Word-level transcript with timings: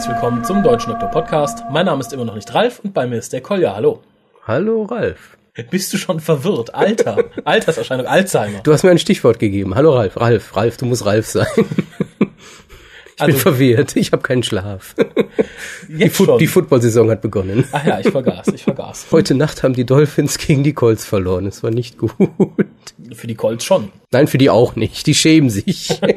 Herzlich 0.00 0.14
willkommen 0.14 0.42
zum 0.46 0.62
Deutschen 0.62 0.92
Doktor 0.92 1.10
Podcast. 1.10 1.62
Mein 1.70 1.84
Name 1.84 2.00
ist 2.00 2.10
immer 2.14 2.24
noch 2.24 2.34
nicht 2.34 2.54
Ralf 2.54 2.78
und 2.82 2.94
bei 2.94 3.06
mir 3.06 3.18
ist 3.18 3.34
der 3.34 3.42
Kolja. 3.42 3.74
Hallo. 3.74 4.00
Hallo 4.46 4.84
Ralf. 4.84 5.36
Bist 5.70 5.92
du 5.92 5.98
schon 5.98 6.20
verwirrt? 6.20 6.74
Alter. 6.74 7.22
Alterserscheinung, 7.44 8.06
Alzheimer. 8.06 8.60
Du 8.62 8.72
hast 8.72 8.82
mir 8.82 8.92
ein 8.92 8.98
Stichwort 8.98 9.38
gegeben. 9.38 9.74
Hallo 9.74 9.94
Ralf. 9.94 10.18
Ralf, 10.18 10.56
Ralf, 10.56 10.78
du 10.78 10.86
musst 10.86 11.04
Ralf 11.04 11.26
sein. 11.26 11.46
Ich 13.20 13.26
bin 13.26 13.34
Also- 13.34 13.42
verwirrt. 13.50 13.96
Ich 13.96 14.12
habe 14.12 14.22
keinen 14.22 14.42
Schlaf. 14.42 14.94
Die, 15.90 16.08
Fu 16.08 16.38
die 16.38 16.46
Football-Saison 16.46 17.10
hat 17.10 17.20
begonnen. 17.20 17.66
Ach 17.70 17.84
ja, 17.84 18.00
ich 18.00 18.08
vergaß, 18.08 18.48
ich 18.48 18.62
vergaß. 18.64 19.08
Heute 19.10 19.34
Nacht 19.34 19.62
haben 19.62 19.74
die 19.74 19.84
Dolphins 19.84 20.38
gegen 20.38 20.64
die 20.64 20.72
Colts 20.72 21.04
verloren. 21.04 21.44
Es 21.44 21.62
war 21.62 21.70
nicht 21.70 21.98
gut. 21.98 22.14
Für 23.12 23.26
die 23.26 23.34
Colts 23.34 23.64
schon. 23.64 23.90
Nein, 24.12 24.26
für 24.26 24.38
die 24.38 24.50
auch 24.50 24.76
nicht. 24.76 25.06
Die 25.06 25.14
schämen 25.14 25.50
sich. 25.50 26.00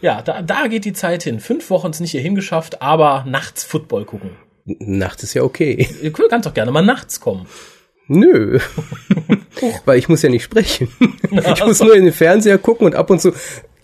Ja, 0.00 0.22
da, 0.22 0.42
da 0.42 0.68
geht 0.68 0.84
die 0.84 0.92
Zeit 0.92 1.24
hin. 1.24 1.40
Fünf 1.40 1.70
Wochen 1.70 1.90
ist 1.90 1.98
nicht 1.98 2.12
hier 2.12 2.20
hingeschafft, 2.20 2.82
aber 2.82 3.24
nachts 3.26 3.64
Football 3.64 4.04
gucken. 4.04 4.30
Nachts 4.64 5.24
ist 5.24 5.34
ja 5.34 5.42
okay. 5.42 5.88
Du 6.00 6.10
kannst 6.28 6.46
doch 6.46 6.54
gerne 6.54 6.70
mal 6.70 6.82
nachts 6.82 7.18
kommen. 7.18 7.46
Nö. 8.06 8.60
Weil 9.84 9.98
ich 9.98 10.08
muss 10.08 10.22
ja 10.22 10.28
nicht 10.28 10.44
sprechen. 10.44 10.88
Ich 11.30 11.64
muss 11.64 11.80
nur 11.80 11.94
in 11.94 12.04
den 12.04 12.14
Fernseher 12.14 12.58
gucken 12.58 12.86
und 12.86 12.94
ab 12.94 13.10
und 13.10 13.20
zu 13.20 13.32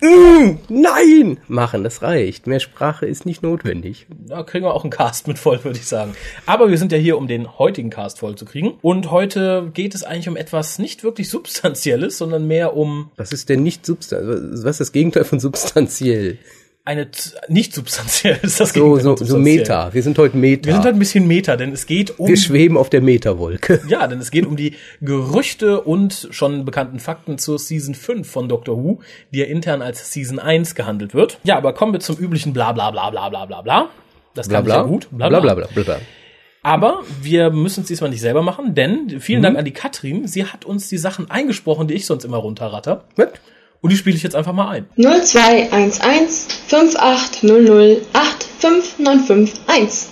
"Mm, 0.04 0.58
Nein 0.68 1.38
machen. 1.48 1.82
Das 1.82 2.02
reicht. 2.02 2.46
Mehr 2.46 2.60
Sprache 2.60 3.06
ist 3.06 3.24
nicht 3.26 3.42
notwendig. 3.42 4.06
Da 4.28 4.42
kriegen 4.42 4.64
wir 4.64 4.74
auch 4.74 4.84
einen 4.84 4.90
Cast 4.90 5.28
mit 5.28 5.38
voll, 5.38 5.62
würde 5.64 5.78
ich 5.78 5.86
sagen. 5.86 6.14
Aber 6.46 6.70
wir 6.70 6.78
sind 6.78 6.92
ja 6.92 6.98
hier, 6.98 7.16
um 7.16 7.26
den 7.26 7.58
heutigen 7.58 7.90
Cast 7.90 8.18
voll 8.18 8.36
zu 8.36 8.44
kriegen. 8.44 8.74
Und 8.82 9.10
heute 9.10 9.70
geht 9.72 9.94
es 9.94 10.04
eigentlich 10.04 10.28
um 10.28 10.36
etwas 10.36 10.78
nicht 10.78 11.04
wirklich 11.04 11.30
Substanzielles, 11.30 12.18
sondern 12.18 12.46
mehr 12.46 12.76
um 12.76 13.10
Was 13.16 13.32
ist 13.32 13.48
denn 13.48 13.62
nicht 13.62 13.86
substanziell? 13.86 14.50
Was 14.52 14.72
ist 14.72 14.80
das 14.80 14.92
Gegenteil 14.92 15.24
von 15.24 15.40
substanziell? 15.40 16.38
Eine 16.86 17.08
nicht 17.48 17.74
substanziell 17.74 18.38
ist 18.42 18.60
das 18.60 18.72
So, 18.74 18.98
so, 18.98 19.16
so. 19.16 19.38
Meta. 19.38 19.94
Wir 19.94 20.02
sind 20.02 20.18
heute 20.18 20.36
Meta. 20.36 20.66
Wir 20.66 20.74
sind 20.74 20.84
halt 20.84 20.94
ein 20.96 20.98
bisschen 20.98 21.26
Meta, 21.26 21.56
denn 21.56 21.72
es 21.72 21.86
geht 21.86 22.18
um 22.18 22.28
Wir 22.28 22.36
schweben 22.36 22.76
auf 22.76 22.90
der 22.90 23.00
Meta-Wolke. 23.00 23.80
ja, 23.88 24.06
denn 24.06 24.18
es 24.18 24.30
geht 24.30 24.44
um 24.46 24.56
die 24.56 24.74
Gerüchte 25.00 25.80
und 25.80 26.28
schon 26.30 26.64
bekannten 26.64 26.98
Fakten 27.00 27.38
zur 27.38 27.58
Season 27.58 27.94
5 27.94 28.30
von 28.30 28.48
Doctor 28.48 28.76
Who, 28.76 29.00
die 29.32 29.38
ja 29.38 29.46
intern 29.46 29.80
als 29.82 30.12
Season 30.12 30.38
1 30.38 30.74
gehandelt 30.74 31.14
wird. 31.14 31.38
Ja, 31.44 31.56
aber 31.56 31.72
kommen 31.72 31.92
wir 31.94 32.00
zum 32.00 32.16
üblichen 32.18 32.52
bla 32.52 32.72
bla 32.72 32.90
bla 32.90 33.08
bla 33.10 33.28
bla 33.30 33.46
bla 33.46 33.62
bla. 33.62 33.88
Das 34.34 34.48
Bla 34.48 34.58
kann 34.58 34.64
ich 34.66 34.72
bla. 34.72 34.76
ja 34.82 34.82
gut. 34.82 35.08
Bla 35.10 35.28
bla 35.28 35.40
bla 35.40 35.54
bla 35.54 35.66
bla. 35.82 35.98
Aber 36.62 37.02
wir 37.22 37.50
müssen 37.50 37.82
es 37.82 37.88
diesmal 37.88 38.08
nicht 38.10 38.22
selber 38.22 38.42
machen, 38.42 38.74
denn 38.74 39.20
vielen 39.20 39.40
Mhm. 39.40 39.42
Dank 39.44 39.58
an 39.58 39.64
die 39.64 39.72
Katrin. 39.72 40.26
Sie 40.26 40.44
hat 40.46 40.64
uns 40.64 40.88
die 40.88 40.96
Sachen 40.98 41.30
eingesprochen, 41.30 41.88
die 41.88 41.94
ich 41.94 42.06
sonst 42.06 42.24
immer 42.24 42.38
runterratter. 42.38 43.04
Was? 43.16 43.28
Und 43.84 43.90
die 43.90 43.96
spiele 43.98 44.16
ich 44.16 44.22
jetzt 44.22 44.34
einfach 44.34 44.54
mal 44.54 44.70
ein. 44.70 44.86
0211 44.96 46.46
5800 46.68 47.98
85951 48.14 50.08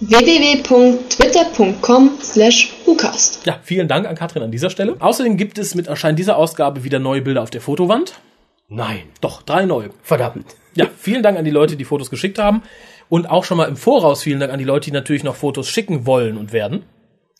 www.twitter.com 0.00 2.10
slash 2.20 2.74
whocast. 2.84 3.46
Ja, 3.46 3.58
vielen 3.62 3.88
Dank 3.88 4.06
an 4.06 4.14
Katrin 4.14 4.42
an 4.42 4.50
dieser 4.50 4.68
Stelle. 4.68 4.96
Außerdem 4.98 5.38
gibt 5.38 5.56
es 5.56 5.74
mit 5.74 5.86
Erscheinen 5.86 6.16
dieser 6.16 6.36
Ausgabe 6.36 6.84
wieder 6.84 6.98
neue 6.98 7.22
Bilder 7.22 7.42
auf 7.42 7.48
der 7.48 7.62
Fotowand. 7.62 8.20
Nein. 8.68 9.04
Doch, 9.22 9.40
drei 9.40 9.64
neue. 9.64 9.88
Verdammt. 10.02 10.56
Ja, 10.74 10.84
vielen 10.94 11.22
Dank 11.22 11.38
an 11.38 11.46
die 11.46 11.50
Leute, 11.50 11.76
die 11.76 11.86
Fotos 11.86 12.10
geschickt 12.10 12.38
haben. 12.38 12.60
Und 13.08 13.30
auch 13.30 13.44
schon 13.44 13.56
mal 13.56 13.70
im 13.70 13.78
Voraus 13.78 14.22
vielen 14.22 14.40
Dank 14.40 14.52
an 14.52 14.58
die 14.58 14.66
Leute, 14.66 14.90
die 14.90 14.94
natürlich 14.94 15.24
noch 15.24 15.36
Fotos 15.36 15.70
schicken 15.70 16.04
wollen 16.04 16.36
und 16.36 16.52
werden. 16.52 16.84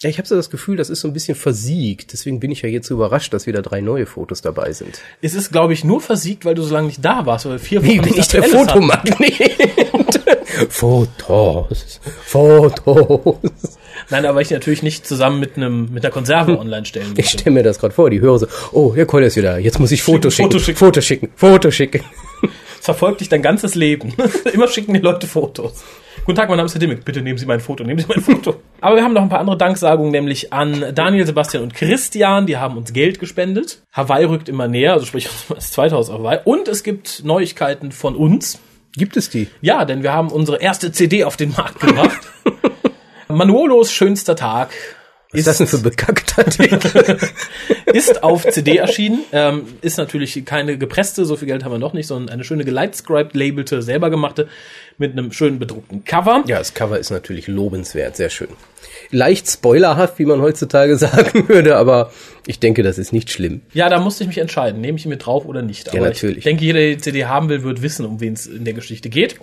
Ja, 0.02 0.10
ich 0.10 0.18
habe 0.18 0.26
so 0.28 0.34
das 0.34 0.50
Gefühl, 0.50 0.76
das 0.76 0.90
ist 0.90 1.00
so 1.00 1.08
ein 1.08 1.14
bisschen 1.14 1.34
versiegt. 1.36 2.12
Deswegen 2.12 2.40
bin 2.40 2.50
ich 2.50 2.62
ja 2.62 2.68
jetzt 2.68 2.90
überrascht, 2.90 3.32
dass 3.32 3.46
wieder 3.46 3.62
drei 3.62 3.80
neue 3.80 4.06
Fotos 4.06 4.42
dabei 4.42 4.72
sind. 4.72 5.00
Es 5.22 5.34
ist, 5.34 5.52
glaube 5.52 5.72
ich, 5.72 5.84
nur 5.84 6.00
versiegt, 6.00 6.44
weil 6.44 6.54
du 6.54 6.62
so 6.62 6.74
lange 6.74 6.88
nicht 6.88 7.04
da 7.04 7.24
warst, 7.26 7.46
weil 7.46 7.52
wir 7.52 7.58
vier 7.60 7.80
Wochen 7.82 7.90
Wie 7.90 8.00
bin 8.00 8.14
ich 8.18 8.28
der. 8.28 8.42
Fotomagnet? 8.42 9.16
Fotos. 10.68 12.00
Fotos. 12.24 13.78
Nein, 14.10 14.26
aber 14.26 14.40
ich 14.40 14.50
natürlich 14.50 14.82
nicht 14.82 15.06
zusammen 15.06 15.40
mit 15.40 15.56
einem 15.56 15.88
mit 15.92 16.04
einer 16.04 16.12
Konserve 16.12 16.58
online 16.58 16.84
stellen 16.84 17.12
Ich 17.16 17.26
wollte. 17.26 17.38
stelle 17.40 17.54
mir 17.54 17.62
das 17.62 17.78
gerade 17.78 17.94
vor, 17.94 18.10
die 18.10 18.20
hören 18.20 18.38
so, 18.38 18.46
oh, 18.72 18.94
Herr 18.94 19.06
Koll 19.06 19.22
ist 19.22 19.36
wieder, 19.36 19.58
jetzt 19.58 19.78
muss 19.78 19.92
ich 19.92 20.02
Fotos 20.02 20.34
Schicken, 20.34 20.50
schicken, 20.58 20.76
Foto 20.76 20.86
Foto 20.86 21.00
schicken, 21.00 21.30
Foto 21.36 21.70
schicken. 21.70 22.02
Es 22.78 22.84
verfolgt 22.84 23.20
dich 23.20 23.28
dein 23.28 23.42
ganzes 23.42 23.74
Leben. 23.74 24.12
Immer 24.52 24.68
schicken 24.68 24.92
die 24.92 25.00
Leute 25.00 25.26
Fotos. 25.26 25.82
Guten 26.24 26.36
Tag, 26.36 26.48
mein 26.48 26.56
Name 26.56 26.68
ist 26.68 26.72
Herr 26.72 26.80
Dimmick. 26.80 27.04
Bitte 27.04 27.20
nehmen 27.20 27.36
Sie 27.36 27.44
mein 27.44 27.60
Foto, 27.60 27.84
nehmen 27.84 28.00
Sie 28.00 28.06
mein 28.08 28.22
Foto. 28.22 28.56
Aber 28.80 28.96
wir 28.96 29.04
haben 29.04 29.12
noch 29.12 29.20
ein 29.20 29.28
paar 29.28 29.40
andere 29.40 29.58
Danksagungen, 29.58 30.10
nämlich 30.10 30.54
an 30.54 30.94
Daniel, 30.94 31.26
Sebastian 31.26 31.62
und 31.62 31.74
Christian. 31.74 32.46
Die 32.46 32.56
haben 32.56 32.78
uns 32.78 32.94
Geld 32.94 33.20
gespendet. 33.20 33.82
Hawaii 33.92 34.24
rückt 34.24 34.48
immer 34.48 34.66
näher, 34.66 34.94
also 34.94 35.04
sprich 35.04 35.28
das 35.50 35.72
zweite 35.72 35.94
Haus 35.94 36.08
auf 36.08 36.20
Hawaii. 36.20 36.38
Und 36.44 36.66
es 36.66 36.82
gibt 36.82 37.24
Neuigkeiten 37.24 37.92
von 37.92 38.16
uns. 38.16 38.58
Gibt 38.96 39.18
es 39.18 39.28
die? 39.28 39.48
Ja, 39.60 39.84
denn 39.84 40.02
wir 40.02 40.14
haben 40.14 40.30
unsere 40.30 40.62
erste 40.62 40.92
CD 40.92 41.24
auf 41.24 41.36
den 41.36 41.50
Markt 41.50 41.80
gebracht. 41.80 42.20
Manuolos 43.28 43.92
schönster 43.92 44.34
Tag 44.34 44.70
Was 45.30 45.40
ist 45.40 45.46
das 45.46 45.58
denn 45.58 45.66
für 45.66 45.78
bekackter 45.78 46.46
Titel? 46.46 47.18
ist 47.92 48.22
auf 48.22 48.48
CD 48.50 48.76
erschienen. 48.76 49.20
Ähm, 49.32 49.64
ist 49.82 49.98
natürlich 49.98 50.44
keine 50.44 50.78
gepresste, 50.78 51.24
so 51.24 51.36
viel 51.36 51.48
Geld 51.48 51.64
haben 51.64 51.72
wir 51.72 51.78
noch 51.78 51.92
nicht, 51.92 52.06
sondern 52.06 52.32
eine 52.32 52.44
schöne 52.44 52.64
gelightscribed 52.64 53.34
labelte, 53.34 53.82
selber 53.82 54.10
gemachte, 54.10 54.48
mit 54.98 55.12
einem 55.12 55.32
schönen 55.32 55.58
bedruckten 55.58 56.04
Cover. 56.04 56.44
Ja, 56.46 56.58
das 56.58 56.74
Cover 56.74 56.98
ist 56.98 57.10
natürlich 57.10 57.48
lobenswert, 57.48 58.16
sehr 58.16 58.30
schön. 58.30 58.48
Leicht 59.10 59.48
spoilerhaft, 59.48 60.18
wie 60.18 60.24
man 60.24 60.40
heutzutage 60.40 60.96
sagen 60.98 61.48
würde, 61.48 61.76
aber 61.76 62.12
ich 62.46 62.58
denke, 62.58 62.82
das 62.82 62.98
ist 62.98 63.12
nicht 63.12 63.30
schlimm. 63.30 63.62
Ja, 63.72 63.88
da 63.88 64.00
musste 64.00 64.24
ich 64.24 64.28
mich 64.28 64.38
entscheiden, 64.38 64.80
nehme 64.80 64.98
ich 64.98 65.04
ihn 65.04 65.10
mit 65.10 65.26
drauf 65.26 65.46
oder 65.46 65.62
nicht. 65.62 65.90
Aber 65.90 66.06
natürlich. 66.06 66.38
ich 66.38 66.44
denke, 66.44 66.64
jeder, 66.64 66.78
der 66.78 66.90
die 66.90 66.98
CD 66.98 67.24
haben 67.26 67.48
will, 67.48 67.62
wird 67.62 67.82
wissen, 67.82 68.06
um 68.06 68.20
wen 68.20 68.34
es 68.34 68.46
in 68.46 68.64
der 68.64 68.74
Geschichte 68.74 69.08
geht. 69.08 69.36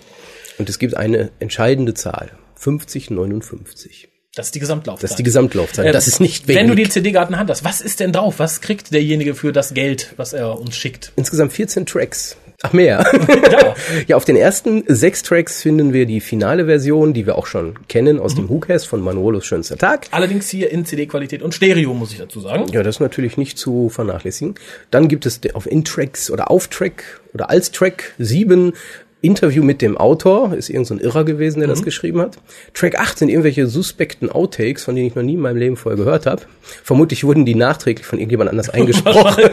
Und 0.58 0.70
es 0.70 0.80
gibt 0.80 0.96
eine 0.96 1.32
entscheidende 1.40 1.94
Zahl. 1.94 2.32
5059. 2.56 4.10
Das 4.36 4.48
ist 4.48 4.56
die 4.56 4.60
Gesamtlaufzeit. 4.60 5.04
Das 5.04 5.12
ist 5.12 5.18
die 5.18 5.24
Gesamtlaufzeit. 5.24 5.88
Äh, 5.88 5.92
das 5.92 6.08
ist 6.08 6.22
nicht 6.22 6.48
wenig. 6.48 6.62
Wenn 6.62 6.68
du 6.70 6.76
die 6.76 6.88
CD 6.88 7.12
gerade 7.12 7.34
in 7.34 7.40
Hand 7.40 7.50
hast, 7.50 7.66
was 7.66 7.82
ist 7.82 8.00
denn 8.00 8.14
drauf? 8.14 8.36
Was 8.38 8.62
kriegt 8.62 8.94
derjenige 8.94 9.36
für 9.36 9.52
das 9.52 9.74
Geld, 9.74 10.14
was 10.16 10.32
er 10.32 10.58
uns 10.58 10.78
schickt? 10.78 11.12
Insgesamt 11.18 11.52
14 11.52 11.86
Tracks. 11.86 12.38
Ach, 12.64 12.74
mehr. 12.74 13.04
Ja. 13.52 13.76
ja, 14.08 14.16
auf 14.16 14.26
den 14.26 14.36
ersten 14.36 14.84
sechs 14.88 15.24
Tracks 15.24 15.62
finden 15.62 15.94
wir 15.94 16.06
die 16.06 16.22
finale 16.22 16.66
Version, 16.66 17.14
die 17.14 17.26
wir 17.26 17.38
auch 17.38 17.48
schon 17.48 17.76
kennen 17.88 18.20
aus 18.20 18.36
dem 18.36 18.50
WhoCast 18.50 18.88
von 18.88 19.02
Manuolos 19.02 19.46
schönster 19.46 19.78
Tag. 19.78 20.08
Allerdings 20.12 20.50
hier 20.50 20.72
in 20.72 20.86
CD-Qualität 20.86 21.42
und 21.42 21.54
Stereo, 21.54 21.94
muss 21.94 22.12
ich 22.12 22.20
dazu 22.20 22.40
sagen. 22.40 22.68
Ja, 22.72 22.84
das 22.84 22.98
ist 22.98 23.00
natürlich 23.00 23.38
nicht 23.38 23.58
zu 23.58 23.90
vernachlässigen. 23.90 24.56
Dann 24.92 25.08
gibt 25.08 25.26
es 25.26 25.40
auf 25.54 25.70
In-Tracks 25.70 26.30
oder 26.30 26.52
auf 26.52 26.68
Track 26.68 27.22
oder 27.34 27.50
als 27.50 27.72
Track 27.72 28.14
sieben 28.20 28.74
Interview 29.22 29.64
mit 29.64 29.82
dem 29.82 29.98
Autor, 29.98 30.54
ist 30.54 30.70
irgend 30.70 30.88
so 30.88 30.96
ein 30.96 31.00
Irrer 31.00 31.24
gewesen, 31.24 31.60
der 31.60 31.70
das 31.70 31.84
geschrieben 31.84 32.22
hat. 32.22 32.38
Track 32.74 33.00
8 33.00 33.20
sind 33.20 33.30
irgendwelche 33.30 33.68
suspekten 33.68 34.30
Outtakes, 34.32 34.84
von 34.84 34.96
denen 34.96 35.08
ich 35.08 35.16
noch 35.16 35.22
nie 35.22 35.36
in 35.36 35.40
meinem 35.40 35.58
Leben 35.58 35.78
vorher 35.78 35.98
gehört 35.98 36.26
habe. 36.26 36.42
Vermutlich 36.84 37.24
wurden 37.24 37.46
die 37.46 37.54
nachträglich 37.54 38.06
von 38.06 38.18
irgendjemand 38.18 38.50
anders 38.50 38.70
eingesprochen. 38.72 39.44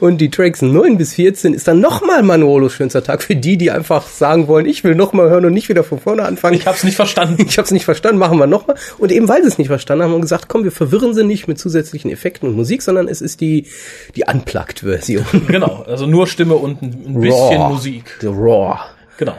Und 0.00 0.20
die 0.20 0.30
Tracks 0.30 0.62
9 0.62 0.98
bis 0.98 1.14
14 1.14 1.54
ist 1.54 1.68
dann 1.68 1.80
nochmal 1.80 2.24
Manuolos 2.24 2.72
schönster 2.72 3.04
Tag 3.04 3.22
für 3.22 3.36
die, 3.36 3.56
die 3.56 3.70
einfach 3.70 4.06
sagen 4.06 4.48
wollen, 4.48 4.66
ich 4.66 4.82
will 4.82 4.96
nochmal 4.96 5.30
hören 5.30 5.44
und 5.44 5.52
nicht 5.52 5.68
wieder 5.68 5.84
von 5.84 6.00
vorne 6.00 6.24
anfangen. 6.24 6.56
Ich 6.56 6.66
hab's 6.66 6.84
nicht 6.84 6.96
verstanden. 6.96 7.36
Ich 7.48 7.56
habe 7.56 7.64
es 7.64 7.72
nicht 7.72 7.84
verstanden, 7.84 8.18
machen 8.18 8.38
wir 8.38 8.46
nochmal. 8.46 8.76
Und 8.98 9.10
eben 9.10 9.26
weil 9.28 9.42
sie 9.42 9.48
es 9.48 9.58
nicht 9.58 9.68
verstanden 9.68 10.04
haben, 10.04 10.10
haben 10.10 10.18
wir 10.18 10.22
gesagt, 10.22 10.48
komm, 10.48 10.64
wir 10.64 10.72
verwirren 10.72 11.14
sie 11.14 11.24
nicht 11.24 11.48
mit 11.48 11.58
zusätzlichen 11.58 12.10
Effekten 12.10 12.48
und 12.48 12.56
Musik, 12.56 12.82
sondern 12.82 13.08
es 13.08 13.20
ist 13.20 13.40
die, 13.40 13.66
die 14.14 14.24
Unplugged-Version. 14.24 15.24
Genau, 15.48 15.84
also 15.86 16.06
nur 16.06 16.26
Stimme 16.26 16.54
und 16.56 16.82
ein, 16.82 17.04
ein 17.06 17.20
bisschen 17.20 17.56
Raw. 17.58 17.68
Musik. 17.72 18.18
The 18.20 18.26
Raw. 18.28 18.78
Genau. 19.18 19.36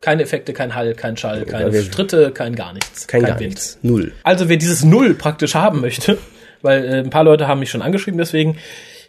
Keine 0.00 0.22
Effekte, 0.22 0.52
kein 0.52 0.74
Hall, 0.74 0.94
kein 0.94 1.16
Schall, 1.16 1.44
keine 1.44 1.82
Stritte, 1.82 2.30
kein 2.30 2.54
gar 2.54 2.72
nichts. 2.72 3.06
Kein, 3.06 3.22
gar 3.24 3.38
Wind. 3.38 3.50
nichts. 3.50 3.78
Null. 3.82 4.12
Also 4.22 4.48
wer 4.48 4.56
dieses 4.56 4.84
Null 4.84 5.14
praktisch 5.14 5.54
haben 5.54 5.80
möchte, 5.82 6.16
weil 6.62 6.84
äh, 6.84 6.98
ein 7.00 7.10
paar 7.10 7.24
Leute 7.24 7.48
haben 7.48 7.60
mich 7.60 7.70
schon 7.70 7.82
angeschrieben, 7.82 8.16
deswegen, 8.18 8.56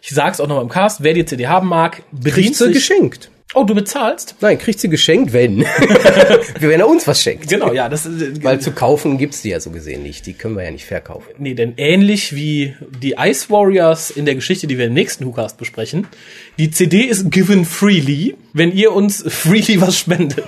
ich 0.02 0.10
sag's 0.10 0.40
auch 0.40 0.48
noch 0.48 0.56
mal 0.56 0.62
im 0.62 0.68
Cast, 0.68 1.02
wer 1.02 1.14
die 1.14 1.24
CD 1.24 1.46
haben 1.46 1.68
mag, 1.68 2.02
bedient 2.10 2.34
Kriegt 2.34 2.56
sie 2.56 2.64
sich. 2.66 2.74
geschenkt. 2.74 3.30
Oh, 3.54 3.64
du 3.64 3.74
bezahlst? 3.74 4.36
Nein, 4.42 4.58
kriegt 4.58 4.78
sie 4.78 4.90
geschenkt, 4.90 5.32
wenn. 5.32 5.60
wenn 6.60 6.80
er 6.80 6.86
uns 6.86 7.08
was 7.08 7.22
schenkt. 7.22 7.48
Genau, 7.48 7.72
ja, 7.72 7.88
das 7.88 8.04
äh, 8.04 8.44
Weil 8.44 8.60
zu 8.60 8.72
kaufen 8.72 9.16
gibt's 9.16 9.40
die 9.40 9.48
ja 9.48 9.58
so 9.58 9.70
gesehen 9.70 10.02
nicht. 10.02 10.26
Die 10.26 10.34
können 10.34 10.54
wir 10.54 10.64
ja 10.64 10.70
nicht 10.70 10.84
verkaufen. 10.84 11.30
Nee, 11.38 11.54
denn 11.54 11.72
ähnlich 11.78 12.34
wie 12.34 12.74
die 13.02 13.14
Ice 13.18 13.48
Warriors 13.48 14.10
in 14.10 14.26
der 14.26 14.34
Geschichte, 14.34 14.66
die 14.66 14.76
wir 14.76 14.84
im 14.84 14.92
nächsten 14.92 15.24
WhoCast 15.24 15.56
besprechen, 15.56 16.06
die 16.58 16.70
CD 16.70 17.00
ist 17.04 17.30
given 17.30 17.64
freely, 17.64 18.36
wenn 18.52 18.70
ihr 18.70 18.92
uns 18.92 19.24
freely 19.26 19.80
was 19.80 19.96
spendet. 19.96 20.44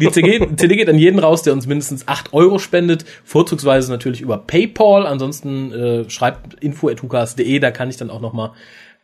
Die 0.00 0.08
CD, 0.08 0.38
CD 0.56 0.76
geht 0.76 0.88
an 0.88 0.98
jeden 0.98 1.18
raus, 1.18 1.42
der 1.42 1.52
uns 1.54 1.66
mindestens 1.66 2.06
8 2.06 2.32
Euro 2.34 2.60
spendet, 2.60 3.04
vorzugsweise 3.24 3.90
natürlich 3.90 4.20
über 4.20 4.38
PayPal. 4.38 5.08
Ansonsten 5.08 5.72
äh, 5.72 6.08
schreibt 6.08 6.62
info.hucast.de, 6.62 7.58
da 7.58 7.72
kann 7.72 7.90
ich 7.90 7.96
dann 7.96 8.10
auch 8.10 8.20
noch 8.20 8.32
mal 8.32 8.52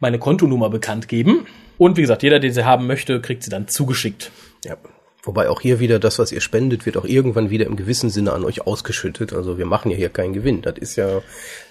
meine 0.01 0.19
Kontonummer 0.19 0.71
bekannt 0.71 1.09
geben. 1.09 1.47
Und 1.79 1.97
wie 1.97 2.03
gesagt, 2.03 2.23
jeder, 2.23 2.41
der 2.41 2.53
sie 2.53 2.65
haben 2.65 2.87
möchte, 2.87 3.21
kriegt 3.21 3.43
sie 3.43 3.51
dann 3.51 3.69
zugeschickt. 3.69 4.31
Ja. 4.65 4.77
Wobei 5.25 5.49
auch 5.49 5.63
hier 5.63 5.81
wieder 5.81 5.99
das, 5.99 6.19
was 6.19 6.33
ihr 6.33 6.43
spendet, 6.43 6.85
wird 6.85 6.99
auch 6.99 7.07
irgendwann 7.07 7.49
wieder 7.49 7.65
im 7.65 7.77
gewissen 7.77 8.11
Sinne 8.11 8.35
an 8.35 8.45
euch 8.45 8.67
ausgeschüttet. 8.67 9.33
Also 9.33 9.57
wir 9.57 9.65
machen 9.65 9.91
ja 9.91 9.97
hier 9.97 10.11
keinen 10.11 10.35
Gewinn. 10.35 10.61
Das 10.61 10.77
ist 10.77 10.97
ja 10.97 11.23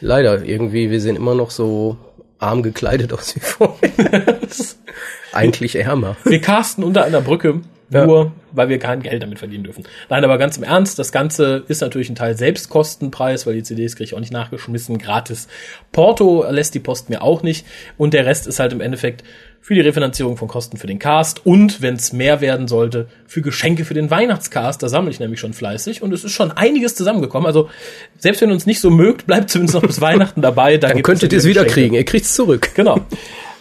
leider 0.01 0.43
irgendwie, 0.43 0.89
wir 0.89 0.99
sehen 0.99 1.15
immer 1.15 1.35
noch 1.35 1.51
so 1.51 1.97
arm 2.39 2.63
gekleidet 2.63 3.13
aus 3.13 3.35
wie 3.35 3.39
vorher. 3.39 4.39
Eigentlich 5.31 5.75
ärmer. 5.75 6.17
Wir 6.25 6.41
casten 6.41 6.83
unter 6.83 7.03
einer 7.03 7.21
Brücke. 7.21 7.61
Ja. 7.93 8.05
Nur, 8.05 8.31
weil 8.51 8.69
wir 8.69 8.79
kein 8.79 9.01
Geld 9.01 9.23
damit 9.23 9.39
verdienen 9.39 9.63
dürfen. 9.63 9.83
Nein, 10.09 10.23
aber 10.23 10.37
ganz 10.37 10.57
im 10.57 10.63
Ernst, 10.63 10.99
das 10.99 11.11
Ganze 11.11 11.63
ist 11.67 11.81
natürlich 11.81 12.09
ein 12.09 12.15
Teil 12.15 12.35
Selbstkostenpreis, 12.37 13.45
weil 13.45 13.55
die 13.55 13.63
CDs 13.63 13.95
kriege 13.95 14.05
ich 14.05 14.15
auch 14.15 14.19
nicht 14.19 14.33
nachgeschmissen. 14.33 14.97
Gratis 14.97 15.47
Porto 15.91 16.45
lässt 16.49 16.75
die 16.75 16.79
Post 16.79 17.09
mir 17.09 17.21
auch 17.21 17.43
nicht. 17.43 17.65
Und 17.97 18.13
der 18.13 18.25
Rest 18.25 18.47
ist 18.47 18.59
halt 18.59 18.73
im 18.73 18.81
Endeffekt 18.81 19.23
für 19.63 19.75
die 19.75 19.81
Refinanzierung 19.81 20.35
von 20.35 20.49
Kosten 20.49 20.75
für 20.75 20.87
den 20.87 20.99
Cast 20.99 21.45
und, 21.45 21.81
wenn 21.81 21.95
es 21.95 22.11
mehr 22.11 22.41
werden 22.41 22.67
sollte, 22.67 23.07
für 23.25 23.41
Geschenke 23.41 23.85
für 23.85 23.93
den 23.93 24.11
Weihnachtscast. 24.11 24.83
Da 24.83 24.89
sammle 24.89 25.09
ich 25.09 25.21
nämlich 25.21 25.39
schon 25.39 25.53
fleißig 25.53 26.01
und 26.01 26.11
es 26.13 26.25
ist 26.25 26.33
schon 26.33 26.51
einiges 26.51 26.95
zusammengekommen. 26.95 27.47
Also 27.47 27.69
selbst 28.17 28.41
wenn 28.41 28.49
ihr 28.49 28.55
uns 28.55 28.65
nicht 28.65 28.81
so 28.81 28.89
mögt, 28.89 29.25
bleibt 29.25 29.49
zumindest 29.49 29.75
noch 29.75 29.87
bis 29.87 30.01
Weihnachten 30.01 30.41
dabei. 30.41 30.77
Da 30.77 30.89
Dann 30.89 31.01
könntet 31.01 31.31
ihr 31.31 31.39
es 31.39 31.45
wieder 31.45 31.63
kriegen. 31.63 31.95
Ihr 31.95 32.03
kriegt's 32.03 32.35
zurück. 32.35 32.71
Genau. 32.75 32.99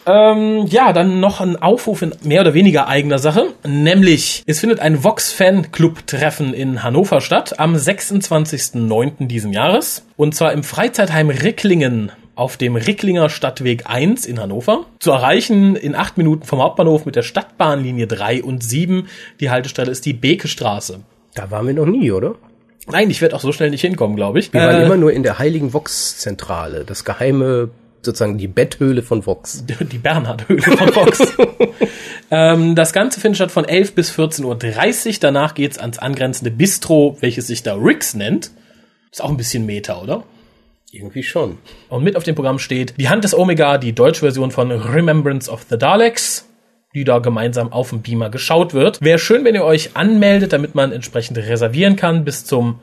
Ähm, 0.06 0.66
ja, 0.66 0.93
dann 0.93 1.20
noch 1.20 1.40
ein 1.40 1.56
Aufruf 1.56 2.02
in 2.02 2.12
mehr 2.22 2.40
oder 2.40 2.54
weniger 2.54 2.88
eigener 2.88 3.19
Sache. 3.19 3.49
Nämlich, 3.66 4.43
es 4.46 4.60
findet 4.60 4.81
ein 4.81 5.04
Vox-Fan-Club-Treffen 5.04 6.54
in 6.54 6.82
Hannover 6.82 7.20
statt 7.20 7.58
am 7.60 7.75
26.09. 7.76 9.26
diesen 9.26 9.52
Jahres. 9.52 10.04
Und 10.16 10.34
zwar 10.34 10.52
im 10.52 10.64
Freizeitheim 10.64 11.31
Ricklingen 11.31 12.12
auf 12.34 12.56
dem 12.56 12.76
Ricklinger 12.76 13.28
Stadtweg 13.28 13.84
1 13.87 14.26
in 14.26 14.40
Hannover. 14.40 14.87
Zu 14.99 15.10
erreichen 15.10 15.76
in 15.76 15.94
acht 15.94 16.16
Minuten 16.16 16.44
vom 16.46 16.62
Hauptbahnhof 16.62 17.04
mit 17.04 17.14
der 17.14 17.22
Stadtbahnlinie 17.22 18.06
3 18.06 18.43
und 18.43 18.64
7. 18.64 19.06
Die 19.40 19.50
Haltestelle 19.50 19.90
ist 19.90 20.06
die 20.06 20.14
Bekestraße. 20.14 21.00
Da 21.34 21.50
waren 21.50 21.66
wir 21.66 21.75
noch 21.75 21.87
nie, 21.87 22.10
oder? 22.10 22.34
Nein, 22.90 23.10
ich 23.10 23.20
werde 23.20 23.37
auch 23.37 23.40
so 23.40 23.52
schnell 23.52 23.70
nicht 23.70 23.82
hinkommen, 23.82 24.16
glaube 24.16 24.40
ich. 24.40 24.52
Wir 24.52 24.60
waren 24.62 24.81
Äh, 24.81 24.87
immer 24.87 24.96
nur 24.96 25.12
in 25.12 25.22
der 25.22 25.38
heiligen 25.38 25.72
Vox-Zentrale. 25.72 26.84
Das 26.84 27.04
geheime, 27.04 27.70
sozusagen 28.04 28.38
die 28.38 28.49
Betthöhle 28.49 29.02
von 29.02 29.26
Vox. 29.26 29.64
die 29.93 29.99
Bernhard-Höhle 29.99 30.62
von 30.62 30.93
Fox. 30.93 31.20
ähm, 32.31 32.75
das 32.75 32.93
Ganze 32.93 33.20
findet 33.20 33.37
statt 33.37 33.50
von 33.50 33.64
11 33.64 33.94
bis 33.94 34.12
14.30 34.12 34.44
Uhr. 35.08 35.14
Danach 35.20 35.54
geht's 35.54 35.78
ans 35.78 35.99
angrenzende 35.99 36.50
Bistro, 36.50 37.16
welches 37.20 37.46
sich 37.46 37.62
da 37.62 37.75
Rix 37.75 38.14
nennt. 38.14 38.50
Ist 39.10 39.22
auch 39.22 39.31
ein 39.31 39.37
bisschen 39.37 39.66
Meta, 39.66 40.00
oder? 40.00 40.25
Irgendwie 40.90 41.22
schon. 41.22 41.58
Und 41.88 42.04
mit 42.04 42.16
auf 42.16 42.25
dem 42.25 42.34
Programm 42.34 42.58
steht 42.58 42.94
Die 42.99 43.08
Hand 43.08 43.25
des 43.25 43.34
Omega, 43.34 43.78
die 43.78 43.94
deutsche 43.94 44.20
Version 44.20 44.50
von 44.50 44.70
Remembrance 44.70 45.50
of 45.50 45.64
the 45.70 45.78
Daleks, 45.78 46.46
die 46.94 47.04
da 47.04 47.19
gemeinsam 47.19 47.72
auf 47.72 47.90
dem 47.90 48.02
Beamer 48.02 48.28
geschaut 48.28 48.75
wird. 48.75 49.00
Wäre 49.00 49.19
schön, 49.19 49.44
wenn 49.44 49.54
ihr 49.54 49.64
euch 49.64 49.96
anmeldet, 49.96 50.52
damit 50.52 50.75
man 50.75 50.93
entsprechend 50.93 51.38
reservieren 51.38 51.96
kann 51.96 52.25
bis 52.25 52.44
zum 52.44 52.81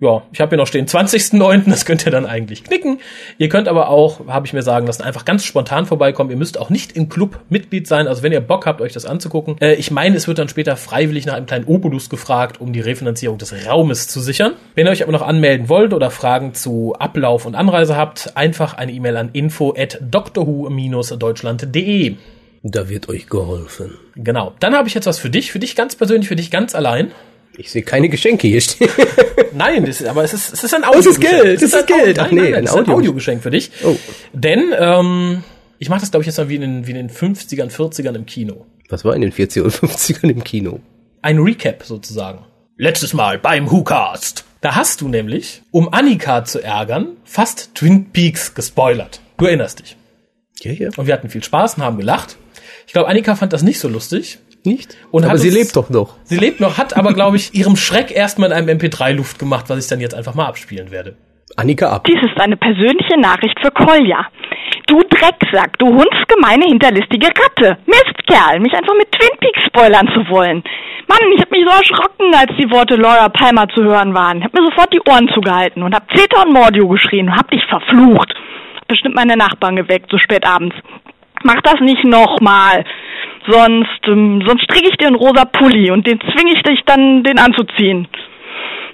ja, 0.00 0.22
ich 0.32 0.40
habe 0.40 0.50
hier 0.50 0.56
noch 0.56 0.66
stehen 0.66 0.86
20.09., 0.86 1.68
das 1.68 1.84
könnt 1.84 2.06
ihr 2.06 2.12
dann 2.12 2.24
eigentlich 2.24 2.64
knicken. 2.64 3.00
Ihr 3.36 3.50
könnt 3.50 3.68
aber 3.68 3.90
auch, 3.90 4.26
habe 4.28 4.46
ich 4.46 4.54
mir 4.54 4.62
sagen 4.62 4.86
lassen, 4.86 5.02
einfach 5.02 5.26
ganz 5.26 5.44
spontan 5.44 5.84
vorbeikommen. 5.84 6.30
Ihr 6.30 6.38
müsst 6.38 6.58
auch 6.58 6.70
nicht 6.70 6.96
im 6.96 7.10
Club 7.10 7.40
Mitglied 7.50 7.86
sein, 7.86 8.08
also 8.08 8.22
wenn 8.22 8.32
ihr 8.32 8.40
Bock 8.40 8.64
habt, 8.64 8.80
euch 8.80 8.94
das 8.94 9.04
anzugucken. 9.04 9.56
Äh, 9.60 9.74
ich 9.74 9.90
meine, 9.90 10.16
es 10.16 10.26
wird 10.26 10.38
dann 10.38 10.48
später 10.48 10.76
freiwillig 10.76 11.26
nach 11.26 11.34
einem 11.34 11.44
kleinen 11.44 11.66
Obolus 11.66 12.08
gefragt, 12.08 12.62
um 12.62 12.72
die 12.72 12.80
Refinanzierung 12.80 13.36
des 13.36 13.52
Raumes 13.66 14.08
zu 14.08 14.20
sichern. 14.20 14.54
Wenn 14.74 14.86
ihr 14.86 14.90
euch 14.90 15.02
aber 15.02 15.12
noch 15.12 15.20
anmelden 15.20 15.68
wollt 15.68 15.92
oder 15.92 16.10
Fragen 16.10 16.54
zu 16.54 16.94
Ablauf 16.98 17.44
und 17.44 17.54
Anreise 17.54 17.94
habt, 17.94 18.38
einfach 18.38 18.72
eine 18.74 18.92
E-Mail 18.92 19.18
an 19.18 19.28
info 19.34 19.74
at 19.76 19.98
doctorwho-deutschland.de. 20.00 22.16
Da 22.62 22.88
wird 22.88 23.08
euch 23.08 23.26
geholfen. 23.26 23.94
Genau. 24.16 24.52
Dann 24.60 24.74
habe 24.74 24.88
ich 24.88 24.94
jetzt 24.94 25.06
was 25.06 25.18
für 25.18 25.30
dich, 25.30 25.52
für 25.52 25.58
dich 25.58 25.76
ganz 25.76 25.96
persönlich, 25.96 26.28
für 26.28 26.36
dich 26.36 26.50
ganz 26.50 26.74
allein. 26.74 27.10
Ich 27.56 27.70
sehe 27.70 27.82
keine 27.82 28.08
Geschenke 28.08 28.48
hier 28.48 28.60
stehen. 28.60 28.88
Nein, 29.54 29.84
das 29.84 30.00
ist, 30.00 30.06
aber 30.06 30.24
es 30.24 30.32
ist, 30.32 30.52
es 30.52 30.64
ist 30.64 30.74
ein 30.74 30.82
es 30.82 30.88
ist 30.88 30.96
Audiogeschenk. 31.18 31.42
Geld, 31.42 31.56
es 31.56 31.62
ist 31.62 31.74
ein 31.74 31.86
Geld. 31.86 32.18
Au- 32.18 32.22
Ach 32.22 32.30
Nein, 32.30 32.34
nee, 32.44 32.50
nein, 32.50 32.54
ein 32.60 32.64
ist 32.64 32.72
ein 32.74 32.78
Audio- 32.84 32.94
Audiogeschenk 32.96 33.42
für 33.42 33.50
dich. 33.50 33.70
Oh. 33.84 33.96
Denn 34.32 34.72
ähm, 34.78 35.42
ich 35.78 35.88
mache 35.88 36.00
das, 36.00 36.10
glaube 36.10 36.22
ich, 36.22 36.26
jetzt 36.28 36.38
mal 36.38 36.48
wie 36.48 36.54
in, 36.56 36.60
den, 36.62 36.86
wie 36.86 36.90
in 36.92 36.96
den 36.96 37.10
50ern, 37.10 37.70
40ern 37.70 38.14
im 38.14 38.26
Kino. 38.26 38.66
Was 38.88 39.04
war 39.04 39.14
in 39.14 39.20
den 39.22 39.32
40er 39.32 39.62
und 39.62 39.72
50ern 39.74 40.30
im 40.30 40.44
Kino? 40.44 40.80
Ein 41.22 41.38
Recap 41.38 41.82
sozusagen. 41.84 42.44
Letztes 42.76 43.12
Mal 43.12 43.38
beim 43.38 43.70
WhoCast. 43.70 44.44
Da 44.62 44.74
hast 44.76 45.00
du 45.00 45.08
nämlich, 45.08 45.62
um 45.70 45.92
Annika 45.92 46.44
zu 46.44 46.62
ärgern, 46.62 47.16
fast 47.24 47.74
Twin 47.74 48.10
Peaks 48.10 48.54
gespoilert. 48.54 49.20
Du 49.38 49.46
erinnerst 49.46 49.80
dich. 49.80 49.96
Ja, 50.60 50.72
ja. 50.72 50.90
Und 50.96 51.06
wir 51.06 51.14
hatten 51.14 51.28
viel 51.30 51.42
Spaß 51.42 51.74
und 51.76 51.82
haben 51.82 51.96
gelacht. 51.98 52.36
Ich 52.86 52.92
glaube, 52.92 53.08
Annika 53.08 53.36
fand 53.36 53.52
das 53.52 53.62
nicht 53.62 53.78
so 53.80 53.88
lustig. 53.88 54.38
Nicht? 54.64 54.96
Und 55.10 55.24
Aber 55.24 55.32
hat 55.32 55.38
sie 55.40 55.48
uns- 55.48 55.56
lebt 55.56 55.76
doch 55.76 55.88
noch. 55.90 56.16
Sie 56.24 56.36
lebt 56.38 56.60
noch, 56.60 56.76
hat 56.78 56.96
aber, 56.96 57.14
glaube 57.14 57.36
ich, 57.36 57.54
ihrem 57.54 57.76
Schreck 57.76 58.10
erstmal 58.10 58.50
in 58.50 58.56
einem 58.56 58.68
MP3 58.78 59.12
Luft 59.12 59.38
gemacht, 59.38 59.66
was 59.68 59.82
ich 59.84 59.88
dann 59.88 60.00
jetzt 60.00 60.14
einfach 60.14 60.34
mal 60.34 60.46
abspielen 60.46 60.90
werde. 60.90 61.16
Annika 61.56 61.90
ab. 61.90 62.04
Dies 62.04 62.22
ist 62.22 62.40
eine 62.40 62.56
persönliche 62.56 63.18
Nachricht 63.18 63.58
für 63.60 63.70
Kolja. 63.72 64.26
Du 64.86 65.00
Drecksack, 65.02 65.78
du 65.78 65.86
hundsgemeine, 65.86 66.64
hinterlistige 66.66 67.26
Ratte. 67.28 67.78
Mistkerl, 67.86 68.60
mich 68.60 68.72
einfach 68.72 68.94
mit 68.96 69.10
Twin 69.12 69.36
Peaks 69.40 69.62
spoilern 69.66 70.06
zu 70.14 70.28
wollen. 70.30 70.62
Mann, 71.08 71.32
ich 71.34 71.40
hab 71.40 71.50
mich 71.50 71.64
so 71.66 71.72
erschrocken, 71.72 72.32
als 72.34 72.52
die 72.56 72.70
Worte 72.70 72.94
Laura 72.94 73.28
Palmer 73.30 73.66
zu 73.74 73.82
hören 73.82 74.14
waren. 74.14 74.44
Hab 74.44 74.54
mir 74.54 74.64
sofort 74.64 74.92
die 74.92 75.00
Ohren 75.08 75.28
zugehalten 75.34 75.82
und 75.82 75.92
hab 75.94 76.04
Zeta 76.16 76.42
und 76.42 76.52
Mordio 76.52 76.86
geschrien 76.86 77.28
und 77.28 77.36
hab 77.36 77.50
dich 77.50 77.62
verflucht. 77.68 78.32
Hab 78.76 78.86
bestimmt 78.88 79.16
meine 79.16 79.36
Nachbarn 79.36 79.74
geweckt, 79.74 80.06
so 80.10 80.18
spät 80.18 80.46
abends. 80.46 80.76
Mach 81.42 81.60
das 81.62 81.80
nicht 81.80 82.04
nochmal. 82.04 82.84
Sonst, 83.48 84.06
ähm, 84.06 84.42
sonst 84.46 84.64
stricke 84.64 84.88
ich 84.90 84.96
dir 84.96 85.06
einen 85.06 85.16
rosa 85.16 85.44
Pulli 85.44 85.90
und 85.90 86.06
den 86.06 86.20
zwinge 86.20 86.52
ich 86.54 86.62
dich 86.62 86.80
dann, 86.84 87.22
den 87.24 87.38
anzuziehen. 87.38 88.06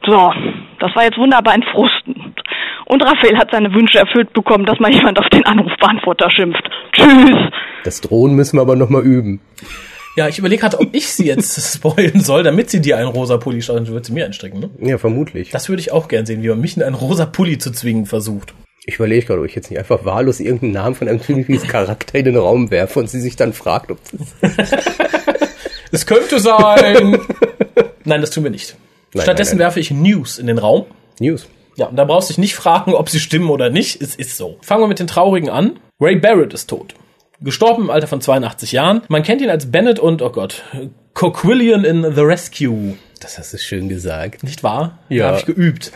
So, 0.07 0.33
das 0.79 0.95
war 0.95 1.05
jetzt 1.05 1.19
wunderbar 1.19 1.55
entfrustend. 1.55 2.41
Und 2.87 3.03
Raphael 3.05 3.37
hat 3.37 3.51
seine 3.51 3.75
Wünsche 3.75 3.99
erfüllt 3.99 4.33
bekommen, 4.33 4.65
dass 4.65 4.79
mal 4.79 4.95
jemand 4.95 5.19
auf 5.19 5.29
den 5.31 5.45
Anrufbeantworter 5.45 6.31
schimpft. 6.31 6.63
Tschüss. 6.93 7.51
Das 7.85 8.01
Drohen 8.01 8.35
müssen 8.35 8.57
wir 8.57 8.63
aber 8.63 8.77
noch 8.77 8.89
mal 8.89 9.03
üben. 9.03 9.41
Ja, 10.17 10.29
ich 10.29 10.39
überlege 10.39 10.63
gerade, 10.63 10.81
ob 10.81 10.95
ich 10.95 11.09
sie 11.09 11.27
jetzt 11.27 11.75
spoilen 11.77 12.21
soll, 12.21 12.43
damit 12.45 12.71
sie 12.71 12.81
dir 12.81 12.97
einen 12.97 13.09
rosa 13.09 13.37
Pulli 13.37 13.61
schaut, 13.61 13.77
dann 13.77 13.89
wird 13.89 14.07
sie 14.07 14.13
mir 14.13 14.25
einstrecken, 14.25 14.61
ne? 14.61 14.71
Ja, 14.81 14.99
vermutlich. 14.99 15.51
Das 15.51 15.69
würde 15.69 15.81
ich 15.81 15.93
auch 15.93 16.09
gern 16.09 16.25
sehen, 16.25 16.43
wie 16.43 16.49
man 16.49 16.61
mich 16.61 16.77
in 16.77 16.83
einen 16.83 16.95
rosa 16.95 17.27
Pulli 17.27 17.59
zu 17.59 17.73
zwingen 17.73 18.07
versucht. 18.07 18.55
Ich 18.87 18.95
überlege 18.97 19.27
gerade, 19.27 19.41
ob 19.41 19.47
ich 19.47 19.55
jetzt 19.55 19.71
nicht 19.71 19.79
einfach 19.79 20.05
wahllos 20.05 20.41
irgendeinen 20.41 20.73
Namen 20.73 20.95
von 20.95 21.09
einem 21.09 21.21
Twin 21.21 21.45
Peaks 21.45 21.65
Charakter 21.65 22.19
in 22.19 22.25
den 22.25 22.37
Raum 22.37 22.71
werfe 22.71 23.01
und 23.01 23.11
sie 23.11 23.21
sich 23.21 23.37
dann 23.37 23.53
fragt, 23.53 23.91
ob 23.91 23.99
Es 25.91 26.07
könnte 26.07 26.41
sein. 26.41 27.19
nein, 28.05 28.21
das 28.21 28.31
tun 28.31 28.45
wir 28.45 28.51
nicht. 28.51 28.77
Nein, 29.15 29.23
Stattdessen 29.23 29.53
nein, 29.53 29.59
nein. 29.59 29.65
werfe 29.67 29.81
ich 29.81 29.91
News 29.91 30.39
in 30.39 30.47
den 30.47 30.59
Raum. 30.59 30.87
News. 31.21 31.49
Ja, 31.77 31.87
und 31.87 31.97
da 31.97 32.05
brauchst 32.05 32.29
du 32.29 32.33
dich 32.33 32.39
nicht 32.39 32.55
fragen, 32.55 32.95
ob 32.95 33.11
sie 33.11 33.21
stimmen 33.21 33.51
oder 33.51 33.71
nicht. 33.71 34.01
Es 34.01 34.15
ist 34.15 34.37
so. 34.37 34.59
Fangen 34.63 34.83
wir 34.83 34.89
mit 34.89 34.99
den 34.99 35.07
Traurigen 35.07 35.51
an. 35.51 35.79
Ray 36.01 36.17
Barrett 36.17 36.55
ist 36.55 36.69
tot. 36.69 36.95
Gestorben 37.41 37.85
im 37.85 37.91
Alter 37.91 38.07
von 38.07 38.21
82 38.21 38.73
Jahren. 38.73 39.03
Man 39.09 39.23
kennt 39.23 39.43
ihn 39.43 39.51
als 39.51 39.71
Bennett 39.71 39.99
und, 39.99 40.23
oh 40.23 40.31
Gott, 40.31 40.63
Coquillian 41.15 41.85
in 41.85 42.15
The 42.15 42.23
Rescue. 42.23 42.97
Das 43.21 43.39
hast 43.39 43.53
du 43.53 43.59
schön 43.59 43.89
gesagt. 43.89 44.43
Nicht 44.43 44.63
wahr? 44.63 44.99
Ja. 45.09 45.25
Da 45.25 45.29
habe 45.29 45.39
ich 45.41 45.47
geübt. 45.47 45.93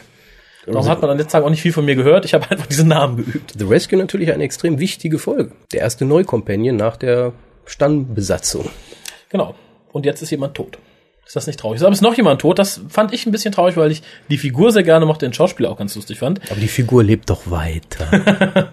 Darum 0.66 0.88
hat 0.88 1.00
man 1.00 1.10
an 1.10 1.18
letzten 1.18 1.32
Tagen 1.32 1.46
auch 1.46 1.50
nicht 1.50 1.62
viel 1.62 1.72
von 1.72 1.84
mir 1.84 1.96
gehört. 1.96 2.24
Ich 2.24 2.34
habe 2.34 2.46
einfach 2.50 2.66
diesen 2.66 2.88
Namen 2.88 3.16
geübt. 3.16 3.54
The 3.58 3.64
Rescue 3.64 3.98
natürlich 3.98 4.32
eine 4.32 4.44
extrem 4.44 4.78
wichtige 4.78 5.18
Folge. 5.18 5.52
Der 5.72 5.80
erste 5.80 6.04
Neukompanion 6.04 6.76
nach 6.76 6.96
der 6.96 7.32
Stammbesatzung. 7.64 8.68
Genau. 9.30 9.54
Und 9.92 10.06
jetzt 10.06 10.22
ist 10.22 10.30
jemand 10.30 10.54
tot. 10.54 10.78
Ist 11.30 11.36
das 11.36 11.46
nicht 11.46 11.60
traurig? 11.60 11.80
Aber 11.80 11.92
ist 11.92 12.02
noch 12.02 12.16
jemand 12.16 12.40
tot? 12.40 12.58
Das 12.58 12.80
fand 12.88 13.14
ich 13.14 13.24
ein 13.24 13.30
bisschen 13.30 13.52
traurig, 13.52 13.76
weil 13.76 13.92
ich 13.92 14.02
die 14.30 14.36
Figur 14.36 14.72
sehr 14.72 14.82
gerne 14.82 15.06
mochte, 15.06 15.26
den 15.26 15.32
Schauspieler 15.32 15.70
auch 15.70 15.76
ganz 15.76 15.94
lustig 15.94 16.18
fand. 16.18 16.40
Aber 16.50 16.58
die 16.58 16.66
Figur 16.66 17.04
lebt 17.04 17.30
doch 17.30 17.48
weiter. 17.48 18.72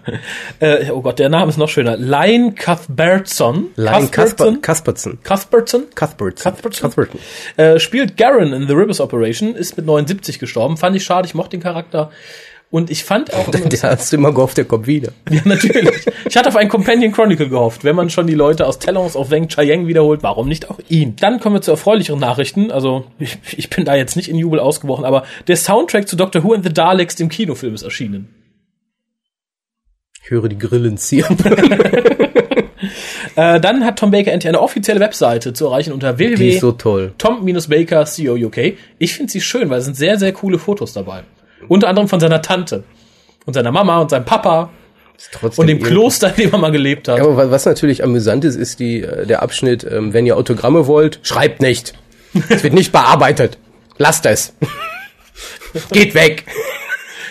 Äh, 0.60 0.90
oh 0.90 1.02
Gott, 1.02 1.20
der 1.20 1.28
Name 1.28 1.50
ist 1.50 1.56
noch 1.56 1.68
schöner. 1.68 1.96
Lyle 1.96 2.52
Cuthbertson. 2.52 3.68
Lion 3.76 4.10
Cuthbertson. 4.10 4.60
Kaspertson. 4.60 5.18
Cuthbertson. 5.22 5.82
Cuthbertson. 5.94 6.52
Cuthbertson. 6.52 6.90
Cuthbertson. 6.90 7.20
Äh, 7.56 7.78
spielt 7.78 8.16
Garen 8.16 8.52
in 8.52 8.66
The 8.66 8.72
Rivers 8.72 9.00
Operation, 9.00 9.54
ist 9.54 9.76
mit 9.76 9.86
79 9.86 10.40
gestorben. 10.40 10.76
Fand 10.76 10.96
ich 10.96 11.04
schade, 11.04 11.28
ich 11.28 11.34
mochte 11.34 11.50
den 11.50 11.62
Charakter. 11.62 12.10
Und 12.70 12.90
ich 12.90 13.04
fand 13.04 13.32
auch, 13.32 13.48
Der 13.50 13.82
hast 13.82 14.12
du 14.12 14.16
immer 14.16 14.32
gehofft, 14.32 14.58
der 14.58 14.66
kommt 14.66 14.86
wieder. 14.86 15.12
ja, 15.30 15.40
natürlich. 15.44 16.06
Ich 16.28 16.36
hatte 16.36 16.48
auf 16.48 16.56
einen 16.56 16.68
Companion 16.68 17.12
Chronicle 17.12 17.48
gehofft. 17.48 17.82
Wenn 17.82 17.96
man 17.96 18.10
schon 18.10 18.26
die 18.26 18.34
Leute 18.34 18.66
aus 18.66 18.78
Talons 18.78 19.16
auf 19.16 19.30
Weng 19.30 19.48
Chiang 19.48 19.86
wiederholt, 19.86 20.22
warum 20.22 20.48
nicht 20.48 20.70
auch 20.70 20.78
ihn? 20.88 21.16
Dann 21.16 21.40
kommen 21.40 21.56
wir 21.56 21.62
zu 21.62 21.70
erfreulicheren 21.70 22.20
Nachrichten. 22.20 22.70
Also, 22.70 23.06
ich, 23.18 23.38
ich 23.56 23.70
bin 23.70 23.86
da 23.86 23.94
jetzt 23.94 24.16
nicht 24.16 24.28
in 24.28 24.36
Jubel 24.36 24.60
ausgebrochen, 24.60 25.06
aber 25.06 25.24
der 25.46 25.56
Soundtrack 25.56 26.06
zu 26.08 26.16
Doctor 26.16 26.44
Who 26.44 26.52
and 26.52 26.64
the 26.64 26.72
Daleks, 26.72 27.16
dem 27.16 27.30
Kinofilm, 27.30 27.74
ist 27.74 27.82
erschienen. 27.82 28.34
Ich 30.22 30.30
höre 30.30 30.48
die 30.48 30.58
Grillen 30.58 30.98
ziehen. 30.98 31.24
Äh, 33.34 33.60
dann 33.60 33.84
hat 33.84 33.98
Tom 33.98 34.10
Baker 34.10 34.32
endlich 34.32 34.48
eine 34.48 34.60
offizielle 34.60 34.98
Webseite 35.00 35.52
zu 35.52 35.66
erreichen 35.66 35.92
unter 35.92 36.14
Die 36.14 36.30
www. 36.30 36.48
ist 36.48 36.60
so. 36.60 36.72
Ich 38.98 39.14
finde 39.14 39.30
sie 39.32 39.40
schön, 39.40 39.70
weil 39.70 39.78
es 39.78 39.84
sind 39.84 39.96
sehr, 39.96 40.18
sehr 40.18 40.32
coole 40.32 40.58
Fotos 40.58 40.92
dabei. 40.92 41.22
Unter 41.66 41.88
anderem 41.88 42.08
von 42.08 42.20
seiner 42.20 42.40
Tante 42.42 42.84
und 43.46 43.54
seiner 43.54 43.72
Mama 43.72 43.98
und 44.00 44.10
seinem 44.10 44.24
Papa 44.24 44.70
und 45.56 45.66
dem 45.66 45.82
Kloster, 45.82 46.28
in 46.36 46.44
dem 46.44 46.52
er 46.52 46.58
mal 46.58 46.70
gelebt 46.70 47.08
hat. 47.08 47.18
Ja, 47.18 47.24
aber 47.24 47.36
wa- 47.36 47.50
was 47.50 47.64
natürlich 47.64 48.04
amüsant 48.04 48.44
ist, 48.44 48.54
ist 48.54 48.78
die, 48.78 49.02
äh, 49.02 49.26
der 49.26 49.42
Abschnitt, 49.42 49.84
ähm, 49.90 50.12
wenn 50.12 50.26
ihr 50.26 50.36
Autogramme 50.36 50.86
wollt, 50.86 51.18
schreibt 51.22 51.60
nicht. 51.60 51.94
Es 52.48 52.62
wird 52.62 52.74
nicht 52.74 52.92
bearbeitet. 52.92 53.58
Lasst 53.96 54.26
es. 54.26 54.52
Geht 55.92 56.14
weg. 56.14 56.44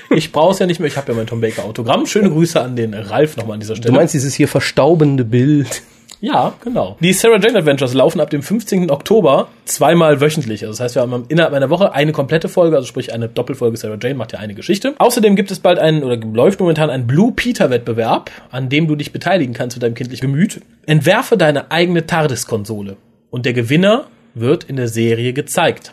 Ich 0.10 0.32
brauche 0.32 0.54
es 0.54 0.60
ja 0.60 0.66
nicht 0.66 0.80
mehr, 0.80 0.88
ich 0.88 0.98
habe 0.98 1.12
ja 1.12 1.18
mein 1.18 1.28
Tom 1.28 1.42
Baker 1.42 1.66
Autogramm. 1.66 2.06
Schöne 2.06 2.30
Grüße 2.30 2.60
an 2.62 2.76
den 2.76 2.94
Ralf 2.94 3.36
nochmal 3.38 3.56
an 3.56 3.60
dieser 3.60 3.74
Du 3.76 3.82
Stelle. 3.82 3.96
meinst 3.96 4.14
dieses 4.14 4.34
hier 4.34 4.48
verstaubende 4.48 5.24
Bild? 5.26 5.82
Ja, 6.20 6.54
genau. 6.64 6.98
Die 7.00 7.14
Sarah 7.14 7.38
Jane 7.40 7.60
Adventures 7.60 7.94
laufen 7.94 8.20
ab 8.20 8.32
dem 8.32 8.42
15. 8.42 8.90
Oktober 8.90 9.50
zweimal 9.66 10.20
wöchentlich. 10.20 10.64
Also 10.66 10.72
das 10.72 10.80
heißt, 10.80 10.96
wir 10.96 11.04
haben 11.04 11.26
innerhalb 11.28 11.54
einer 11.54 11.70
Woche 11.70 11.94
eine 11.94 12.12
komplette 12.12 12.50
Folge, 12.50 12.76
also 12.76 12.88
sprich 12.88 13.14
eine 13.14 13.30
Doppelfolge 13.30 13.78
Sarah 13.78 13.98
Jane 14.02 14.16
macht 14.16 14.34
ja 14.34 14.40
eine 14.40 14.56
Geschichte. 14.56 14.96
Außerdem 14.98 15.36
gibt 15.36 15.52
es 15.52 15.60
bald 15.60 15.78
einen, 15.78 16.04
oder 16.04 16.18
läuft 16.18 16.60
momentan 16.60 16.90
ein 16.90 17.06
Blue 17.06 17.34
Peter 17.34 17.70
Wettbewerb, 17.70 18.32
an 18.50 18.68
dem 18.70 18.88
du 18.88 18.96
dich 18.96 19.12
beteiligen 19.12 19.54
kannst 19.54 19.76
mit 19.78 19.84
deinem 19.84 19.94
kindlichen 19.94 20.32
Gemüt. 20.32 20.62
Entwerfe 20.88 21.38
deine 21.38 21.70
eigene 21.72 22.08
TARDIS-Konsole. 22.08 22.98
Und 23.30 23.46
der 23.46 23.54
Gewinner 23.54 24.06
wird 24.34 24.64
in 24.64 24.76
der 24.78 24.88
Serie 24.88 25.34
gezeigt. 25.34 25.92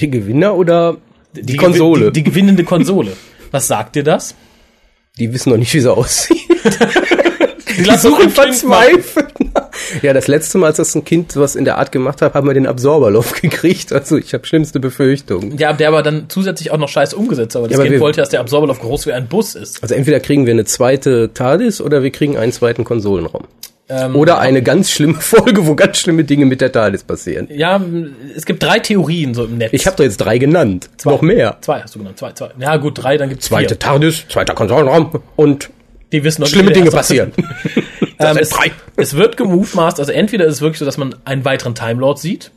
Die 0.00 0.10
Gewinner 0.10 0.56
oder 0.56 0.98
die, 1.34 1.42
Die 1.42 1.56
Konsole? 1.56 2.06
Gewi- 2.08 2.12
Die, 2.12 2.22
die 2.22 2.24
gewinnende 2.24 2.64
Konsole. 2.64 3.12
Was 3.50 3.66
sagt 3.66 3.96
dir 3.96 4.04
das? 4.04 4.34
Die 5.18 5.32
wissen 5.32 5.50
noch 5.50 5.56
nicht, 5.56 5.72
wie 5.72 5.80
sie 5.80 5.90
aussieht. 5.92 6.38
Die 7.78 7.84
Die 7.84 7.96
suchen 7.96 8.28
verzweifelt. 8.30 9.34
Ja, 10.02 10.12
das 10.12 10.28
letzte 10.28 10.58
Mal, 10.58 10.66
als 10.68 10.76
das 10.76 10.94
ein 10.94 11.04
Kind 11.04 11.32
sowas 11.32 11.56
in 11.56 11.64
der 11.64 11.78
Art 11.78 11.92
gemacht 11.92 12.22
hat, 12.22 12.34
haben 12.34 12.46
wir 12.46 12.54
den 12.54 12.66
Absorberlauf 12.66 13.32
gekriegt. 13.40 13.92
Also 13.92 14.16
ich 14.16 14.34
habe 14.34 14.46
schlimmste 14.46 14.80
Befürchtungen. 14.80 15.56
Ja, 15.58 15.72
der 15.72 15.88
aber 15.88 16.02
dann 16.02 16.26
zusätzlich 16.28 16.70
auch 16.70 16.78
noch 16.78 16.88
scheiß 16.88 17.14
umgesetzt, 17.14 17.56
aber 17.56 17.66
das 17.68 17.72
Ja, 17.76 17.80
aber 17.80 17.88
Kind 17.88 18.00
wollte, 18.00 18.20
dass 18.20 18.28
der 18.30 18.40
Absorberlauf 18.40 18.80
groß 18.80 19.06
wie 19.06 19.12
ein 19.12 19.28
Bus 19.28 19.54
ist. 19.54 19.82
Also 19.82 19.94
entweder 19.94 20.20
kriegen 20.20 20.46
wir 20.46 20.52
eine 20.52 20.64
zweite 20.64 21.30
TARDIS 21.34 21.80
oder 21.80 22.02
wir 22.02 22.10
kriegen 22.10 22.36
einen 22.36 22.52
zweiten 22.52 22.84
Konsolenraum. 22.84 23.44
Ähm, 23.90 24.16
Oder 24.16 24.38
eine 24.38 24.62
ganz 24.62 24.90
schlimme 24.90 25.14
Folge, 25.18 25.66
wo 25.66 25.74
ganz 25.74 25.96
schlimme 25.96 26.22
Dinge 26.24 26.44
mit 26.44 26.60
der 26.60 26.70
TARDIS 26.70 27.04
passieren. 27.04 27.48
Ja, 27.50 27.80
es 28.36 28.44
gibt 28.44 28.62
drei 28.62 28.80
Theorien 28.80 29.32
so 29.32 29.44
im 29.46 29.56
Netz. 29.56 29.70
Ich 29.72 29.86
habe 29.86 29.96
doch 29.96 30.04
jetzt 30.04 30.18
drei 30.18 30.36
genannt. 30.36 30.90
Noch 31.06 31.22
mehr. 31.22 31.56
zwei, 31.62 31.80
hast 31.80 31.94
du 31.94 32.00
genannt, 32.00 32.18
zwei, 32.18 32.32
zwei. 32.32 32.50
Ja 32.60 32.76
gut, 32.76 33.02
drei, 33.02 33.16
dann 33.16 33.30
gibt's 33.30 33.46
Zweite 33.46 33.68
vier. 33.68 33.78
TARDIS, 33.78 34.26
zweiter 34.28 34.52
Konsolenraum 34.52 35.22
und 35.36 35.70
Die 36.12 36.22
wissen 36.22 36.42
noch 36.42 36.48
schlimme 36.48 36.72
Dinge 36.72 36.90
erste- 36.92 37.32
Ähm, 38.18 38.36
es, 38.38 38.50
es 38.96 39.14
wird 39.14 39.36
gemutmaßt, 39.36 40.00
also 40.00 40.12
entweder 40.12 40.46
ist 40.46 40.56
es 40.56 40.60
wirklich 40.60 40.78
so, 40.78 40.84
dass 40.84 40.98
man 40.98 41.14
einen 41.24 41.44
weiteren 41.44 41.74
Time 41.74 42.00
Lord 42.00 42.18
sieht. 42.18 42.50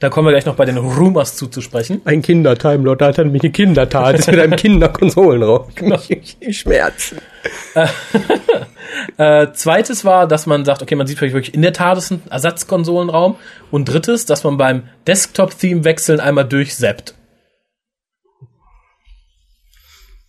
Da 0.00 0.08
kommen 0.08 0.26
wir 0.26 0.32
gleich 0.32 0.46
noch 0.46 0.56
bei 0.56 0.64
den 0.64 0.78
Rumors 0.78 1.36
zuzusprechen. 1.36 2.00
Ein 2.06 2.22
Kinder-Timelord 2.22 3.02
hat 3.02 3.18
dann 3.18 3.32
mich 3.32 3.42
eine 3.42 3.52
Kinder-TARDIS 3.52 4.28
mit 4.28 4.40
einem 4.40 4.56
Kinder-Konsolenraum. 4.56 5.66
Ich, 6.08 6.36
ich 6.40 6.58
Schmerz. 6.58 7.14
Äh, 9.16 9.52
zweites 9.52 10.04
war, 10.04 10.26
dass 10.26 10.46
man 10.46 10.64
sagt, 10.64 10.82
okay, 10.82 10.94
man 10.94 11.06
sieht 11.06 11.18
vielleicht 11.18 11.34
wirklich 11.34 11.54
in 11.54 11.62
der 11.62 11.72
TARDIS 11.72 12.10
einen 12.10 12.22
Ersatzkonsolenraum. 12.28 13.36
Und 13.70 13.84
drittes, 13.84 14.26
dass 14.26 14.44
man 14.44 14.56
beim 14.56 14.88
Desktop-Theme 15.06 15.84
wechseln 15.84 16.20
einmal 16.20 16.44
durchsappt. 16.44 17.14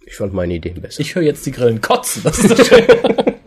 Ich 0.06 0.16
fand 0.16 0.34
meine 0.34 0.54
Ideen 0.54 0.82
besser. 0.82 1.02
Ich 1.02 1.16
höre 1.16 1.24
jetzt 1.24 1.46
die 1.46 1.52
Grillen 1.52 1.82
kotzen. 1.82 2.22
Das 2.24 2.38
ist 2.38 2.52
das 2.52 2.68
Schöne. 2.68 3.41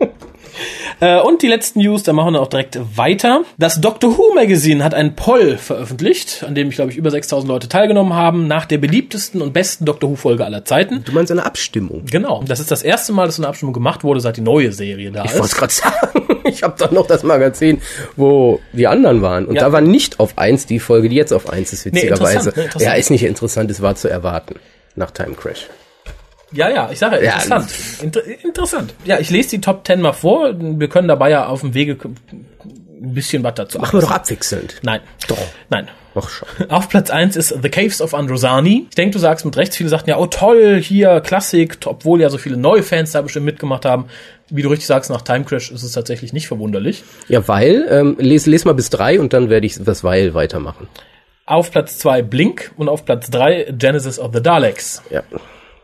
Äh, 0.99 1.19
Und 1.19 1.41
die 1.41 1.47
letzten 1.47 1.79
News, 1.79 2.03
da 2.03 2.13
machen 2.13 2.33
wir 2.33 2.41
auch 2.41 2.47
direkt 2.47 2.79
weiter. 2.95 3.41
Das 3.57 3.81
Doctor 3.81 4.17
Who 4.17 4.33
Magazine 4.33 4.83
hat 4.83 4.93
einen 4.93 5.15
Poll 5.15 5.57
veröffentlicht, 5.57 6.43
an 6.47 6.55
dem, 6.55 6.69
ich 6.69 6.75
glaube 6.75 6.91
ich, 6.91 6.97
über 6.97 7.11
6000 7.11 7.47
Leute 7.49 7.67
teilgenommen 7.69 8.13
haben, 8.13 8.47
nach 8.47 8.65
der 8.65 8.77
beliebtesten 8.77 9.41
und 9.41 9.53
besten 9.53 9.85
Doctor 9.85 10.09
Who 10.09 10.15
Folge 10.15 10.45
aller 10.45 10.63
Zeiten. 10.65 11.03
du 11.03 11.11
meinst 11.11 11.31
eine 11.31 11.45
Abstimmung? 11.45 12.03
Genau. 12.09 12.43
Das 12.47 12.59
ist 12.59 12.71
das 12.71 12.83
erste 12.83 13.11
Mal, 13.13 13.25
dass 13.25 13.35
so 13.35 13.41
eine 13.43 13.49
Abstimmung 13.49 13.73
gemacht 13.73 14.03
wurde, 14.03 14.19
seit 14.21 14.37
die 14.37 14.41
neue 14.41 14.71
Serie 14.71 15.11
da 15.11 15.25
Ich 15.25 15.33
wollte 15.33 15.45
ist. 15.45 15.57
gerade 15.57 15.73
sagen, 15.73 16.25
ich 16.45 16.63
habe 16.63 16.75
doch 16.77 16.91
noch 16.91 17.07
das 17.07 17.23
Magazin, 17.23 17.81
wo 18.15 18.59
die 18.73 18.87
anderen 18.87 19.21
waren. 19.21 19.45
Und 19.45 19.55
Ja. 19.55 19.61
da 19.61 19.71
war 19.71 19.81
nicht 19.81 20.19
auf 20.19 20.37
eins 20.37 20.65
die 20.65 20.79
Folge, 20.79 21.09
die 21.09 21.15
jetzt 21.15 21.33
auf 21.33 21.49
eins 21.49 21.73
ist, 21.73 21.85
witzigerweise. 21.85 22.49
interessant, 22.49 22.57
ne, 22.57 22.63
interessant. 22.63 22.83
ja, 22.91 22.93
ist 22.97 23.09
nicht 23.11 23.23
interessant, 23.23 23.69
es 23.71 23.81
war 23.81 23.95
zu 23.95 24.07
erwarten. 24.09 24.55
Nach 24.95 25.11
Time 25.11 25.33
Crash. 25.35 25.67
Ja, 26.55 26.69
ja, 26.69 26.89
ich 26.91 26.99
sage 26.99 27.17
ja, 27.17 27.23
Ja, 27.23 27.33
interessant. 27.33 27.73
Inter 28.01 28.21
interessant. 28.43 28.93
Ja, 29.05 29.19
ich 29.19 29.29
lese 29.29 29.49
die 29.49 29.61
Top 29.61 29.85
10 29.85 30.01
mal 30.01 30.13
vor. 30.13 30.53
Wir 30.57 30.89
können 30.89 31.07
dabei 31.07 31.29
ja 31.29 31.47
auf 31.47 31.61
dem 31.61 31.73
Wege 31.73 31.97
ein 33.05 33.13
bisschen 33.13 33.43
was 33.43 33.55
dazu 33.55 33.79
Machen 33.79 33.99
wir 33.99 34.01
doch 34.01 34.11
abwechselnd. 34.11 34.75
Nein. 34.81 35.01
Doch. 35.27 35.37
Nein. 35.69 35.89
Ach 36.15 36.29
schon. 36.29 36.47
Auf 36.69 36.87
Platz 36.87 37.09
1 37.09 37.35
ist 37.35 37.57
The 37.61 37.69
Caves 37.69 38.01
of 38.01 38.13
Androsani. 38.13 38.87
Ich 38.89 38.95
denke, 38.95 39.13
du 39.13 39.19
sagst 39.19 39.45
mit 39.45 39.57
rechts, 39.57 39.75
viele 39.75 39.89
sagten 39.89 40.09
ja, 40.09 40.17
oh 40.17 40.27
toll, 40.27 40.81
hier 40.81 41.19
Klassik, 41.19 41.77
obwohl 41.85 42.21
ja 42.21 42.29
so 42.29 42.37
viele 42.37 42.55
neue 42.55 42.83
Fans 42.83 43.11
da 43.11 43.21
bestimmt 43.21 43.45
mitgemacht 43.45 43.83
haben. 43.83 44.05
Wie 44.49 44.61
du 44.61 44.69
richtig 44.69 44.87
sagst, 44.87 45.09
nach 45.09 45.23
Time 45.23 45.43
Crash 45.43 45.71
ist 45.71 45.83
es 45.83 45.91
tatsächlich 45.91 46.31
nicht 46.31 46.47
verwunderlich. 46.47 47.03
Ja, 47.27 47.45
weil, 47.47 47.85
ähm, 47.89 48.15
les, 48.19 48.45
les 48.45 48.63
mal 48.63 48.73
bis 48.73 48.89
drei 48.89 49.19
und 49.19 49.33
dann 49.33 49.49
werde 49.49 49.65
ich 49.65 49.77
das 49.77 50.03
Weil 50.03 50.33
weitermachen. 50.33 50.87
Auf 51.45 51.71
Platz 51.71 51.97
2 51.99 52.21
Blink 52.21 52.71
und 52.77 52.87
auf 52.87 53.05
Platz 53.05 53.29
3 53.29 53.73
Genesis 53.77 54.17
of 54.17 54.31
the 54.33 54.41
Daleks. 54.41 55.03
Ja. 55.09 55.21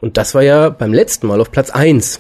Und 0.02 0.18
das 0.18 0.36
war 0.36 0.42
ja 0.42 0.70
beim 0.70 0.94
letzten 0.94 1.28
Mal 1.28 1.40
auf 1.40 1.52
Platz 1.52 1.70
eins. 1.70 2.20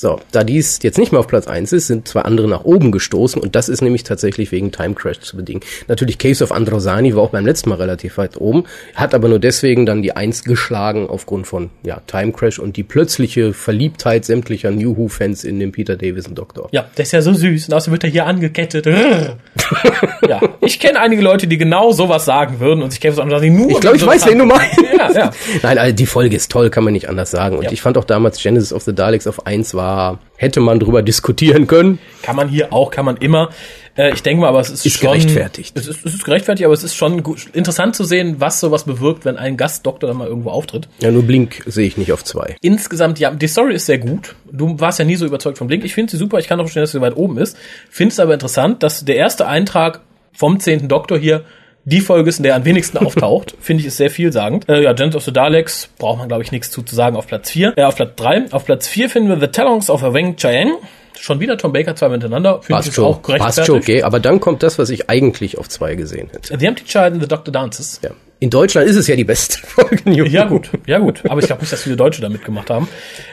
So, 0.00 0.18
da 0.32 0.44
dies 0.44 0.78
jetzt 0.80 0.96
nicht 0.96 1.12
mehr 1.12 1.18
auf 1.20 1.28
Platz 1.28 1.46
eins 1.46 1.74
ist, 1.74 1.88
sind 1.88 2.08
zwei 2.08 2.22
andere 2.22 2.48
nach 2.48 2.64
oben 2.64 2.90
gestoßen 2.90 3.38
und 3.38 3.54
das 3.54 3.68
ist 3.68 3.82
nämlich 3.82 4.02
tatsächlich 4.02 4.50
wegen 4.50 4.72
Time 4.72 4.94
Crash 4.94 5.20
zu 5.20 5.36
bedingen. 5.36 5.60
Natürlich 5.88 6.16
Case 6.16 6.42
of 6.42 6.52
Androsani 6.52 7.14
war 7.14 7.22
auch 7.24 7.28
beim 7.28 7.44
letzten 7.44 7.68
Mal 7.68 7.74
relativ 7.74 8.16
weit 8.16 8.40
oben, 8.40 8.64
hat 8.94 9.14
aber 9.14 9.28
nur 9.28 9.38
deswegen 9.38 9.84
dann 9.84 10.00
die 10.00 10.16
Eins 10.16 10.42
geschlagen 10.42 11.06
aufgrund 11.06 11.46
von 11.46 11.68
ja, 11.82 12.00
Time 12.06 12.32
Crash 12.32 12.58
und 12.58 12.78
die 12.78 12.82
plötzliche 12.82 13.52
Verliebtheit 13.52 14.24
sämtlicher 14.24 14.70
New 14.70 14.96
Who 14.96 15.08
Fans 15.08 15.44
in 15.44 15.60
den 15.60 15.70
Peter 15.70 15.96
Davison 15.96 16.34
Doktor. 16.34 16.70
Ja, 16.72 16.86
der 16.96 17.02
ist 17.02 17.12
ja 17.12 17.20
so 17.20 17.34
süß 17.34 17.68
und 17.68 17.74
außerdem 17.74 17.92
wird 17.92 18.04
er 18.04 18.10
hier 18.10 18.24
angekettet. 18.24 18.86
ja, 20.26 20.40
ich 20.62 20.80
kenne 20.80 20.98
einige 20.98 21.20
Leute, 21.20 21.46
die 21.46 21.58
genau 21.58 21.92
sowas 21.92 22.24
sagen 22.24 22.58
würden 22.58 22.82
und 22.82 22.94
ich 22.94 23.00
kenne 23.02 23.12
es 23.12 23.18
auch 23.18 23.26
nur. 23.26 23.70
Ich 23.70 23.80
glaube, 23.80 23.98
ich 23.98 24.06
weiß, 24.06 24.26
wen 24.28 24.38
du 24.38 24.46
meinst. 24.46 24.78
Ja, 24.96 25.12
ja. 25.12 25.30
Nein, 25.62 25.78
also 25.78 25.94
die 25.94 26.06
Folge 26.06 26.36
ist 26.36 26.50
toll, 26.50 26.70
kann 26.70 26.84
man 26.84 26.92
nicht 26.94 27.08
anders 27.08 27.30
sagen. 27.30 27.56
Und 27.58 27.64
Ja. 27.64 27.72
ich 27.72 27.82
fand 27.82 27.98
auch 27.98 28.04
damals 28.04 28.42
Genesis 28.42 28.72
of 28.72 28.82
the 28.82 28.94
Daleks 28.94 29.26
auf 29.26 29.46
eins 29.46 29.74
war, 29.74 29.89
hätte 30.36 30.60
man 30.60 30.80
drüber 30.80 31.02
diskutieren 31.02 31.66
können. 31.66 31.98
Kann 32.22 32.36
man 32.36 32.48
hier 32.48 32.72
auch, 32.72 32.90
kann 32.90 33.04
man 33.04 33.16
immer. 33.18 33.50
Äh, 33.96 34.14
ich 34.14 34.22
denke 34.22 34.40
mal, 34.40 34.48
aber 34.48 34.60
es 34.60 34.70
ist, 34.70 34.86
Ist 34.86 34.98
schon 34.98 35.08
gerechtfertigt. 35.10 35.76
Es 35.76 35.86
ist, 35.86 36.04
es 36.04 36.14
ist 36.14 36.24
gerechtfertigt, 36.24 36.64
aber 36.64 36.74
es 36.74 36.82
ist 36.82 36.94
schon 36.94 37.22
gut, 37.22 37.48
interessant 37.52 37.94
zu 37.94 38.04
sehen, 38.04 38.36
was 38.38 38.60
sowas 38.60 38.84
bewirkt, 38.84 39.24
wenn 39.24 39.36
ein 39.36 39.56
Gastdoktor 39.56 40.08
dann 40.08 40.16
mal 40.16 40.28
irgendwo 40.28 40.50
auftritt. 40.50 40.88
Ja, 41.00 41.10
nur 41.10 41.22
Blink 41.24 41.62
sehe 41.66 41.86
ich 41.86 41.96
nicht 41.96 42.12
auf 42.12 42.24
zwei. 42.24 42.56
Insgesamt, 42.62 43.18
ja, 43.18 43.30
die 43.30 43.48
Story 43.48 43.74
ist 43.74 43.86
sehr 43.86 43.98
gut. 43.98 44.34
Du 44.50 44.80
warst 44.80 44.98
ja 44.98 45.04
nie 45.04 45.16
so 45.16 45.26
überzeugt 45.26 45.58
von 45.58 45.66
Blink. 45.66 45.84
Ich 45.84 45.94
finde 45.94 46.10
sie 46.10 46.16
super. 46.16 46.38
Ich 46.38 46.48
kann 46.48 46.58
auch 46.58 46.64
verstehen, 46.64 46.82
dass 46.82 46.92
sie 46.92 46.98
so 46.98 47.02
weit 47.02 47.16
oben 47.16 47.36
ist. 47.38 47.56
Finde 47.90 48.12
es 48.12 48.20
aber 48.20 48.32
interessant, 48.32 48.82
dass 48.82 49.04
der 49.04 49.16
erste 49.16 49.46
Eintrag 49.46 50.00
vom 50.32 50.60
zehnten 50.60 50.88
Doktor 50.88 51.18
hier 51.18 51.44
die 51.84 52.00
Folge 52.00 52.28
ist, 52.28 52.38
in 52.38 52.42
der 52.44 52.52
er 52.52 52.56
am 52.56 52.64
wenigsten 52.64 52.98
auftaucht. 53.04 53.54
Finde 53.60 53.80
ich 53.80 53.86
ist 53.86 53.96
sehr 53.96 54.10
vielsagend. 54.10 54.68
Äh, 54.68 54.82
ja, 54.82 54.92
Genesis 54.92 55.16
of 55.16 55.24
the 55.24 55.32
Daleks 55.32 55.88
braucht 55.98 56.18
man, 56.18 56.28
glaube 56.28 56.42
ich, 56.42 56.52
nichts 56.52 56.70
zu, 56.70 56.82
zu 56.82 56.94
sagen 56.94 57.16
auf 57.16 57.26
Platz 57.26 57.50
4. 57.50 57.74
Äh, 57.76 57.84
auf 57.84 57.96
Platz 57.96 58.12
3. 58.16 58.46
Auf 58.52 58.64
Platz 58.64 58.86
4 58.88 59.08
finden 59.10 59.28
wir 59.28 59.40
The 59.40 59.48
Talons 59.48 59.90
of 59.90 60.02
a 60.04 60.12
Weng 60.12 60.36
Chiang. 60.36 60.72
Schon 61.18 61.38
wieder 61.40 61.58
Tom 61.58 61.72
Baker 61.72 61.94
zwei 61.96 62.08
miteinander. 62.08 62.62
Finde 62.62 62.80
ich 62.80 62.86
Passt 62.86 62.94
schon, 62.94 63.04
auch 63.04 63.16
passt 63.20 63.26
gerechtfertigt. 63.26 63.66
schon, 63.66 63.76
okay. 63.78 64.02
Aber 64.04 64.20
dann 64.20 64.40
kommt 64.40 64.62
das, 64.62 64.78
was 64.78 64.88
ich 64.88 65.10
eigentlich 65.10 65.58
auf 65.58 65.68
zwei 65.68 65.94
gesehen 65.94 66.28
hätte. 66.32 66.58
The 66.58 66.64
Empty 66.64 66.84
Child 66.84 67.12
and 67.12 67.22
The 67.22 67.28
Doctor 67.28 67.52
Dances. 67.52 68.00
Ja. 68.02 68.10
In 68.42 68.48
Deutschland 68.48 68.88
ist 68.88 68.96
es 68.96 69.06
ja 69.06 69.16
die 69.16 69.24
beste 69.24 69.58
Folge. 69.66 70.00
New 70.08 70.24
Ja 70.24 70.46
gut, 70.46 70.70
ja 70.86 70.98
gut. 70.98 71.22
Aber 71.28 71.40
ich 71.40 71.46
glaube 71.46 71.60
nicht, 71.60 71.72
dass 71.72 71.82
viele 71.82 71.96
Deutsche 71.96 72.22
da 72.22 72.30
mitgemacht 72.30 72.70
haben. 72.70 72.88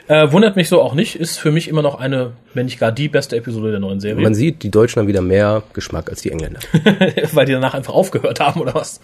Äh, 0.10 0.32
wundert 0.34 0.58
mich 0.58 0.68
so 0.68 0.82
auch 0.82 0.94
nicht. 0.94 1.16
Ist 1.16 1.38
für 1.40 1.50
mich 1.52 1.70
immer 1.70 1.82
noch 1.82 1.98
eine, 2.00 2.34
wenn 2.54 2.66
nicht 2.66 2.78
gar 2.78 2.92
die 2.92 3.08
beste 3.08 3.38
Episode 3.38 3.72
der 3.72 3.80
neuen 3.80 4.02
Serie. 4.02 4.22
Man 4.22 4.36
sieht, 4.36 4.64
die 4.64 4.70
Deutschen 4.70 5.00
haben 5.00 5.08
wieder 5.08 5.22
mehr 5.22 5.64
Geschmack 5.72 6.10
als 6.10 6.22
die 6.24 6.32
Engländer. 6.32 6.60
Weil 7.32 7.46
die 7.46 7.54
danach 7.54 7.74
einfach 7.74 7.94
aufgehört 7.94 8.42
haben 8.42 8.60
oder 8.60 8.76
was? 8.76 9.00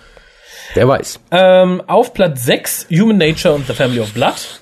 Wer 0.74 0.88
weiß. 0.90 1.20
Ähm, 1.32 1.82
auf 1.88 2.14
Platz 2.14 2.44
6 2.46 2.88
Human 2.92 3.18
Nature 3.18 3.54
und 3.54 3.68
The 3.68 3.74
Family 3.74 4.02
of 4.02 4.12
Blood. 4.14 4.62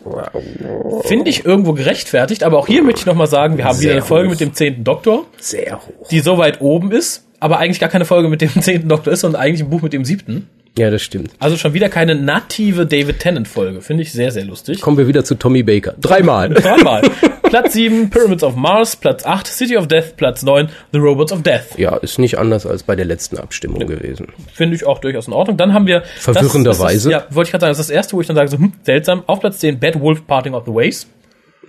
Finde 1.05 1.29
ich 1.29 1.43
irgendwo 1.45 1.73
gerechtfertigt, 1.73 2.43
aber 2.43 2.59
auch 2.59 2.67
hier 2.67 2.83
möchte 2.83 2.99
ich 3.01 3.05
nochmal 3.07 3.27
sagen, 3.27 3.57
wir 3.57 3.65
haben 3.65 3.75
Sehr 3.77 3.83
wieder 3.83 3.93
eine 3.93 4.01
Folge 4.03 4.27
hoch. 4.27 4.31
mit 4.31 4.41
dem 4.41 4.53
zehnten 4.53 4.83
Doktor, 4.83 5.25
Sehr 5.39 5.79
hoch. 5.79 6.07
die 6.09 6.19
so 6.19 6.37
weit 6.37 6.61
oben 6.61 6.91
ist, 6.91 7.25
aber 7.39 7.57
eigentlich 7.59 7.79
gar 7.79 7.89
keine 7.89 8.05
Folge 8.05 8.29
mit 8.29 8.41
dem 8.41 8.49
zehnten 8.61 8.89
Doktor 8.89 9.11
ist, 9.13 9.21
sondern 9.21 9.41
eigentlich 9.41 9.61
ein 9.61 9.69
Buch 9.69 9.81
mit 9.81 9.93
dem 9.93 10.05
siebten. 10.05 10.47
Ja, 10.77 10.89
das 10.89 11.01
stimmt. 11.01 11.31
Also 11.39 11.57
schon 11.57 11.73
wieder 11.73 11.89
keine 11.89 12.15
native 12.15 12.85
David 12.85 13.19
Tennant 13.19 13.47
Folge. 13.47 13.81
Finde 13.81 14.03
ich 14.03 14.13
sehr, 14.13 14.31
sehr 14.31 14.45
lustig. 14.45 14.79
Kommen 14.79 14.97
wir 14.97 15.07
wieder 15.07 15.25
zu 15.25 15.35
Tommy 15.35 15.63
Baker. 15.63 15.95
Dreimal. 15.99 16.49
Dreimal. 16.53 17.01
Platz 17.43 17.73
7, 17.73 18.09
Pyramids 18.09 18.41
of 18.41 18.55
Mars. 18.55 18.95
Platz 18.95 19.25
8, 19.25 19.47
City 19.47 19.75
of 19.75 19.87
Death. 19.87 20.15
Platz 20.15 20.43
9, 20.43 20.69
The 20.93 20.99
Robots 20.99 21.33
of 21.33 21.43
Death. 21.43 21.77
Ja, 21.77 21.97
ist 21.97 22.19
nicht 22.19 22.37
anders 22.37 22.65
als 22.65 22.83
bei 22.83 22.95
der 22.95 23.03
letzten 23.03 23.37
Abstimmung 23.37 23.85
gewesen. 23.85 24.27
Finde 24.53 24.75
ich 24.77 24.85
auch 24.85 24.99
durchaus 24.99 25.27
in 25.27 25.33
Ordnung. 25.33 25.57
Dann 25.57 25.73
haben 25.73 25.87
wir... 25.87 26.03
Verwirrenderweise. 26.17 27.11
Ja, 27.11 27.25
wollte 27.31 27.49
ich 27.49 27.51
gerade 27.51 27.63
sagen, 27.63 27.71
das 27.71 27.79
ist 27.79 27.89
das 27.89 27.95
erste, 27.95 28.13
wo 28.13 28.21
ich 28.21 28.27
dann 28.27 28.37
sage, 28.37 28.49
so, 28.49 28.57
hm, 28.57 28.71
seltsam. 28.83 29.23
Auf 29.27 29.41
Platz 29.41 29.59
10, 29.59 29.77
Bad 29.77 29.99
Wolf 29.99 30.25
Parting 30.25 30.53
of 30.53 30.63
the 30.65 30.73
Ways. 30.73 31.05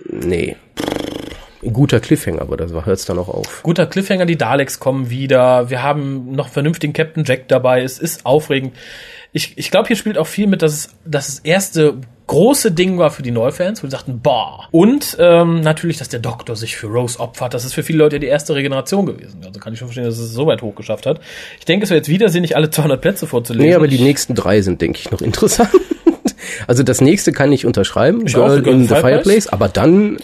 Nee. 0.09 0.55
Guter 1.71 1.99
Cliffhanger, 1.99 2.41
aber 2.41 2.57
das 2.57 2.71
hört 2.71 2.87
es 2.87 3.05
dann 3.05 3.19
auch 3.19 3.29
auf. 3.29 3.61
Guter 3.63 3.85
Cliffhanger, 3.85 4.25
die 4.25 4.37
Daleks 4.37 4.79
kommen 4.79 5.09
wieder. 5.09 5.69
Wir 5.69 5.83
haben 5.83 6.31
noch 6.33 6.49
vernünftigen 6.49 6.93
Captain 6.93 7.23
Jack 7.25 7.47
dabei. 7.47 7.81
Es 7.81 7.99
ist 7.99 8.25
aufregend. 8.25 8.73
Ich, 9.31 9.57
ich 9.57 9.71
glaube, 9.71 9.87
hier 9.87 9.95
spielt 9.95 10.17
auch 10.17 10.27
viel 10.27 10.47
mit, 10.47 10.61
dass 10.61 10.73
es 10.73 10.89
dass 11.05 11.27
das 11.27 11.39
erste 11.39 11.95
große 12.27 12.71
Ding 12.71 12.97
war 12.97 13.11
für 13.11 13.21
die 13.23 13.31
Neufans, 13.31 13.83
wo 13.83 13.87
die 13.87 13.91
sagten, 13.91 14.19
boah. 14.21 14.67
Und 14.71 15.17
ähm, 15.19 15.61
natürlich, 15.61 15.97
dass 15.97 16.09
der 16.09 16.19
Doktor 16.19 16.55
sich 16.55 16.75
für 16.75 16.87
Rose 16.87 17.19
opfert. 17.19 17.53
Das 17.53 17.65
ist 17.65 17.73
für 17.73 17.83
viele 17.83 17.99
Leute 17.99 18.19
die 18.19 18.27
erste 18.27 18.55
Regeneration 18.55 19.05
gewesen. 19.05 19.41
Also 19.45 19.59
kann 19.59 19.73
ich 19.73 19.79
schon 19.79 19.87
verstehen, 19.89 20.05
dass 20.05 20.17
es 20.17 20.31
so 20.31 20.45
weit 20.47 20.61
hoch 20.61 20.75
geschafft 20.75 21.05
hat. 21.05 21.19
Ich 21.59 21.65
denke, 21.65 21.83
es 21.83 21.89
wäre 21.89 21.97
jetzt 21.97 22.09
widersinnig, 22.09 22.55
alle 22.55 22.69
200 22.69 23.01
Plätze 23.01 23.27
vorzulesen. 23.27 23.67
Nee, 23.67 23.75
aber 23.75 23.87
die 23.87 23.99
nächsten 23.99 24.35
drei 24.35 24.61
sind, 24.61 24.81
denke 24.81 24.99
ich, 24.99 25.11
noch 25.11 25.21
interessant. 25.21 25.69
Also 26.67 26.83
das 26.83 27.01
nächste 27.01 27.31
kann 27.31 27.51
ich 27.51 27.65
unterschreiben, 27.65 28.25
Ich 28.25 28.33
Girl 28.33 28.65
in 28.67 28.87
the 28.87 28.95
Fireplace. 28.95 29.47
aber 29.47 29.67
dann 29.67 30.17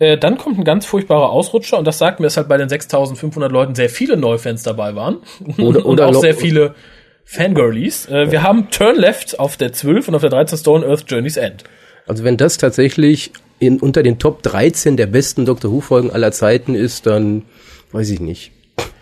Äh, 0.00 0.18
dann 0.18 0.38
kommt 0.38 0.58
ein 0.58 0.64
ganz 0.64 0.86
furchtbarer 0.86 1.30
Ausrutscher 1.30 1.78
und 1.78 1.84
das 1.86 1.98
sagt 1.98 2.18
mir, 2.20 2.26
dass 2.26 2.36
halt 2.36 2.48
bei 2.48 2.56
den 2.56 2.68
6500 2.68 3.50
Leuten 3.52 3.74
sehr 3.74 3.88
viele 3.88 4.16
Neufans 4.16 4.62
dabei 4.62 4.94
waren. 4.94 5.18
Oder- 5.58 5.78
und 5.78 5.84
oder 5.86 6.06
auch 6.08 6.12
lo- 6.14 6.20
sehr 6.20 6.34
viele 6.34 6.74
Fangirlies. 7.24 8.06
Äh, 8.08 8.30
wir 8.30 8.42
haben 8.42 8.70
Turn 8.70 8.96
Left 8.96 9.38
auf 9.38 9.56
der 9.56 9.72
12 9.72 10.08
und 10.08 10.14
auf 10.14 10.20
der 10.20 10.30
13 10.30 10.58
Stone 10.58 10.86
Earth 10.86 11.04
Journey's 11.08 11.36
End. 11.36 11.64
Also 12.06 12.24
wenn 12.24 12.36
das 12.36 12.58
tatsächlich 12.58 13.32
in, 13.60 13.78
unter 13.80 14.02
den 14.02 14.18
Top 14.18 14.42
13 14.42 14.96
der 14.96 15.06
besten 15.06 15.46
Doctor 15.46 15.70
Who-Folgen 15.72 16.10
aller 16.10 16.32
Zeiten 16.32 16.74
ist, 16.74 17.06
dann 17.06 17.42
weiß 17.92 18.10
ich 18.10 18.20
nicht. 18.20 18.52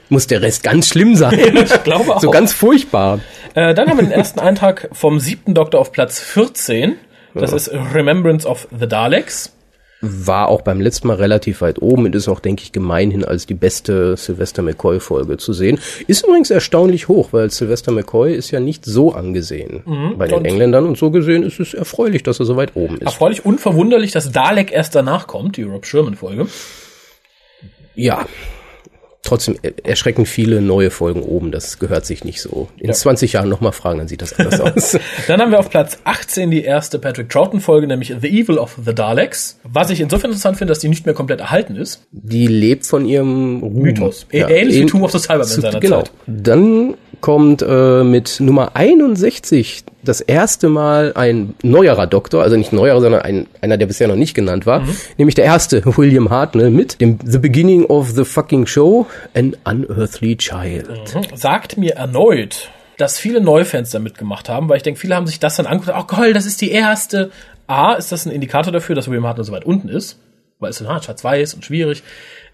Muss 0.08 0.26
der 0.26 0.42
Rest 0.42 0.62
ganz 0.62 0.88
schlimm 0.88 1.16
sein. 1.16 1.38
Ich 1.64 1.82
glaube 1.84 2.14
auch. 2.14 2.20
So 2.20 2.30
ganz 2.30 2.52
furchtbar. 2.52 3.20
Äh, 3.54 3.74
dann 3.74 3.88
haben 3.88 3.96
wir 3.98 4.04
den 4.04 4.12
ersten 4.12 4.38
Eintrag 4.40 4.88
vom 4.92 5.18
siebten 5.20 5.54
Doktor 5.54 5.80
auf 5.80 5.90
Platz 5.90 6.20
14. 6.20 6.96
Das 7.34 7.52
ist 7.52 7.70
Remembrance 7.94 8.46
of 8.46 8.68
the 8.78 8.86
Daleks. 8.86 9.52
War 10.04 10.48
auch 10.48 10.62
beim 10.62 10.80
letzten 10.80 11.06
Mal 11.06 11.16
relativ 11.16 11.60
weit 11.60 11.80
oben 11.80 12.06
und 12.06 12.14
ist 12.16 12.26
auch, 12.26 12.40
denke 12.40 12.64
ich, 12.64 12.72
gemeinhin 12.72 13.24
als 13.24 13.46
die 13.46 13.54
beste 13.54 14.16
Sylvester 14.16 14.60
McCoy-Folge 14.62 15.36
zu 15.36 15.52
sehen. 15.52 15.78
Ist 16.08 16.24
übrigens 16.24 16.50
erstaunlich 16.50 17.06
hoch, 17.06 17.28
weil 17.30 17.50
Sylvester 17.50 17.92
McCoy 17.92 18.34
ist 18.34 18.50
ja 18.50 18.58
nicht 18.58 18.84
so 18.84 19.12
angesehen 19.12 19.82
bei 20.18 20.26
den 20.26 20.44
Engländern 20.44 20.86
und 20.86 20.98
so 20.98 21.12
gesehen 21.12 21.44
ist 21.44 21.60
es 21.60 21.72
erfreulich, 21.72 22.24
dass 22.24 22.40
er 22.40 22.46
so 22.46 22.56
weit 22.56 22.72
oben 22.74 22.96
ist. 22.96 23.02
Erfreulich 23.02 23.44
und 23.44 23.60
verwunderlich, 23.60 24.10
dass 24.10 24.32
Dalek 24.32 24.72
erst 24.72 24.94
danach 24.94 25.28
kommt, 25.28 25.56
die 25.56 25.62
Rob 25.62 25.86
Sherman-Folge. 25.86 26.48
Ja. 27.94 28.26
Trotzdem 29.24 29.56
er- 29.62 29.72
erschreckend 29.84 30.26
viele 30.26 30.60
neue 30.60 30.90
Folgen 30.90 31.22
oben. 31.22 31.52
Das 31.52 31.78
gehört 31.78 32.04
sich 32.04 32.24
nicht 32.24 32.42
so. 32.42 32.68
In 32.78 32.92
20 32.92 33.34
Jahren 33.34 33.48
nochmal 33.48 33.70
fragen, 33.72 33.98
dann 33.98 34.08
sieht 34.08 34.20
das 34.20 34.36
anders 34.38 34.60
aus. 34.60 34.98
Dann 35.28 35.40
haben 35.40 35.52
wir 35.52 35.60
auf 35.60 35.70
Platz 35.70 35.98
18 36.02 36.50
die 36.50 36.64
erste 36.64 36.98
Patrick 36.98 37.28
Troughton-Folge, 37.28 37.86
nämlich 37.86 38.12
The 38.20 38.28
Evil 38.28 38.58
of 38.58 38.76
the 38.84 38.92
Daleks. 38.92 39.60
Was 39.62 39.90
ich 39.90 40.00
insofern 40.00 40.30
interessant 40.30 40.58
finde, 40.58 40.72
dass 40.72 40.80
die 40.80 40.88
nicht 40.88 41.06
mehr 41.06 41.14
komplett 41.14 41.38
erhalten 41.40 41.76
ist. 41.76 42.02
Die 42.10 42.48
lebt 42.48 42.84
von 42.84 43.06
ihrem 43.06 43.60
Ruhm. 43.60 43.74
Mythos. 43.82 44.26
Ä- 44.32 44.48
ähnlich 44.48 44.80
wie 44.80 44.86
Tomb 44.86 45.04
of 45.04 45.12
the 45.12 45.18
Cybermen 45.20 45.44
seiner 45.46 45.78
genau. 45.78 46.02
Zeit. 46.02 46.10
Dann 46.26 46.94
kommt 47.20 47.62
äh, 47.62 48.02
mit 48.02 48.40
Nummer 48.40 48.74
61 48.74 49.84
das 50.04 50.20
erste 50.20 50.68
Mal 50.68 51.12
ein 51.14 51.54
neuerer 51.62 52.06
Doktor, 52.06 52.42
also 52.42 52.56
nicht 52.56 52.72
neuerer, 52.72 53.00
sondern 53.00 53.22
ein, 53.22 53.46
einer, 53.60 53.76
der 53.76 53.86
bisher 53.86 54.08
noch 54.08 54.16
nicht 54.16 54.34
genannt 54.34 54.66
war, 54.66 54.80
Mhm. 54.80 54.96
nämlich 55.18 55.34
der 55.34 55.44
erste, 55.44 55.82
William 55.96 56.30
Hartnell, 56.30 56.70
mit 56.70 57.00
dem 57.00 57.18
The 57.24 57.38
Beginning 57.38 57.84
of 57.86 58.10
the 58.10 58.24
Fucking 58.24 58.66
Show, 58.66 59.06
An 59.34 59.56
Unearthly 59.64 60.36
Child. 60.36 60.88
Sagt 61.34 61.76
mir 61.78 61.94
erneut, 61.96 62.70
dass 62.98 63.18
viele 63.18 63.40
Neufans 63.40 63.90
da 63.90 63.98
mitgemacht 63.98 64.48
haben, 64.48 64.68
weil 64.68 64.76
ich 64.76 64.82
denke, 64.82 65.00
viele 65.00 65.14
haben 65.16 65.26
sich 65.26 65.40
das 65.40 65.56
dann 65.56 65.66
angeguckt, 65.66 65.96
oh 65.98 66.02
toll, 66.14 66.32
das 66.32 66.46
ist 66.46 66.60
die 66.60 66.70
erste. 66.70 67.30
A, 67.66 67.94
ist 67.94 68.12
das 68.12 68.26
ein 68.26 68.32
Indikator 68.32 68.72
dafür, 68.72 68.94
dass 68.94 69.08
William 69.08 69.26
Hartnell 69.26 69.44
so 69.44 69.52
weit 69.52 69.64
unten 69.64 69.88
ist, 69.88 70.18
weil 70.58 70.70
es 70.70 70.78
so 70.78 70.86
ah, 70.86 71.00
schwarz-weiß 71.00 71.54
und 71.54 71.64
schwierig. 71.64 72.02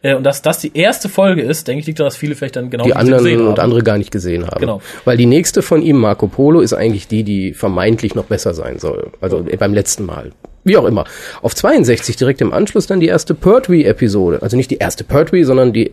Äh, 0.02 0.14
und 0.14 0.24
dass 0.24 0.42
das 0.42 0.60
die 0.60 0.76
erste 0.76 1.08
Folge 1.08 1.42
ist, 1.42 1.66
denke 1.66 1.80
ich, 1.80 1.86
liegt 1.86 1.98
daran, 1.98 2.08
dass 2.08 2.16
viele 2.16 2.34
vielleicht 2.34 2.56
dann 2.56 2.70
genau 2.70 2.84
die 2.84 2.94
anderen 2.94 3.24
gesehen 3.24 3.40
und 3.40 3.50
haben. 3.52 3.60
andere 3.60 3.82
gar 3.82 3.98
nicht 3.98 4.10
gesehen 4.10 4.46
haben. 4.46 4.60
Genau. 4.60 4.80
Weil 5.04 5.16
die 5.16 5.26
nächste 5.26 5.62
von 5.62 5.82
ihm, 5.82 5.96
Marco 5.96 6.28
Polo, 6.28 6.60
ist 6.60 6.72
eigentlich 6.72 7.08
die, 7.08 7.24
die 7.24 7.52
vermeintlich 7.52 8.14
noch 8.14 8.24
besser 8.24 8.54
sein 8.54 8.78
soll. 8.78 9.10
Also 9.20 9.44
äh, 9.48 9.56
beim 9.56 9.74
letzten 9.74 10.06
Mal. 10.06 10.32
Wie 10.64 10.76
auch 10.76 10.84
immer. 10.84 11.04
Auf 11.42 11.54
62 11.54 12.16
direkt 12.16 12.40
im 12.40 12.52
Anschluss 12.52 12.86
dann 12.86 13.00
die 13.00 13.06
erste 13.06 13.34
Pertwee-Episode. 13.34 14.42
Also 14.42 14.56
nicht 14.56 14.70
die 14.70 14.76
erste 14.76 15.04
Pertwee, 15.04 15.44
sondern 15.44 15.72
die 15.72 15.92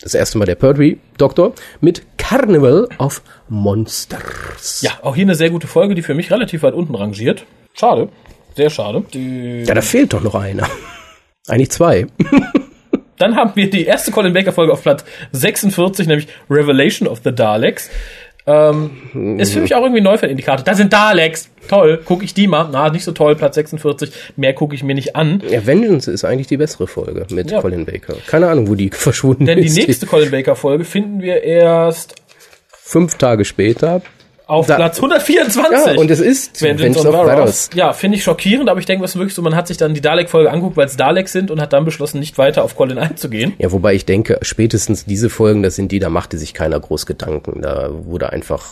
das 0.00 0.14
erste 0.14 0.38
Mal 0.38 0.46
der 0.46 0.56
Pertwee-Doktor 0.56 1.52
mit 1.80 2.02
Carnival 2.18 2.88
of 2.98 3.22
Monsters. 3.48 4.80
Ja, 4.82 4.92
auch 5.02 5.14
hier 5.14 5.24
eine 5.24 5.34
sehr 5.34 5.50
gute 5.50 5.66
Folge, 5.66 5.94
die 5.94 6.02
für 6.02 6.14
mich 6.14 6.30
relativ 6.30 6.62
weit 6.62 6.74
unten 6.74 6.94
rangiert. 6.94 7.44
Schade. 7.74 8.08
Sehr 8.56 8.70
schade. 8.70 9.04
Die 9.14 9.62
Ja, 9.62 9.74
da 9.74 9.80
fehlt 9.80 10.12
doch 10.12 10.22
noch 10.22 10.34
einer. 10.34 10.68
Eigentlich 11.48 11.70
zwei. 11.70 12.06
Dann 13.22 13.36
haben 13.36 13.52
wir 13.54 13.70
die 13.70 13.84
erste 13.84 14.10
Colin 14.10 14.32
Baker 14.32 14.52
Folge 14.52 14.72
auf 14.72 14.82
Platz 14.82 15.04
46, 15.32 16.06
nämlich 16.08 16.26
Revelation 16.50 17.06
of 17.08 17.20
the 17.24 17.32
Daleks. 17.32 17.88
Ähm, 18.44 19.38
ist 19.38 19.52
für 19.52 19.60
mich 19.60 19.72
auch 19.76 19.82
irgendwie 19.82 20.00
ein 20.00 20.04
Neufeld-Indikator. 20.04 20.64
Da 20.64 20.74
sind 20.74 20.92
Daleks. 20.92 21.48
Toll. 21.68 21.98
Gucke 22.04 22.24
ich 22.24 22.34
die 22.34 22.48
mal. 22.48 22.68
Na, 22.72 22.90
nicht 22.90 23.04
so 23.04 23.12
toll. 23.12 23.36
Platz 23.36 23.54
46. 23.54 24.10
Mehr 24.34 24.52
gucke 24.52 24.74
ich 24.74 24.82
mir 24.82 24.96
nicht 24.96 25.14
an. 25.14 25.40
Ja, 25.48 25.64
Vengeance 25.64 26.10
ist 26.10 26.24
eigentlich 26.24 26.48
die 26.48 26.56
bessere 26.56 26.88
Folge 26.88 27.24
mit 27.30 27.52
Ja. 27.52 27.60
Colin 27.60 27.84
Baker. 27.86 28.14
Keine 28.26 28.48
Ahnung, 28.48 28.66
wo 28.68 28.74
die 28.74 28.90
verschwunden 28.92 29.46
Denn 29.46 29.58
die 29.60 29.66
ist. 29.66 29.76
nächste 29.76 30.06
Colin 30.06 30.32
Baker 30.32 30.56
Folge 30.56 30.84
finden 30.84 31.22
wir 31.22 31.44
erst 31.44 32.16
Fünf 32.84 33.14
Tage 33.14 33.44
später. 33.44 34.02
Auf 34.52 34.66
Da- 34.66 34.76
Platz 34.76 34.96
124. 34.98 35.94
Ja, 35.94 35.98
und 36.00 36.10
es 36.10 36.20
ist 36.20 36.60
Vengeance 36.60 36.98
Vengeance 37.02 37.08
of 37.08 37.14
Varos. 37.26 37.70
Ja, 37.74 37.92
finde 37.92 38.18
ich 38.18 38.24
schockierend, 38.24 38.68
aber 38.68 38.78
ich 38.80 38.86
denke, 38.86 39.04
ist 39.04 39.16
wirklich 39.16 39.34
so, 39.34 39.42
man 39.42 39.56
hat 39.56 39.66
sich 39.66 39.76
dann 39.76 39.94
die 39.94 40.00
Dalek-Folge 40.00 40.50
angeguckt, 40.50 40.76
weil 40.76 40.86
es 40.86 40.96
Daleks 40.96 41.32
sind 41.32 41.50
und 41.50 41.60
hat 41.60 41.72
dann 41.72 41.84
beschlossen, 41.84 42.20
nicht 42.20 42.38
weiter 42.38 42.62
auf 42.62 42.76
Colin 42.76 42.98
einzugehen. 42.98 43.54
Ja, 43.58 43.72
wobei 43.72 43.94
ich 43.94 44.04
denke, 44.04 44.38
spätestens 44.42 45.04
diese 45.04 45.30
Folgen, 45.30 45.62
das 45.62 45.76
sind 45.76 45.90
die, 45.92 45.98
da 45.98 46.10
machte 46.10 46.38
sich 46.38 46.54
keiner 46.54 46.78
groß 46.78 47.06
Gedanken. 47.06 47.62
Da 47.62 47.88
wurde 47.92 48.30
einfach, 48.30 48.66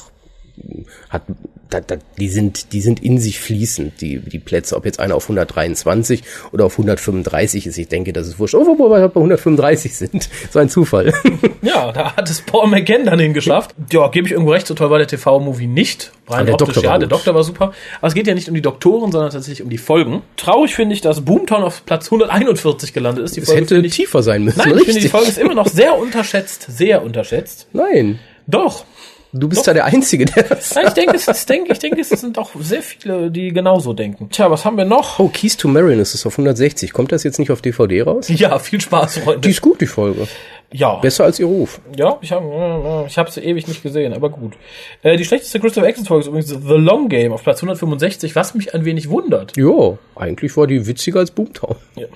hat, 1.09 1.23
da, 1.71 1.81
da, 1.81 1.97
die 2.19 2.29
sind, 2.29 2.73
die 2.73 2.81
sind 2.81 3.03
in 3.03 3.19
sich 3.19 3.39
fließend, 3.41 4.01
die, 4.01 4.19
die 4.19 4.39
Plätze. 4.39 4.77
Ob 4.77 4.85
jetzt 4.85 4.99
einer 5.01 5.15
auf 5.15 5.25
123 5.25 6.23
oder 6.53 6.67
auf 6.67 6.73
135 6.75 7.67
ist, 7.67 7.79
ich 7.79 7.89
denke, 7.89 8.13
das 8.13 8.27
ist 8.29 8.39
wurscht. 8.39 8.55
Oh, 8.55 8.67
wobei 8.67 9.01
wir 9.01 9.09
bei 9.09 9.21
135 9.21 9.95
sind. 9.97 10.29
So 10.51 10.59
ein 10.59 10.69
Zufall. 10.69 11.13
Ja, 11.63 11.93
da 11.93 12.17
hat 12.17 12.29
es 12.31 12.41
Paul 12.41 12.69
McGann 12.69 13.05
dann 13.05 13.19
hingeschafft. 13.21 13.75
Ja, 13.93 14.09
gebe 14.09 14.27
ich 14.27 14.33
irgendwo 14.33 14.53
recht, 14.53 14.67
so 14.67 14.73
toll 14.75 14.89
war 14.91 14.97
der 14.99 15.07
TV-Movie 15.07 15.67
nicht. 15.67 16.11
Rein 16.27 16.41
Ah, 16.41 16.45
der 16.45 16.55
optisch, 16.55 16.69
Doktor 16.75 16.83
war 16.85 16.93
ja, 16.95 16.99
der. 16.99 17.09
Doktor 17.09 17.35
war 17.35 17.45
super. 17.45 17.73
Aber 17.99 18.09
es 18.09 18.15
geht 18.15 18.27
ja 18.27 18.35
nicht 18.35 18.49
um 18.49 18.55
die 18.55 18.63
Doktoren, 18.63 19.13
sondern 19.13 19.31
tatsächlich 19.31 19.63
um 19.63 19.69
die 19.69 19.77
Folgen. 19.79 20.23
Traurig 20.39 20.75
finde 20.75 20.95
ich, 20.95 21.03
dass 21.03 21.21
Boomtown 21.21 21.63
auf 21.63 21.85
Platz 21.85 22.07
141 22.07 22.93
gelandet 22.95 23.25
ist. 23.27 23.37
Die 23.37 23.41
Es 23.41 23.47
Folge 23.47 23.61
hätte 23.61 23.77
ich, 23.87 23.95
tiefer 23.95 24.23
sein 24.23 24.45
müssen. 24.45 24.59
nein, 24.59 24.77
ich 24.79 24.85
finde, 24.85 25.01
die 25.01 25.09
Folge 25.09 25.29
ist 25.29 25.39
immer 25.39 25.55
noch 25.55 25.69
sehr 25.69 25.97
unterschätzt, 25.99 26.67
sehr 26.69 27.03
unterschätzt. 27.03 27.67
Nein. 27.75 28.19
Doch. 28.47 28.85
Du 29.33 29.49
bist 29.49 29.67
da 29.67 29.73
der 29.73 29.85
Einzige, 29.85 30.25
der 30.25 30.43
das 30.43 30.75
Nein, 30.75 30.87
ich 30.89 30.93
denke, 30.95 31.15
es, 31.15 31.29
ich 31.29 31.47
denke, 31.47 31.73
ich 31.73 31.79
denke, 31.79 32.01
es 32.01 32.09
sind 32.09 32.37
auch 32.37 32.51
sehr 32.59 32.83
viele, 32.83 33.31
die 33.31 33.53
genauso 33.53 33.93
denken. 33.93 34.29
Tja, 34.31 34.51
was 34.51 34.65
haben 34.65 34.77
wir 34.77 34.85
noch? 34.85 35.21
Oh, 35.21 35.29
Keys 35.29 35.57
to 35.57 35.69
Marin 35.69 36.01
ist 36.01 36.15
es 36.15 36.27
auf 36.27 36.35
160. 36.35 36.93
Kommt 36.93 37.13
das 37.13 37.23
jetzt 37.23 37.39
nicht 37.39 37.51
auf 37.53 37.63
DVD 37.63 38.03
raus? 38.03 38.29
Ja, 38.29 38.59
viel 38.59 38.81
Spaß, 38.81 39.15
Die 39.15 39.21
Freunde. 39.21 39.49
ist 39.49 39.61
gut, 39.61 39.81
die 39.81 39.87
Folge. 39.87 40.27
Ja. 40.73 40.97
Besser 40.97 41.25
als 41.25 41.39
ihr 41.39 41.47
Ruf. 41.47 41.81
Ja, 41.97 42.19
ich 42.23 42.33
habe 42.33 43.05
ich 43.09 43.19
hab 43.19 43.31
sie 43.31 43.41
ewig 43.41 43.67
nicht 43.69 43.83
gesehen, 43.83 44.13
aber 44.15 44.31
gut. 44.31 44.55
Äh, 45.03 45.17
die 45.17 45.25
schlechteste 45.25 45.59
Christopher 45.61 45.87
Access 45.87 46.09
Folge 46.09 46.23
ist 46.23 46.29
übrigens 46.29 46.49
The 46.51 46.75
Long 46.75 47.09
Game 47.09 47.33
auf 47.33 47.43
Platz 47.43 47.59
165, 47.63 48.35
was 48.37 48.55
mich 48.55 48.75
ein 48.75 48.85
wenig 48.85 49.11
wundert. 49.11 49.57
Jo, 49.57 49.99
eigentlich 50.17 50.57
war 50.57 50.67
die 50.67 50.87
witziger 50.87 51.21
als 51.21 51.31
Boomtown. 51.31 51.77
Ja. 51.97 52.07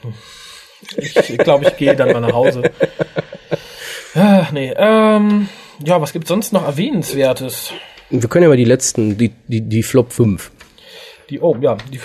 Ich 0.96 1.38
glaube, 1.38 1.64
ich 1.66 1.77
gehe 1.77 1.96
dann 1.96 2.12
mal 2.12 2.20
nach 2.20 2.33
Hause. 2.33 2.62
Ach, 4.14 4.53
nee, 4.53 4.72
ähm, 4.77 5.48
ja, 5.83 6.01
was 6.01 6.13
gibt's 6.13 6.29
sonst 6.29 6.53
noch 6.53 6.67
erwähnenswertes? 6.67 7.73
Wir 8.11 8.29
können 8.29 8.45
ja 8.45 8.49
mal 8.49 8.57
die 8.57 8.65
letzten, 8.65 9.17
die, 9.17 9.33
die, 9.49 9.63
die 9.63 9.83
Flop 9.83 10.13
5. 10.13 10.51
Die, 11.31 11.41
oh, 11.41 11.57
ja, 11.61 11.77
die, 11.91 12.01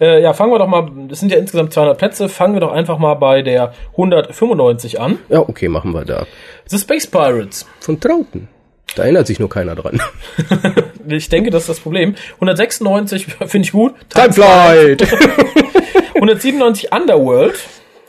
äh, 0.04 0.20
ja, 0.22 0.32
fangen 0.32 0.52
wir 0.52 0.58
doch 0.58 0.66
mal, 0.66 0.90
das 1.08 1.20
sind 1.20 1.30
ja 1.30 1.38
insgesamt 1.38 1.72
200 1.72 1.96
Plätze, 1.98 2.28
fangen 2.28 2.54
wir 2.54 2.60
doch 2.60 2.72
einfach 2.72 2.98
mal 2.98 3.14
bei 3.14 3.42
der 3.42 3.72
195 3.92 5.00
an. 5.00 5.18
Ja, 5.28 5.40
okay, 5.40 5.68
machen 5.68 5.92
wir 5.92 6.04
da. 6.04 6.26
The 6.66 6.78
Space 6.78 7.06
Pirates. 7.06 7.64
Von 7.80 8.00
Trauten. 8.00 8.48
Da 8.96 9.04
erinnert 9.04 9.26
sich 9.26 9.38
nur 9.38 9.48
keiner 9.48 9.74
dran. 9.74 10.00
Ich 11.10 11.30
denke, 11.30 11.48
das 11.48 11.62
ist 11.62 11.68
das 11.70 11.80
Problem. 11.80 12.16
196 12.34 13.26
finde 13.46 13.64
ich 13.64 13.72
gut. 13.72 13.94
Timeflight! 14.10 15.02
197 16.14 16.92
Underworld. 16.92 17.54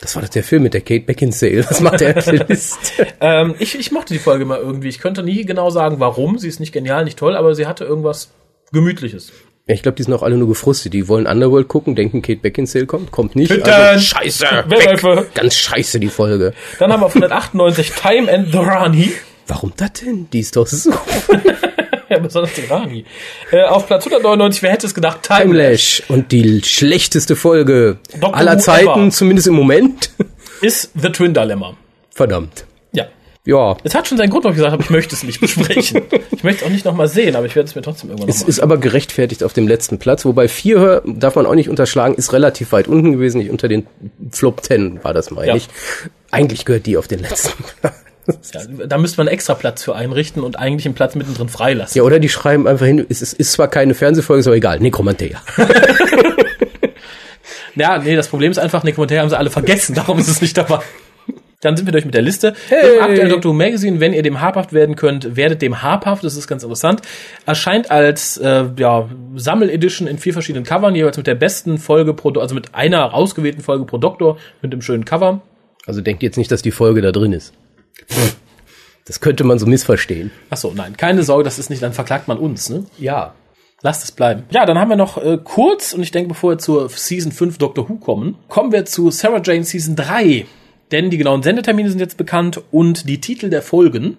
Das 0.02 0.16
war 0.16 0.22
doch 0.22 0.30
der 0.30 0.44
Film 0.44 0.64
mit 0.64 0.74
der 0.74 0.82
Kate 0.82 1.02
Beckinsale. 1.06 1.66
Was 1.70 1.82
macht 1.82 2.00
der 2.00 2.16
List? 2.48 2.94
Ähm, 3.20 3.56
ich, 3.60 3.78
ich 3.78 3.92
mochte 3.92 4.14
die 4.14 4.20
Folge 4.20 4.46
mal 4.46 4.60
irgendwie. 4.60 4.88
Ich 4.88 5.00
könnte 5.00 5.24
nie 5.24 5.44
genau 5.46 5.70
sagen, 5.70 6.00
warum. 6.00 6.38
Sie 6.38 6.48
ist 6.48 6.60
nicht 6.60 6.72
genial, 6.72 7.04
nicht 7.04 7.20
toll, 7.20 7.36
aber 7.36 7.54
sie 7.54 7.68
hatte 7.68 7.84
irgendwas 7.84 8.30
Gemütliches. 8.72 9.32
Ja, 9.68 9.76
ich 9.76 9.84
glaube, 9.84 9.98
die 9.98 10.04
sind 10.04 10.14
auch 10.14 10.24
alle 10.24 10.38
nur 10.38 10.48
gefrustet. 10.48 10.94
Die 10.94 11.08
wollen 11.08 11.28
Underworld 11.28 11.68
gucken, 11.68 11.96
denken 11.96 12.22
Kate 12.22 12.40
Beckinsale 12.40 12.86
kommt, 12.86 13.12
kommt 13.12 13.36
nicht. 13.36 13.50
Bitte! 13.50 13.74
Also, 13.74 14.04
scheiße! 14.04 14.46
Weg. 14.68 15.34
Ganz 15.36 15.56
scheiße, 15.58 16.00
die 16.00 16.08
Folge. 16.08 16.54
Dann 16.80 16.92
haben 16.94 17.02
wir 17.02 17.06
auf 17.06 17.16
198 17.16 17.92
Time 17.92 18.32
and 18.34 18.52
the 18.52 18.58
Rani. 18.58 19.12
Warum 19.48 19.74
das 19.76 19.94
denn? 19.94 20.30
Die 20.32 20.40
ist 20.40 20.56
doch 20.56 20.66
so. 20.68 20.92
Ja, 22.10 22.18
besonders 22.20 22.54
die 22.54 22.62
Rani. 22.66 23.06
Äh, 23.52 23.64
auf 23.64 23.86
Platz 23.88 24.06
199, 24.06 24.62
wer 24.64 24.72
hätte 24.72 24.88
es 24.88 24.94
gedacht, 24.96 25.24
Time 25.24 25.42
Timelash. 25.42 26.04
Und 26.08 26.32
die 26.32 26.62
schlechteste 26.64 27.36
Folge 27.36 27.98
Doctor 28.14 28.36
aller 28.36 28.56
Who 28.56 28.60
Zeiten, 28.62 28.88
ever. 28.90 29.10
zumindest 29.12 29.48
im 29.48 29.54
Moment. 29.56 30.12
ist 30.62 30.92
The 30.96 31.10
Twin 31.10 31.34
Dilemma. 31.34 31.76
Verdammt. 32.10 32.66
Ja. 32.92 33.06
Ja. 33.46 33.78
Es 33.84 33.96
hat 33.96 34.08
schon 34.08 34.18
seinen 34.18 34.30
Grund, 34.30 34.44
warum 34.44 34.54
ich 34.54 34.58
gesagt 34.58 34.74
habe, 34.74 34.84
ich 34.84 34.90
möchte 34.90 35.16
es 35.16 35.24
nicht 35.24 35.40
besprechen. 35.40 36.02
ich 36.32 36.44
möchte 36.44 36.62
es 36.62 36.68
auch 36.68 36.74
nicht 36.74 36.84
nochmal 36.86 37.08
sehen, 37.08 37.36
aber 37.36 37.46
ich 37.46 37.56
werde 37.56 37.70
es 37.70 37.76
mir 37.76 37.82
trotzdem 37.82 38.10
irgendwann 38.10 38.30
Es 38.30 38.42
ist 38.42 38.60
aber 38.60 38.78
gerechtfertigt 38.78 39.44
auf 39.44 39.54
dem 39.54 39.68
letzten 39.68 40.00
Platz, 40.00 40.26
wobei 40.26 40.48
vier 40.48 41.02
darf 41.06 41.36
man 41.36 41.46
auch 41.46 41.56
nicht 41.56 41.70
unterschlagen, 41.70 42.16
ist 42.16 42.34
relativ 42.34 42.72
weit 42.72 42.88
unten 42.88 43.14
gewesen, 43.14 43.38
nicht 43.38 43.52
unter 43.52 43.68
den 43.68 43.88
Flop 44.32 44.64
10 44.64 45.04
war 45.04 45.14
das, 45.14 45.32
meine 45.32 45.48
Ja. 45.48 45.56
ich. 45.56 45.68
Eigentlich 46.32 46.66
gehört 46.66 46.86
die 46.86 46.98
auf 46.98 47.08
den 47.08 47.20
letzten 47.20 47.64
Platz. 47.82 47.94
Ja, 48.54 48.62
da 48.88 48.98
müsste 48.98 49.18
man 49.18 49.28
extra 49.28 49.54
Platz 49.54 49.84
für 49.84 49.96
einrichten 49.96 50.44
und 50.44 50.58
eigentlich 50.58 50.86
einen 50.86 50.96
Platz 50.96 51.16
mittendrin 51.16 51.50
freilassen. 51.50 51.98
Ja, 51.98 52.04
oder 52.04 52.20
die 52.20 52.30
schreiben 52.30 52.68
einfach 52.68 52.86
hin, 52.86 53.06
es 53.08 53.22
ist, 53.22 53.34
ist 53.34 53.52
zwar 53.52 53.68
keine 53.68 53.94
Fernsehfolge, 53.94 54.40
ist 54.40 54.48
aber 54.48 54.56
egal, 54.56 54.80
Nekromantea. 54.80 55.42
Ja, 57.76 57.98
nee, 57.98 58.16
das 58.16 58.28
Problem 58.28 58.52
ist 58.52 58.58
einfach, 58.58 58.82
Kommentaren 58.82 59.22
haben 59.22 59.30
sie 59.30 59.38
alle 59.38 59.50
vergessen, 59.50 59.96
darum 59.96 60.20
ist 60.20 60.28
es 60.28 60.42
nicht 60.42 60.58
dabei. 60.58 60.80
Dann 61.62 61.76
sind 61.76 61.86
wir 61.86 61.92
durch 61.92 62.06
mit 62.06 62.14
der 62.14 62.22
Liste. 62.22 62.54
Hey. 62.70 62.98
Im 62.98 63.04
aktuellen 63.04 63.30
Doctor 63.30 63.52
Who 63.52 63.56
Magazine, 63.56 64.00
wenn 64.00 64.14
ihr 64.14 64.24
dem 64.24 64.40
habhaft 64.40 64.72
werden 64.72 64.96
könnt, 64.96 65.36
werdet 65.36 65.62
dem 65.62 65.82
habhaft, 65.82 66.24
das 66.24 66.38
ist 66.38 66.48
ganz 66.48 66.64
interessant. 66.64 67.02
Erscheint 67.46 67.92
als 67.92 68.38
äh, 68.38 68.66
ja, 68.78 69.10
Sammeledition 69.36 70.08
in 70.08 70.18
vier 70.18 70.32
verschiedenen 70.32 70.66
Covern, 70.66 70.96
jeweils 70.96 71.18
mit 71.18 71.28
der 71.28 71.36
besten 71.36 71.78
Folge 71.78 72.14
pro, 72.14 72.32
also 72.40 72.56
mit 72.56 72.76
einer 72.76 73.14
ausgewählten 73.14 73.62
Folge 73.62 73.84
pro 73.84 73.98
Doktor, 73.98 74.38
mit 74.62 74.72
dem 74.72 74.82
schönen 74.82 75.04
Cover. 75.04 75.42
Also 75.86 76.00
denkt 76.00 76.24
jetzt 76.24 76.38
nicht, 76.38 76.52
dass 76.52 76.62
die 76.62 76.72
Folge 76.72 77.02
da 77.02 77.12
drin 77.12 77.34
ist. 77.34 77.54
Das 79.06 79.22
könnte 79.22 79.44
man 79.44 79.58
so 79.58 79.66
missverstehen. 79.66 80.32
Ach 80.50 80.58
so, 80.58 80.72
nein, 80.72 80.96
keine 80.96 81.24
Sorge, 81.24 81.44
das 81.44 81.58
ist 81.58 81.70
nicht, 81.70 81.82
dann 81.82 81.94
verklagt 81.94 82.28
man 82.28 82.38
uns, 82.38 82.70
ne? 82.70 82.86
Ja. 83.00 83.34
Lasst 83.82 84.04
es 84.04 84.12
bleiben. 84.12 84.44
Ja, 84.52 84.66
dann 84.66 84.78
haben 84.78 84.90
wir 84.90 84.98
noch 84.98 85.18
äh, 85.18 85.40
kurz, 85.44 85.94
und 85.94 86.04
ich 86.04 86.12
denke, 86.12 86.30
bevor 86.30 86.52
wir 86.52 86.58
zur 86.58 86.90
Season 86.90 87.32
5 87.32 87.58
Doctor 87.58 87.90
Who 87.90 87.96
kommen, 87.96 88.36
kommen 88.50 88.72
wir 88.72 88.86
zu 88.86 89.10
Sarah 89.10 89.42
Jane 89.44 89.64
Season 89.64 89.96
3. 89.96 90.46
Denn 90.92 91.10
die 91.10 91.18
genauen 91.18 91.44
Sendetermine 91.44 91.90
sind 91.90 92.00
jetzt 92.00 92.18
bekannt 92.18 92.62
und 92.72 93.08
die 93.08 93.22
Titel 93.22 93.50
der 93.50 93.62
Folgen 93.62 94.18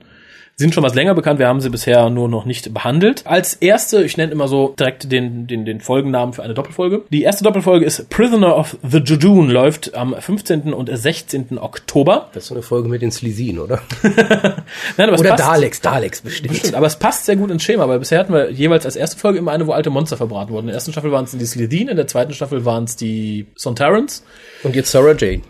sind 0.60 0.74
schon 0.74 0.84
was 0.84 0.94
länger 0.94 1.14
bekannt. 1.14 1.38
Wir 1.38 1.48
haben 1.48 1.60
sie 1.60 1.70
bisher 1.70 2.08
nur 2.10 2.28
noch 2.28 2.44
nicht 2.44 2.72
behandelt. 2.72 3.22
Als 3.26 3.54
erste, 3.54 4.02
ich 4.04 4.16
nenne 4.16 4.30
immer 4.32 4.46
so 4.46 4.74
direkt 4.78 5.10
den, 5.10 5.46
den, 5.46 5.64
den 5.64 5.80
Folgennamen 5.80 6.32
für 6.34 6.42
eine 6.42 6.54
Doppelfolge. 6.54 7.02
Die 7.10 7.22
erste 7.22 7.42
Doppelfolge 7.44 7.84
ist 7.84 8.08
Prisoner 8.10 8.56
of 8.56 8.76
the 8.88 8.98
Jejun, 8.98 9.48
läuft 9.50 9.94
am 9.94 10.14
15. 10.18 10.72
und 10.72 10.90
16. 10.92 11.58
Oktober. 11.58 12.28
Das 12.34 12.44
ist 12.44 12.48
so 12.48 12.54
eine 12.54 12.62
Folge 12.62 12.88
mit 12.88 13.02
den 13.02 13.10
Slesin, 13.10 13.58
oder? 13.58 13.80
Nein, 14.02 15.08
aber 15.08 15.14
es 15.14 15.20
Oder 15.20 15.30
passt- 15.30 15.44
Daleks, 15.44 15.80
Daleks 15.80 16.20
bestimmt. 16.20 16.52
Bestimmt, 16.52 16.74
aber 16.74 16.86
es 16.86 16.96
passt 16.96 17.24
sehr 17.26 17.36
gut 17.36 17.50
ins 17.50 17.62
Schema, 17.62 17.88
weil 17.88 17.98
bisher 17.98 18.18
hatten 18.20 18.32
wir 18.32 18.50
jeweils 18.50 18.84
als 18.84 18.96
erste 18.96 19.18
Folge 19.18 19.38
immer 19.38 19.52
eine, 19.52 19.66
wo 19.66 19.72
alte 19.72 19.90
Monster 19.90 20.16
verbraten 20.16 20.52
wurden. 20.52 20.64
In 20.64 20.68
der 20.68 20.74
ersten 20.76 20.92
Staffel 20.92 21.10
waren 21.10 21.24
es 21.24 21.32
die 21.32 21.44
Slytherin, 21.44 21.88
in 21.88 21.96
der 21.96 22.06
zweiten 22.06 22.32
Staffel 22.32 22.64
waren 22.64 22.84
es 22.84 22.96
die 22.96 23.46
Sontarans. 23.56 24.24
Und 24.62 24.76
jetzt 24.76 24.90
Sarah 24.90 25.14
Jane. 25.18 25.40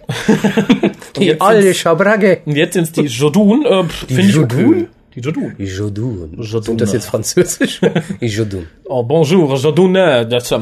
Und 1.17 1.25
jetzt 1.25 1.43
alte 1.43 1.75
Schabracke. 1.75 2.43
Und 2.47 2.55
jetzt 2.57 2.75
sind 2.75 2.85
es 2.85 2.93
die 2.93 3.03
Jodun, 3.03 3.67
äh, 3.67 3.85
finde 3.85 4.23
ich. 4.23 4.35
Jodun? 4.35 4.89
Die 5.15 5.21
Jodun. 5.21 5.55
Jodun. 5.59 6.37
Jodun. 6.41 6.63
Sind 6.63 6.81
das 6.81 6.93
jetzt 6.93 7.07
Französisch? 7.07 7.81
Jodun. 8.21 8.67
Oh, 8.85 9.03
bonjour, 9.03 9.57
Jodun, 9.57 9.97
äh, 9.97 10.29
das, 10.29 10.53
ähm, 10.53 10.61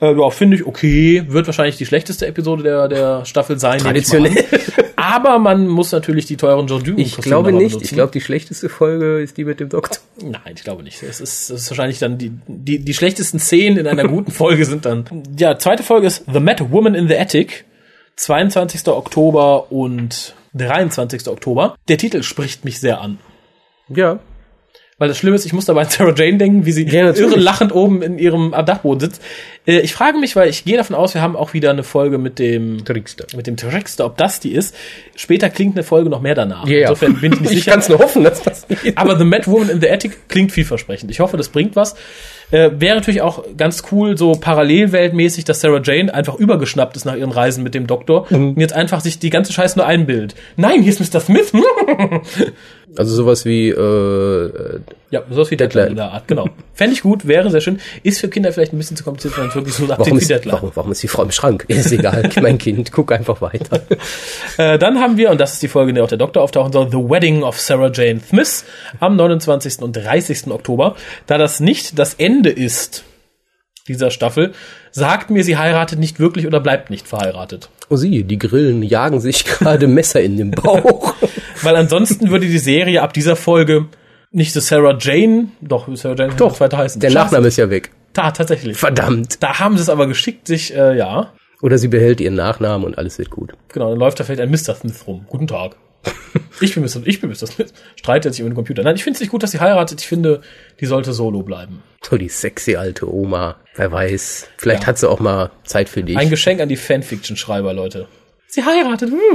äh, 0.00 0.12
ja, 0.12 0.30
finde 0.30 0.56
ich 0.56 0.66
okay. 0.66 1.24
Wird 1.28 1.46
wahrscheinlich 1.46 1.76
die 1.76 1.86
schlechteste 1.86 2.26
Episode 2.26 2.62
der, 2.64 2.88
der 2.88 3.24
Staffel 3.24 3.58
sein. 3.58 3.78
Traditionell. 3.78 4.44
Aber 4.96 5.38
man 5.38 5.68
muss 5.68 5.92
natürlich 5.92 6.26
die 6.26 6.36
teuren 6.36 6.66
Jodun 6.66 6.98
Ich 6.98 7.16
glaube 7.16 7.52
nicht. 7.52 7.80
Ich 7.80 7.90
glaube, 7.90 8.12
die 8.12 8.20
schlechteste 8.20 8.68
Folge 8.68 9.20
ist 9.20 9.36
die 9.36 9.44
mit 9.44 9.60
dem 9.60 9.68
Doktor. 9.68 9.98
Nein, 10.20 10.54
ich 10.56 10.64
glaube 10.64 10.82
nicht. 10.82 11.02
Es 11.02 11.20
ist, 11.20 11.50
es 11.50 11.62
ist 11.62 11.70
wahrscheinlich 11.70 11.98
dann 11.98 12.18
die, 12.18 12.32
die, 12.46 12.80
die 12.80 12.94
schlechtesten 12.94 13.38
Szenen 13.38 13.78
in 13.78 13.86
einer 13.86 14.04
guten 14.08 14.32
Folge 14.32 14.64
sind 14.64 14.84
dann. 14.84 15.04
Ja, 15.38 15.58
zweite 15.58 15.82
Folge 15.82 16.08
ist 16.08 16.24
The 16.30 16.40
Mad 16.40 16.64
Woman 16.70 16.94
in 16.94 17.08
the 17.08 17.16
Attic. 17.16 17.64
22. 18.16 18.88
Oktober 18.88 19.70
und 19.70 20.34
23. 20.54 21.28
Oktober. 21.28 21.76
Der 21.88 21.98
Titel 21.98 22.22
spricht 22.22 22.64
mich 22.64 22.80
sehr 22.80 23.00
an. 23.00 23.18
Ja. 23.88 24.18
Weil 24.98 25.08
das 25.08 25.18
Schlimme 25.18 25.36
ist, 25.36 25.44
ich 25.44 25.52
muss 25.52 25.66
dabei 25.66 25.82
an 25.82 25.90
Sarah 25.90 26.14
Jane 26.16 26.38
denken, 26.38 26.64
wie 26.64 26.72
sie 26.72 26.86
Ja, 26.88 27.10
irre 27.12 27.36
lachend 27.36 27.74
oben 27.74 28.00
in 28.00 28.18
ihrem 28.18 28.52
Dachboden 28.64 29.00
sitzt. 29.00 29.20
Äh, 29.66 29.80
ich 29.80 29.92
frage 29.92 30.16
mich, 30.16 30.34
weil 30.36 30.48
ich 30.48 30.64
gehe 30.64 30.78
davon 30.78 30.96
aus, 30.96 31.12
wir 31.12 31.20
haben 31.20 31.36
auch 31.36 31.52
wieder 31.52 31.68
eine 31.68 31.82
Folge 31.82 32.16
mit 32.16 32.38
dem 32.38 32.82
Trickster. 32.82 33.26
mit 33.36 33.46
dem 33.46 33.58
Trickster, 33.58 34.06
ob 34.06 34.16
das 34.16 34.40
die 34.40 34.52
ist. 34.52 34.74
Später 35.14 35.50
klingt 35.50 35.76
eine 35.76 35.82
Folge 35.84 36.08
noch 36.08 36.22
mehr 36.22 36.34
danach. 36.34 36.66
Ja. 36.66 36.80
Insofern 36.88 37.20
bin 37.20 37.34
ich 37.34 37.40
nicht 37.40 37.50
Ich 37.52 37.58
sicher. 37.58 37.72
kann 37.72 37.80
es 37.80 37.90
nur 37.90 37.98
hoffen, 37.98 38.24
dass 38.24 38.42
das. 38.42 38.66
Aber 38.94 39.18
The 39.18 39.24
Mad 39.26 39.46
Woman 39.48 39.68
in 39.68 39.82
the 39.82 39.90
Attic 39.90 40.30
klingt 40.30 40.52
vielversprechend. 40.52 41.10
Ich 41.10 41.20
hoffe, 41.20 41.36
das 41.36 41.50
bringt 41.50 41.76
was. 41.76 41.94
Äh, 42.50 42.70
wäre 42.78 42.94
natürlich 42.94 43.20
auch 43.20 43.44
ganz 43.58 43.82
cool, 43.92 44.16
so 44.16 44.32
parallelweltmäßig, 44.32 45.44
dass 45.44 45.60
Sarah 45.60 45.82
Jane 45.84 46.14
einfach 46.14 46.36
übergeschnappt 46.36 46.96
ist 46.96 47.04
nach 47.04 47.16
ihren 47.16 47.32
Reisen 47.32 47.62
mit 47.64 47.74
dem 47.74 47.86
Doktor 47.86 48.30
und 48.30 48.58
jetzt 48.58 48.72
einfach 48.72 49.00
sich 49.00 49.18
die 49.18 49.30
ganze 49.30 49.52
Scheiße 49.52 49.76
nur 49.78 49.86
einbildet. 49.86 50.36
Nein, 50.56 50.80
hier 50.80 50.92
ist 50.92 51.00
Mr. 51.12 51.20
Smith. 51.20 51.52
Also 52.96 53.14
sowas 53.14 53.44
wie 53.44 53.68
äh, 53.68 54.80
ja, 55.10 55.22
sowas 55.30 55.50
wie 55.50 55.56
Deadline 55.56 55.88
in 55.88 55.96
der 55.96 56.12
Art, 56.12 56.28
genau. 56.28 56.48
Fände 56.74 56.94
ich 56.94 57.02
gut, 57.02 57.26
wäre 57.26 57.50
sehr 57.50 57.60
schön. 57.60 57.80
Ist 58.02 58.20
für 58.20 58.28
Kinder 58.28 58.52
vielleicht 58.52 58.72
ein 58.72 58.78
bisschen 58.78 58.96
zu 58.96 59.04
kompliziert, 59.04 59.36
wenn 59.38 59.48
es 59.48 59.54
wirklich 59.54 59.74
so 59.74 59.88
warum 59.88 60.00
abzieht 60.00 60.14
wie 60.14 60.18
ist, 60.18 60.30
Deadline. 60.30 60.54
warum, 60.54 60.70
warum 60.74 60.92
ist 60.92 61.02
die 61.02 61.08
Frau 61.08 61.22
im 61.22 61.30
Schrank? 61.30 61.64
Ist 61.68 61.92
egal, 61.92 62.28
mein 62.40 62.58
Kind, 62.58 62.92
guck 62.92 63.12
einfach 63.12 63.40
weiter. 63.40 63.82
Äh, 64.58 64.78
dann 64.78 65.00
haben 65.00 65.18
wir, 65.18 65.30
und 65.30 65.38
das 65.38 65.54
ist 65.54 65.62
die 65.62 65.68
Folge, 65.68 65.90
in 65.90 65.96
der 65.96 66.04
auch 66.04 66.08
der 66.08 66.16
Doktor 66.16 66.42
auftauchen 66.42 66.72
soll, 66.72 66.88
The 66.90 66.96
Wedding 66.96 67.42
of 67.42 67.60
Sarah 67.60 67.90
Jane 67.92 68.20
Smith 68.26 68.64
am 69.00 69.16
29. 69.16 69.80
und 69.80 69.94
30. 69.94 70.46
Oktober. 70.46 70.96
Da 71.26 71.36
das 71.36 71.60
nicht 71.60 71.98
das 71.98 72.14
Ende 72.14 72.48
ist 72.50 73.04
dieser 73.86 74.10
Staffel, 74.10 74.52
sagt 74.90 75.30
mir, 75.30 75.44
sie 75.44 75.56
heiratet 75.56 75.98
nicht 75.98 76.18
wirklich 76.18 76.46
oder 76.46 76.60
bleibt 76.60 76.90
nicht 76.90 77.06
verheiratet. 77.06 77.68
Oh 77.88 77.96
sie, 77.96 78.24
die 78.24 78.38
Grillen 78.38 78.82
jagen 78.82 79.20
sich 79.20 79.44
gerade 79.44 79.86
Messer 79.86 80.20
in 80.20 80.36
den 80.36 80.50
Bauch. 80.50 81.14
Weil 81.62 81.76
ansonsten 81.76 82.30
würde 82.30 82.46
die 82.46 82.58
Serie 82.58 83.02
ab 83.02 83.12
dieser 83.12 83.36
Folge 83.36 83.86
nicht 84.32 84.52
so 84.52 84.60
Sarah 84.60 84.96
Jane, 85.00 85.48
doch, 85.60 85.88
Sarah 85.96 86.14
Jane 86.16 86.34
Doch, 86.36 86.58
weiter 86.60 86.78
heißen. 86.78 87.00
Der 87.00 87.08
Scheiße. 87.08 87.18
Nachname 87.24 87.48
ist 87.48 87.56
ja 87.56 87.70
weg. 87.70 87.90
Da, 88.12 88.30
tatsächlich. 88.30 88.76
Verdammt. 88.76 89.42
Da 89.42 89.58
haben 89.60 89.76
sie 89.76 89.82
es 89.82 89.88
aber 89.88 90.06
geschickt, 90.06 90.46
sich, 90.46 90.74
äh, 90.74 90.96
ja, 90.96 91.32
Oder 91.62 91.78
sie 91.78 91.88
behält 91.88 92.20
ihren 92.20 92.34
Nachnamen 92.34 92.84
und 92.86 92.98
alles 92.98 93.18
wird 93.18 93.30
gut. 93.30 93.52
Genau, 93.72 93.90
dann 93.90 93.98
läuft 93.98 94.20
da 94.20 94.24
vielleicht 94.24 94.40
ein 94.40 94.50
Mr. 94.50 94.74
Smith 94.74 95.06
rum. 95.06 95.24
Guten 95.28 95.46
Tag. 95.46 95.76
Ich 96.60 96.72
bin 96.74 96.82
Mr. 96.84 97.02
Ich 97.04 97.20
bin 97.20 97.28
Mr. 97.28 97.46
Smith. 97.46 97.74
Streitet 97.96 98.32
sich 98.32 98.40
über 98.40 98.48
den 98.48 98.54
Computer. 98.54 98.82
Nein, 98.82 98.96
ich 98.96 99.04
finde 99.04 99.16
es 99.16 99.20
nicht 99.20 99.28
gut, 99.30 99.42
dass 99.42 99.50
sie 99.50 99.60
heiratet. 99.60 100.00
Ich 100.00 100.06
finde, 100.06 100.40
die 100.80 100.86
sollte 100.86 101.12
solo 101.12 101.42
bleiben. 101.42 101.82
So 102.02 102.16
die 102.16 102.30
sexy 102.30 102.76
alte 102.76 103.12
Oma. 103.12 103.56
Wer 103.74 103.92
weiß. 103.92 104.48
Vielleicht 104.56 104.82
Ja. 104.82 104.86
hat 104.88 104.96
sie 104.98 105.06
auch 105.10 105.20
mal 105.20 105.50
Zeit 105.64 105.90
für 105.90 106.02
dich. 106.02 106.16
Ein 106.16 106.30
Geschenk 106.30 106.60
an 106.62 106.70
die 106.70 106.76
Fanfiction-Schreiber, 106.76 107.74
Leute. 107.74 108.08
Sie 108.46 108.64
heiratet. 108.64 109.12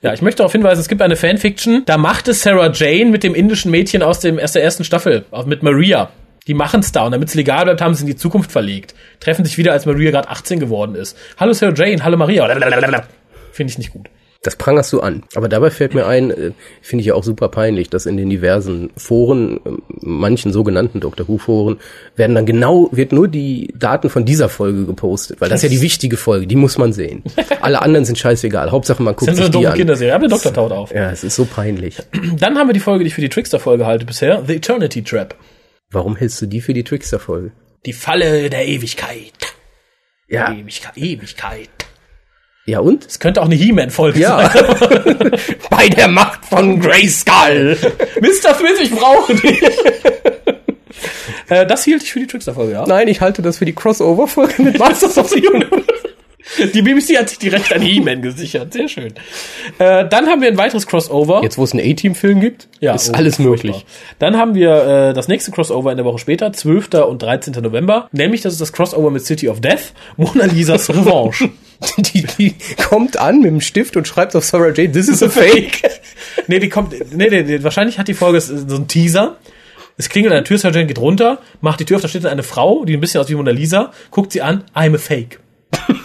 Ja, 0.00 0.12
ich 0.12 0.22
möchte 0.22 0.38
darauf 0.38 0.52
hinweisen, 0.52 0.80
es 0.80 0.88
gibt 0.88 1.02
eine 1.02 1.16
Fanfiction, 1.16 1.82
da 1.84 1.98
macht 1.98 2.28
es 2.28 2.42
Sarah 2.42 2.70
Jane 2.72 3.10
mit 3.10 3.24
dem 3.24 3.34
indischen 3.34 3.72
Mädchen 3.72 4.02
aus, 4.02 4.20
dem, 4.20 4.38
aus 4.38 4.52
der 4.52 4.62
ersten 4.62 4.84
Staffel, 4.84 5.24
mit 5.46 5.64
Maria. 5.64 6.10
Die 6.46 6.54
machen 6.54 6.80
es 6.80 6.92
da 6.92 7.04
und 7.04 7.12
damit 7.12 7.28
es 7.28 7.34
legal 7.34 7.64
bleibt, 7.64 7.80
haben 7.80 7.94
sie 7.94 8.02
in 8.02 8.06
die 8.06 8.16
Zukunft 8.16 8.52
verlegt. 8.52 8.94
Treffen 9.18 9.44
sich 9.44 9.58
wieder, 9.58 9.72
als 9.72 9.86
Maria 9.86 10.12
gerade 10.12 10.28
18 10.28 10.60
geworden 10.60 10.94
ist. 10.94 11.16
Hallo 11.36 11.52
Sarah 11.52 11.74
Jane, 11.74 12.04
hallo 12.04 12.16
Maria. 12.16 12.46
Finde 13.52 13.72
ich 13.72 13.78
nicht 13.78 13.92
gut. 13.92 14.08
Das 14.48 14.56
prangerst 14.56 14.94
du 14.94 15.00
an. 15.00 15.24
Aber 15.34 15.46
dabei 15.46 15.68
fällt 15.68 15.92
mir 15.92 16.06
ein, 16.06 16.30
äh, 16.30 16.52
finde 16.80 17.02
ich 17.02 17.08
ja 17.08 17.12
auch 17.12 17.22
super 17.22 17.50
peinlich, 17.50 17.90
dass 17.90 18.06
in 18.06 18.16
den 18.16 18.30
diversen 18.30 18.88
Foren, 18.96 19.58
äh, 19.58 19.70
manchen 20.00 20.54
sogenannten 20.54 21.00
Dr. 21.00 21.28
Who-Foren, 21.28 21.76
werden 22.16 22.34
dann 22.34 22.46
genau, 22.46 22.88
wird 22.90 23.12
nur 23.12 23.28
die 23.28 23.74
Daten 23.78 24.08
von 24.08 24.24
dieser 24.24 24.48
Folge 24.48 24.86
gepostet, 24.86 25.42
weil 25.42 25.50
das 25.50 25.62
ist 25.62 25.64
ja 25.64 25.76
die 25.76 25.82
wichtige 25.82 26.16
Folge, 26.16 26.46
die 26.46 26.56
muss 26.56 26.78
man 26.78 26.94
sehen. 26.94 27.24
Alle 27.60 27.82
anderen 27.82 28.06
sind 28.06 28.16
scheißegal. 28.16 28.70
Hauptsache 28.70 29.02
man 29.02 29.14
guckt 29.16 29.28
Das 29.28 29.38
ist 29.38 29.44
sich 29.44 29.54
eine 29.54 29.60
die 29.60 29.66
an. 29.66 29.74
Kinderserie, 29.74 30.14
aber 30.14 30.28
der 30.28 30.30
Doktor 30.30 30.54
taucht 30.54 30.72
auf. 30.72 30.94
Ja, 30.94 31.10
es 31.10 31.24
ist 31.24 31.36
so 31.36 31.44
peinlich. 31.44 31.96
Dann 32.40 32.56
haben 32.56 32.70
wir 32.70 32.72
die 32.72 32.80
Folge, 32.80 33.04
die 33.04 33.08
ich 33.08 33.14
für 33.14 33.20
die 33.20 33.28
Trickster-Folge 33.28 33.84
halte 33.84 34.06
bisher, 34.06 34.42
The 34.46 34.54
Eternity 34.54 35.02
Trap. 35.02 35.34
Warum 35.90 36.16
hältst 36.16 36.40
du 36.40 36.46
die 36.46 36.62
für 36.62 36.72
die 36.72 36.84
Trickster-Folge? 36.84 37.52
Die 37.84 37.92
Falle 37.92 38.48
der 38.48 38.66
Ewigkeit. 38.66 39.34
Ja, 40.26 40.54
Ewigkeit, 40.54 40.96
Ewigkeit. 40.96 41.68
Ja 42.68 42.80
und? 42.80 43.06
Es 43.06 43.18
könnte 43.18 43.40
auch 43.40 43.46
eine 43.46 43.54
He-Man-Folge 43.54 44.20
Ja. 44.20 44.50
sein. 44.50 45.30
Bei 45.70 45.88
der 45.88 46.08
Macht 46.08 46.44
von 46.44 46.78
Grayskull. 46.80 47.76
Mr. 48.20 48.54
Smith, 48.54 48.78
ich 48.82 48.90
brauche 48.90 49.34
dich. 49.34 49.60
äh, 51.48 51.66
das 51.66 51.84
hielt 51.84 52.02
ich 52.02 52.12
für 52.12 52.20
die 52.20 52.26
Trickster-Folge, 52.26 52.72
ja. 52.72 52.84
Nein, 52.86 53.08
ich 53.08 53.20
halte 53.20 53.42
das 53.42 53.58
für 53.58 53.64
die 53.64 53.74
Crossover-Folge 53.74 54.62
mit 54.62 54.78
Masters 54.78 55.16
of 55.18 55.28
the 55.30 55.46
Universe. 55.46 55.84
Die 56.72 56.80
BBC 56.80 57.18
hat 57.18 57.28
sich 57.28 57.38
die 57.38 57.48
Rechte 57.48 57.74
an 57.74 57.82
He-Man 57.82 58.22
gesichert. 58.22 58.72
Sehr 58.72 58.88
schön. 58.88 59.12
Äh, 59.78 60.08
dann 60.08 60.26
haben 60.28 60.40
wir 60.40 60.48
ein 60.48 60.56
weiteres 60.56 60.86
Crossover. 60.86 61.42
Jetzt, 61.42 61.58
wo 61.58 61.64
es 61.64 61.72
einen 61.74 61.90
A-Team-Film 61.90 62.40
gibt, 62.40 62.68
Ja, 62.80 62.94
ist 62.94 63.10
oh, 63.10 63.12
alles 63.14 63.36
furchtbar. 63.36 63.50
möglich. 63.50 63.86
Dann 64.18 64.38
haben 64.38 64.54
wir 64.54 65.10
äh, 65.10 65.12
das 65.14 65.28
nächste 65.28 65.50
Crossover 65.50 65.90
in 65.90 65.98
der 65.98 66.06
Woche 66.06 66.18
später, 66.18 66.50
12. 66.50 66.88
und 67.06 67.20
13. 67.22 67.52
November. 67.62 68.08
Nämlich, 68.12 68.40
das 68.40 68.54
ist 68.54 68.62
das 68.62 68.72
Crossover 68.72 69.10
mit 69.10 69.26
City 69.26 69.48
of 69.50 69.60
Death, 69.60 69.92
Mona 70.16 70.46
Lisas 70.46 70.88
Revanche. 70.88 71.50
Die, 71.98 72.22
die 72.22 72.54
kommt 72.88 73.18
an 73.18 73.40
mit 73.40 73.50
dem 73.50 73.60
Stift 73.60 73.96
und 73.96 74.06
schreibt 74.08 74.34
auf 74.34 74.44
Sarah 74.44 74.72
Jane, 74.72 74.92
this 74.92 75.08
is 75.08 75.22
a 75.22 75.28
fake. 75.28 75.82
nee, 76.48 76.58
die 76.58 76.68
kommt, 76.68 76.92
nee, 77.14 77.28
nee, 77.30 77.42
nee, 77.42 77.62
wahrscheinlich 77.62 77.98
hat 77.98 78.08
die 78.08 78.14
Folge 78.14 78.40
so 78.40 78.54
einen 78.54 78.88
Teaser. 78.88 79.36
Es 79.96 80.08
klingelt 80.08 80.32
an 80.32 80.38
der 80.38 80.44
Tür, 80.44 80.58
Sergeant 80.58 80.88
geht 80.88 80.98
runter, 80.98 81.38
macht 81.60 81.80
die 81.80 81.84
Tür 81.84 81.96
auf, 81.96 82.02
da 82.02 82.08
steht 82.08 82.24
dann 82.24 82.32
eine 82.32 82.42
Frau, 82.42 82.84
die 82.84 82.94
ein 82.94 83.00
bisschen 83.00 83.20
aus 83.20 83.28
wie 83.28 83.34
Mona 83.34 83.50
Lisa, 83.50 83.92
guckt 84.10 84.32
sie 84.32 84.42
an, 84.42 84.64
I'm 84.74 84.94
a 84.94 84.98
fake. 84.98 85.40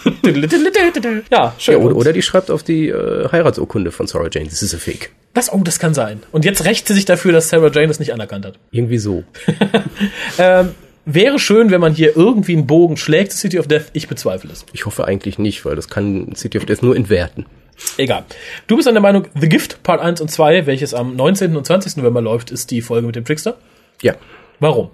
ja, 1.32 1.54
schön. 1.58 1.76
Ja, 1.76 1.80
oder, 1.80 1.96
oder 1.96 2.14
die 2.14 2.22
schreibt 2.22 2.52
auf 2.52 2.64
die 2.64 2.90
äh, 2.90 3.30
Heiratsurkunde 3.32 3.92
von 3.92 4.08
Sarah 4.08 4.30
Jane, 4.32 4.48
this 4.48 4.62
is 4.62 4.74
a 4.74 4.78
fake. 4.78 5.12
Das, 5.34 5.52
oh, 5.52 5.62
das 5.64 5.80
kann 5.80 5.94
sein. 5.94 6.22
Und 6.32 6.46
jetzt 6.46 6.66
rächt 6.66 6.88
sie 6.88 6.94
sich 6.94 7.06
dafür, 7.06 7.32
dass 7.32 7.50
Sarah 7.50 7.72
Jane 7.72 7.88
das 7.88 8.00
nicht 8.00 8.14
anerkannt 8.14 8.46
hat. 8.46 8.60
Irgendwie 8.72 9.00
so. 9.00 9.24
Ähm, 10.38 10.76
wäre 11.06 11.40
schön, 11.40 11.72
wenn 11.72 11.82
man 11.82 11.94
hier 11.94 12.16
irgendwie 12.16 12.54
einen 12.54 12.68
Bogen 12.68 12.98
schlägt, 12.98 13.32
City 13.34 13.60
of 13.60 13.68
Death. 13.68 13.86
Ich 13.94 14.08
bezweifle 14.08 14.52
es. 14.52 14.66
Ich 14.74 14.86
hoffe 14.86 15.06
eigentlich 15.06 15.38
nicht, 15.38 15.66
weil 15.66 15.76
das 15.76 15.90
kann 15.90 16.36
City 16.36 16.58
of 16.58 16.66
Death 16.66 16.82
nur 16.84 16.96
entwerten. 16.96 17.46
Egal. 17.98 18.24
Du 18.68 18.76
bist 18.78 18.88
an 18.88 18.94
der 18.94 19.02
Meinung, 19.02 19.28
The 19.40 19.50
Gift 19.50 19.82
Part 19.84 20.00
1 20.00 20.22
und 20.22 20.30
2, 20.30 20.66
welches 20.68 20.94
am 20.94 21.16
19. 21.16 21.56
und 21.58 21.66
20. 21.66 21.98
November 21.98 22.22
läuft, 22.22 22.52
ist 22.52 22.72
die 22.72 22.82
Folge 22.82 23.08
mit 23.08 23.16
dem 23.16 23.26
Trickster. 23.26 23.58
Ja, 24.02 24.16
Warum? 24.60 24.92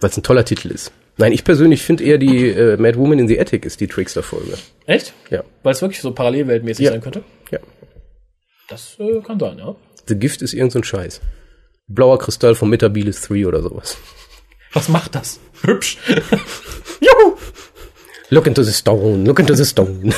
weil 0.00 0.10
es 0.10 0.16
ein 0.16 0.22
toller 0.22 0.44
Titel 0.44 0.68
ist. 0.70 0.92
Nein, 1.16 1.32
ich 1.32 1.44
persönlich 1.44 1.82
finde 1.82 2.02
eher 2.04 2.18
die 2.18 2.48
äh, 2.48 2.76
Mad 2.76 2.98
Woman 2.98 3.18
in 3.18 3.28
the 3.28 3.38
Attic 3.38 3.64
ist 3.64 3.80
die 3.80 3.86
Trickster-Folge. 3.86 4.54
Echt? 4.86 5.12
Ja. 5.30 5.44
Weil 5.62 5.72
es 5.74 5.82
wirklich 5.82 6.00
so 6.00 6.12
parallelweltmäßig 6.12 6.86
Ja. 6.86 6.90
sein 6.92 7.00
könnte? 7.00 7.22
Ja. 7.50 7.58
Das 8.68 8.96
äh, 8.98 9.20
kann 9.20 9.38
sein, 9.38 9.58
ja. 9.58 9.76
The 10.08 10.16
Gift 10.16 10.42
ist 10.42 10.54
irgend 10.54 10.72
so 10.72 10.78
ein 10.80 10.84
Scheiß. 10.84 11.20
Blauer 11.86 12.18
Kristall 12.18 12.54
von 12.54 12.70
Metabilis 12.70 13.20
3 13.22 13.46
oder 13.46 13.62
sowas. 13.62 13.96
Was 14.72 14.88
macht 14.88 15.14
das? 15.14 15.40
Hübsch. 15.62 15.98
Juhu! 17.00 17.36
Look 18.30 18.46
into 18.46 18.62
the 18.62 18.72
stone, 18.72 19.24
look 19.24 19.38
into 19.38 19.54
the 19.54 19.64
stone. 19.64 20.14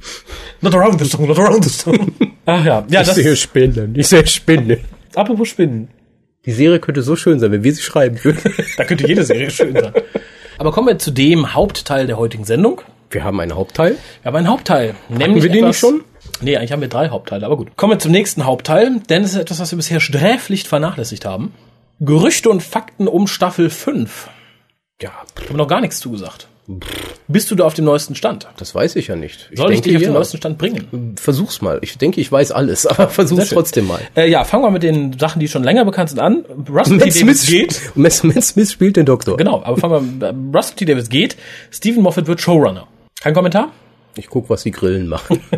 Not 0.60 0.74
around 0.74 0.98
the 0.98 1.04
stone, 1.04 1.26
not 1.26 1.38
around 1.38 1.64
the 1.64 1.70
stone. 1.70 2.12
Ach 2.46 2.64
ja, 2.64 2.84
ja, 2.88 3.00
ich 3.00 3.06
das 3.06 3.16
sehe 3.16 3.36
Spinnen, 3.36 3.94
ich 3.96 4.06
sehe 4.06 4.26
Spinnen. 4.26 4.78
apropos 5.14 5.48
Spinnen. 5.48 5.88
Die 6.44 6.52
Serie 6.52 6.78
könnte 6.78 7.02
so 7.02 7.16
schön 7.16 7.38
sein, 7.40 7.50
wenn 7.52 7.64
wir 7.64 7.72
sie 7.72 7.82
schreiben 7.82 8.22
würden. 8.22 8.40
Da 8.76 8.84
könnte 8.84 9.06
jede 9.06 9.24
Serie 9.24 9.50
schön 9.50 9.74
sein. 9.74 9.92
Aber 10.58 10.72
kommen 10.72 10.88
wir 10.88 10.98
zu 10.98 11.10
dem 11.12 11.54
Hauptteil 11.54 12.06
der 12.06 12.16
heutigen 12.16 12.44
Sendung. 12.44 12.80
Wir 13.10 13.22
haben 13.24 13.38
einen 13.40 13.54
Hauptteil. 13.54 13.96
Wir 14.22 14.28
haben 14.28 14.36
einen 14.36 14.48
Hauptteil. 14.48 14.94
Nämlich 15.08 15.44
wir 15.44 15.50
den 15.50 15.66
nicht 15.66 15.78
schon? 15.78 16.02
Nee, 16.40 16.56
eigentlich 16.56 16.72
haben 16.72 16.80
wir 16.80 16.88
drei 16.88 17.08
Hauptteile, 17.10 17.46
aber 17.46 17.56
gut. 17.56 17.76
Kommen 17.76 17.92
wir 17.92 17.98
zum 17.98 18.10
nächsten 18.12 18.44
Hauptteil, 18.44 19.00
denn 19.08 19.22
es 19.22 19.34
ist 19.34 19.40
etwas, 19.40 19.60
was 19.60 19.70
wir 19.72 19.76
bisher 19.76 20.00
sträflich 20.00 20.64
vernachlässigt 20.68 21.24
haben. 21.24 21.52
Gerüchte 22.04 22.50
und 22.50 22.64
Fakten 22.64 23.06
um 23.06 23.28
Staffel 23.28 23.70
5. 23.70 24.28
Ja, 25.00 25.10
Haben 25.10 25.48
wir 25.50 25.56
noch 25.56 25.68
gar 25.68 25.80
nichts 25.80 26.00
zugesagt. 26.00 26.48
Bist 27.28 27.48
du 27.48 27.54
da 27.54 27.64
auf 27.64 27.74
dem 27.74 27.84
neuesten 27.84 28.16
Stand? 28.16 28.48
das 28.56 28.74
weiß 28.74 28.96
ich 28.96 29.06
ja 29.06 29.14
nicht. 29.14 29.48
Ich 29.52 29.58
Soll 29.58 29.72
ich 29.72 29.82
dich 29.82 29.94
auf 29.94 30.02
den 30.02 30.10
ja. 30.10 30.18
neuesten 30.18 30.36
Stand 30.38 30.58
bringen? 30.58 31.14
Versuch's 31.16 31.62
mal. 31.62 31.78
Ich 31.82 31.98
denke, 31.98 32.20
ich 32.20 32.32
weiß 32.32 32.50
alles, 32.50 32.86
aber 32.88 33.08
versuch's 33.08 33.50
trotzdem 33.50 33.86
mal. 33.86 34.00
Äh, 34.16 34.28
ja, 34.28 34.42
fangen 34.42 34.64
wir 34.64 34.72
mit 34.72 34.82
den 34.82 35.16
Sachen, 35.16 35.38
die 35.38 35.46
schon 35.46 35.62
länger 35.62 35.84
bekannt 35.84 36.10
sind 36.10 36.18
an. 36.18 36.44
Rusty 36.68 36.94
Matt 36.94 37.02
Davis 37.02 37.18
Smith, 37.18 37.46
geht. 37.46 37.92
Matt, 37.94 38.24
Matt 38.24 38.42
Smith 38.42 38.72
spielt 38.72 38.96
den 38.96 39.06
Doktor. 39.06 39.36
Genau, 39.36 39.62
aber 39.62 39.76
fangen 39.76 40.20
wir 40.20 40.32
mit 40.32 40.56
Rusty 40.56 40.84
Davis 40.84 41.08
geht. 41.08 41.36
Stephen 41.70 42.02
Moffat 42.02 42.26
wird 42.26 42.40
Showrunner. 42.40 42.88
Kein 43.20 43.34
Kommentar? 43.34 43.70
Ich 44.16 44.28
guck, 44.28 44.50
was 44.50 44.62
die 44.62 44.70
Grillen 44.70 45.08
machen. 45.08 45.40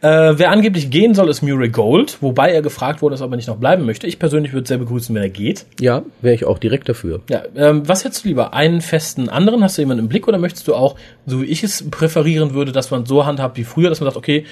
Äh, 0.00 0.38
wer 0.38 0.50
angeblich 0.50 0.90
gehen 0.90 1.14
soll, 1.14 1.30
ist 1.30 1.40
Murray 1.40 1.70
Gold, 1.70 2.18
wobei 2.20 2.50
er 2.50 2.60
gefragt 2.60 3.00
wurde, 3.00 3.14
dass 3.14 3.22
er 3.22 3.28
nicht 3.28 3.48
noch 3.48 3.56
bleiben 3.56 3.86
möchte. 3.86 4.06
Ich 4.06 4.18
persönlich 4.18 4.52
würde 4.52 4.64
es 4.64 4.68
sehr 4.68 4.76
begrüßen, 4.76 5.14
wenn 5.14 5.22
er 5.22 5.30
geht. 5.30 5.64
ja, 5.80 6.02
wäre 6.20 6.34
ich 6.34 6.44
auch 6.44 6.58
direkt 6.58 6.90
dafür. 6.90 7.22
Ja, 7.30 7.44
ähm, 7.56 7.88
was 7.88 8.04
hättest 8.04 8.24
du 8.24 8.28
lieber? 8.28 8.52
Einen 8.52 8.82
festen 8.82 9.30
anderen? 9.30 9.62
Hast 9.62 9.78
du 9.78 9.82
jemanden 9.82 10.02
im 10.02 10.08
Blick 10.10 10.28
oder 10.28 10.36
möchtest 10.36 10.68
du 10.68 10.74
auch, 10.74 10.96
so 11.24 11.40
wie 11.40 11.46
ich 11.46 11.64
es 11.64 11.88
präferieren 11.90 12.52
würde, 12.52 12.72
dass 12.72 12.90
man 12.90 13.06
so 13.06 13.24
handhabt 13.24 13.56
wie 13.56 13.64
früher, 13.64 13.88
dass 13.88 14.00
man 14.00 14.08
sagt, 14.08 14.18
okay, 14.18 14.44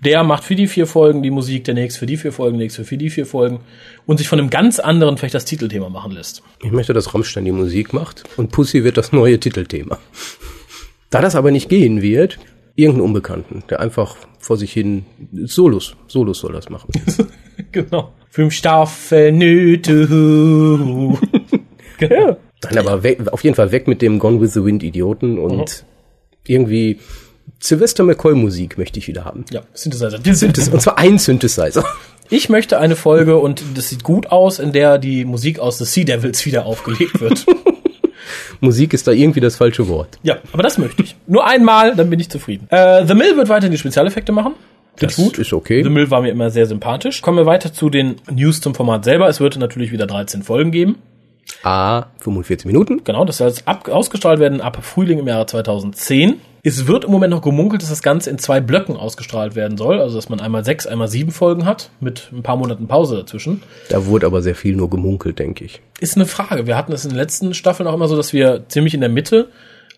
der 0.00 0.24
macht 0.24 0.44
für 0.44 0.54
die 0.54 0.68
vier 0.68 0.86
Folgen 0.86 1.22
die 1.22 1.30
Musik, 1.30 1.64
der 1.64 1.74
nächste 1.74 2.00
für 2.00 2.06
die 2.06 2.16
vier 2.16 2.32
Folgen, 2.32 2.56
der 2.56 2.64
nächste 2.64 2.84
für 2.84 2.96
die 2.96 3.10
vier 3.10 3.26
Folgen 3.26 3.60
und 4.06 4.16
sich 4.18 4.28
von 4.28 4.38
einem 4.38 4.48
ganz 4.48 4.78
anderen 4.78 5.18
vielleicht 5.18 5.34
das 5.34 5.44
Titelthema 5.44 5.90
machen 5.90 6.12
lässt. 6.12 6.42
Ich 6.62 6.72
möchte, 6.72 6.94
dass 6.94 7.12
Rammstein 7.12 7.44
die 7.44 7.52
Musik 7.52 7.92
macht 7.92 8.24
und 8.38 8.52
Pussy 8.52 8.84
wird 8.84 8.96
das 8.96 9.12
neue 9.12 9.38
Titelthema. 9.38 9.98
Da 11.10 11.20
das 11.20 11.36
aber 11.36 11.50
nicht 11.50 11.68
gehen 11.68 12.02
wird, 12.02 12.38
irgendeinen 12.76 13.06
Unbekannten, 13.06 13.62
der 13.70 13.80
einfach 13.80 14.16
vor 14.38 14.56
sich 14.56 14.72
hin 14.72 15.04
Solos, 15.44 15.96
Solos 16.08 16.40
soll 16.40 16.52
das 16.52 16.68
machen. 16.70 16.90
genau. 17.72 18.12
Fünf 18.30 18.52
Staffeln 18.54 19.38
Nöte. 19.38 20.06
genau. 21.98 22.36
Nein, 22.64 22.78
aber 22.78 23.02
weg, 23.02 23.20
auf 23.30 23.44
jeden 23.44 23.54
Fall 23.56 23.72
weg 23.72 23.86
mit 23.86 24.02
dem 24.02 24.18
Gone 24.18 24.40
with 24.40 24.54
the 24.54 24.64
Wind 24.64 24.82
Idioten 24.82 25.38
und 25.38 25.84
irgendwie 26.46 26.98
Sylvester 27.60 28.04
McCoy 28.04 28.34
Musik 28.34 28.76
möchte 28.78 28.98
ich 28.98 29.06
wieder 29.08 29.24
haben. 29.24 29.44
Ja, 29.50 29.62
Synthesizer. 29.72 30.18
Synthes- 30.18 30.70
Und 30.70 30.80
zwar 30.80 30.98
ein 30.98 31.18
Synthesizer. 31.18 31.84
Ich 32.30 32.48
möchte 32.48 32.78
eine 32.78 32.96
Folge, 32.96 33.36
und 33.38 33.62
das 33.74 33.90
sieht 33.90 34.02
gut 34.02 34.28
aus, 34.28 34.58
in 34.58 34.72
der 34.72 34.98
die 34.98 35.24
Musik 35.24 35.58
aus 35.58 35.78
The 35.78 35.84
Sea 35.84 36.04
Devils 36.04 36.44
wieder 36.46 36.66
aufgelegt 36.66 37.20
wird. 37.20 37.46
Musik 38.60 38.92
ist 38.94 39.06
da 39.06 39.12
irgendwie 39.12 39.40
das 39.40 39.56
falsche 39.56 39.88
Wort. 39.88 40.18
ja, 40.22 40.36
aber 40.52 40.62
das 40.62 40.78
möchte 40.78 41.02
ich. 41.02 41.16
Nur 41.26 41.46
einmal, 41.46 41.94
dann 41.94 42.10
bin 42.10 42.20
ich 42.20 42.28
zufrieden. 42.30 42.66
Äh, 42.70 43.06
The 43.06 43.14
Mill 43.14 43.36
wird 43.36 43.48
weiterhin 43.48 43.72
die 43.72 43.78
Spezialeffekte 43.78 44.32
machen. 44.32 44.54
Das 44.98 45.16
gut. 45.16 45.38
ist 45.38 45.52
okay. 45.52 45.82
The 45.82 45.90
Mill 45.90 46.10
war 46.10 46.22
mir 46.22 46.30
immer 46.30 46.50
sehr 46.50 46.66
sympathisch. 46.66 47.20
Kommen 47.20 47.38
wir 47.38 47.46
weiter 47.46 47.72
zu 47.72 47.90
den 47.90 48.16
News 48.30 48.60
zum 48.60 48.74
Format 48.74 49.04
selber. 49.04 49.28
Es 49.28 49.40
wird 49.40 49.56
natürlich 49.58 49.90
wieder 49.90 50.06
13 50.06 50.42
Folgen 50.42 50.70
geben. 50.70 50.98
A, 51.62 52.06
45 52.20 52.66
Minuten. 52.66 53.02
Genau, 53.04 53.24
das 53.24 53.38
soll 53.38 53.48
jetzt 53.48 53.66
ab, 53.66 53.88
ausgestrahlt 53.88 54.38
werden 54.38 54.60
ab 54.60 54.78
Frühling 54.82 55.18
im 55.18 55.26
Jahre 55.26 55.46
2010. 55.46 56.40
Es 56.66 56.86
wird 56.86 57.04
im 57.04 57.10
Moment 57.10 57.30
noch 57.30 57.42
gemunkelt, 57.42 57.82
dass 57.82 57.90
das 57.90 58.02
Ganze 58.02 58.30
in 58.30 58.38
zwei 58.38 58.62
Blöcken 58.62 58.96
ausgestrahlt 58.96 59.54
werden 59.54 59.76
soll. 59.76 60.00
Also, 60.00 60.16
dass 60.16 60.30
man 60.30 60.40
einmal 60.40 60.64
sechs, 60.64 60.86
einmal 60.86 61.08
sieben 61.08 61.30
Folgen 61.30 61.66
hat, 61.66 61.90
mit 62.00 62.30
ein 62.32 62.42
paar 62.42 62.56
Monaten 62.56 62.86
Pause 62.88 63.16
dazwischen. 63.16 63.62
Da 63.90 64.06
wurde 64.06 64.24
aber 64.24 64.40
sehr 64.40 64.54
viel 64.54 64.74
nur 64.74 64.88
gemunkelt, 64.88 65.38
denke 65.38 65.66
ich. 65.66 65.82
Ist 66.00 66.16
eine 66.16 66.24
Frage. 66.24 66.66
Wir 66.66 66.78
hatten 66.78 66.92
es 66.92 67.04
in 67.04 67.10
den 67.10 67.18
letzten 67.18 67.52
Staffeln 67.52 67.86
auch 67.86 67.92
immer 67.92 68.08
so, 68.08 68.16
dass 68.16 68.32
wir 68.32 68.64
ziemlich 68.68 68.94
in 68.94 69.02
der 69.02 69.10
Mitte 69.10 69.50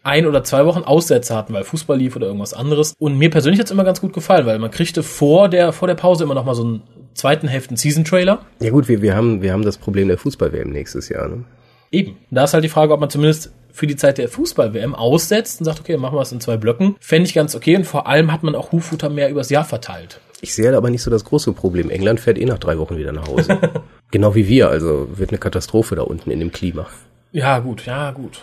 ein 0.02 0.26
oder 0.26 0.42
zwei 0.42 0.66
Wochen 0.66 0.82
Aussätze 0.82 1.36
hatten, 1.36 1.54
weil 1.54 1.62
Fußball 1.62 1.98
lief 1.98 2.16
oder 2.16 2.26
irgendwas 2.26 2.52
anderes. 2.52 2.94
Und 2.98 3.16
mir 3.16 3.30
persönlich 3.30 3.60
hat's 3.60 3.70
immer 3.70 3.84
ganz 3.84 4.00
gut 4.00 4.12
gefallen, 4.12 4.44
weil 4.44 4.58
man 4.58 4.72
kriegte 4.72 5.04
vor 5.04 5.48
der, 5.48 5.72
vor 5.72 5.86
der 5.86 5.94
Pause 5.94 6.24
immer 6.24 6.34
noch 6.34 6.44
mal 6.44 6.56
so 6.56 6.64
einen 6.64 6.82
zweiten 7.14 7.46
Hälften 7.46 7.76
Season-Trailer. 7.76 8.40
Ja 8.58 8.70
gut, 8.70 8.88
wir, 8.88 9.02
wir, 9.02 9.14
haben, 9.14 9.40
wir 9.40 9.52
haben 9.52 9.64
das 9.64 9.78
Problem 9.78 10.08
der 10.08 10.18
Fußball-WM 10.18 10.70
nächstes 10.70 11.08
Jahr. 11.10 11.28
Ne? 11.28 11.44
Eben. 11.90 12.16
Da 12.30 12.44
ist 12.44 12.54
halt 12.54 12.64
die 12.64 12.68
Frage, 12.68 12.92
ob 12.92 13.00
man 13.00 13.10
zumindest 13.10 13.52
für 13.72 13.86
die 13.86 13.96
Zeit 13.96 14.18
der 14.18 14.28
Fußball-WM 14.28 14.94
aussetzt 14.94 15.60
und 15.60 15.66
sagt, 15.66 15.80
okay, 15.80 15.96
machen 15.98 16.16
wir 16.16 16.22
es 16.22 16.32
in 16.32 16.40
zwei 16.40 16.56
Blöcken. 16.56 16.96
Fände 16.98 17.28
ich 17.28 17.34
ganz 17.34 17.54
okay 17.54 17.76
und 17.76 17.84
vor 17.84 18.06
allem 18.06 18.32
hat 18.32 18.42
man 18.42 18.54
auch 18.54 18.72
Huffutter 18.72 19.10
mehr 19.10 19.28
übers 19.30 19.50
Jahr 19.50 19.64
verteilt. 19.64 20.20
Ich 20.40 20.54
sehe 20.54 20.70
da 20.70 20.76
aber 20.76 20.90
nicht 20.90 21.02
so 21.02 21.10
das 21.10 21.24
große 21.24 21.52
Problem. 21.52 21.90
England 21.90 22.20
fährt 22.20 22.38
eh 22.38 22.44
nach 22.44 22.58
drei 22.58 22.78
Wochen 22.78 22.96
wieder 22.96 23.12
nach 23.12 23.28
Hause. 23.28 23.58
genau 24.10 24.34
wie 24.34 24.48
wir, 24.48 24.68
also 24.68 25.08
wird 25.18 25.30
eine 25.30 25.38
Katastrophe 25.38 25.94
da 25.94 26.02
unten 26.02 26.30
in 26.30 26.40
dem 26.40 26.52
Klima. 26.52 26.86
Ja, 27.32 27.58
gut, 27.58 27.84
ja, 27.86 28.10
gut. 28.12 28.40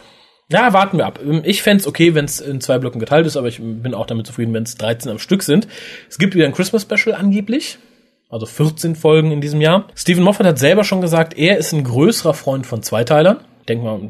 Ja, 0.50 0.74
warten 0.74 0.98
wir 0.98 1.06
ab. 1.06 1.20
Ich 1.44 1.64
fänd's 1.64 1.88
okay, 1.88 2.14
wenn 2.14 2.26
es 2.26 2.40
in 2.40 2.62
zwei 2.62 2.78
Blöcken 2.78 3.00
geteilt 3.00 3.26
ist, 3.26 3.38
aber 3.38 3.48
ich 3.48 3.60
bin 3.60 3.94
auch 3.96 4.06
damit 4.06 4.28
zufrieden, 4.28 4.54
wenn 4.54 4.64
es 4.64 4.76
13 4.76 5.10
am 5.10 5.18
Stück 5.18 5.42
sind. 5.42 5.68
Es 6.10 6.18
gibt 6.18 6.36
wieder 6.36 6.46
ein 6.46 6.54
Christmas-Special 6.54 7.16
angeblich. 7.16 7.80
Also 8.34 8.48
14 8.48 8.96
Folgen 8.96 9.32
in 9.32 9.42
diesem 9.42 9.62
Jahr. 9.62 9.86
Steven 9.94 10.24
Moffat 10.24 10.48
hat 10.48 10.58
selber 10.58 10.84
schon 10.84 11.02
gesagt, 11.02 11.38
er 11.38 11.60
ist 11.60 11.72
ein 11.72 11.84
größerer 11.84 12.34
Freund 12.34 12.66
von 12.66 12.82
Zweiteilern. 12.82 13.38
Denk 13.70 13.84
mal, 13.84 14.02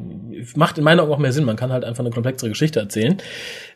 macht 0.56 0.78
in 0.78 0.86
meinen 0.86 1.02
Augen 1.02 1.12
auch 1.12 1.18
mehr 1.18 1.34
Sinn. 1.34 1.44
Man 1.44 1.58
kann 1.58 1.74
halt 1.74 1.84
einfach 1.84 2.06
eine 2.06 2.10
komplexere 2.10 2.50
Geschichte 2.50 2.80
erzählen. 2.80 3.18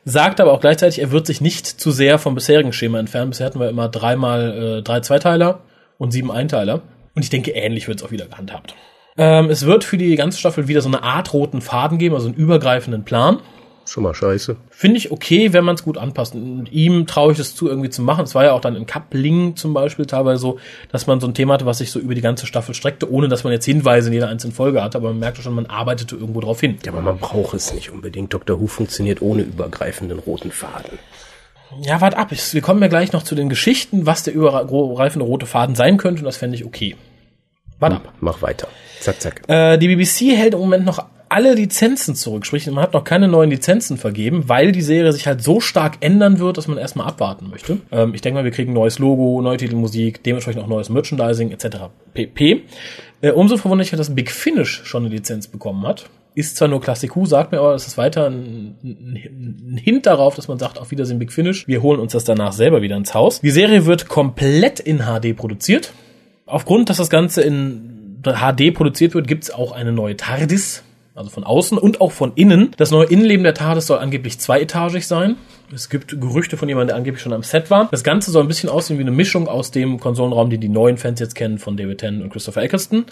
Sagt 0.05 0.39
aber 0.39 0.53
auch 0.53 0.61
gleichzeitig, 0.61 0.99
er 0.99 1.11
wird 1.11 1.27
sich 1.27 1.41
nicht 1.41 1.67
zu 1.67 1.91
sehr 1.91 2.17
vom 2.17 2.33
bisherigen 2.33 2.71
Schema 2.71 2.97
entfernen. 2.97 3.31
Bisher 3.31 3.45
hatten 3.45 3.59
wir 3.59 3.67
immer 3.67 3.89
dreimal 3.89 4.77
äh, 4.77 4.81
drei 4.83 5.01
Zweiteiler 5.01 5.59
und 5.97 6.11
sieben 6.11 6.31
Einteiler. 6.31 6.81
Und 7.13 7.23
ich 7.23 7.29
denke, 7.29 7.51
ähnlich 7.51 7.89
wird 7.89 7.99
es 7.99 8.05
auch 8.05 8.11
wieder 8.11 8.27
gehandhabt. 8.27 8.73
Ähm, 9.17 9.49
es 9.49 9.65
wird 9.65 9.83
für 9.83 9.97
die 9.97 10.15
ganze 10.15 10.39
Staffel 10.39 10.69
wieder 10.69 10.79
so 10.79 10.87
eine 10.87 11.03
Art 11.03 11.33
roten 11.33 11.59
Faden 11.59 11.97
geben, 11.97 12.15
also 12.15 12.27
einen 12.27 12.37
übergreifenden 12.37 13.03
Plan. 13.03 13.39
Schon 13.87 14.03
mal 14.03 14.13
scheiße. 14.13 14.57
Finde 14.69 14.97
ich 14.97 15.11
okay, 15.11 15.53
wenn 15.53 15.63
man 15.63 15.75
es 15.75 15.83
gut 15.83 15.97
anpasst. 15.97 16.35
Und 16.35 16.69
ihm 16.73 17.07
traue 17.07 17.31
ich 17.31 17.39
es 17.39 17.55
zu, 17.55 17.69
irgendwie 17.69 17.89
zu 17.89 18.01
machen. 18.01 18.25
Es 18.25 18.35
war 18.35 18.43
ja 18.43 18.51
auch 18.51 18.59
dann 18.59 18.75
in 18.75 18.85
Coupling 18.85 19.55
zum 19.55 19.73
Beispiel 19.73 20.05
teilweise 20.05 20.41
so, 20.41 20.59
dass 20.91 21.07
man 21.07 21.21
so 21.21 21.27
ein 21.27 21.33
Thema 21.33 21.53
hatte, 21.53 21.65
was 21.65 21.77
sich 21.77 21.89
so 21.91 21.97
über 21.99 22.13
die 22.13 22.19
ganze 22.21 22.45
Staffel 22.47 22.75
streckte, 22.75 23.09
ohne 23.09 23.29
dass 23.29 23.45
man 23.45 23.53
jetzt 23.53 23.63
Hinweise 23.63 24.07
in 24.09 24.13
jeder 24.13 24.27
einzelnen 24.27 24.53
Folge 24.53 24.83
hatte. 24.83 24.97
Aber 24.97 25.09
man 25.09 25.19
merkte 25.19 25.41
schon, 25.41 25.55
man 25.55 25.67
arbeitete 25.67 26.15
irgendwo 26.17 26.41
drauf 26.41 26.59
hin. 26.59 26.77
Ja, 26.85 26.91
aber 26.91 27.01
man 27.01 27.17
braucht 27.17 27.53
es 27.53 27.73
nicht 27.73 27.89
unbedingt. 27.89 28.33
Dr. 28.33 28.59
Who 28.59 28.67
funktioniert 28.67 29.21
ohne 29.21 29.43
übergreifenden 29.43 30.19
roten 30.19 30.51
Faden. 30.51 30.99
Ja, 31.81 32.01
wart 32.01 32.15
ab. 32.15 32.31
Ich- 32.33 32.53
Wir 32.53 32.61
kommen 32.61 32.81
ja 32.81 32.89
gleich 32.89 33.13
noch 33.13 33.23
zu 33.23 33.35
den 33.35 33.47
Geschichten, 33.47 34.05
was 34.05 34.23
der 34.23 34.33
übergreifende 34.33 35.25
rote 35.25 35.45
Faden 35.45 35.75
sein 35.75 35.95
könnte. 35.97 36.19
Und 36.21 36.25
das 36.25 36.35
fände 36.37 36.55
ich 36.57 36.65
okay. 36.65 36.97
Wart 37.79 37.93
ab. 37.93 38.13
Mach 38.19 38.41
weiter. 38.41 38.67
Zack, 38.99 39.21
zack. 39.21 39.41
Äh, 39.47 39.77
die 39.77 39.87
BBC 39.87 40.35
hält 40.35 40.53
im 40.55 40.59
Moment 40.59 40.83
noch 40.85 41.05
alle 41.29 41.53
Lizenzen 41.53 42.15
zurück, 42.15 42.45
sprich, 42.45 42.65
man 42.67 42.83
hat 42.83 42.93
noch 42.93 43.03
keine 43.03 43.27
neuen 43.27 43.49
Lizenzen 43.49 43.97
vergeben, 43.97 44.47
weil 44.47 44.71
die 44.71 44.81
Serie 44.81 45.11
sich 45.11 45.27
halt 45.27 45.43
so 45.43 45.59
stark 45.59 45.97
ändern 46.01 46.39
wird, 46.39 46.57
dass 46.57 46.67
man 46.67 46.77
erstmal 46.77 47.07
abwarten 47.07 47.49
möchte. 47.49 47.79
Ähm, 47.91 48.13
ich 48.13 48.21
denke 48.21 48.39
mal, 48.39 48.43
wir 48.43 48.51
kriegen 48.51 48.73
neues 48.73 48.99
Logo, 48.99 49.41
neue 49.41 49.57
Titelmusik, 49.57 50.23
dementsprechend 50.23 50.63
auch 50.63 50.67
neues 50.67 50.89
Merchandising 50.89 51.51
etc. 51.51 51.77
pp. 52.13 52.63
Äh, 53.21 53.31
umso 53.31 53.57
verwunderlicher, 53.57 53.97
dass 53.97 54.13
Big 54.13 54.31
Finish 54.31 54.81
schon 54.83 55.05
eine 55.05 55.13
Lizenz 55.13 55.47
bekommen 55.47 55.85
hat. 55.85 56.09
Ist 56.35 56.55
zwar 56.55 56.67
nur 56.67 56.81
Classic 56.81 57.15
Who, 57.15 57.25
sagt 57.25 57.51
mir 57.51 57.59
aber, 57.59 57.73
es 57.73 57.87
ist 57.87 57.97
weiter 57.97 58.27
ein, 58.27 58.75
ein, 58.83 59.73
ein 59.73 59.77
Hint 59.77 60.05
darauf, 60.05 60.35
dass 60.35 60.47
man 60.47 60.59
sagt, 60.59 60.77
auf 60.77 60.91
Wiedersehen 60.91 61.17
Big 61.17 61.33
Finish. 61.33 61.67
Wir 61.67 61.81
holen 61.81 61.99
uns 61.99 62.11
das 62.11 62.25
danach 62.25 62.53
selber 62.53 62.83
wieder 62.83 62.95
ins 62.95 63.15
Haus. 63.15 63.41
Die 63.41 63.49
Serie 63.49 63.87
wird 63.87 64.07
komplett 64.07 64.79
in 64.79 64.99
HD 64.99 65.35
produziert. 65.35 65.93
Aufgrund, 66.45 66.89
dass 66.89 66.97
das 66.97 67.09
Ganze 67.09 67.41
in 67.41 68.21
HD 68.23 68.73
produziert 68.73 69.15
wird, 69.15 69.27
gibt's 69.27 69.49
auch 69.49 69.71
eine 69.71 69.91
neue 69.91 70.15
TARDIS, 70.15 70.83
also 71.17 71.31
von 71.31 71.43
außen 71.43 71.77
und 71.77 71.99
auch 71.99 72.11
von 72.11 72.33
innen. 72.35 72.71
Das 72.77 72.91
neue 72.91 73.07
Innenleben 73.07 73.43
der 73.43 73.55
TARDIS 73.55 73.87
soll 73.87 73.97
angeblich 73.97 74.39
zweietagig 74.39 75.07
sein. 75.07 75.35
Es 75.73 75.89
gibt 75.89 76.21
Gerüchte 76.21 76.57
von 76.57 76.69
jemandem, 76.69 76.89
der 76.89 76.95
angeblich 76.95 77.21
schon 77.21 77.33
am 77.33 77.43
Set 77.43 77.71
war. 77.71 77.87
Das 77.89 78.03
Ganze 78.03 78.29
soll 78.29 78.43
ein 78.43 78.47
bisschen 78.47 78.69
aussehen 78.69 78.99
wie 78.99 79.01
eine 79.01 79.11
Mischung 79.11 79.47
aus 79.47 79.71
dem 79.71 79.99
Konsolenraum, 79.99 80.49
den 80.49 80.61
die 80.61 80.69
neuen 80.69 80.97
Fans 80.97 81.19
jetzt 81.19 81.33
kennen 81.33 81.57
von 81.57 81.75
David 81.75 81.97
Tennant 81.97 82.23
und 82.23 82.29
Christopher 82.29 82.61
Eccleston 82.61 83.05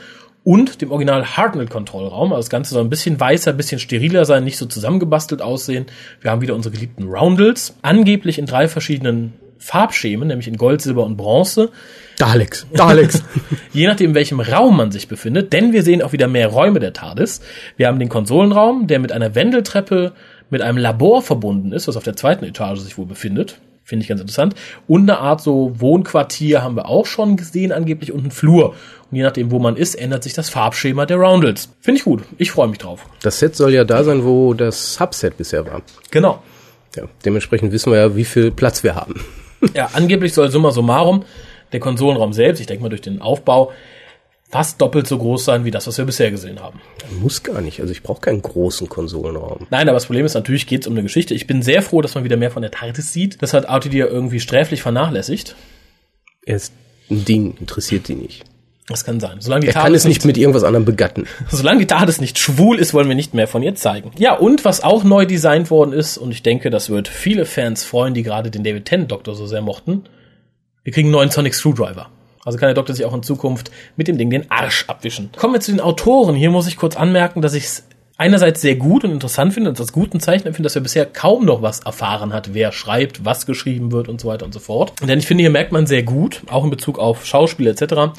und 0.43 0.81
dem 0.81 0.91
Original 0.91 1.25
Hartnell-Kontrollraum. 1.25 2.31
Also 2.31 2.43
das 2.43 2.49
Ganze 2.51 2.75
soll 2.75 2.83
ein 2.83 2.91
bisschen 2.91 3.19
weißer, 3.19 3.51
ein 3.51 3.57
bisschen 3.57 3.79
steriler 3.79 4.25
sein, 4.25 4.43
nicht 4.43 4.57
so 4.57 4.67
zusammengebastelt 4.67 5.41
aussehen. 5.41 5.87
Wir 6.21 6.29
haben 6.29 6.41
wieder 6.41 6.53
unsere 6.53 6.73
geliebten 6.73 7.07
Roundels, 7.07 7.75
angeblich 7.81 8.37
in 8.37 8.45
drei 8.45 8.67
verschiedenen 8.67 9.33
Farbschemen, 9.57 10.27
nämlich 10.27 10.47
in 10.47 10.57
Gold, 10.57 10.81
Silber 10.81 11.03
und 11.03 11.17
Bronze. 11.17 11.71
Daleks, 12.17 12.65
Daleks. 12.73 13.23
Je 13.73 13.88
nachdem, 13.88 14.12
in 14.12 14.15
welchem 14.15 14.39
Raum 14.39 14.78
man 14.78 14.91
sich 14.91 15.08
befindet, 15.08 15.51
denn 15.54 15.73
wir 15.73 15.84
sehen 15.84 16.01
auch 16.01 16.13
wieder 16.13 16.28
mehr 16.28 16.47
Räume 16.47 16.80
der 16.80 16.93
TARDIS. 16.93 17.41
Wir 17.78 17.88
haben 17.88 17.99
den 17.99 18.10
Konsolenraum, 18.10 18.88
der 18.88 18.99
mit 18.99 19.12
einer 19.12 19.36
Wendeltreppe 19.36 20.13
mit 20.49 20.62
einem 20.62 20.78
Labor 20.78 21.21
verbunden 21.21 21.71
ist, 21.71 21.88
was 21.88 21.97
auf 21.97 22.04
der 22.04 22.15
zweiten 22.15 22.45
Etage 22.45 22.80
sich 22.80 22.97
wohl 22.97 23.06
befindet. 23.06 23.60
Finde 23.84 24.01
ich 24.01 24.10
ganz 24.10 24.19
interessant. 24.19 24.56
Und 24.88 25.04
eine 25.04 25.19
Art 25.19 25.41
so 25.41 25.73
Wohnquartier 25.80 26.63
haben 26.63 26.75
wir 26.75 26.88
auch 26.88 27.06
schon 27.06 27.38
gesehen, 27.38 27.71
angeblich, 27.71 28.12
und 28.12 28.21
einen 28.21 28.32
Flur. 28.32 28.69
Und 29.12 29.17
je 29.17 29.21
nachdem, 29.21 29.51
wo 29.51 29.60
man 29.60 29.75
ist, 29.75 29.93
ändert 29.93 30.23
sich 30.23 30.34
das 30.34 30.49
Farbschema 30.49 31.06
der 31.06 31.17
Roundels. 31.17 31.69
Finde 31.82 31.99
ich 31.99 32.04
gut. 32.04 32.23
Ich 32.39 32.51
freue 32.51 32.67
mich 32.67 32.80
drauf. 32.80 33.06
Das 33.21 33.39
Set 33.39 33.56
soll 33.56 33.73
ja 33.73 33.84
da 33.84 34.04
sein, 34.04 34.23
wo 34.23 34.56
das 34.56 34.95
Subset 34.95 35.38
bisher 35.38 35.67
war. 35.67 35.84
Genau. 36.10 36.41
Ja, 36.95 37.04
dementsprechend 37.25 37.71
wissen 37.73 37.91
wir 37.91 37.99
ja, 37.99 38.15
wie 38.15 38.25
viel 38.25 38.49
Platz 38.51 38.84
wir 38.84 38.95
haben. 38.95 39.15
Ja, 39.75 39.89
angeblich 39.93 40.34
soll 40.34 40.49
summa 40.49 40.71
summarum 40.71 41.23
der 41.71 41.80
Konsolenraum 41.80 42.34
selbst, 42.34 42.60
ich 42.60 42.67
denke 42.67 42.84
mal 42.84 42.89
durch 42.89 43.01
den 43.01 43.21
Aufbau, 43.21 43.71
fast 44.49 44.80
doppelt 44.82 45.08
so 45.08 45.17
groß 45.17 45.43
sein 45.43 45.65
wie 45.65 45.71
das, 45.71 45.88
was 45.88 45.97
wir 45.97 46.06
bisher 46.06 46.32
gesehen 46.32 46.60
haben. 46.60 46.80
Muss 47.21 47.43
gar 47.43 47.62
nicht. 47.62 47.82
Also 47.82 47.91
ich 47.91 48.04
brauche 48.04 48.21
keinen 48.21 48.41
großen 48.41 48.88
Konsolenraum. 48.88 49.67
Nein, 49.69 49.89
aber 49.89 49.95
das 49.95 50.06
Problem 50.06 50.25
ist, 50.25 50.34
natürlich 50.34 50.67
geht 50.67 50.82
es 50.82 50.88
um 50.88 50.93
eine 50.93 51.04
Geschichte. 51.04 51.34
Ich 51.34 51.47
bin 51.47 51.62
sehr 51.62 51.82
froh, 51.82 52.01
dass 52.01 52.15
man 52.15 52.23
wieder 52.23 52.38
mehr 52.38 52.51
von 52.51 52.62
der 52.62 52.71
TARDIS 52.71 53.12
sieht. 53.12 53.41
Das 53.41 53.54
hat 53.54 53.67
Audi 53.67 53.97
irgendwie 53.97 54.39
sträflich 54.39 54.82
vernachlässigt. 54.82 55.56
Er 56.45 56.56
ist 56.56 56.73
ein 57.10 57.25
Ding, 57.25 57.56
interessiert 57.60 58.08
die 58.08 58.15
nicht. 58.15 58.45
Das 58.88 59.04
kann 59.04 59.19
sein. 59.19 59.38
Solange 59.39 59.62
die 59.62 59.67
Er 59.67 59.73
kann 59.73 59.95
es 59.95 60.06
nicht 60.06 60.25
mit 60.25 60.38
irgendwas 60.38 60.63
anderem 60.63 60.86
begatten. 60.86 61.25
Solange 61.49 61.80
die 61.80 61.88
TARDIS 61.88 62.21
nicht 62.21 62.38
schwul 62.38 62.78
ist, 62.78 62.93
wollen 62.93 63.08
wir 63.08 63.15
nicht 63.15 63.34
mehr 63.34 63.47
von 63.47 63.63
ihr 63.63 63.73
zeigen. 63.73 64.12
Ja, 64.17 64.36
und 64.36 64.63
was 64.63 64.84
auch 64.84 65.04
neu 65.04 65.25
designt 65.25 65.71
worden 65.71 65.91
ist, 65.91 66.17
und 66.19 66.32
ich 66.32 66.43
denke, 66.43 66.69
das 66.69 66.91
wird 66.91 67.08
viele 67.08 67.45
Fans 67.45 67.84
freuen, 67.84 68.13
die 68.13 68.21
gerade 68.21 68.51
den 68.51 68.63
David 68.63 68.86
Tennant 68.86 69.12
Doktor 69.12 69.34
so 69.34 69.47
sehr 69.47 69.62
mochten, 69.62 70.04
wir 70.85 70.93
kriegen 70.93 71.07
einen 71.07 71.13
neuen 71.13 71.31
Sonic 71.31 71.55
Screwdriver. 71.55 72.07
Also 72.45 72.59
kann 72.59 72.67
der 72.67 72.75
Doktor 72.75 72.93
sich 72.93 73.05
auch 73.05 73.13
in 73.13 73.23
Zukunft 73.23 73.71
mit 73.97 74.07
dem 74.07 74.19
Ding 74.19 74.29
den 74.29 74.49
Arsch 74.51 74.85
abwischen. 74.87 75.31
Kommen 75.35 75.53
wir 75.53 75.59
zu 75.59 75.71
den 75.71 75.81
Autoren. 75.81 76.35
Hier 76.35 76.51
muss 76.51 76.67
ich 76.67 76.77
kurz 76.77 76.95
anmerken, 76.95 77.41
dass 77.41 77.55
ich 77.55 77.63
es 77.63 77.87
einerseits 78.17 78.61
sehr 78.61 78.75
gut 78.75 79.03
und 79.03 79.09
interessant 79.11 79.53
finde 79.53 79.71
und 79.71 79.79
als 79.79 79.91
guten 79.91 80.19
Zeichen 80.19 80.45
empfinde, 80.45 80.67
dass 80.67 80.75
wir 80.75 80.83
bisher 80.83 81.07
kaum 81.07 81.43
noch 81.43 81.63
was 81.63 81.79
erfahren 81.79 82.33
hat, 82.33 82.53
wer 82.53 82.71
schreibt, 82.71 83.25
was 83.25 83.47
geschrieben 83.47 83.91
wird 83.91 84.07
und 84.07 84.21
so 84.21 84.27
weiter 84.27 84.45
und 84.45 84.53
so 84.53 84.59
fort. 84.59 84.93
Denn 85.01 85.17
ich 85.17 85.25
finde, 85.25 85.41
hier 85.41 85.49
merkt 85.49 85.71
man 85.71 85.87
sehr 85.87 86.03
gut, 86.03 86.43
auch 86.51 86.63
in 86.63 86.69
Bezug 86.69 86.99
auf 86.99 87.25
Schauspiel 87.25 87.65
etc., 87.65 88.13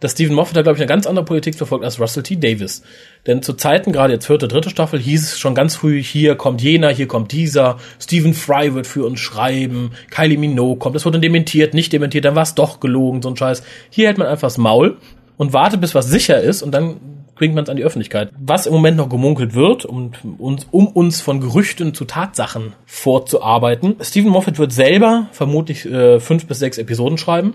dass 0.00 0.12
Stephen 0.12 0.34
Moffat 0.34 0.56
da, 0.56 0.62
glaube 0.62 0.76
ich, 0.76 0.82
eine 0.82 0.88
ganz 0.88 1.06
andere 1.06 1.24
Politik 1.24 1.54
verfolgt 1.54 1.84
als 1.84 2.00
Russell 2.00 2.22
T. 2.22 2.36
Davis. 2.36 2.82
Denn 3.26 3.42
zu 3.42 3.52
Zeiten, 3.52 3.92
gerade 3.92 4.14
jetzt 4.14 4.26
vierte, 4.26 4.48
dritte 4.48 4.70
Staffel, 4.70 4.98
hieß 4.98 5.32
es 5.32 5.38
schon 5.38 5.54
ganz 5.54 5.76
früh, 5.76 6.02
hier 6.02 6.34
kommt 6.34 6.62
jener, 6.62 6.88
hier 6.88 7.06
kommt 7.06 7.32
dieser, 7.32 7.76
Stephen 8.00 8.34
Fry 8.34 8.74
wird 8.74 8.86
für 8.86 9.04
uns 9.04 9.20
schreiben, 9.20 9.92
Kylie 10.10 10.38
Minogue 10.38 10.78
kommt, 10.78 10.96
das 10.96 11.04
wurde 11.04 11.16
dann 11.16 11.22
dementiert, 11.22 11.74
nicht 11.74 11.92
dementiert, 11.92 12.24
dann 12.24 12.34
war 12.34 12.42
es 12.42 12.54
doch 12.54 12.80
gelogen, 12.80 13.22
so 13.22 13.28
ein 13.28 13.36
Scheiß. 13.36 13.62
Hier 13.90 14.06
hält 14.06 14.18
man 14.18 14.26
einfach 14.26 14.48
das 14.48 14.58
Maul 14.58 14.96
und 15.36 15.52
wartet, 15.52 15.80
bis 15.80 15.94
was 15.94 16.06
sicher 16.06 16.40
ist 16.40 16.62
und 16.62 16.72
dann 16.72 16.96
bringt 17.34 17.54
man 17.54 17.64
es 17.64 17.70
an 17.70 17.78
die 17.78 17.84
Öffentlichkeit. 17.84 18.30
Was 18.38 18.66
im 18.66 18.74
Moment 18.74 18.98
noch 18.98 19.08
gemunkelt 19.08 19.54
wird, 19.54 19.86
um 19.86 20.12
uns, 20.36 20.66
um 20.70 20.88
uns 20.88 21.22
von 21.22 21.40
Gerüchten 21.40 21.94
zu 21.94 22.04
Tatsachen 22.04 22.74
vorzuarbeiten. 22.84 23.96
Stephen 24.02 24.30
Moffat 24.30 24.58
wird 24.58 24.74
selber 24.74 25.28
vermutlich 25.32 25.86
äh, 25.86 26.20
fünf 26.20 26.44
bis 26.46 26.58
sechs 26.58 26.76
Episoden 26.76 27.16
schreiben, 27.16 27.54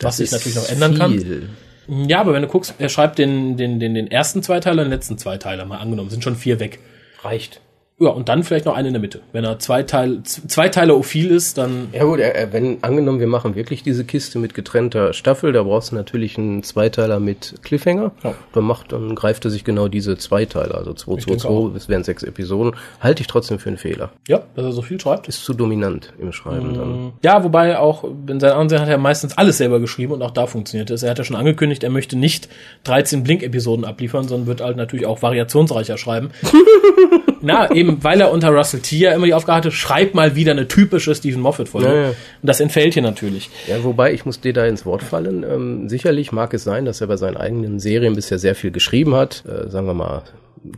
was 0.00 0.18
sich 0.18 0.32
natürlich 0.32 0.56
noch 0.56 0.68
ändern 0.68 0.98
kann. 0.98 1.48
Ja, 1.88 2.20
aber 2.20 2.32
wenn 2.32 2.42
du 2.42 2.48
guckst, 2.48 2.74
er 2.78 2.88
schreibt 2.88 3.18
den, 3.18 3.56
den, 3.56 3.80
den, 3.80 3.94
den 3.94 4.10
ersten 4.10 4.42
Zweiteiler 4.42 4.82
und 4.82 4.88
den 4.88 4.92
letzten 4.92 5.18
Zweiteiler 5.18 5.64
mal 5.64 5.78
angenommen. 5.78 6.10
Sind 6.10 6.22
schon 6.22 6.36
vier 6.36 6.60
weg. 6.60 6.78
Reicht. 7.22 7.60
Ja, 7.98 8.08
und 8.08 8.28
dann 8.28 8.42
vielleicht 8.42 8.64
noch 8.64 8.74
einen 8.74 8.88
in 8.88 8.94
der 8.94 9.00
Mitte. 9.00 9.20
Wenn 9.32 9.44
er 9.44 9.60
zwei 9.60 9.84
Teil, 9.84 10.22
z- 10.24 10.50
zwei 10.50 10.68
Teile 10.68 10.96
ophil 10.96 11.30
ist, 11.30 11.56
dann 11.56 11.88
Ja 11.92 12.02
gut, 12.04 12.18
äh, 12.18 12.48
wenn 12.50 12.82
angenommen, 12.82 13.20
wir 13.20 13.28
machen 13.28 13.54
wirklich 13.54 13.84
diese 13.84 14.04
Kiste 14.04 14.40
mit 14.40 14.54
getrennter 14.54 15.12
Staffel, 15.12 15.52
da 15.52 15.62
brauchst 15.62 15.92
du 15.92 15.96
natürlich 15.96 16.36
einen 16.36 16.64
Zweiteiler 16.64 17.20
mit 17.20 17.54
Cliffhanger. 17.62 18.10
Ja. 18.24 18.34
Dann 18.54 18.64
macht, 18.64 18.90
dann 18.90 19.14
greift 19.14 19.44
er 19.44 19.52
sich 19.52 19.62
genau 19.62 19.86
diese 19.86 20.16
Zweiteiler, 20.16 20.76
also 20.78 20.94
2, 20.94 21.04
2, 21.16 21.24
denke 21.26 21.36
2, 21.42 21.76
es 21.76 21.88
wären 21.88 22.02
sechs 22.02 22.24
Episoden. 22.24 22.74
Halte 23.00 23.20
ich 23.20 23.28
trotzdem 23.28 23.60
für 23.60 23.68
einen 23.68 23.78
Fehler. 23.78 24.10
ja, 24.26 24.42
dass 24.56 24.64
er 24.64 24.72
so 24.72 24.82
viel 24.82 24.98
schreibt. 25.00 25.28
Ist 25.28 25.44
zu 25.44 25.54
dominant 25.54 26.12
im 26.18 26.32
Schreiben 26.32 26.74
dann. 26.74 27.12
Ja, 27.22 27.44
wobei 27.44 27.78
auch 27.78 28.02
in 28.26 28.40
seinen 28.40 28.52
Ansehen 28.54 28.80
hat 28.80 28.88
er 28.88 28.98
meistens 28.98 29.38
alles 29.38 29.58
selber 29.58 29.78
geschrieben 29.78 30.12
und 30.12 30.22
auch 30.22 30.32
da 30.32 30.46
funktioniert 30.48 30.90
es. 30.90 31.04
Er 31.04 31.10
hat 31.10 31.18
ja 31.18 31.24
schon 31.24 31.36
angekündigt, 31.36 31.84
er 31.84 31.90
möchte 31.90 32.18
nicht 32.18 32.48
13 32.84 33.22
Blink-Episoden 33.22 33.84
abliefern, 33.84 34.26
sondern 34.26 34.48
wird 34.48 34.60
halt 34.60 34.76
natürlich 34.76 35.06
auch 35.06 35.22
variationsreicher 35.22 35.98
schreiben. 35.98 36.30
Na, 37.44 37.70
eben, 37.72 37.81
weil 38.00 38.20
er 38.20 38.30
unter 38.30 38.50
Russell 38.50 38.80
T. 38.80 38.96
ja 38.96 39.12
immer 39.12 39.26
die 39.26 39.34
Aufgabe 39.34 39.58
hatte, 39.58 39.70
schreib 39.70 40.14
mal 40.14 40.34
wieder 40.36 40.52
eine 40.52 40.68
typische 40.68 41.14
Stephen 41.14 41.40
Moffat-Folge. 41.40 41.88
Ja, 41.88 41.94
ja. 41.94 42.08
Und 42.08 42.16
das 42.42 42.60
entfällt 42.60 42.94
hier 42.94 43.02
natürlich. 43.02 43.50
Ja, 43.68 43.82
wobei 43.84 44.12
ich 44.12 44.24
muss 44.24 44.40
dir 44.40 44.52
da 44.52 44.66
ins 44.66 44.86
Wort 44.86 45.02
fallen. 45.02 45.44
Ähm, 45.44 45.88
sicherlich 45.88 46.32
mag 46.32 46.54
es 46.54 46.64
sein, 46.64 46.84
dass 46.84 47.00
er 47.00 47.06
bei 47.06 47.16
seinen 47.16 47.36
eigenen 47.36 47.80
Serien 47.80 48.14
bisher 48.14 48.38
sehr 48.38 48.54
viel 48.54 48.70
geschrieben 48.70 49.14
hat. 49.14 49.44
Äh, 49.46 49.68
sagen 49.68 49.86
wir 49.86 49.94
mal 49.94 50.22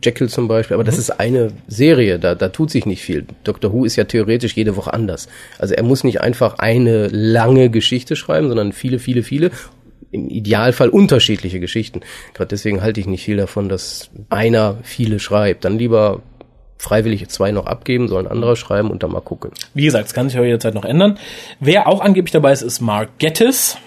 Jekyll 0.03 0.29
zum 0.29 0.47
Beispiel. 0.47 0.75
Aber 0.75 0.83
das 0.83 0.97
ist 0.97 1.19
eine 1.19 1.51
Serie, 1.67 2.19
da, 2.19 2.35
da 2.35 2.49
tut 2.49 2.71
sich 2.71 2.85
nicht 2.85 3.01
viel. 3.01 3.25
Doctor 3.43 3.71
Who 3.71 3.85
ist 3.85 3.95
ja 3.95 4.05
theoretisch 4.05 4.55
jede 4.55 4.75
Woche 4.75 4.93
anders. 4.93 5.27
Also 5.59 5.73
er 5.73 5.83
muss 5.83 6.03
nicht 6.03 6.21
einfach 6.21 6.57
eine 6.57 7.07
lange 7.07 7.69
Geschichte 7.69 8.15
schreiben, 8.15 8.47
sondern 8.47 8.73
viele, 8.73 8.99
viele, 8.99 9.23
viele. 9.23 9.51
Im 10.11 10.29
Idealfall 10.29 10.89
unterschiedliche 10.89 11.59
Geschichten. 11.59 12.01
Gerade 12.33 12.49
deswegen 12.49 12.81
halte 12.81 12.99
ich 13.01 13.07
nicht 13.07 13.25
viel 13.25 13.37
davon, 13.37 13.69
dass 13.69 14.09
einer 14.29 14.77
viele 14.83 15.19
schreibt. 15.19 15.65
Dann 15.65 15.77
lieber 15.77 16.21
freiwillig 16.77 17.27
zwei 17.29 17.51
noch 17.51 17.65
abgeben, 17.65 18.07
soll 18.07 18.23
ein 18.25 18.31
anderer 18.31 18.55
schreiben 18.55 18.91
und 18.91 19.01
dann 19.03 19.11
mal 19.11 19.21
gucken. 19.21 19.51
Wie 19.73 19.85
gesagt, 19.85 20.07
es 20.07 20.13
kann 20.13 20.27
sich 20.29 20.37
aber 20.37 20.45
jederzeit 20.45 20.73
noch 20.73 20.85
ändern. 20.85 21.17
Wer 21.59 21.87
auch 21.87 22.01
angeblich 22.01 22.31
dabei 22.31 22.51
ist, 22.51 22.61
ist 22.61 22.81
Mark 22.81 23.17
Gettis. 23.19 23.77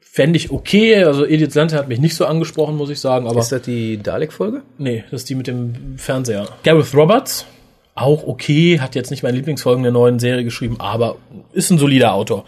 Fände 0.00 0.36
ich 0.38 0.50
okay. 0.50 1.04
Also 1.04 1.26
Edith 1.26 1.54
Lante 1.54 1.76
hat 1.76 1.88
mich 1.88 2.00
nicht 2.00 2.14
so 2.14 2.24
angesprochen, 2.24 2.76
muss 2.76 2.90
ich 2.90 3.00
sagen. 3.00 3.26
Aber 3.28 3.40
Ist 3.40 3.52
das 3.52 3.62
die 3.62 3.98
Dalek-Folge? 4.02 4.62
nee, 4.78 5.04
das 5.10 5.22
ist 5.22 5.30
die 5.30 5.34
mit 5.34 5.46
dem 5.46 5.96
Fernseher. 5.98 6.46
Gareth 6.62 6.94
Roberts. 6.94 7.46
Auch 7.98 8.26
okay, 8.26 8.78
hat 8.78 8.94
jetzt 8.94 9.10
nicht 9.10 9.22
meine 9.22 9.36
Lieblingsfolgen 9.38 9.82
der 9.82 9.90
neuen 9.90 10.18
Serie 10.18 10.44
geschrieben, 10.44 10.76
aber 10.80 11.16
ist 11.54 11.70
ein 11.70 11.78
solider 11.78 12.12
Autor. 12.12 12.44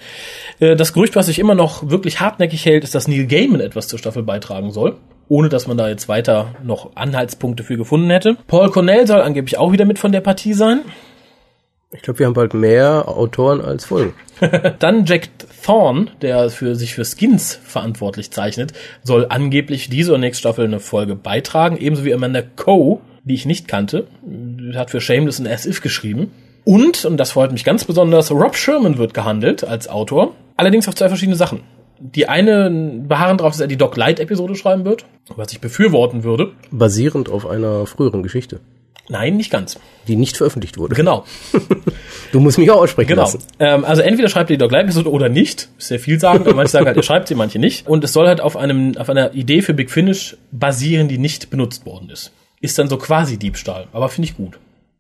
Äh, 0.61 0.77
Das 0.77 0.93
Gerücht, 0.93 1.17
was 1.17 1.25
sich 1.25 1.39
immer 1.39 1.55
noch 1.55 1.89
wirklich 1.89 2.21
hartnäckig 2.21 2.67
hält, 2.67 2.85
ist, 2.85 2.95
dass 2.95 3.09
Neil 3.09 3.27
Gaiman 3.27 3.61
etwas 3.63 3.89
zur 3.89 3.99
Staffel 3.99 4.23
beitragen 4.23 4.73
soll. 4.73 4.97
Ohne 5.29 5.49
dass 5.49 5.67
man 5.67 5.77
da 5.77 5.89
jetzt 5.89 6.09
weiter 6.09 6.55
noch 6.63 6.97
Anhaltspunkte 6.97 7.63
für 7.63 7.77
gefunden 7.77 8.11
hätte. 8.11 8.37
Paul 8.47 8.71
Cornell 8.71 9.07
soll 9.07 9.21
angeblich 9.21 9.59
auch 9.59 9.73
wieder 9.73 9.85
mit 9.85 9.99
von 9.99 10.13
der 10.13 10.21
Partie 10.21 10.55
sein. 10.55 10.81
Ich 11.91 12.03
glaube, 12.03 12.19
wir 12.19 12.27
haben 12.27 12.35
bald 12.35 12.53
mehr 12.53 13.09
Autoren 13.09 13.63
als 13.63 13.87
Folgen. 13.87 14.13
Dann 14.79 15.07
Jack 15.07 15.29
Thorne, 15.65 16.09
der 16.21 16.51
für 16.51 16.75
sich 16.75 16.95
für 16.95 17.05
Skins 17.05 17.59
verantwortlich 17.63 18.31
zeichnet, 18.31 18.73
soll 19.03 19.27
angeblich 19.29 19.89
diese 19.89 20.13
oder 20.13 20.21
nächste 20.21 20.41
Staffel 20.41 20.67
eine 20.67 20.81
Folge 20.81 21.15
beitragen, 21.15 21.79
ebenso 21.79 22.05
wie 22.05 22.13
Amanda 22.13 22.43
Coe, 22.43 23.01
die 23.25 23.35
ich 23.35 23.47
nicht 23.47 23.69
kannte, 23.69 24.07
hat 24.75 24.91
für 24.91 25.01
Shameless 25.01 25.41
und 25.41 25.49
As 25.49 25.65
If 25.67 25.81
geschrieben. 25.81 26.31
Und, 26.65 27.07
und 27.07 27.17
das 27.17 27.33
freut 27.33 27.53
mich 27.53 27.65
ganz 27.65 27.85
besonders, 27.85 28.31
Rob 28.31 28.55
Sherman 28.55 28.99
wird 28.99 29.15
gehandelt 29.15 29.65
als 29.65 29.89
Autor, 29.89 30.35
allerdings 30.57 30.89
auf 30.89 30.95
zwei 30.95 31.09
verschiedene 31.09 31.37
Sachen. 31.37 31.61
Die 32.01 32.29
eine 32.29 32.71
beharren 33.07 33.39
darauf, 33.39 33.53
dass 33.53 33.61
er 33.61 33.67
die 33.67 33.77
Doc 33.77 33.97
Light 33.97 34.21
Episode 34.21 34.55
schreiben 34.55 34.85
wird, 34.85 35.05
was 35.37 35.53
ich 35.53 35.61
befürworten 35.61 36.23
würde. 36.25 36.53
Basierend 36.71 37.29
auf 37.29 37.47
einer 37.47 37.87
früheren 37.87 38.23
Geschichte, 38.23 38.61
Nein, 39.09 39.37
nicht 39.39 39.51
ganz. 39.51 39.79
die 40.07 40.17
nicht 40.17 40.37
veröffentlicht 40.37 40.79
wurde. 40.79 40.95
Genau. 40.95 41.25
Du 42.31 42.41
musst 42.41 42.59
mich 42.59 42.71
auch 42.71 42.83
aussprechen 42.83 43.09
Genau. 43.09 43.23
lassen. 43.23 43.39
Ähm, 43.59 43.87
also 43.87 44.03
entweder 44.03 44.29
schreibt 44.29 44.51
ihr 44.51 44.59
die 44.59 44.63
Doc 44.63 44.71
Live 44.71 44.83
Episode 44.85 45.11
oder 45.11 45.31
nicht. 45.31 45.71
Ist 45.79 45.89
sehr 45.89 45.99
vielsagend, 45.99 46.47
aber 46.47 46.55
manche 46.57 46.73
sagen 46.73 46.85
halt, 46.85 46.97
ihr 46.99 47.03
schreibt 47.03 47.27
sie, 47.27 47.35
manche 47.35 47.59
nicht. 47.59 47.87
Und 47.87 48.05
es 48.05 48.13
soll 48.13 48.27
halt 48.29 48.43
auf 48.43 48.55
einem, 48.55 48.99
auf 48.99 49.09
einer 49.09 49.33
Idee 49.33 49.63
für 49.63 49.73
Big 49.73 49.91
Finish 49.91 50.37
basieren, 50.53 51.09
die 51.09 51.17
nicht 51.17 51.49
benutzt 51.49 51.87
worden 51.87 52.11
ist. 52.11 52.33
Ist 52.61 52.79
dann 52.79 52.91
so 52.91 52.99
quasi 52.99 53.39
Diebstahl. 53.39 53.87
Aber 53.95 54.11
finde 54.11 54.29
ich 54.29 54.37
gut. 54.37 54.59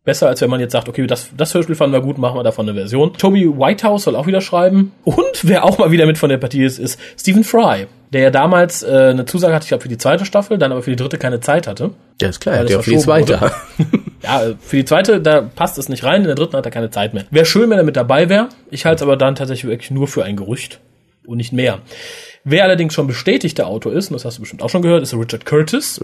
Besser, 0.08 0.26
als 0.26 0.40
wenn 0.40 0.48
man 0.48 0.58
jetzt 0.58 0.72
sagt, 0.72 0.88
okay, 0.88 1.06
das, 1.06 1.28
das 1.36 1.52
Hörspiel 1.52 1.74
fanden 1.74 1.92
wir 1.92 2.00
gut, 2.00 2.16
machen 2.16 2.38
wir 2.38 2.42
davon 2.42 2.66
eine 2.66 2.74
Version. 2.74 3.12
Toby 3.12 3.46
Whitehouse 3.46 4.04
soll 4.04 4.16
auch 4.16 4.26
wieder 4.26 4.40
schreiben. 4.40 4.92
Und 5.04 5.22
wer 5.42 5.64
auch 5.64 5.76
mal 5.76 5.90
wieder 5.90 6.06
mit 6.06 6.16
von 6.16 6.30
der 6.30 6.38
Partie 6.38 6.64
ist, 6.64 6.78
ist 6.78 6.98
Stephen 7.20 7.44
Fry, 7.44 7.88
der 8.10 8.22
ja 8.22 8.30
damals 8.30 8.82
äh, 8.82 9.10
eine 9.10 9.26
Zusage 9.26 9.54
hatte, 9.54 9.64
ich 9.64 9.68
glaube, 9.68 9.82
für 9.82 9.90
die 9.90 9.98
zweite 9.98 10.24
Staffel, 10.24 10.56
dann 10.56 10.72
aber 10.72 10.82
für 10.82 10.88
die 10.88 10.96
dritte 10.96 11.18
keine 11.18 11.40
Zeit 11.40 11.66
hatte. 11.66 11.90
Ja, 12.22 12.30
ist 12.30 12.40
klar, 12.40 12.64
auch 12.64 12.82
für 12.82 12.90
die 12.90 12.96
zweite. 12.96 13.52
Ja, 14.22 14.44
äh, 14.44 14.54
für 14.58 14.76
die 14.76 14.84
zweite, 14.86 15.20
da 15.20 15.42
passt 15.42 15.76
es 15.76 15.90
nicht 15.90 16.04
rein, 16.04 16.22
in 16.22 16.26
der 16.26 16.36
dritten 16.36 16.56
hat 16.56 16.64
er 16.64 16.72
keine 16.72 16.90
Zeit 16.90 17.12
mehr. 17.12 17.26
Wäre 17.30 17.44
schön, 17.44 17.68
wenn 17.68 17.78
er 17.78 17.84
mit 17.84 17.96
dabei 17.96 18.30
wäre. 18.30 18.48
Ich 18.70 18.86
halte 18.86 18.96
es 18.96 19.02
aber 19.02 19.16
dann 19.16 19.34
tatsächlich 19.34 19.70
wirklich 19.70 19.90
nur 19.90 20.08
für 20.08 20.24
ein 20.24 20.36
Gerücht 20.36 20.80
und 21.26 21.36
nicht 21.36 21.52
mehr. 21.52 21.80
Wer 22.42 22.64
allerdings 22.64 22.94
schon 22.94 23.06
bestätigter 23.06 23.66
Autor 23.66 23.92
ist, 23.92 24.08
und 24.08 24.14
das 24.14 24.24
hast 24.24 24.38
du 24.38 24.40
bestimmt 24.40 24.62
auch 24.62 24.70
schon 24.70 24.82
gehört, 24.82 25.02
ist 25.02 25.14
Richard 25.14 25.44
Curtis. 25.44 26.00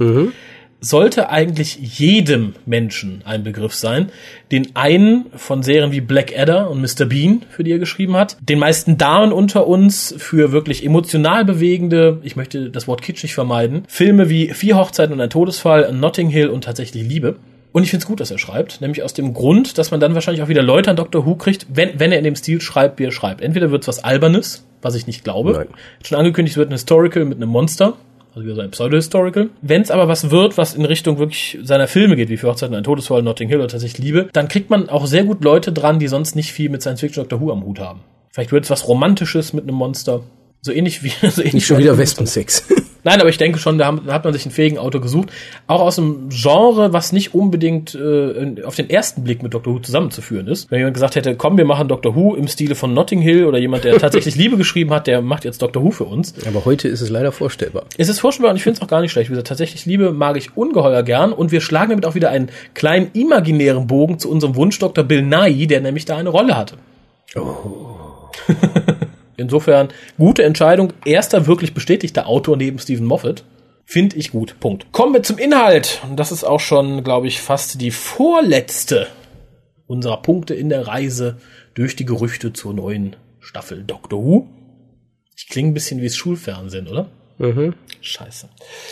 Sollte 0.84 1.30
eigentlich 1.30 1.98
jedem 1.98 2.54
Menschen 2.66 3.22
ein 3.24 3.42
Begriff 3.42 3.72
sein. 3.74 4.10
Den 4.52 4.76
einen 4.76 5.26
von 5.34 5.62
Serien 5.62 5.92
wie 5.92 6.02
Black 6.02 6.38
Adder 6.38 6.70
und 6.70 6.82
Mr. 6.82 7.06
Bean, 7.06 7.42
für 7.48 7.64
die 7.64 7.72
er 7.72 7.78
geschrieben 7.78 8.16
hat. 8.16 8.36
Den 8.42 8.58
meisten 8.58 8.98
Damen 8.98 9.32
unter 9.32 9.66
uns 9.66 10.14
für 10.18 10.52
wirklich 10.52 10.84
emotional 10.84 11.46
bewegende, 11.46 12.20
ich 12.22 12.36
möchte 12.36 12.68
das 12.68 12.86
Wort 12.86 13.00
kitschig 13.00 13.34
vermeiden, 13.34 13.84
Filme 13.88 14.28
wie 14.28 14.48
Vier 14.52 14.76
Hochzeiten 14.76 15.14
und 15.14 15.22
ein 15.22 15.30
Todesfall, 15.30 15.90
Notting 15.92 16.28
Hill 16.28 16.48
und 16.48 16.64
tatsächlich 16.64 17.02
Liebe. 17.02 17.36
Und 17.72 17.82
ich 17.82 17.90
finde 17.90 18.02
es 18.02 18.06
gut, 18.06 18.20
dass 18.20 18.30
er 18.30 18.38
schreibt, 18.38 18.82
nämlich 18.82 19.02
aus 19.02 19.14
dem 19.14 19.32
Grund, 19.32 19.78
dass 19.78 19.90
man 19.90 20.00
dann 20.00 20.14
wahrscheinlich 20.14 20.42
auch 20.42 20.48
wieder 20.48 20.62
Leute 20.62 20.90
an 20.90 20.96
Dr. 20.96 21.24
Who 21.24 21.36
kriegt, 21.36 21.66
wenn, 21.72 21.98
wenn 21.98 22.12
er 22.12 22.18
in 22.18 22.24
dem 22.24 22.36
Stil 22.36 22.60
schreibt, 22.60 23.00
wie 23.00 23.04
er 23.04 23.10
schreibt. 23.10 23.40
Entweder 23.40 23.70
wird 23.70 23.82
es 23.82 23.88
was 23.88 24.04
Albernes, 24.04 24.66
was 24.82 24.94
ich 24.94 25.06
nicht 25.06 25.24
glaube. 25.24 25.52
Nein. 25.52 25.66
Schon 26.04 26.18
angekündigt 26.18 26.58
wird 26.58 26.68
ein 26.68 26.72
Historical 26.72 27.24
mit 27.24 27.38
einem 27.38 27.48
Monster, 27.48 27.94
also 28.34 28.44
wieder 28.44 28.54
so 28.56 28.60
ein 28.62 28.70
Pseudo-Historical. 28.70 29.50
Wenn 29.62 29.82
es 29.82 29.90
aber 29.90 30.08
was 30.08 30.30
wird, 30.30 30.58
was 30.58 30.74
in 30.74 30.84
Richtung 30.84 31.18
wirklich 31.18 31.58
seiner 31.62 31.86
Filme 31.86 32.16
geht, 32.16 32.28
wie 32.28 32.36
für 32.36 32.48
Hochzeiten 32.48 32.74
ein 32.74 32.84
Todesfall, 32.84 33.22
Notting 33.22 33.48
Hill 33.48 33.58
oder 33.58 33.68
tatsächlich 33.68 34.04
Liebe, 34.04 34.28
dann 34.32 34.48
kriegt 34.48 34.70
man 34.70 34.88
auch 34.88 35.06
sehr 35.06 35.24
gut 35.24 35.44
Leute 35.44 35.72
dran, 35.72 35.98
die 35.98 36.08
sonst 36.08 36.34
nicht 36.34 36.52
viel 36.52 36.68
mit 36.68 36.82
Science 36.82 37.00
Fiction 37.00 37.24
Dr. 37.28 37.40
Who 37.40 37.52
am 37.52 37.64
Hut 37.64 37.78
haben. 37.78 38.00
Vielleicht 38.30 38.50
wird 38.52 38.64
es 38.64 38.70
was 38.70 38.88
Romantisches 38.88 39.52
mit 39.52 39.64
einem 39.64 39.76
Monster. 39.76 40.22
So 40.62 40.72
ähnlich 40.72 41.02
wie, 41.04 41.08
so 41.28 41.40
ähnlich 41.40 41.54
Nicht 41.54 41.66
schon 41.66 41.78
wie- 41.78 41.82
wieder 41.84 41.96
Wespensex. 41.98 42.66
Nein, 43.04 43.20
aber 43.20 43.28
ich 43.28 43.36
denke 43.38 43.58
schon, 43.58 43.78
da, 43.78 43.86
haben, 43.86 44.02
da 44.06 44.14
hat 44.14 44.24
man 44.24 44.32
sich 44.32 44.44
einen 44.44 44.52
fähigen 44.52 44.78
Autor 44.78 45.00
gesucht. 45.00 45.30
Auch 45.66 45.80
aus 45.80 45.98
einem 45.98 46.30
Genre, 46.30 46.92
was 46.92 47.12
nicht 47.12 47.34
unbedingt 47.34 47.94
äh, 47.94 48.62
auf 48.64 48.74
den 48.76 48.88
ersten 48.88 49.24
Blick 49.24 49.42
mit 49.42 49.52
Dr. 49.52 49.74
Who 49.74 49.78
zusammenzuführen 49.78 50.48
ist. 50.48 50.70
Wenn 50.70 50.78
jemand 50.78 50.94
gesagt 50.94 51.14
hätte, 51.14 51.36
komm, 51.36 51.58
wir 51.58 51.66
machen 51.66 51.88
Dr. 51.88 52.16
Who 52.16 52.34
im 52.34 52.48
Stile 52.48 52.74
von 52.74 52.94
Notting 52.94 53.20
Hill 53.20 53.44
oder 53.44 53.58
jemand, 53.58 53.84
der 53.84 53.98
tatsächlich 53.98 54.36
Liebe 54.36 54.56
geschrieben 54.56 54.90
hat, 54.92 55.06
der 55.06 55.20
macht 55.20 55.44
jetzt 55.44 55.60
Dr. 55.60 55.82
Who 55.82 55.90
für 55.90 56.04
uns. 56.04 56.34
Aber 56.46 56.64
heute 56.64 56.88
ist 56.88 57.02
es 57.02 57.10
leider 57.10 57.30
vorstellbar. 57.30 57.84
Es 57.98 58.08
ist 58.08 58.20
vorstellbar 58.20 58.50
und 58.50 58.56
ich 58.56 58.62
finde 58.62 58.78
es 58.78 58.82
auch 58.82 58.88
gar 58.88 59.02
nicht 59.02 59.12
schlecht. 59.12 59.28
Wie 59.28 59.32
gesagt, 59.32 59.48
tatsächlich 59.48 59.84
Liebe 59.84 60.12
mag 60.12 60.36
ich 60.36 60.56
ungeheuer 60.56 61.02
gern 61.02 61.32
und 61.32 61.52
wir 61.52 61.60
schlagen 61.60 61.90
damit 61.90 62.06
auch 62.06 62.14
wieder 62.14 62.30
einen 62.30 62.48
kleinen 62.72 63.10
imaginären 63.12 63.86
Bogen 63.86 64.18
zu 64.18 64.30
unserem 64.30 64.56
Wunsch 64.56 64.78
Dr. 64.78 65.04
Bill 65.04 65.22
Nye, 65.22 65.66
der 65.66 65.80
nämlich 65.80 66.06
da 66.06 66.16
eine 66.16 66.30
Rolle 66.30 66.56
hatte. 66.56 66.76
Insofern 69.36 69.88
gute 70.18 70.42
Entscheidung. 70.42 70.92
Erster 71.04 71.46
wirklich 71.46 71.74
bestätigter 71.74 72.26
Autor 72.26 72.56
neben 72.56 72.78
Stephen 72.78 73.06
Moffat. 73.06 73.44
Finde 73.84 74.16
ich 74.16 74.30
gut. 74.30 74.56
Punkt. 74.60 74.92
Kommen 74.92 75.12
wir 75.12 75.22
zum 75.22 75.38
Inhalt. 75.38 76.00
Und 76.08 76.16
das 76.16 76.32
ist 76.32 76.44
auch 76.44 76.60
schon, 76.60 77.04
glaube 77.04 77.26
ich, 77.26 77.40
fast 77.40 77.80
die 77.80 77.90
vorletzte 77.90 79.08
unserer 79.86 80.22
Punkte 80.22 80.54
in 80.54 80.68
der 80.68 80.86
Reise 80.86 81.36
durch 81.74 81.96
die 81.96 82.06
Gerüchte 82.06 82.52
zur 82.52 82.72
neuen 82.72 83.16
Staffel 83.40 83.84
Doctor 83.84 84.24
Who. 84.24 84.48
Ich 85.36 85.48
klinge 85.48 85.70
ein 85.70 85.74
bisschen 85.74 86.00
wie 86.00 86.06
das 86.06 86.16
Schulfernsehen, 86.16 86.88
oder? 86.88 87.08
Scheiße. 88.00 88.48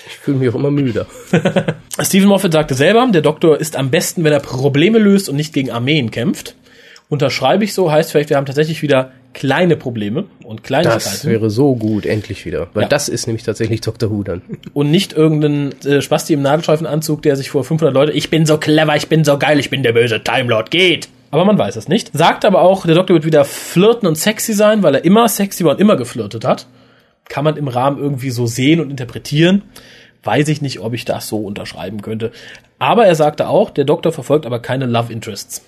Ich 0.08 0.16
fühle 0.16 0.38
mich 0.38 0.48
auch 0.50 0.56
immer 0.56 0.70
müder. 0.70 1.06
Stephen 2.00 2.28
Moffat 2.28 2.52
sagte 2.52 2.74
selber, 2.74 3.06
der 3.12 3.22
Doktor 3.22 3.58
ist 3.60 3.76
am 3.76 3.90
besten, 3.90 4.24
wenn 4.24 4.32
er 4.32 4.40
Probleme 4.40 4.98
löst 4.98 5.28
und 5.28 5.36
nicht 5.36 5.52
gegen 5.52 5.70
Armeen 5.70 6.10
kämpft. 6.10 6.56
Unterschreibe 7.08 7.64
ich 7.64 7.74
so, 7.74 7.92
heißt 7.92 8.10
vielleicht, 8.10 8.30
wir 8.30 8.36
haben 8.36 8.46
tatsächlich 8.46 8.82
wieder 8.82 9.12
kleine 9.34 9.76
Probleme 9.76 10.24
und 10.44 10.60
Das 10.60 10.66
Kleinigkeiten 10.66 11.30
wäre 11.30 11.50
so 11.50 11.74
gut, 11.76 12.06
endlich 12.06 12.44
wieder. 12.44 12.68
Weil 12.74 12.84
Ja. 12.84 12.88
das 12.88 13.08
ist 13.08 13.26
nämlich 13.26 13.44
tatsächlich 13.44 13.80
Dr. 13.80 14.10
Who 14.10 14.22
dann. 14.22 14.42
und 14.74 14.90
nicht 14.90 15.12
irgendein 15.12 15.72
äh, 15.84 16.00
Spasti 16.02 16.34
im 16.34 16.42
Nadelstreifenanzug, 16.42 17.22
der 17.22 17.36
sich 17.36 17.50
vor 17.50 17.64
500 17.64 17.94
Leute, 17.94 18.12
ich 18.12 18.30
bin 18.30 18.46
so 18.46 18.58
clever, 18.58 18.94
ich 18.96 19.08
bin 19.08 19.24
so 19.24 19.38
geil, 19.38 19.58
ich 19.58 19.70
bin 19.70 19.82
der 19.82 19.92
böse 19.92 20.22
Time 20.22 20.48
Lord, 20.48 20.70
geht. 20.70 21.08
Aber 21.30 21.44
man 21.46 21.58
weiß 21.58 21.76
es 21.76 21.88
nicht. 21.88 22.10
Sagt 22.12 22.44
aber 22.44 22.60
auch, 22.60 22.84
der 22.84 22.94
Doktor 22.94 23.14
wird 23.14 23.24
wieder 23.24 23.44
flirten 23.46 24.06
und 24.06 24.16
sexy 24.18 24.52
sein, 24.52 24.82
weil 24.82 24.96
er 24.96 25.04
immer 25.04 25.26
sexy 25.28 25.64
war 25.64 25.72
und 25.72 25.80
immer 25.80 25.96
geflirtet 25.96 26.44
hat. 26.44 26.66
Kann 27.28 27.44
man 27.44 27.56
im 27.56 27.68
Rahmen 27.68 27.98
irgendwie 27.98 28.30
so 28.30 28.46
sehen 28.46 28.80
und 28.80 28.90
interpretieren. 28.90 29.62
Weiß 30.24 30.48
ich 30.48 30.60
nicht, 30.60 30.80
ob 30.80 30.92
ich 30.92 31.04
das 31.06 31.28
so 31.28 31.38
unterschreiben 31.38 32.02
könnte. 32.02 32.32
Aber 32.78 33.06
er 33.06 33.14
sagte 33.14 33.48
auch, 33.48 33.70
der 33.70 33.84
Doktor 33.84 34.12
verfolgt 34.12 34.44
aber 34.44 34.58
keine 34.60 34.84
Love 34.86 35.10
Interests. 35.12 35.62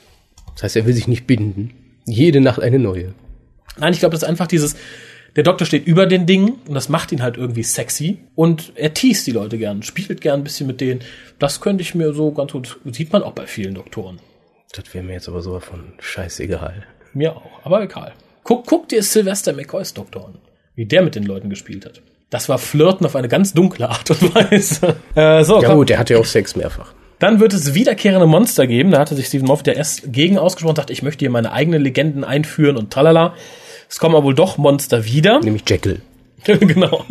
Das 0.55 0.65
heißt, 0.65 0.77
er 0.77 0.87
will 0.87 0.93
sich 0.93 1.09
nicht 1.09 1.27
binden. 1.27 1.71
Jede 2.07 2.41
Nacht 2.43 2.61
eine 2.61 2.79
neue. 2.79 3.15
Nein, 3.79 3.93
ich 3.93 4.01
glaube, 4.01 4.13
das 4.13 4.23
ist 4.23 4.29
einfach 4.29 4.47
dieses, 4.47 4.77
der 5.37 5.43
Doktor 5.45 5.65
steht 5.67 5.87
über 5.87 6.07
den 6.07 6.27
Dingen 6.27 6.61
und 6.69 6.75
das 6.75 6.89
macht 6.89 7.13
ihn 7.13 7.23
halt 7.23 7.37
irgendwie 7.37 7.63
sexy 7.63 8.19
und 8.35 8.73
er 8.77 8.95
teast 8.95 9.27
die 9.27 9.33
Leute 9.33 9.59
gern, 9.59 9.83
spielt 9.83 10.21
gern 10.21 10.41
ein 10.41 10.45
bisschen 10.45 10.67
mit 10.67 10.81
denen. 10.81 11.01
Das 11.39 11.61
könnte 11.61 11.83
ich 11.83 11.95
mir 11.95 12.13
so 12.13 12.31
ganz 12.33 12.53
gut, 12.53 12.79
sieht 12.93 13.13
man 13.13 13.23
auch 13.23 13.33
bei 13.33 13.47
vielen 13.47 13.75
Doktoren. 13.75 14.21
Das 14.73 14.93
wäre 14.95 15.05
mir 15.05 15.15
jetzt 15.15 15.29
aber 15.29 15.43
sowas 15.43 15.65
von 15.65 15.93
scheißegal. 16.01 16.85
Mir 17.13 17.37
auch, 17.37 17.65
aber 17.65 17.83
egal. 17.83 18.13
Guck, 18.43 18.67
guck 18.67 18.89
dir 18.89 19.03
Sylvester 19.03 19.53
McCoys 19.53 19.95
Doktor 19.95 20.27
an, 20.27 20.39
wie 20.75 20.87
der 20.87 21.03
mit 21.03 21.15
den 21.15 21.25
Leuten 21.25 21.49
gespielt 21.51 21.85
hat. 21.85 22.03
Das 22.31 22.49
war 22.49 22.59
Flirten 22.59 23.07
auf 23.07 23.15
eine 23.15 23.29
ganz 23.29 23.53
dunkle 23.53 23.89
Art 23.89 24.11
und 24.11 24.35
Weise. 24.35 24.97
Äh, 25.15 25.45
so, 25.45 25.61
Ja 25.63 25.69
komm. 25.69 25.79
gut, 25.79 25.91
er 25.91 25.99
hatte 25.99 26.15
ja 26.15 26.21
auch 26.21 26.25
Sex 26.25 26.57
mehrfach. 26.57 26.93
Dann 27.21 27.39
wird 27.39 27.53
es 27.53 27.75
wiederkehrende 27.75 28.27
Monster 28.27 28.67
geben. 28.67 28.91
Da 28.91 28.99
hatte 28.99 29.15
sich 29.15 29.27
Stephen 29.27 29.47
Moffat 29.47 29.69
ja 29.69 29.73
erst 29.75 30.13
gegen 30.13 30.37
ausgesprochen, 30.37 30.75
dachte, 30.75 30.93
ich 30.93 31.03
möchte 31.03 31.21
hier 31.21 31.31
meine 31.31 31.53
eigenen 31.53 31.81
Legenden 31.81 32.25
einführen 32.25 32.77
und 32.77 32.93
tralala. 32.93 33.35
Es 33.89 33.99
kommen 33.99 34.15
aber 34.15 34.25
wohl 34.25 34.35
doch 34.35 34.59
Monster 34.59 35.05
wieder. 35.05 35.41
Nämlich 35.41 35.65
Jekyll. 35.69 36.03
genau. 36.45 37.05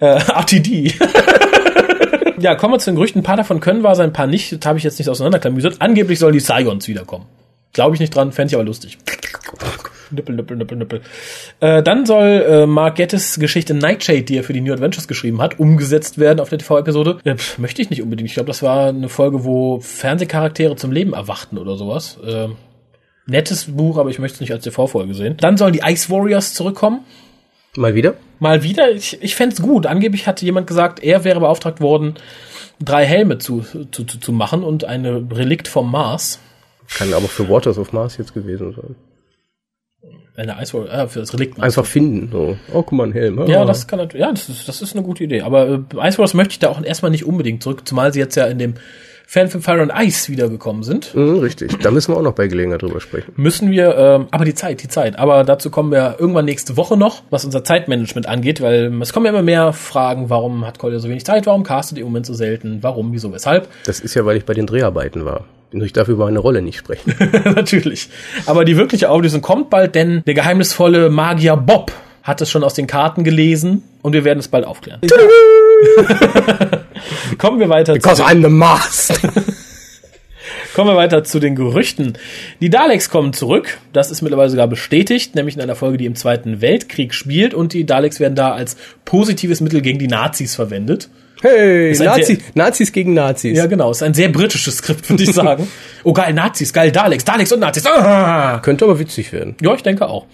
äh, 0.00 0.06
RTD. 0.06 0.94
ja, 2.38 2.54
kommen 2.54 2.74
wir 2.74 2.78
zu 2.78 2.90
den 2.90 2.96
Gerüchten. 2.96 3.20
Ein 3.20 3.24
paar 3.24 3.36
davon 3.36 3.60
können 3.60 3.82
wahr 3.82 3.94
sein, 3.94 4.10
ein 4.10 4.12
paar 4.12 4.26
nicht. 4.26 4.52
Das 4.52 4.66
habe 4.66 4.78
ich 4.78 4.84
jetzt 4.84 4.98
nicht 4.98 5.08
auseinanderklamüsert. 5.08 5.76
Angeblich 5.80 6.18
sollen 6.18 6.34
die 6.34 6.40
Saigons 6.40 6.88
wiederkommen. 6.88 7.26
Glaube 7.72 7.94
ich 7.96 8.00
nicht 8.00 8.14
dran, 8.14 8.32
fände 8.32 8.50
ich 8.50 8.54
aber 8.54 8.64
lustig. 8.64 8.98
Nippel, 10.10 10.34
nippel, 10.36 10.56
nippel, 10.58 10.76
nippel. 10.76 11.00
Äh, 11.60 11.82
dann 11.82 12.04
soll 12.04 12.44
äh, 12.46 12.66
Mark 12.66 12.96
Gettis 12.96 13.38
Geschichte 13.38 13.72
Nightshade, 13.72 14.22
die 14.22 14.36
er 14.36 14.44
für 14.44 14.52
die 14.52 14.60
New 14.60 14.72
Adventures 14.72 15.08
geschrieben 15.08 15.40
hat, 15.40 15.58
umgesetzt 15.58 16.18
werden 16.18 16.40
auf 16.40 16.50
der 16.50 16.58
TV-Episode. 16.58 17.18
Äh, 17.24 17.36
möchte 17.56 17.80
ich 17.80 17.88
nicht 17.88 18.02
unbedingt. 18.02 18.28
Ich 18.28 18.34
glaube, 18.34 18.48
das 18.48 18.62
war 18.62 18.88
eine 18.88 19.08
Folge, 19.08 19.44
wo 19.44 19.80
Fernsehcharaktere 19.80 20.76
zum 20.76 20.92
Leben 20.92 21.14
erwachten 21.14 21.56
oder 21.56 21.76
sowas. 21.76 22.18
Äh, 22.24 22.48
nettes 23.32 23.64
Buch, 23.64 23.98
aber 23.98 24.10
ich 24.10 24.18
möchte 24.20 24.36
es 24.36 24.40
nicht 24.40 24.52
als 24.52 24.62
TV-Folge 24.62 25.14
sehen. 25.14 25.36
Dann 25.38 25.56
sollen 25.56 25.72
die 25.72 25.80
Ice 25.84 26.08
Warriors 26.10 26.54
zurückkommen. 26.54 27.00
Mal 27.76 27.94
wieder? 27.94 28.14
Mal 28.38 28.62
wieder, 28.62 28.90
ich, 28.92 29.20
ich 29.22 29.34
fände 29.34 29.60
gut. 29.62 29.86
Angeblich 29.86 30.26
hatte 30.26 30.44
jemand 30.44 30.66
gesagt, 30.66 31.02
er 31.02 31.24
wäre 31.24 31.40
beauftragt 31.40 31.80
worden, 31.80 32.14
drei 32.80 33.04
Helme 33.06 33.38
zu, 33.38 33.62
zu, 33.90 34.04
zu, 34.04 34.18
zu 34.20 34.32
machen 34.32 34.62
und 34.62 34.84
eine 34.84 35.26
Relikt 35.32 35.66
vom 35.68 35.90
Mars. 35.90 36.38
Kann 36.96 37.12
aber 37.14 37.28
für 37.28 37.48
Waters 37.48 37.78
of 37.78 37.92
Mars 37.92 38.16
jetzt 38.18 38.34
gewesen 38.34 38.74
sein. 38.74 38.94
Eine 40.34 40.60
Ice 40.62 40.72
Warrior, 40.74 40.92
äh, 40.92 41.08
für 41.08 41.20
das 41.20 41.32
Relikt. 41.34 41.60
Einfach 41.60 41.84
finden. 41.86 42.30
So. 42.32 42.56
Oh, 42.72 42.82
guck 42.82 42.92
mal, 42.92 43.06
ein 43.06 43.12
Helm. 43.12 43.46
Ja, 43.46 43.62
Ah. 43.62 43.64
das 43.66 43.86
kann 43.86 43.98
natürlich, 43.98 44.22
ja, 44.24 44.30
das 44.30 44.48
ist, 44.48 44.66
das 44.66 44.80
ist 44.82 44.94
eine 44.96 45.04
gute 45.04 45.24
Idee. 45.24 45.42
Aber 45.42 45.68
äh, 45.68 46.08
Ice 46.08 46.18
Wars 46.18 46.34
möchte 46.34 46.52
ich 46.52 46.58
da 46.58 46.68
auch 46.68 46.82
erstmal 46.82 47.10
nicht 47.10 47.24
unbedingt 47.26 47.62
zurück, 47.62 47.82
zumal 47.86 48.12
sie 48.12 48.18
jetzt 48.20 48.34
ja 48.34 48.46
in 48.46 48.58
dem 48.58 48.74
Fanfilm 49.32 49.62
Fire 49.62 49.80
and 49.80 49.92
Ice 49.96 50.30
wiedergekommen 50.30 50.82
sind. 50.82 51.14
Mhm, 51.14 51.38
richtig. 51.38 51.78
Da 51.78 51.90
müssen 51.90 52.12
wir 52.12 52.18
auch 52.18 52.22
noch 52.22 52.34
bei 52.34 52.48
Gelegenheit 52.48 52.82
drüber 52.82 53.00
sprechen. 53.00 53.32
Müssen 53.36 53.70
wir, 53.70 53.96
ähm, 53.96 54.26
aber 54.30 54.44
die 54.44 54.52
Zeit, 54.52 54.82
die 54.82 54.88
Zeit. 54.88 55.18
Aber 55.18 55.42
dazu 55.42 55.70
kommen 55.70 55.90
wir 55.90 56.16
irgendwann 56.18 56.44
nächste 56.44 56.76
Woche 56.76 56.98
noch, 56.98 57.22
was 57.30 57.46
unser 57.46 57.64
Zeitmanagement 57.64 58.28
angeht, 58.28 58.60
weil 58.60 58.92
es 59.00 59.14
kommen 59.14 59.24
ja 59.24 59.32
immer 59.32 59.40
mehr 59.40 59.72
Fragen, 59.72 60.28
warum 60.28 60.66
hat 60.66 60.78
Collier 60.78 61.00
so 61.00 61.08
wenig 61.08 61.24
Zeit, 61.24 61.46
warum 61.46 61.62
castet 61.62 61.96
ihr 61.96 62.02
im 62.02 62.08
Moment 62.08 62.26
so 62.26 62.34
selten, 62.34 62.82
warum, 62.82 63.14
wieso, 63.14 63.32
weshalb. 63.32 63.68
Das 63.86 64.00
ist 64.00 64.12
ja, 64.12 64.26
weil 64.26 64.36
ich 64.36 64.44
bei 64.44 64.52
den 64.52 64.66
Dreharbeiten 64.66 65.24
war. 65.24 65.46
Und 65.72 65.82
ich 65.82 65.94
darf 65.94 66.08
über 66.08 66.26
meine 66.26 66.38
Rolle 66.38 66.60
nicht 66.60 66.76
sprechen. 66.76 67.14
Natürlich. 67.54 68.10
Aber 68.44 68.66
die 68.66 68.76
wirkliche 68.76 69.08
Auflösung 69.08 69.40
kommt 69.40 69.70
bald, 69.70 69.94
denn 69.94 70.22
der 70.26 70.34
geheimnisvolle 70.34 71.08
Magier 71.08 71.56
Bob 71.56 71.90
hat 72.22 72.42
es 72.42 72.50
schon 72.50 72.64
aus 72.64 72.74
den 72.74 72.86
Karten 72.86 73.24
gelesen 73.24 73.82
und 74.02 74.12
wir 74.12 74.24
werden 74.24 74.40
es 74.40 74.48
bald 74.48 74.66
aufklären. 74.66 75.00
Kommen 77.38 77.60
wir 77.60 77.68
weiter 77.68 77.94
zu 77.94 78.00
Because 78.00 78.22
I'm 78.22 78.42
the 78.42 78.48
Mars. 78.50 79.08
Kommen 80.74 80.90
wir 80.90 80.96
weiter 80.96 81.22
zu 81.22 81.38
den 81.38 81.54
Gerüchten. 81.54 82.14
Die 82.60 82.70
Daleks 82.70 83.10
kommen 83.10 83.34
zurück. 83.34 83.78
Das 83.92 84.10
ist 84.10 84.22
mittlerweile 84.22 84.48
sogar 84.48 84.68
bestätigt, 84.68 85.34
nämlich 85.34 85.54
in 85.54 85.60
einer 85.60 85.74
Folge, 85.74 85.98
die 85.98 86.06
im 86.06 86.14
Zweiten 86.14 86.62
Weltkrieg 86.62 87.12
spielt. 87.12 87.52
Und 87.52 87.74
die 87.74 87.84
Daleks 87.84 88.20
werden 88.20 88.36
da 88.36 88.52
als 88.52 88.76
positives 89.04 89.60
Mittel 89.60 89.82
gegen 89.82 89.98
die 89.98 90.08
Nazis 90.08 90.54
verwendet. 90.54 91.10
Hey, 91.42 91.90
Nazis, 91.98 92.26
sehr- 92.28 92.38
Nazis 92.54 92.92
gegen 92.92 93.14
Nazis. 93.14 93.58
Ja, 93.58 93.66
genau. 93.66 93.90
Ist 93.90 94.02
ein 94.02 94.14
sehr 94.14 94.28
britisches 94.28 94.76
Skript, 94.78 95.10
würde 95.10 95.22
ich 95.22 95.32
sagen. 95.32 95.68
oh, 96.04 96.12
geil, 96.12 96.32
Nazis, 96.32 96.72
geil, 96.72 96.90
Daleks, 96.92 97.24
Daleks 97.24 97.52
und 97.52 97.60
Nazis. 97.60 97.84
Ah! 97.86 98.60
Könnte 98.60 98.84
aber 98.84 98.98
witzig 98.98 99.32
werden. 99.32 99.56
Ja, 99.60 99.74
ich 99.74 99.82
denke 99.82 100.08
auch. 100.08 100.26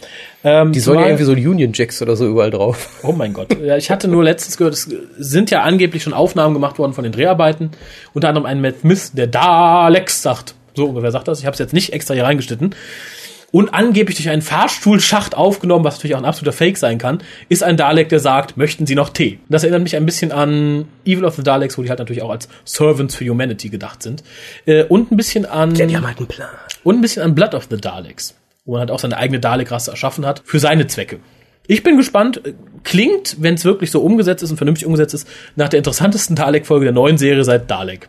Ähm, 0.45 0.73
Die 0.73 0.81
sollen 0.81 1.01
ja 1.01 1.07
irgendwie 1.07 1.25
so 1.25 1.33
Union 1.33 1.73
Jacks 1.73 2.01
oder 2.03 2.15
so 2.15 2.29
überall 2.29 2.51
drauf. 2.51 2.89
Oh 3.03 3.13
mein 3.13 3.33
Gott. 3.33 3.49
Ja, 3.61 3.77
ich 3.77 3.91
hatte 3.91 4.07
nur 4.07 4.23
letztens 4.23 4.57
gehört, 4.57 4.75
es 4.75 4.89
sind 5.19 5.51
ja 5.51 5.63
angeblich 5.63 6.03
schon 6.03 6.13
Aufnahmen 6.13 6.55
gemacht 6.55 6.79
worden 6.79 6.93
von 6.93 7.03
den 7.05 7.13
Dreharbeiten. 7.13 7.71
Unter 8.15 8.29
anderem 8.29 8.47
ein 8.47 8.61
Matt 8.61 8.81
Smith, 8.81 9.13
der 9.15 9.27
Daleks 9.27 10.23
sagt. 10.23 10.55
So 10.75 10.87
ungefähr 10.87 11.11
sagt 11.11 11.27
das. 11.27 11.41
Ich 11.41 11.47
habe 11.47 11.55
es 11.55 11.59
jetzt 11.59 11.73
nicht 11.75 11.93
extra 11.93 12.15
hier 12.15 12.25
reingeschnitten. 12.25 12.75
Und 13.51 13.73
angeblich 13.73 14.17
durch 14.17 14.29
einen 14.29 14.43
Fahrstuhlschacht 14.43 15.35
aufgenommen, 15.35 15.83
was 15.83 15.97
natürlich 15.97 16.15
auch 16.15 16.21
ein 16.21 16.27
absoluter 16.27 16.53
Fake 16.53 16.77
sein 16.77 16.99
kann, 16.99 17.23
ist 17.49 17.63
ein 17.63 17.79
Dalek, 17.79 18.11
der 18.11 18.21
sagt, 18.21 18.59
möchten 18.59 18.87
Sie 18.87 18.95
noch 18.95 19.09
Tee? 19.09 19.39
Das 19.49 19.63
erinnert 19.63 19.83
mich 19.85 19.97
ein 19.97 20.05
bisschen 20.05 20.33
an 20.33 20.87
Evil 21.07 21.25
of 21.25 21.37
the 21.37 21.43
Daleks, 21.43 21.79
wo 21.79 21.83
die 21.83 21.89
halt 21.89 21.99
natürlich 21.99 22.23
auch 22.23 22.29
als 22.31 22.49
Servants 22.65 23.15
for 23.15 23.27
Humanity 23.27 23.71
gedacht 23.71 24.03
sind. 24.03 24.23
Äh, 24.67 24.85
und 24.85 25.11
ein 25.11 25.17
bisschen 25.17 25.47
an 25.47 25.73
Die 25.73 25.83
haben 25.97 26.07
halt 26.07 26.19
einen 26.19 26.27
Plan. 26.27 26.51
und 26.85 26.97
ein 26.97 27.01
bisschen 27.01 27.23
an 27.23 27.35
Blood 27.35 27.55
of 27.55 27.69
the 27.71 27.79
Daleks, 27.79 28.35
wo 28.67 28.73
man 28.73 28.81
halt 28.81 28.91
auch 28.91 28.99
seine 28.99 29.17
eigene 29.17 29.41
Dalek-Rasse 29.41 29.91
erschaffen 29.93 30.27
hat, 30.27 30.43
für 30.45 30.59
seine 30.59 30.87
Zwecke. 30.87 31.19
Ich 31.67 31.83
bin 31.83 31.97
gespannt. 31.97 32.43
Klingt, 32.85 33.37
wenn 33.41 33.55
es 33.55 33.65
wirklich 33.65 33.91
so 33.91 34.03
umgesetzt 34.03 34.43
ist 34.43 34.51
und 34.51 34.59
vernünftig 34.59 34.87
umgesetzt 34.87 35.15
ist, 35.15 35.29
nach 35.57 35.69
der 35.71 35.79
interessantesten 35.79 36.37
Dalek-Folge 36.37 36.85
der 36.85 36.95
neuen 36.95 37.17
Serie 37.17 37.45
seit 37.45 37.71
Dalek. 37.71 38.09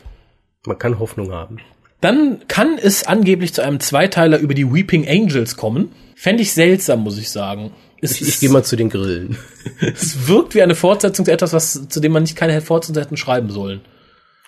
Man 0.66 0.78
kann 0.78 1.00
Hoffnung 1.00 1.32
haben. 1.32 1.60
Dann 2.02 2.48
kann 2.48 2.78
es 2.78 3.06
angeblich 3.06 3.54
zu 3.54 3.62
einem 3.62 3.80
Zweiteiler 3.80 4.40
über 4.40 4.54
die 4.54 4.72
Weeping 4.72 5.08
Angels 5.08 5.58
kommen. 5.58 5.92
Fände 6.16 6.44
ich 6.44 6.54
seltsam, 6.54 7.02
muss 7.02 7.18
ich 7.18 7.30
sagen. 7.30 7.72
Es, 8.02 8.22
Ich, 8.22 8.28
ich 8.28 8.40
gehe 8.40 8.50
mal 8.50 8.64
zu 8.64 8.78
den 8.78 8.90
Grillen. 8.90 9.38
es 9.82 10.28
wirkt 10.28 10.56
wie 10.56 10.62
eine 10.62 10.76
Fortsetzung 10.76 11.26
zu 11.26 11.32
etwas, 11.32 11.52
was, 11.52 11.90
zu 11.90 12.00
dem 12.00 12.14
man 12.14 12.24
nicht 12.24 12.38
keine 12.38 12.62
Fortsetzung 12.62 13.04
hätten 13.04 13.18
schreiben 13.18 13.50
sollen. 13.50 13.82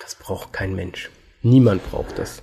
Das 0.01 0.15
braucht 0.15 0.53
kein 0.53 0.75
Mensch. 0.75 1.09
Niemand 1.43 1.83
braucht 1.89 2.17
das. 2.17 2.41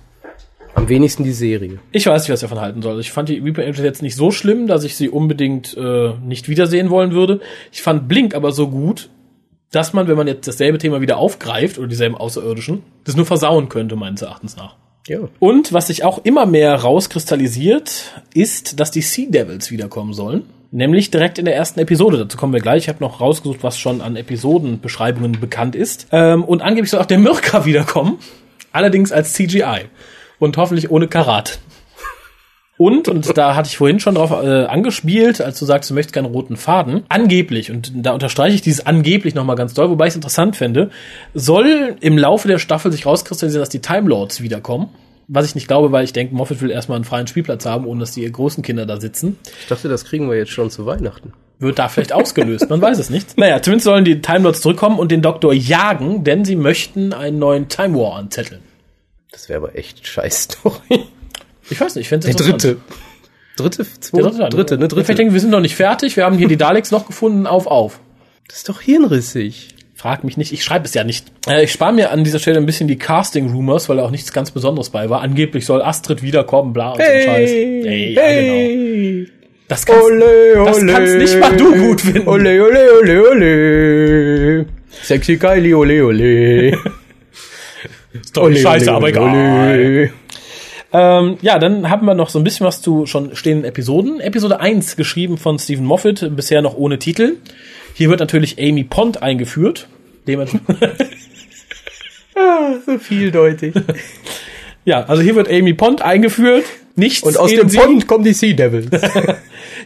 Am 0.75 0.87
wenigsten 0.87 1.23
die 1.23 1.31
Serie. 1.33 1.79
Ich 1.91 2.05
weiß 2.05 2.23
nicht, 2.23 2.31
was 2.31 2.43
ich 2.43 2.47
davon 2.47 2.61
halten 2.61 2.81
soll. 2.83 2.99
Ich 2.99 3.11
fand 3.11 3.29
die 3.29 3.39
Reaper 3.39 3.63
Angels 3.63 3.79
jetzt 3.79 4.01
nicht 4.03 4.15
so 4.15 4.29
schlimm, 4.31 4.67
dass 4.67 4.83
ich 4.83 4.95
sie 4.95 5.09
unbedingt 5.09 5.75
äh, 5.75 6.13
nicht 6.23 6.47
wiedersehen 6.47 6.91
wollen 6.91 7.11
würde. 7.11 7.41
Ich 7.71 7.81
fand 7.81 8.07
Blink 8.07 8.35
aber 8.35 8.51
so 8.51 8.69
gut, 8.69 9.09
dass 9.71 9.93
man, 9.93 10.07
wenn 10.07 10.17
man 10.17 10.27
jetzt 10.27 10.47
dasselbe 10.47 10.77
Thema 10.77 11.01
wieder 11.01 11.17
aufgreift 11.17 11.79
oder 11.79 11.87
dieselben 11.87 12.15
Außerirdischen, 12.15 12.83
das 13.03 13.15
nur 13.15 13.25
versauen 13.25 13.69
könnte, 13.69 13.95
meines 13.95 14.21
Erachtens 14.21 14.55
nach. 14.55 14.75
Ja. 15.09 15.21
Und 15.39 15.73
was 15.73 15.87
sich 15.87 16.03
auch 16.03 16.19
immer 16.23 16.45
mehr 16.45 16.75
rauskristallisiert, 16.75 18.21
ist, 18.33 18.79
dass 18.79 18.91
die 18.91 19.01
Sea 19.01 19.27
Devils 19.29 19.71
wiederkommen 19.71 20.13
sollen. 20.13 20.43
Nämlich 20.71 21.09
direkt 21.09 21.39
in 21.39 21.45
der 21.45 21.55
ersten 21.55 21.79
Episode. 21.79 22.19
Dazu 22.19 22.37
kommen 22.37 22.53
wir 22.53 22.59
gleich. 22.59 22.83
Ich 22.83 22.89
habe 22.89 23.03
noch 23.03 23.19
rausgesucht, 23.19 23.63
was 23.63 23.79
schon 23.79 24.01
an 24.01 24.15
Episodenbeschreibungen 24.15 25.39
bekannt 25.39 25.75
ist. 25.75 26.07
Ähm, 26.11 26.43
und 26.43 26.61
angeblich 26.61 26.91
soll 26.91 26.99
auch 26.99 27.07
der 27.07 27.17
Mirka 27.17 27.65
wiederkommen. 27.65 28.19
Allerdings 28.71 29.11
als 29.11 29.33
CGI. 29.33 29.85
Und 30.37 30.57
hoffentlich 30.57 30.91
ohne 30.91 31.07
Karat. 31.07 31.57
Und, 32.79 33.09
und 33.09 33.37
da 33.37 33.55
hatte 33.55 33.67
ich 33.67 33.75
vorhin 33.75 33.99
schon 33.99 34.15
drauf 34.15 34.31
äh, 34.31 34.63
angespielt, 34.63 35.41
als 35.41 35.59
du 35.59 35.65
sagst, 35.65 35.89
du 35.89 35.93
möchtest 35.93 36.13
keinen 36.13 36.27
roten 36.27 36.55
Faden. 36.55 37.03
Angeblich, 37.09 37.71
und 37.71 37.91
da 37.93 38.13
unterstreiche 38.13 38.55
ich 38.55 38.61
dieses 38.61 38.85
angeblich 38.85 39.35
nochmal 39.35 39.57
ganz 39.57 39.73
doll, 39.73 39.89
wobei 39.89 40.05
ich 40.05 40.11
es 40.11 40.15
interessant 40.15 40.55
fände, 40.55 40.89
soll 41.33 41.97
im 41.99 42.17
Laufe 42.17 42.47
der 42.47 42.57
Staffel 42.57 42.89
sich 42.93 43.05
rauskristallisieren, 43.05 43.61
dass 43.61 43.67
die 43.67 43.81
Time 43.81 44.07
Lords 44.07 44.41
wiederkommen. 44.41 44.87
Was 45.27 45.45
ich 45.45 45.55
nicht 45.55 45.67
glaube, 45.67 45.91
weil 45.91 46.05
ich 46.05 46.13
denke, 46.13 46.33
Moffat 46.33 46.61
will 46.61 46.71
erstmal 46.71 46.95
einen 46.95 47.03
freien 47.03 47.27
Spielplatz 47.27 47.65
haben, 47.65 47.85
ohne 47.85 47.99
dass 47.99 48.13
die 48.13 48.31
großen 48.31 48.63
Kinder 48.63 48.85
da 48.85 48.97
sitzen. 48.97 49.37
Ich 49.59 49.67
dachte, 49.67 49.89
das 49.89 50.05
kriegen 50.05 50.29
wir 50.29 50.37
jetzt 50.37 50.51
schon 50.51 50.69
zu 50.69 50.85
Weihnachten. 50.85 51.33
Wird 51.59 51.79
da 51.79 51.89
vielleicht 51.89 52.13
ausgelöst, 52.13 52.69
man 52.69 52.81
weiß 52.81 52.97
es 52.97 53.09
nicht. 53.09 53.37
Naja, 53.37 53.61
zumindest 53.61 53.83
sollen 53.83 54.05
die 54.05 54.21
Time 54.21 54.39
Lords 54.39 54.61
zurückkommen 54.61 54.99
und 54.99 55.11
den 55.11 55.21
Doktor 55.21 55.51
jagen, 55.53 56.23
denn 56.23 56.45
sie 56.45 56.55
möchten 56.55 57.11
einen 57.11 57.39
neuen 57.39 57.67
Time 57.67 57.99
War 57.99 58.15
anzetteln. 58.15 58.61
Das 59.33 59.49
wäre 59.49 59.57
aber 59.57 59.75
echt 59.75 60.07
scheiß 60.07 60.43
Story. 60.43 61.03
Ich 61.69 61.79
weiß 61.79 61.95
nicht, 61.95 62.03
ich 62.05 62.09
finde 62.09 62.27
Der 62.27 62.35
dritte. 62.35 62.77
Dritte, 63.55 63.85
zweite, 63.99 64.23
Der 64.23 64.31
dritte, 64.31 64.49
dritte, 64.49 64.77
ne, 64.77 64.87
Vielleicht 64.89 65.09
dritte. 65.09 65.15
denken 65.15 65.33
wir 65.33 65.41
sind 65.41 65.49
noch 65.49 65.59
nicht 65.59 65.75
fertig, 65.75 66.15
wir 66.15 66.23
haben 66.25 66.37
hier 66.37 66.47
die 66.47 66.55
Daleks 66.57 66.91
noch 66.91 67.05
gefunden, 67.07 67.45
auf, 67.45 67.67
auf. 67.67 67.99
Das 68.47 68.57
ist 68.57 68.69
doch 68.69 68.81
hirnrissig. 68.81 69.75
Frag 69.95 70.23
mich 70.23 70.37
nicht, 70.37 70.53
ich 70.53 70.63
schreibe 70.63 70.85
es 70.85 70.93
ja 70.93 71.03
nicht. 71.03 71.25
Äh, 71.45 71.65
ich 71.65 71.73
spare 71.73 71.91
mir 71.91 72.11
an 72.11 72.23
dieser 72.23 72.39
Stelle 72.39 72.57
ein 72.57 72.65
bisschen 72.65 72.87
die 72.87 72.97
Casting-Rumors, 72.97 73.89
weil 73.89 73.97
da 73.97 74.05
auch 74.05 74.11
nichts 74.11 74.31
ganz 74.31 74.51
Besonderes 74.51 74.91
bei 74.91 75.09
war. 75.09 75.19
Angeblich 75.21 75.65
soll 75.65 75.81
Astrid 75.81 76.21
wiederkommen, 76.23 76.71
bla 76.71 76.91
und 76.91 77.01
so 77.01 77.03
ein 77.03 77.21
Scheiß. 77.21 77.49
Ey, 77.51 78.13
ja, 78.13 78.31
genau. 79.21 79.29
Das 79.67 79.85
kannst, 79.85 80.01
Ole, 80.03 80.53
das 80.65 80.77
ole, 80.77 80.93
kannst 80.93 81.15
nicht 81.17 81.39
mal 81.39 81.57
du 81.57 81.75
gut 81.75 81.99
finden. 82.01 82.27
Ole, 82.29 82.63
ole, 82.63 82.87
ole, 83.01 83.29
ole. 83.29 84.65
Sexy 85.03 85.37
Kylie, 85.37 85.75
ole, 85.75 86.05
ole. 86.05 86.71
Ist 88.13 88.35
doch 88.37 88.47
nicht 88.49 88.61
scheiße, 88.61 88.85
ole, 88.89 88.95
aber 88.95 89.05
ole, 89.07 89.09
egal. 89.11 89.79
ole. 89.79 90.13
Ähm, 90.91 91.37
ja, 91.41 91.59
dann 91.59 91.89
haben 91.89 92.05
wir 92.05 92.15
noch 92.15 92.29
so 92.29 92.39
ein 92.39 92.43
bisschen 92.43 92.65
was 92.65 92.81
zu 92.81 93.05
schon 93.05 93.35
stehenden 93.35 93.65
Episoden. 93.65 94.19
Episode 94.19 94.59
1, 94.59 94.95
geschrieben 94.95 95.37
von 95.37 95.59
Stephen 95.59 95.85
Moffat, 95.85 96.35
bisher 96.35 96.61
noch 96.61 96.75
ohne 96.75 96.99
Titel. 96.99 97.37
Hier 97.93 98.09
wird 98.09 98.19
natürlich 98.19 98.57
Amy 98.59 98.83
Pond 98.83 99.21
eingeführt. 99.21 99.87
Dementsprechend 100.27 100.75
So 102.85 102.97
vieldeutig. 102.97 103.73
ja, 104.85 105.03
also 105.05 105.21
hier 105.21 105.35
wird 105.35 105.49
Amy 105.49 105.73
Pond 105.73 106.01
eingeführt. 106.01 106.63
Nichts 106.95 107.23
Und 107.23 107.37
aus 107.37 107.51
dem. 107.51 107.69
Pond 107.69 108.07
kommen 108.07 108.23
die 108.23 108.33
Sea 108.33 108.53
Devils. 108.53 108.87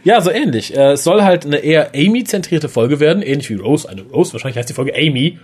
Ja, 0.02 0.20
so 0.20 0.30
ähnlich. 0.30 0.76
Äh, 0.76 0.92
Es 0.92 1.04
soll 1.04 1.22
halt 1.22 1.46
eine 1.46 1.58
eher 1.58 1.94
Amy-zentrierte 1.94 2.68
Folge 2.68 3.00
werden, 3.00 3.22
ähnlich 3.22 3.48
wie 3.48 3.54
Rose. 3.54 3.88
Eine 3.88 4.02
Rose, 4.02 4.34
wahrscheinlich 4.34 4.58
heißt 4.58 4.68
die 4.68 4.74
Folge 4.74 4.94
Amy. 4.94 5.38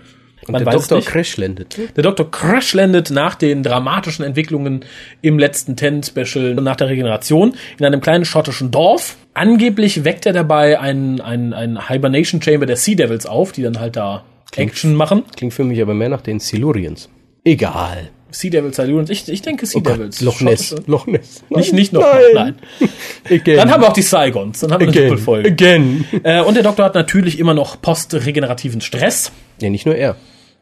Man 0.52 0.64
der 0.64 0.66
weiß 0.72 0.82
Doktor 0.82 0.98
es 0.98 1.04
nicht. 1.04 1.12
Crash 1.12 1.36
landet. 1.36 1.78
Der 1.96 2.02
Doktor 2.02 2.30
Crash 2.30 2.74
landet 2.74 3.10
nach 3.10 3.34
den 3.34 3.62
dramatischen 3.62 4.24
Entwicklungen 4.24 4.84
im 5.22 5.38
letzten 5.38 5.76
Ten-Special 5.76 6.54
nach 6.54 6.76
der 6.76 6.88
Regeneration 6.88 7.54
in 7.78 7.84
einem 7.86 8.00
kleinen 8.00 8.24
schottischen 8.24 8.70
Dorf. 8.70 9.16
Angeblich 9.34 10.04
weckt 10.04 10.26
er 10.26 10.32
dabei 10.32 10.78
einen, 10.80 11.20
einen, 11.20 11.52
einen 11.52 11.88
Hibernation 11.88 12.42
Chamber 12.42 12.66
der 12.66 12.76
Sea 12.76 12.94
Devils 12.96 13.26
auf, 13.26 13.52
die 13.52 13.62
dann 13.62 13.78
halt 13.80 13.96
da 13.96 14.24
Action 14.56 14.94
machen. 14.94 15.22
Klingt 15.36 15.54
für 15.54 15.64
mich 15.64 15.80
aber 15.80 15.94
mehr 15.94 16.08
nach 16.08 16.20
den 16.22 16.40
Silurians. 16.40 17.08
Egal. 17.44 18.10
Sea 18.32 18.50
Devils, 18.50 18.76
Silurians. 18.76 19.10
Ich, 19.10 19.28
ich 19.28 19.42
denke 19.42 19.66
Sea 19.66 19.80
Devils. 19.80 20.20
Loch 20.20 20.40
Ness. 20.40 20.70
Schottische- 20.70 20.82
Loch 20.90 21.06
Ness. 21.06 21.42
Nicht, 21.48 21.72
nicht 21.72 21.92
noch. 21.92 22.02
Nein. 22.02 22.54
Nein. 22.80 22.88
Again. 23.30 23.56
Dann 23.56 23.70
haben 23.72 23.82
wir 23.82 23.88
auch 23.88 23.92
die 23.92 24.02
Saigons. 24.02 24.60
Dann 24.60 24.72
haben 24.72 24.80
wir 24.80 24.88
eine 24.88 24.96
Again. 24.96 25.08
Doppelfolge. 25.08 25.48
Again. 25.48 26.04
Äh, 26.22 26.40
und 26.42 26.54
der 26.54 26.62
Doktor 26.62 26.84
hat 26.84 26.94
natürlich 26.94 27.38
immer 27.40 27.54
noch 27.54 27.80
postregenerativen 27.82 28.80
Stress. 28.80 29.32
Ja, 29.60 29.68
nicht 29.70 29.84
nur 29.86 29.96
er. 29.96 30.16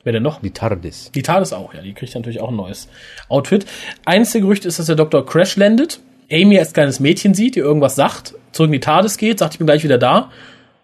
Wer 0.04 0.12
denn 0.12 0.22
noch? 0.22 0.40
Die 0.40 0.50
TARDIS. 0.50 1.10
Die 1.14 1.22
TARDIS 1.22 1.52
auch, 1.52 1.74
ja. 1.74 1.82
Die 1.82 1.92
kriegt 1.92 2.14
natürlich 2.14 2.40
auch 2.40 2.50
ein 2.50 2.56
neues 2.56 2.88
Outfit. 3.28 3.66
Einzige 4.04 4.42
Gerücht 4.42 4.64
ist, 4.64 4.78
dass 4.78 4.86
der 4.86 4.96
Doktor 4.96 5.26
Crash 5.26 5.56
landet, 5.56 6.00
Amy 6.30 6.58
als 6.58 6.72
kleines 6.72 7.00
Mädchen 7.00 7.34
sieht, 7.34 7.56
die 7.56 7.60
irgendwas 7.60 7.94
sagt, 7.94 8.34
zurück 8.52 8.68
in 8.68 8.72
die 8.72 8.80
TARDIS 8.80 9.16
geht, 9.16 9.38
sagt, 9.38 9.54
ich 9.54 9.58
bin 9.58 9.66
gleich 9.66 9.84
wieder 9.84 9.98
da, 9.98 10.30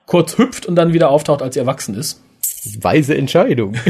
kurz 0.06 0.38
hüpft 0.38 0.66
und 0.66 0.74
dann 0.76 0.92
wieder 0.92 1.10
auftaucht, 1.10 1.42
als 1.42 1.54
sie 1.54 1.60
erwachsen 1.60 1.94
ist. 1.94 2.22
Weise 2.80 3.16
Entscheidung. 3.16 3.74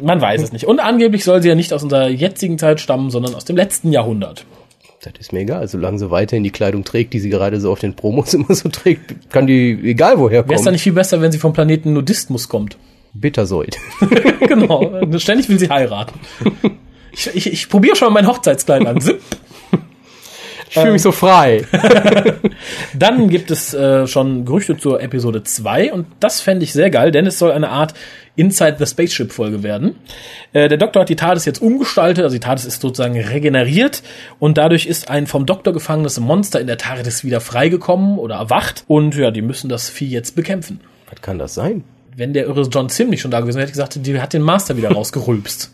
Man 0.00 0.20
weiß 0.20 0.42
es 0.42 0.52
nicht. 0.52 0.66
Und 0.66 0.80
angeblich 0.80 1.24
soll 1.24 1.40
sie 1.40 1.48
ja 1.48 1.54
nicht 1.54 1.72
aus 1.72 1.82
unserer 1.82 2.08
jetzigen 2.08 2.58
Zeit 2.58 2.80
stammen, 2.80 3.10
sondern 3.10 3.34
aus 3.34 3.46
dem 3.46 3.56
letzten 3.56 3.92
Jahrhundert. 3.92 4.44
Das 5.12 5.20
ist 5.20 5.32
mir 5.32 5.40
egal. 5.40 5.68
Solange 5.68 5.98
sie 5.98 6.10
weiterhin 6.10 6.42
die 6.42 6.50
Kleidung 6.50 6.84
trägt, 6.84 7.12
die 7.14 7.20
sie 7.20 7.30
gerade 7.30 7.60
so 7.60 7.72
auf 7.72 7.80
den 7.80 7.94
Promos 7.94 8.34
immer 8.34 8.54
so 8.54 8.68
trägt, 8.68 9.30
kann 9.30 9.46
die 9.46 9.78
egal 9.84 10.18
woher 10.18 10.44
Wäre 10.44 10.54
es 10.54 10.60
dann 10.60 10.64
kommen. 10.64 10.72
nicht 10.72 10.82
viel 10.82 10.92
besser, 10.92 11.20
wenn 11.20 11.32
sie 11.32 11.38
vom 11.38 11.52
Planeten 11.52 11.92
Nudismus 11.92 12.48
kommt? 12.48 12.76
Bittersäut. 13.14 13.76
genau. 14.40 15.00
Ständig 15.18 15.48
will 15.48 15.58
sie 15.58 15.70
heiraten. 15.70 16.18
Ich, 17.12 17.34
ich, 17.34 17.52
ich 17.52 17.68
probiere 17.68 17.96
schon 17.96 18.12
mal 18.12 18.22
mein 18.22 18.30
Hochzeitskleid 18.30 18.86
an. 18.86 19.00
Zip. 19.00 19.20
Ich 20.68 20.74
fühle 20.74 20.92
mich 20.92 21.02
so 21.02 21.12
frei. 21.12 21.64
Dann 22.92 23.28
gibt 23.30 23.50
es 23.50 23.72
äh, 23.72 24.06
schon 24.06 24.44
Gerüchte 24.44 24.76
zur 24.76 25.00
Episode 25.00 25.42
2 25.42 25.92
und 25.92 26.06
das 26.20 26.42
fände 26.42 26.64
ich 26.64 26.72
sehr 26.74 26.90
geil, 26.90 27.12
denn 27.12 27.26
es 27.26 27.38
soll 27.38 27.52
eine 27.52 27.70
Art 27.70 27.94
Inside 28.36 28.76
the 28.78 28.86
Spaceship 28.86 29.32
Folge 29.32 29.62
werden. 29.62 29.96
Äh, 30.52 30.68
der 30.68 30.78
Doktor 30.78 31.00
hat 31.00 31.08
die 31.08 31.16
TARDIS 31.16 31.44
jetzt 31.46 31.60
umgestaltet, 31.60 32.22
also 32.22 32.34
die 32.34 32.40
TARDIS 32.40 32.66
ist 32.66 32.80
sozusagen 32.80 33.18
regeneriert 33.18 34.02
und 34.38 34.58
dadurch 34.58 34.86
ist 34.86 35.08
ein 35.10 35.26
vom 35.26 35.46
Doktor 35.46 35.72
gefangenes 35.72 36.20
Monster 36.20 36.60
in 36.60 36.66
der 36.66 36.78
TARDIS 36.78 37.24
wieder 37.24 37.40
freigekommen 37.40 38.18
oder 38.18 38.36
erwacht 38.36 38.84
und 38.86 39.16
ja, 39.16 39.30
die 39.30 39.42
müssen 39.42 39.68
das 39.68 39.88
Vieh 39.88 40.08
jetzt 40.08 40.36
bekämpfen. 40.36 40.80
Was 41.10 41.20
kann 41.22 41.38
das 41.38 41.54
sein? 41.54 41.84
Wenn 42.14 42.32
der 42.32 42.46
irre 42.46 42.62
John 42.62 42.88
Sim 42.88 43.10
nicht 43.10 43.20
schon 43.20 43.30
da 43.30 43.40
gewesen 43.40 43.56
wäre, 43.56 43.66
hätte 43.66 43.78
ich 43.78 43.88
gesagt, 43.88 44.06
die 44.06 44.20
hat 44.20 44.32
den 44.32 44.42
Master 44.42 44.76
wieder 44.76 44.90
rausgerülpst. 44.90 45.72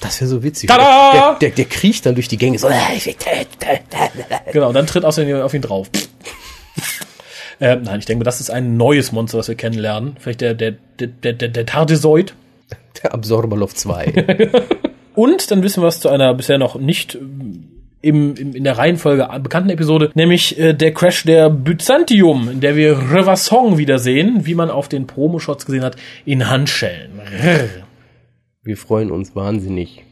Das 0.00 0.20
wäre 0.20 0.28
so 0.28 0.42
witzig. 0.42 0.68
Der, 1.12 1.36
der, 1.40 1.50
der 1.50 1.64
kriecht 1.64 2.06
dann 2.06 2.14
durch 2.14 2.28
die 2.28 2.36
Gänge 2.36 2.58
so. 2.58 2.68
Genau, 4.52 4.72
dann 4.72 4.86
tritt 4.86 5.04
außerdem 5.04 5.40
auf 5.40 5.54
ihn 5.54 5.62
drauf. 5.62 5.88
Äh, 7.60 7.76
nein, 7.76 7.98
ich 7.98 8.06
denke, 8.06 8.24
das 8.24 8.40
ist 8.40 8.50
ein 8.50 8.76
neues 8.76 9.12
Monster, 9.12 9.38
was 9.38 9.48
wir 9.48 9.54
kennenlernen. 9.54 10.16
Vielleicht 10.18 10.40
der, 10.40 10.54
der, 10.54 10.74
der, 10.98 11.08
der, 11.08 11.32
der, 11.32 11.48
der 11.48 11.66
Tardisoid. 11.66 12.34
Der 13.02 13.12
Absorberloff 13.12 13.74
2. 13.74 14.54
Und 15.14 15.50
dann 15.50 15.62
wissen 15.62 15.82
wir 15.82 15.86
was 15.86 16.00
zu 16.00 16.08
einer 16.08 16.32
bisher 16.32 16.56
noch 16.56 16.76
nicht 16.76 17.14
ähm, 17.14 17.68
im, 18.00 18.34
im, 18.36 18.54
in 18.54 18.64
der 18.64 18.78
Reihenfolge 18.78 19.28
bekannten 19.42 19.70
Episode, 19.70 20.10
nämlich 20.14 20.58
äh, 20.58 20.72
der 20.72 20.94
Crash 20.94 21.24
der 21.24 21.50
Byzantium, 21.50 22.48
in 22.48 22.60
der 22.60 22.76
wir 22.76 22.98
Revasong 23.12 23.78
wiedersehen, 23.78 24.46
wie 24.46 24.54
man 24.54 24.70
auf 24.70 24.88
den 24.88 25.06
Promo-Shots 25.06 25.66
gesehen 25.66 25.84
hat, 25.84 25.96
in 26.24 26.48
Handschellen. 26.48 27.20
Rrr. 27.20 27.68
Wir 28.62 28.76
freuen 28.76 29.10
uns 29.10 29.36
wahnsinnig. 29.36 30.04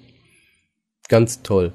Ganz 1.09 1.43
toll. 1.43 1.73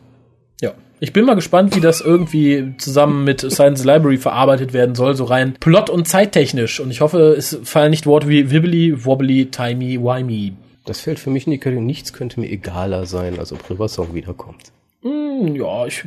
Ich 1.02 1.14
bin 1.14 1.24
mal 1.26 1.36
gespannt, 1.36 1.76
wie 1.76 1.80
das 1.82 2.02
irgendwie 2.02 2.74
zusammen 2.78 3.24
mit 3.24 3.40
Science 3.40 3.86
Library 3.86 4.18
verarbeitet 4.18 4.74
werden 4.74 4.96
soll, 4.96 5.16
so 5.16 5.24
rein 5.24 5.54
plot- 5.60 5.90
und 5.90 6.08
zeittechnisch. 6.08 6.80
Und 6.82 6.92
ich 6.92 7.00
hoffe, 7.00 7.36
es 7.38 7.58
fallen 7.64 7.92
nicht 7.92 8.06
Worte 8.06 8.28
wie 8.28 8.52
wibbly, 8.52 9.06
wobbly, 9.06 9.46
timey, 9.46 9.98
wimey. 10.02 10.54
Das 10.86 11.00
fällt 11.00 11.20
für 11.20 11.30
mich 11.30 11.46
in 11.48 11.52
die 11.52 11.58
Kategorie. 11.58 11.86
Nichts 11.86 12.12
könnte 12.12 12.40
mir 12.40 12.50
egaler 12.50 13.06
sein, 13.06 13.40
als 13.40 13.54
ob 13.54 13.70
Riversong 13.70 14.14
wiederkommt. 14.14 14.74
Hm, 15.04 15.56
Ja, 15.56 15.86
ich, 15.86 16.04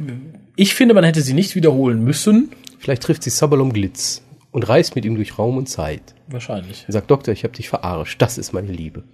ich 0.57 0.75
finde, 0.75 0.93
man 0.93 1.05
hätte 1.05 1.23
sie 1.23 1.33
nicht 1.33 1.55
wiederholen 1.55 2.05
müssen. 2.05 2.51
Vielleicht 2.79 3.03
trifft 3.03 3.23
sie 3.23 3.31
Sabalom 3.31 3.73
Glitz 3.73 4.23
und 4.51 4.69
reist 4.69 4.95
mit 4.95 5.07
ihm 5.07 5.15
durch 5.15 5.39
Raum 5.39 5.57
und 5.57 5.69
Zeit. 5.71 6.03
Wahrscheinlich. 6.29 6.85
Er 6.87 6.93
sagt, 6.93 7.11
Doktor, 7.11 7.33
ich 7.33 7.45
habe 7.45 7.55
dich 7.55 7.71
verarscht. 7.71 8.21
Das 8.21 8.37
ist 8.37 8.53
meine 8.53 8.73
Liebe. 8.73 9.05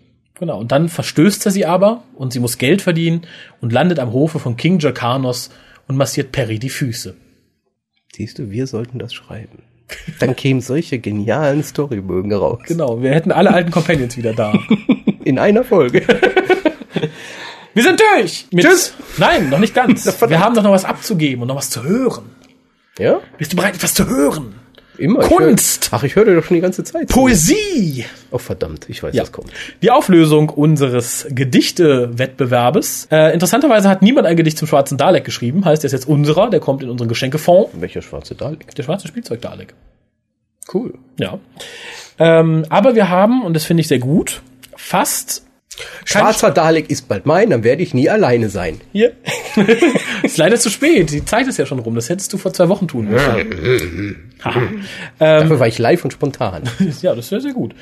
Genau. 0.40 0.58
Und 0.58 0.72
dann 0.72 0.88
verstößt 0.88 1.46
er 1.46 1.52
sie 1.52 1.66
aber 1.66 2.02
und 2.16 2.32
sie 2.32 2.40
muss 2.40 2.58
Geld 2.58 2.82
verdienen 2.82 3.22
und 3.60 3.72
landet 3.72 3.98
am 4.00 4.12
Hofe 4.12 4.38
von 4.40 4.56
King 4.56 4.78
Jakanos 4.80 5.50
und 5.88 5.96
massiert 5.96 6.32
Perry 6.32 6.58
die 6.58 6.70
Füße. 6.70 7.16
Siehst 8.14 8.38
du, 8.38 8.50
wir 8.50 8.66
sollten 8.66 8.98
das 8.98 9.12
schreiben. 9.12 9.62
Dann 10.20 10.36
kämen 10.36 10.60
solche 10.60 10.98
genialen 10.98 11.62
Storybögen 11.62 12.32
raus. 12.32 12.60
Genau. 12.66 13.02
Wir 13.02 13.12
hätten 13.12 13.32
alle 13.32 13.52
alten 13.52 13.70
Companions 13.70 14.16
wieder 14.16 14.34
da. 14.34 14.52
In 15.24 15.38
einer 15.38 15.64
Folge. 15.64 16.06
Wir 17.74 17.82
sind 17.82 18.00
durch! 18.00 18.46
Mit, 18.50 18.64
Tschüss. 18.64 18.94
Nein, 19.18 19.50
noch 19.50 19.58
nicht 19.58 19.74
ganz. 19.74 20.20
Wir 20.28 20.40
haben 20.40 20.54
doch 20.54 20.62
noch 20.62 20.72
was 20.72 20.84
abzugeben 20.84 21.42
und 21.42 21.48
noch 21.48 21.56
was 21.56 21.70
zu 21.70 21.84
hören. 21.84 22.24
Ja? 22.98 23.20
Bist 23.36 23.52
du 23.52 23.56
bereit, 23.56 23.76
etwas 23.76 23.94
zu 23.94 24.08
hören? 24.08 24.57
Immer. 24.98 25.20
Kunst. 25.20 25.84
Ich 25.86 25.90
hör, 25.92 25.98
ach, 25.98 26.02
ich 26.02 26.16
höre 26.16 26.34
doch 26.34 26.44
schon 26.44 26.56
die 26.56 26.60
ganze 26.60 26.82
Zeit. 26.84 27.08
zu. 27.08 27.14
Poesie. 27.14 28.04
Oh, 28.30 28.38
verdammt. 28.38 28.86
Ich 28.88 29.02
weiß, 29.02 29.14
Ja. 29.14 29.22
was 29.22 29.32
kommt. 29.32 29.50
Die 29.80 29.90
Auflösung 29.90 30.48
unseres 30.50 31.26
Gedichte-Wettbewerbes. 31.30 33.08
Äh, 33.10 33.32
interessanterweise 33.32 33.88
hat 33.88 34.02
niemand 34.02 34.26
ein 34.26 34.36
Gedicht 34.36 34.58
zum 34.58 34.68
schwarzen 34.68 34.98
Dalek 34.98 35.24
geschrieben. 35.24 35.64
Heißt, 35.64 35.82
der 35.82 35.86
ist 35.88 35.92
jetzt 35.92 36.08
unserer. 36.08 36.50
Der 36.50 36.60
kommt 36.60 36.82
in 36.82 36.90
unseren 36.90 37.08
Geschenkefonds. 37.08 37.70
Welcher 37.74 38.02
schwarze 38.02 38.34
Dalek? 38.34 38.74
Der 38.74 38.82
schwarze 38.82 39.08
Spielzeug-Dalek. 39.08 39.74
Cool. 40.72 40.94
Ja. 41.18 41.38
Ähm, 42.18 42.64
aber 42.68 42.94
wir 42.94 43.08
haben, 43.08 43.42
und 43.44 43.54
das 43.54 43.64
finde 43.64 43.80
ich 43.82 43.88
sehr 43.88 44.00
gut, 44.00 44.42
fast 44.76 45.44
Schwarzer 46.04 46.50
Dalek 46.50 46.90
ist 46.90 47.08
bald 47.08 47.26
mein, 47.26 47.50
dann 47.50 47.64
werde 47.64 47.82
ich 47.82 47.94
nie 47.94 48.08
alleine 48.08 48.48
sein. 48.48 48.80
Hier. 48.92 49.12
ist 50.22 50.38
leider 50.38 50.56
zu 50.56 50.70
spät. 50.70 51.10
Die 51.12 51.24
Zeit 51.24 51.46
ist 51.46 51.58
ja 51.58 51.66
schon 51.66 51.78
rum. 51.78 51.94
Das 51.94 52.08
hättest 52.08 52.32
du 52.32 52.38
vor 52.38 52.52
zwei 52.52 52.68
Wochen 52.68 52.88
tun 52.88 53.08
müssen. 53.08 54.32
Haha. 54.42 54.62
Dafür 55.18 55.60
war 55.60 55.66
ich 55.68 55.78
live 55.78 56.04
und 56.04 56.12
spontan. 56.12 56.62
ja, 57.02 57.14
das 57.14 57.30
wäre 57.30 57.40
sehr 57.40 57.52
gut. 57.52 57.74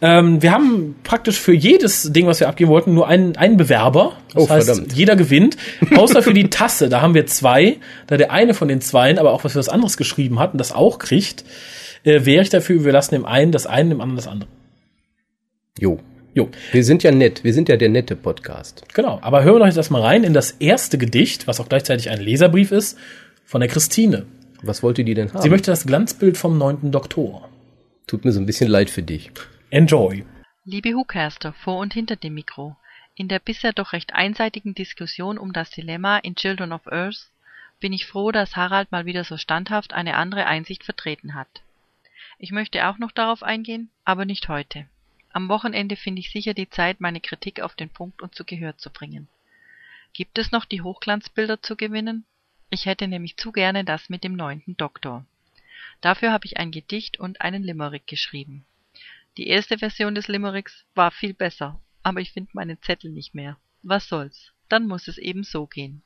Ähm, 0.00 0.42
wir 0.42 0.52
haben 0.52 0.96
praktisch 1.04 1.38
für 1.38 1.52
jedes 1.52 2.12
Ding, 2.12 2.26
was 2.26 2.40
wir 2.40 2.48
abgeben 2.48 2.70
wollten, 2.70 2.94
nur 2.94 3.08
einen, 3.08 3.36
einen 3.36 3.56
Bewerber. 3.56 4.12
Das 4.34 4.44
Oh, 4.44 4.48
heißt, 4.48 4.66
verdammt. 4.66 4.92
jeder 4.94 5.16
gewinnt. 5.16 5.56
Außer 5.96 6.22
für 6.22 6.34
die 6.34 6.48
Tasse. 6.50 6.88
Da 6.88 7.00
haben 7.02 7.14
wir 7.14 7.26
zwei. 7.26 7.76
Da 8.06 8.16
der 8.16 8.30
eine 8.32 8.54
von 8.54 8.68
den 8.68 8.80
zweien 8.80 9.18
aber 9.18 9.32
auch 9.32 9.44
was 9.44 9.52
für 9.52 9.58
was 9.58 9.68
anderes 9.68 9.96
geschrieben 9.96 10.38
hat 10.38 10.52
und 10.52 10.58
das 10.58 10.72
auch 10.72 10.98
kriegt, 10.98 11.44
äh, 12.04 12.24
wäre 12.24 12.42
ich 12.42 12.48
dafür, 12.50 12.84
wir 12.84 12.92
lassen 12.92 13.14
dem 13.14 13.24
einen 13.26 13.52
das 13.52 13.66
eine, 13.66 13.90
dem 13.90 14.00
anderen 14.00 14.16
das 14.16 14.26
andere. 14.28 14.48
Jo. 15.78 15.98
Jo, 16.36 16.50
Wir 16.72 16.84
sind 16.84 17.02
ja 17.02 17.12
nett. 17.12 17.44
Wir 17.44 17.54
sind 17.54 17.70
ja 17.70 17.78
der 17.78 17.88
nette 17.88 18.14
Podcast. 18.14 18.84
genau. 18.92 19.18
Aber 19.22 19.42
hören 19.42 19.54
wir 19.54 19.58
doch 19.60 19.66
jetzt 19.68 19.78
erstmal 19.78 20.02
rein 20.02 20.22
in 20.22 20.34
das 20.34 20.50
erste 20.50 20.98
Gedicht, 20.98 21.46
was 21.46 21.60
auch 21.60 21.68
gleichzeitig 21.70 22.10
ein 22.10 22.20
Leserbrief 22.20 22.72
ist, 22.72 22.98
von 23.46 23.62
der 23.62 23.70
Christine. 23.70 24.26
Was 24.60 24.82
wollte 24.82 25.02
die 25.02 25.14
denn 25.14 25.32
haben? 25.32 25.40
Sie 25.40 25.48
möchte 25.48 25.70
das 25.70 25.86
Glanzbild 25.86 26.36
vom 26.36 26.58
neunten 26.58 26.92
Doktor. 26.92 27.48
Tut 28.06 28.26
mir 28.26 28.32
so 28.32 28.40
ein 28.40 28.44
bisschen 28.44 28.68
leid 28.68 28.90
für 28.90 29.02
dich. 29.02 29.30
Enjoy. 29.70 30.26
Liebe 30.66 30.92
Hookcaster 30.92 31.54
vor 31.54 31.78
und 31.78 31.94
hinter 31.94 32.16
dem 32.16 32.34
Mikro, 32.34 32.76
in 33.14 33.28
der 33.28 33.38
bisher 33.38 33.72
doch 33.72 33.94
recht 33.94 34.12
einseitigen 34.12 34.74
Diskussion 34.74 35.38
um 35.38 35.54
das 35.54 35.70
Dilemma 35.70 36.18
in 36.18 36.34
Children 36.34 36.72
of 36.72 36.86
Earth 36.86 37.30
bin 37.80 37.94
ich 37.94 38.04
froh, 38.04 38.30
dass 38.30 38.56
Harald 38.56 38.92
mal 38.92 39.06
wieder 39.06 39.24
so 39.24 39.38
standhaft 39.38 39.94
eine 39.94 40.16
andere 40.16 40.44
Einsicht 40.44 40.84
vertreten 40.84 41.34
hat. 41.34 41.48
Ich 42.38 42.50
möchte 42.50 42.86
auch 42.86 42.98
noch 42.98 43.12
darauf 43.12 43.42
eingehen, 43.42 43.88
aber 44.04 44.26
nicht 44.26 44.50
heute. 44.50 44.84
Am 45.36 45.50
Wochenende 45.50 45.96
finde 45.96 46.20
ich 46.20 46.30
sicher 46.30 46.54
die 46.54 46.70
Zeit, 46.70 46.98
meine 46.98 47.20
Kritik 47.20 47.60
auf 47.60 47.74
den 47.74 47.90
Punkt 47.90 48.22
und 48.22 48.34
zu 48.34 48.46
Gehör 48.46 48.78
zu 48.78 48.88
bringen. 48.88 49.28
Gibt 50.14 50.38
es 50.38 50.50
noch 50.50 50.64
die 50.64 50.80
Hochglanzbilder 50.80 51.60
zu 51.60 51.76
gewinnen? 51.76 52.24
Ich 52.70 52.86
hätte 52.86 53.06
nämlich 53.06 53.36
zu 53.36 53.52
gerne 53.52 53.84
das 53.84 54.08
mit 54.08 54.24
dem 54.24 54.34
neunten 54.34 54.78
Doktor. 54.78 55.26
Dafür 56.00 56.32
habe 56.32 56.46
ich 56.46 56.56
ein 56.56 56.70
Gedicht 56.70 57.20
und 57.20 57.42
einen 57.42 57.62
Limerick 57.62 58.06
geschrieben. 58.06 58.64
Die 59.36 59.48
erste 59.48 59.76
Version 59.76 60.14
des 60.14 60.26
Limericks 60.26 60.86
war 60.94 61.10
viel 61.10 61.34
besser, 61.34 61.78
aber 62.02 62.22
ich 62.22 62.32
finde 62.32 62.52
meinen 62.54 62.80
Zettel 62.80 63.10
nicht 63.10 63.34
mehr. 63.34 63.58
Was 63.82 64.08
soll's? 64.08 64.54
Dann 64.70 64.86
muss 64.86 65.06
es 65.06 65.18
eben 65.18 65.44
so 65.44 65.66
gehen. 65.66 66.00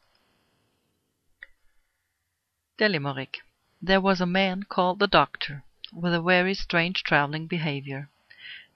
Der 2.81 2.89
Limerick. 2.89 3.45
There 3.81 4.03
was 4.03 4.21
a 4.21 4.27
man 4.27 4.69
called 4.69 5.01
the 5.01 5.07
Doctor, 5.07 5.63
with 5.93 6.15
a 6.15 6.21
very 6.21 6.57
strange 6.57 7.05
traveling 7.05 7.47
behavior. 7.47 8.09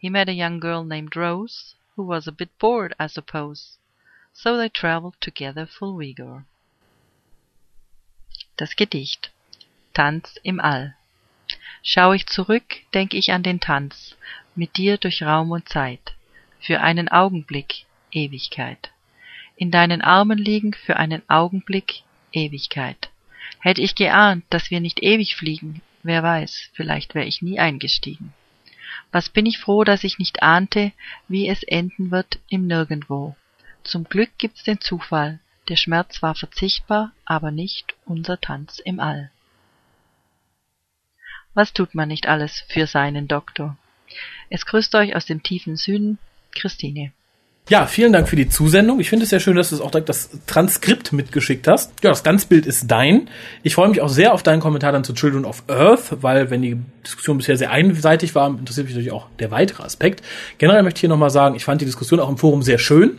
He 0.04 0.10
met 0.10 0.28
a 0.28 0.34
young 0.34 0.60
girl 0.60 0.84
named 0.84 1.16
Rose, 1.16 1.76
who 1.96 2.02
was 2.02 2.26
a 2.26 2.38
bit 2.40 2.50
bored, 2.58 2.94
I 3.00 3.06
suppose. 3.06 3.78
So 4.34 4.58
they 4.58 4.68
traveled 4.68 5.18
together 5.18 5.64
full 5.64 5.96
vigor. 5.96 6.44
Das 8.58 8.76
Gedicht. 8.76 9.30
Tanz 9.94 10.38
im 10.44 10.60
All. 10.60 10.94
Schau 11.82 12.12
ich 12.12 12.26
zurück, 12.26 12.82
denk 12.92 13.14
ich 13.14 13.32
an 13.32 13.42
den 13.42 13.60
Tanz, 13.60 14.14
mit 14.54 14.76
dir 14.76 14.98
durch 14.98 15.22
Raum 15.22 15.50
und 15.52 15.70
Zeit, 15.70 16.12
für 16.60 16.82
einen 16.82 17.08
Augenblick 17.08 17.86
Ewigkeit. 18.12 18.90
In 19.56 19.70
deinen 19.70 20.02
Armen 20.02 20.36
liegen 20.36 20.74
für 20.74 20.98
einen 20.98 21.22
Augenblick 21.30 22.02
Ewigkeit. 22.30 23.08
Hätte 23.58 23.80
ich 23.80 23.94
geahnt, 23.94 24.44
dass 24.50 24.70
wir 24.70 24.80
nicht 24.80 25.02
ewig 25.02 25.34
fliegen, 25.34 25.80
wer 26.02 26.22
weiß, 26.22 26.72
vielleicht 26.74 27.14
wär 27.14 27.26
ich 27.26 27.40
nie 27.40 27.58
eingestiegen. 27.58 28.34
Was 29.14 29.28
bin 29.28 29.46
ich 29.46 29.60
froh, 29.60 29.84
dass 29.84 30.02
ich 30.02 30.18
nicht 30.18 30.42
ahnte, 30.42 30.90
wie 31.28 31.46
es 31.48 31.62
enden 31.62 32.10
wird 32.10 32.40
im 32.48 32.66
Nirgendwo. 32.66 33.36
Zum 33.84 34.02
Glück 34.02 34.30
gibt's 34.38 34.64
den 34.64 34.80
Zufall, 34.80 35.38
der 35.68 35.76
Schmerz 35.76 36.20
war 36.20 36.34
verzichtbar, 36.34 37.12
aber 37.24 37.52
nicht 37.52 37.94
unser 38.06 38.40
Tanz 38.40 38.80
im 38.80 38.98
All. 38.98 39.30
Was 41.54 41.72
tut 41.72 41.94
man 41.94 42.08
nicht 42.08 42.26
alles 42.26 42.64
für 42.66 42.88
seinen 42.88 43.28
Doktor? 43.28 43.76
Es 44.50 44.66
grüßt 44.66 44.92
euch 44.96 45.14
aus 45.14 45.26
dem 45.26 45.44
tiefen 45.44 45.76
Süden, 45.76 46.18
Christine. 46.50 47.12
Ja, 47.70 47.86
vielen 47.86 48.12
Dank 48.12 48.28
für 48.28 48.36
die 48.36 48.46
Zusendung. 48.50 49.00
Ich 49.00 49.08
finde 49.08 49.22
es 49.22 49.30
sehr 49.30 49.40
schön, 49.40 49.56
dass 49.56 49.70
du 49.70 49.82
auch 49.82 49.90
direkt 49.90 50.10
das 50.10 50.28
Transkript 50.46 51.14
mitgeschickt 51.14 51.66
hast. 51.66 51.92
Ja, 52.02 52.10
das 52.10 52.22
Ganzbild 52.22 52.66
ist 52.66 52.90
dein. 52.90 53.30
Ich 53.62 53.74
freue 53.74 53.88
mich 53.88 54.02
auch 54.02 54.10
sehr 54.10 54.34
auf 54.34 54.42
deinen 54.42 54.60
Kommentar 54.60 54.92
dann 54.92 55.02
zu 55.02 55.14
Children 55.14 55.46
of 55.46 55.62
Earth, 55.68 56.18
weil 56.20 56.50
wenn 56.50 56.60
die 56.60 56.76
Diskussion 57.06 57.38
bisher 57.38 57.56
sehr 57.56 57.70
einseitig 57.70 58.34
war, 58.34 58.48
interessiert 58.50 58.84
mich 58.86 58.94
natürlich 58.94 59.12
auch 59.12 59.28
der 59.38 59.50
weitere 59.50 59.82
Aspekt. 59.82 60.22
Generell 60.58 60.82
möchte 60.82 60.98
ich 60.98 61.00
hier 61.00 61.08
nochmal 61.08 61.30
sagen, 61.30 61.54
ich 61.54 61.64
fand 61.64 61.80
die 61.80 61.86
Diskussion 61.86 62.20
auch 62.20 62.28
im 62.28 62.36
Forum 62.36 62.62
sehr 62.62 62.76
schön. 62.76 63.18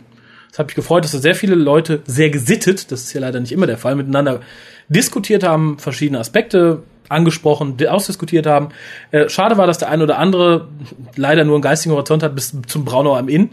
Es 0.52 0.60
hat 0.60 0.68
mich 0.68 0.76
gefreut, 0.76 1.02
dass 1.02 1.10
da 1.10 1.18
sehr 1.18 1.34
viele 1.34 1.56
Leute 1.56 2.02
sehr 2.06 2.30
gesittet, 2.30 2.92
das 2.92 3.02
ist 3.02 3.12
ja 3.14 3.20
leider 3.20 3.40
nicht 3.40 3.50
immer 3.50 3.66
der 3.66 3.78
Fall, 3.78 3.96
miteinander 3.96 4.42
diskutiert 4.88 5.42
haben, 5.42 5.80
verschiedene 5.80 6.20
Aspekte 6.20 6.84
angesprochen, 7.08 7.76
di- 7.76 7.88
ausdiskutiert 7.88 8.46
haben. 8.46 8.68
Äh, 9.10 9.28
schade 9.28 9.58
war, 9.58 9.66
dass 9.66 9.78
der 9.78 9.90
eine 9.90 10.04
oder 10.04 10.18
andere 10.18 10.68
leider 11.16 11.42
nur 11.44 11.56
einen 11.56 11.62
geistigen 11.62 11.96
Horizont 11.96 12.22
hat 12.22 12.36
bis 12.36 12.56
zum 12.68 12.84
Braunau 12.84 13.16
am 13.16 13.28
Inn 13.28 13.50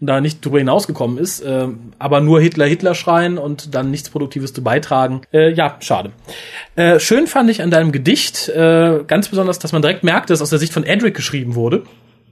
da 0.00 0.20
nicht 0.20 0.44
drüber 0.44 0.58
hinausgekommen 0.58 1.16
ist, 1.18 1.40
äh, 1.40 1.68
aber 1.98 2.20
nur 2.20 2.40
Hitler 2.40 2.66
Hitler 2.66 2.94
schreien 2.94 3.38
und 3.38 3.74
dann 3.74 3.90
nichts 3.90 4.10
Produktives 4.10 4.52
zu 4.52 4.62
beitragen. 4.62 5.22
Äh, 5.32 5.52
ja, 5.52 5.76
schade. 5.80 6.12
Äh, 6.74 7.00
schön 7.00 7.26
fand 7.26 7.50
ich 7.50 7.62
an 7.62 7.70
deinem 7.70 7.92
Gedicht 7.92 8.48
äh, 8.50 9.00
ganz 9.06 9.28
besonders, 9.28 9.58
dass 9.58 9.72
man 9.72 9.82
direkt 9.82 10.04
merkte, 10.04 10.32
dass 10.32 10.42
aus 10.42 10.50
der 10.50 10.58
Sicht 10.58 10.72
von 10.72 10.84
Edric 10.84 11.14
geschrieben 11.14 11.54
wurde, 11.54 11.84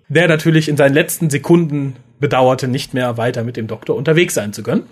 der 0.09 0.29
natürlich 0.29 0.69
in 0.69 0.77
seinen 0.77 0.95
letzten 0.95 1.31
Sekunden 1.31 1.97
bedauerte, 2.21 2.69
nicht 2.69 2.93
mehr 2.93 3.17
weiter 3.17 3.45
mit 3.45 3.57
dem 3.57 3.67
Doktor 3.67 3.97
unterwegs 3.97 4.35
sein 4.35 4.53
zu 4.53 4.63
können. 4.63 4.83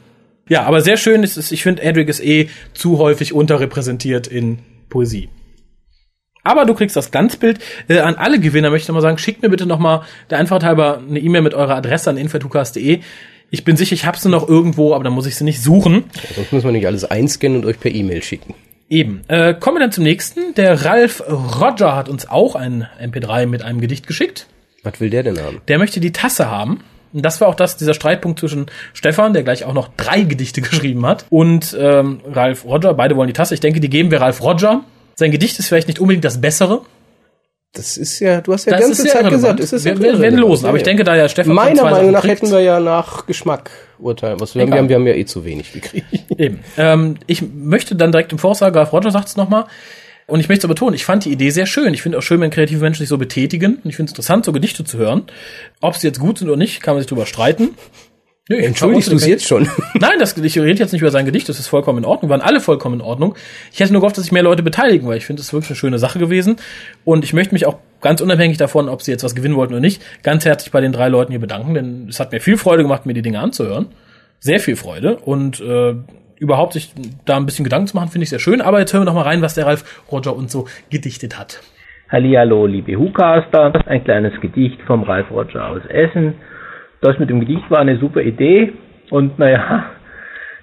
Ja, 0.48 0.64
aber 0.64 0.80
sehr 0.80 0.96
schön 0.96 1.22
ist 1.22 1.36
es, 1.36 1.52
ich 1.52 1.62
finde, 1.62 1.82
Edric 1.82 2.08
ist 2.08 2.24
eh 2.24 2.48
zu 2.74 2.98
häufig 2.98 3.32
unterrepräsentiert 3.32 4.26
in 4.26 4.58
Poesie. 4.88 5.28
Aber 6.45 6.64
du 6.64 6.74
kriegst 6.74 6.97
das 6.97 7.11
Ganzbild. 7.11 7.61
Äh, 7.88 8.01
an 8.01 8.16
alle 8.16 8.40
Gewinner 8.40 8.70
möchte 8.70 8.90
ich 8.90 8.95
mal 8.95 9.01
sagen, 9.01 9.18
schickt 9.18 9.43
mir 9.43 9.49
bitte 9.49 9.66
noch 9.66 9.78
mal 9.78 10.03
der 10.30 10.38
Einfachheit 10.38 10.64
halber 10.64 11.01
eine 11.09 11.20
E-Mail 11.20 11.43
mit 11.43 11.55
eurer 11.55 11.76
Adresse 11.76 12.11
an 12.11 12.16
info.tukas.de. 12.16 13.01
Ich 13.51 13.64
bin 13.64 13.76
sicher, 13.76 13.95
ich 13.95 14.07
habe 14.07 14.18
sie 14.18 14.28
noch 14.28 14.49
irgendwo, 14.49 14.95
aber 14.95 15.05
dann 15.05 15.12
muss 15.12 15.26
ich 15.26 15.36
sie 15.36 15.45
nicht 15.45 15.62
suchen. 15.62 16.05
Sonst 16.34 16.53
muss 16.53 16.64
man 16.64 16.72
nicht 16.72 16.86
alles 16.86 17.05
einscannen 17.05 17.59
und 17.59 17.66
euch 17.66 17.78
per 17.78 17.93
E-Mail 17.93 18.22
schicken. 18.22 18.55
Eben. 18.88 19.22
Äh, 19.28 19.55
kommen 19.55 19.76
wir 19.76 19.80
dann 19.80 19.93
zum 19.93 20.05
nächsten. 20.05 20.55
Der 20.55 20.84
Ralf 20.84 21.22
Roger 21.28 21.95
hat 21.95 22.09
uns 22.09 22.28
auch 22.28 22.57
ein 22.57 22.86
MP3 23.01 23.47
mit 23.47 23.62
einem 23.62 23.80
Gedicht 23.80 24.07
geschickt. 24.07 24.47
Was 24.82 25.01
will 25.01 25.11
der 25.11 25.22
denn 25.22 25.40
haben? 25.40 25.61
Der 25.68 25.78
möchte 25.78 26.01
die 26.01 26.12
Tasse 26.12 26.51
haben. 26.51 26.80
Und 27.12 27.24
das 27.24 27.40
war 27.40 27.49
auch 27.49 27.55
das, 27.55 27.76
dieser 27.76 27.95
Streitpunkt 27.95 28.38
zwischen 28.38 28.66
Stefan, 28.95 29.32
der 29.34 29.43
gleich 29.43 29.64
auch 29.64 29.74
noch 29.74 29.88
drei 29.97 30.22
Gedichte 30.22 30.61
geschrieben 30.62 31.07
hat, 31.07 31.26
und 31.30 31.76
ähm, 31.78 32.20
Ralf 32.26 32.64
Roger. 32.64 32.95
Beide 32.95 33.16
wollen 33.16 33.28
die 33.28 33.32
Tasse. 33.34 33.55
Ich 33.55 33.61
denke, 33.61 33.80
die 33.80 33.90
geben 33.90 34.11
wir 34.11 34.20
Ralf 34.20 34.43
Roger. 34.43 34.82
Sein 35.22 35.30
Gedicht 35.30 35.56
ist 35.60 35.68
vielleicht 35.68 35.86
nicht 35.86 36.00
unbedingt 36.00 36.24
das 36.24 36.40
Bessere. 36.40 36.82
Das 37.74 37.96
ist 37.96 38.18
ja, 38.18 38.40
du 38.40 38.52
hast 38.52 38.64
ja 38.66 38.72
Das 38.72 38.80
die 38.80 38.86
ganze 38.88 39.06
Zeit 39.06 39.30
gesagt, 39.30 39.60
es 39.60 39.72
ist 39.72 39.84
wir, 39.84 39.92
ja 39.94 40.00
wir 40.00 40.18
werden 40.18 40.40
losen. 40.40 40.66
Aber 40.66 40.76
ich 40.76 40.82
denke, 40.82 41.04
da 41.04 41.14
ja 41.16 41.28
Stefan 41.28 41.54
Meiner 41.54 41.84
Meinung 41.84 42.10
nach 42.10 42.22
kriegt- 42.22 42.42
hätten 42.42 42.50
wir 42.50 42.58
ja 42.60 42.80
nach 42.80 43.24
Geschmack 43.26 43.70
urteilen. 44.00 44.40
Was 44.40 44.56
wir, 44.56 44.62
Egal. 44.62 44.78
haben, 44.80 44.88
wir 44.88 44.96
haben 44.96 45.06
ja 45.06 45.14
eh 45.14 45.24
zu 45.24 45.44
wenig 45.44 45.72
gekriegt. 45.72 46.06
Eben. 46.36 46.58
Ähm, 46.76 47.18
ich 47.28 47.40
möchte 47.54 47.94
dann 47.94 48.10
direkt 48.10 48.32
im 48.32 48.38
Vorsage, 48.38 48.76
Ralf 48.76 48.92
Roger 48.92 49.12
sagt 49.12 49.28
es 49.28 49.36
nochmal, 49.36 49.66
und 50.26 50.40
ich 50.40 50.48
möchte 50.48 50.66
es 50.66 50.68
betonen, 50.68 50.94
ich 50.94 51.04
fand 51.04 51.24
die 51.24 51.30
Idee 51.30 51.50
sehr 51.50 51.66
schön. 51.66 51.94
Ich 51.94 52.02
finde 52.02 52.18
auch 52.18 52.22
schön, 52.22 52.40
wenn 52.40 52.50
kreative 52.50 52.80
Menschen 52.80 53.00
sich 53.02 53.08
so 53.08 53.16
betätigen. 53.16 53.76
Und 53.82 53.88
ich 53.88 53.96
finde 53.96 54.10
es 54.10 54.12
interessant, 54.12 54.44
so 54.44 54.52
Gedichte 54.52 54.82
zu 54.84 54.98
hören. 54.98 55.22
Ob 55.80 55.94
sie 55.96 56.08
jetzt 56.08 56.18
gut 56.18 56.38
sind 56.38 56.48
oder 56.48 56.56
nicht, 56.58 56.82
kann 56.82 56.94
man 56.94 57.00
sich 57.00 57.08
drüber 57.08 57.26
streiten. 57.26 57.70
Nö, 58.49 58.57
Entschuldigst 58.57 59.11
du 59.12 59.16
es 59.16 59.26
jetzt 59.26 59.47
schon? 59.47 59.68
Nein, 60.01 60.18
das, 60.18 60.36
ich 60.36 60.59
rede 60.59 60.80
jetzt 60.80 60.93
nicht 60.93 61.01
über 61.01 61.12
sein 61.12 61.26
Gedicht, 61.26 61.49
das 61.49 61.61
ist 61.61 61.68
vollkommen 61.68 61.99
in 61.99 62.05
Ordnung, 62.05 62.28
waren 62.28 62.40
alle 62.40 62.61
vollkommen 62.61 62.97
in 62.97 63.01
Ordnung. 63.01 63.36
Ich 63.72 63.78
hätte 63.78 63.93
nur 63.93 64.01
gehofft, 64.03 64.16
dass 64.16 64.24
sich 64.24 64.32
mehr 64.32 64.43
Leute 64.43 64.64
beteiligen, 64.64 65.07
weil 65.07 65.16
ich 65.16 65.26
finde, 65.26 65.40
es 65.40 65.47
ist 65.47 65.53
wirklich 65.53 65.70
eine 65.70 65.76
schöne 65.76 65.99
Sache 65.99 66.18
gewesen. 66.18 66.57
Und 67.05 67.24
ich 67.24 67.32
möchte 67.32 67.55
mich 67.55 67.66
auch 67.66 67.78
ganz 68.01 68.20
unabhängig 68.20 68.59
davon, 68.59 68.88
ob 68.88 69.03
sie 69.03 69.12
jetzt 69.12 69.22
was 69.22 69.36
gewinnen 69.36 69.55
wollten 69.55 69.74
oder 69.74 69.80
nicht, 69.80 70.03
ganz 70.24 70.45
herzlich 70.45 70.72
bei 70.72 70.80
den 70.80 70.90
drei 70.90 71.09
Leuten 71.09 71.30
hier 71.30 71.40
bedanken, 71.40 71.74
denn 71.74 72.07
es 72.09 72.18
hat 72.18 72.32
mir 72.32 72.40
viel 72.40 72.57
Freude 72.57 72.82
gemacht, 72.82 73.07
mir 73.07 73.14
die 73.14 73.22
Dinge 73.22 73.38
anzuhören. 73.38 73.86
Sehr 74.40 74.59
viel 74.59 74.74
Freude. 74.74 75.18
Und 75.18 75.61
äh, 75.61 75.95
überhaupt 76.40 76.72
sich 76.72 76.93
da 77.24 77.36
ein 77.36 77.47
bisschen 77.47 77.62
Gedanken 77.62 77.86
zu 77.86 77.97
machen, 77.97 78.09
finde 78.09 78.24
ich 78.24 78.30
sehr 78.30 78.40
schön. 78.40 78.61
Aber 78.61 78.80
jetzt 78.80 78.93
hören 78.93 79.03
wir 79.03 79.07
noch 79.07 79.14
mal 79.14 79.22
rein, 79.22 79.40
was 79.40 79.55
der 79.55 79.66
Ralf 79.66 80.03
Roger 80.11 80.34
uns 80.34 80.51
so 80.51 80.66
gedichtet 80.90 81.38
hat. 81.38 81.61
Hallihallo, 82.11 82.66
liebe 82.66 82.97
Hucaster. 82.97 83.72
Ein 83.86 84.03
kleines 84.03 84.38
Gedicht 84.40 84.80
vom 84.86 85.05
Ralf 85.05 85.30
Roger 85.30 85.68
aus 85.68 85.82
Essen. 85.88 86.34
Das 87.03 87.18
mit 87.18 87.28
dem 87.30 87.40
Gedicht 87.40 87.68
war 87.68 87.80
eine 87.80 87.96
super 87.98 88.22
Idee. 88.22 88.72
Und 89.11 89.36
naja, 89.38 89.86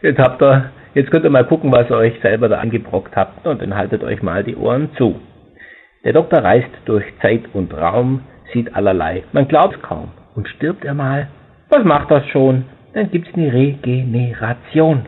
jetzt 0.02 0.20
habt 0.20 0.42
ihr, 0.42 0.72
jetzt 0.94 1.12
könnt 1.12 1.26
ihr 1.26 1.30
mal 1.30 1.46
gucken, 1.46 1.72
was 1.72 1.90
ihr 1.90 1.98
euch 1.98 2.18
selber 2.22 2.48
da 2.48 2.60
angebrockt 2.60 3.16
habt. 3.16 3.46
Und 3.46 3.62
dann 3.62 3.76
haltet 3.76 4.04
euch 4.04 4.24
mal 4.24 4.44
die 4.44 4.56
Ohren 4.56 4.90
zu. 4.98 5.20
Der 6.06 6.14
Doktor 6.14 6.42
reist 6.42 6.70
durch 6.86 7.04
Zeit 7.22 7.44
und 7.54 7.74
Raum, 7.74 8.22
sieht 8.54 8.74
allerlei, 8.74 9.24
man 9.34 9.50
glaubt 9.50 9.84
kaum. 9.84 10.12
Und 10.34 10.48
stirbt 10.48 10.86
er 10.86 10.94
mal, 10.94 11.28
was 11.68 11.84
macht 11.84 12.10
das 12.10 12.26
schon? 12.28 12.64
Dann 12.94 13.12
gibt's 13.12 13.34
eine 13.34 13.52
Regeneration. 13.52 15.06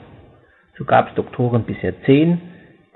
So 0.78 0.84
gab's 0.84 1.16
Doktoren 1.16 1.64
bisher 1.64 1.94
zehn, 2.04 2.42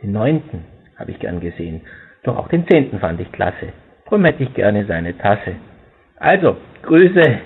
den 0.04 0.12
neunten 0.12 0.66
habe 0.98 1.12
ich 1.12 1.20
gern 1.20 1.40
gesehen. 1.40 1.82
Doch 2.24 2.38
auch 2.38 2.50
den 2.50 2.68
zehnten 2.68 3.00
fand 3.00 3.22
ich 3.22 3.32
klasse. 3.32 3.72
Drum 4.10 4.26
hätte 4.26 4.44
ich 4.44 4.54
gerne 4.54 4.86
seine 4.86 5.18
Tasse. 5.18 5.56
Also, 6.18 6.58
Grüße 6.84 7.40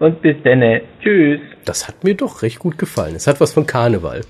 und 0.00 0.20
bis 0.22 0.42
denne. 0.42 0.82
Tschüss. 1.02 1.40
Das 1.64 1.86
hat 1.86 2.02
mir 2.02 2.14
doch 2.14 2.42
recht 2.42 2.58
gut 2.58 2.78
gefallen. 2.78 3.14
Es 3.14 3.26
hat 3.26 3.40
was 3.40 3.52
von 3.52 3.66
Karneval. 3.66 4.22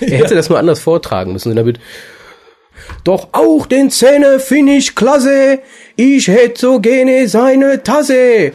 Er 0.00 0.18
hätte 0.18 0.34
das 0.34 0.48
nur 0.48 0.58
anders 0.58 0.80
vortragen 0.80 1.32
müssen, 1.32 1.54
damit. 1.54 1.78
Doch 3.04 3.28
auch 3.32 3.66
den 3.66 3.90
Zähne 3.90 4.40
finde 4.40 4.72
ich 4.72 4.94
klasse. 4.94 5.58
Ich 5.96 6.28
hätte 6.28 6.60
so 6.60 6.80
gerne 6.80 7.28
seine 7.28 7.82
Tasse. 7.82 8.52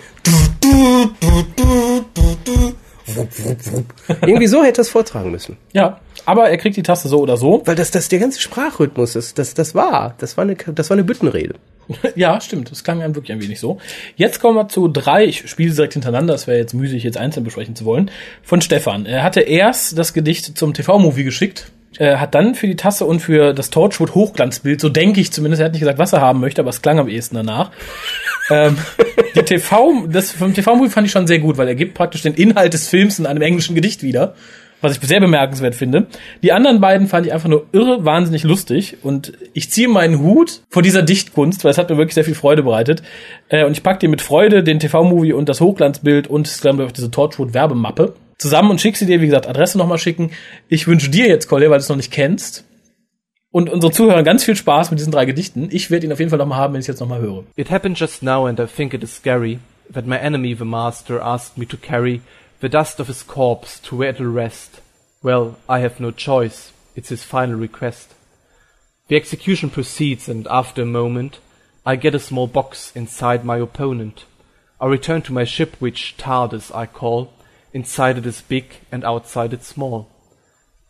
Irgendwie 4.22 4.48
so 4.48 4.64
hätte 4.64 4.82
er 4.82 4.84
es 4.84 4.90
vortragen 4.90 5.32
müssen. 5.32 5.58
Ja, 5.74 6.00
aber 6.26 6.50
er 6.50 6.58
kriegt 6.58 6.76
die 6.76 6.84
Taste 6.84 7.08
so 7.08 7.20
oder 7.20 7.38
so. 7.38 7.62
Weil 7.66 7.76
das, 7.76 7.92
das, 7.92 8.08
der 8.10 8.20
ganze 8.20 8.42
Sprachrhythmus, 8.42 9.14
das, 9.14 9.34
das, 9.34 9.54
das 9.54 9.76
war, 9.76 10.16
das 10.18 10.38
war 10.38 10.44
eine, 10.44 10.56
das 10.56 10.90
war 10.90 10.96
eine 10.96 11.04
Büttenrede. 11.04 11.56
Ja, 12.16 12.42
stimmt. 12.42 12.72
Das 12.72 12.84
klang 12.84 13.04
einem 13.04 13.14
wirklich 13.14 13.32
ein 13.32 13.44
wenig 13.44 13.60
so. 13.60 13.78
Jetzt 14.16 14.40
kommen 14.40 14.58
wir 14.58 14.68
zu 14.70 14.88
drei. 14.88 15.26
Ich 15.26 15.48
spiele 15.48 15.72
direkt 15.72 15.94
hintereinander. 15.94 16.34
Das 16.34 16.48
wäre 16.48 16.58
jetzt 16.58 16.74
müßig, 16.74 17.04
jetzt 17.04 17.18
einzeln 17.18 17.44
besprechen 17.44 17.76
zu 17.76 17.86
wollen. 17.86 18.10
Von 18.42 18.62
Stefan. 18.62 19.06
Er 19.06 19.22
hatte 19.22 19.42
erst 19.42 19.96
das 19.96 20.14
Gedicht 20.14 20.58
zum 20.58 20.74
TV-Movie 20.74 21.24
geschickt. 21.24 21.72
Er 21.98 22.20
hat 22.20 22.36
dann 22.36 22.56
für 22.56 22.68
die 22.68 22.76
Tasse 22.76 23.06
und 23.06 23.22
für 23.22 23.54
das 23.54 23.70
Torchwood 23.70 24.16
Hochglanzbild, 24.16 24.82
so 24.82 24.90
denke 24.90 25.22
ich 25.22 25.32
zumindest, 25.32 25.62
er 25.62 25.66
hat 25.66 25.72
nicht 25.72 25.80
gesagt, 25.80 26.00
was 26.00 26.12
er 26.12 26.22
haben 26.22 26.42
möchte, 26.42 26.62
aber 26.62 26.70
es 26.70 26.82
klang 26.82 27.00
am 27.00 27.08
ehesten 27.08 27.36
danach. 27.36 27.72
Ähm, 28.50 28.78
die 29.36 29.44
TV, 29.44 30.06
das 30.08 30.32
vom 30.32 30.54
TV-Movie 30.54 30.90
fand 30.90 31.08
ich 31.08 31.12
schon 31.12 31.28
sehr 31.28 31.40
gut, 31.40 31.58
weil 31.58 31.68
er 31.68 31.76
gibt 31.76 31.94
praktisch 31.94 32.22
den 32.22 32.34
Inhalt 32.34 32.74
des 32.74 32.88
Films 32.88 33.20
in 33.20 33.26
einem 33.26 33.42
englischen 33.42 33.76
Gedicht 33.76 34.04
wieder 34.04 34.36
was 34.86 34.98
ich 34.98 35.08
sehr 35.08 35.20
bemerkenswert 35.20 35.76
finde. 35.76 36.08
Die 36.44 36.52
anderen 36.52 36.80
beiden 36.80 37.08
fand 37.08 37.26
ich 37.26 37.34
einfach 37.34 37.50
nur 37.50 37.66
irre, 37.72 38.06
wahnsinnig 38.06 38.44
lustig 38.44 38.98
und 39.02 39.34
ich 39.54 39.72
ziehe 39.72 39.88
meinen 39.88 40.20
Hut 40.20 40.62
vor 40.70 40.82
dieser 40.82 41.02
Dichtkunst, 41.02 41.64
weil 41.64 41.72
es 41.72 41.78
hat 41.78 41.90
mir 41.90 41.98
wirklich 41.98 42.14
sehr 42.14 42.24
viel 42.24 42.36
Freude 42.36 42.64
bereitet. 42.64 43.02
Äh, 43.50 43.66
und 43.66 43.72
ich 43.72 43.84
packe 43.84 44.00
dir 44.00 44.10
mit 44.10 44.22
Freude 44.22 44.64
den 44.64 44.80
TV-Movie 44.80 45.34
und 45.34 45.50
das 45.50 45.62
Hochglanzbild 45.62 46.28
und 46.28 46.64
dann 46.64 46.80
auf 46.82 46.94
diese 46.94 47.12
Torchwood-Werbemappe 47.12 48.14
zusammen 48.38 48.72
und 48.72 48.82
schick 48.82 48.98
sie 48.98 49.06
dir, 49.06 49.22
wie 49.22 49.28
gesagt, 49.28 49.48
Adresse 49.48 49.78
nochmal 49.78 49.98
schicken. 49.98 50.32
Ich 50.68 50.88
wünsche 50.88 51.10
dir 51.10 51.28
jetzt, 51.28 51.48
Collier, 51.48 51.70
weil 51.70 51.80
du 51.80 51.84
es 51.84 51.90
noch 51.90 51.96
nicht 51.96 52.12
kennst, 52.12 52.66
und 53.56 53.70
unsere 53.70 53.94
Zuhörer 53.94 54.24
ganz 54.24 54.44
viel 54.44 54.58
Spaß 54.58 54.92
mit 54.92 55.00
diesen 55.00 55.14
drei 55.14 55.24
Gedichten. 55.24 55.70
Ich 55.72 55.90
werde 55.90 56.06
ihn 56.06 56.12
auf 56.12 56.20
jeden 56.20 56.30
Fall 56.30 56.40
nochmal 56.40 56.58
haben, 56.58 56.74
wenn 56.74 56.82
ich 56.82 56.84
es 56.84 56.88
jetzt 56.88 57.00
nochmal 57.00 57.22
höre. 57.22 57.46
It 57.56 57.72
happened 57.72 57.98
just 57.98 58.22
now 58.22 58.48
and 58.48 58.60
I 58.60 58.66
think 58.66 58.94
it 58.94 59.02
is 59.02 59.16
scary 59.16 59.60
that 59.94 60.06
my 60.06 60.18
enemy 60.18 60.54
the 60.54 60.66
master 60.66 61.22
asked 61.22 61.58
me 61.58 61.66
to 61.68 61.78
carry 61.78 62.20
the 62.60 62.68
dust 62.68 63.00
of 63.00 63.08
his 63.08 63.26
corpse 63.26 63.82
to 63.84 63.98
where 63.98 64.10
it'll 64.10 64.30
rest. 64.30 64.82
Well, 65.24 65.56
I 65.70 65.80
have 65.80 66.02
no 66.02 66.12
choice. 66.12 66.74
It's 66.98 67.08
his 67.08 67.24
final 67.24 67.56
request. 67.56 68.14
The 69.08 69.16
execution 69.16 69.70
proceeds, 69.70 70.28
and 70.28 70.48
after 70.48 70.82
a 70.82 70.86
moment, 70.86 71.40
I 71.86 71.96
get 71.96 72.14
a 72.14 72.20
small 72.20 72.48
box 72.48 72.92
inside 72.94 73.46
my 73.46 73.58
opponent. 73.60 74.26
I 74.82 74.88
return 74.88 75.22
to 75.22 75.34
my 75.34 75.46
ship, 75.46 75.78
which 75.80 76.16
TARDIS 76.18 76.76
I 76.76 76.88
call. 76.88 77.32
Inside 77.72 78.18
it 78.18 78.26
is 78.26 78.42
big, 78.42 78.66
and 78.92 79.06
outside 79.06 79.54
it's 79.54 79.68
small. 79.68 80.10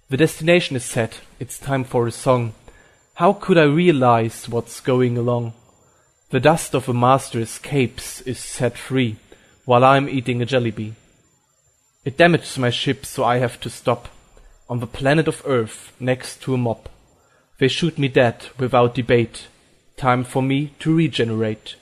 The 0.08 0.18
destination 0.18 0.76
is 0.76 0.86
set. 0.86 1.22
It's 1.40 1.58
time 1.58 1.84
for 1.84 2.06
a 2.06 2.12
song. 2.12 2.54
How 3.16 3.34
could 3.34 3.58
I 3.58 3.64
realize 3.64 4.48
what's 4.48 4.80
going 4.80 5.18
along? 5.18 5.54
The 6.30 6.40
dust 6.40 6.76
of 6.76 6.88
a 6.88 6.94
master 6.94 7.40
escapes, 7.40 8.22
is 8.22 8.38
set 8.38 8.78
free, 8.78 9.16
while 9.66 9.84
I'm 9.84 10.08
eating 10.08 10.44
a 10.44 10.46
jelly 10.46 10.70
bee. 10.70 10.94
It 12.04 12.18
damages 12.18 12.60
my 12.60 12.70
ship, 12.70 13.04
so 13.04 13.24
I 13.24 13.38
have 13.38 13.60
to 13.62 13.70
stop. 13.72 14.10
On 14.70 14.80
the 14.80 14.86
planet 14.86 15.28
of 15.28 15.42
Earth, 15.44 15.92
next 16.00 16.40
to 16.44 16.54
a 16.54 16.58
mob. 16.58 16.88
They 17.58 17.68
shoot 17.68 17.98
me 17.98 18.08
dead 18.08 18.46
without 18.60 18.94
debate. 18.94 19.48
Time 19.98 20.24
for 20.24 20.44
me 20.44 20.74
to 20.82 20.96
regenerate. 20.96 21.78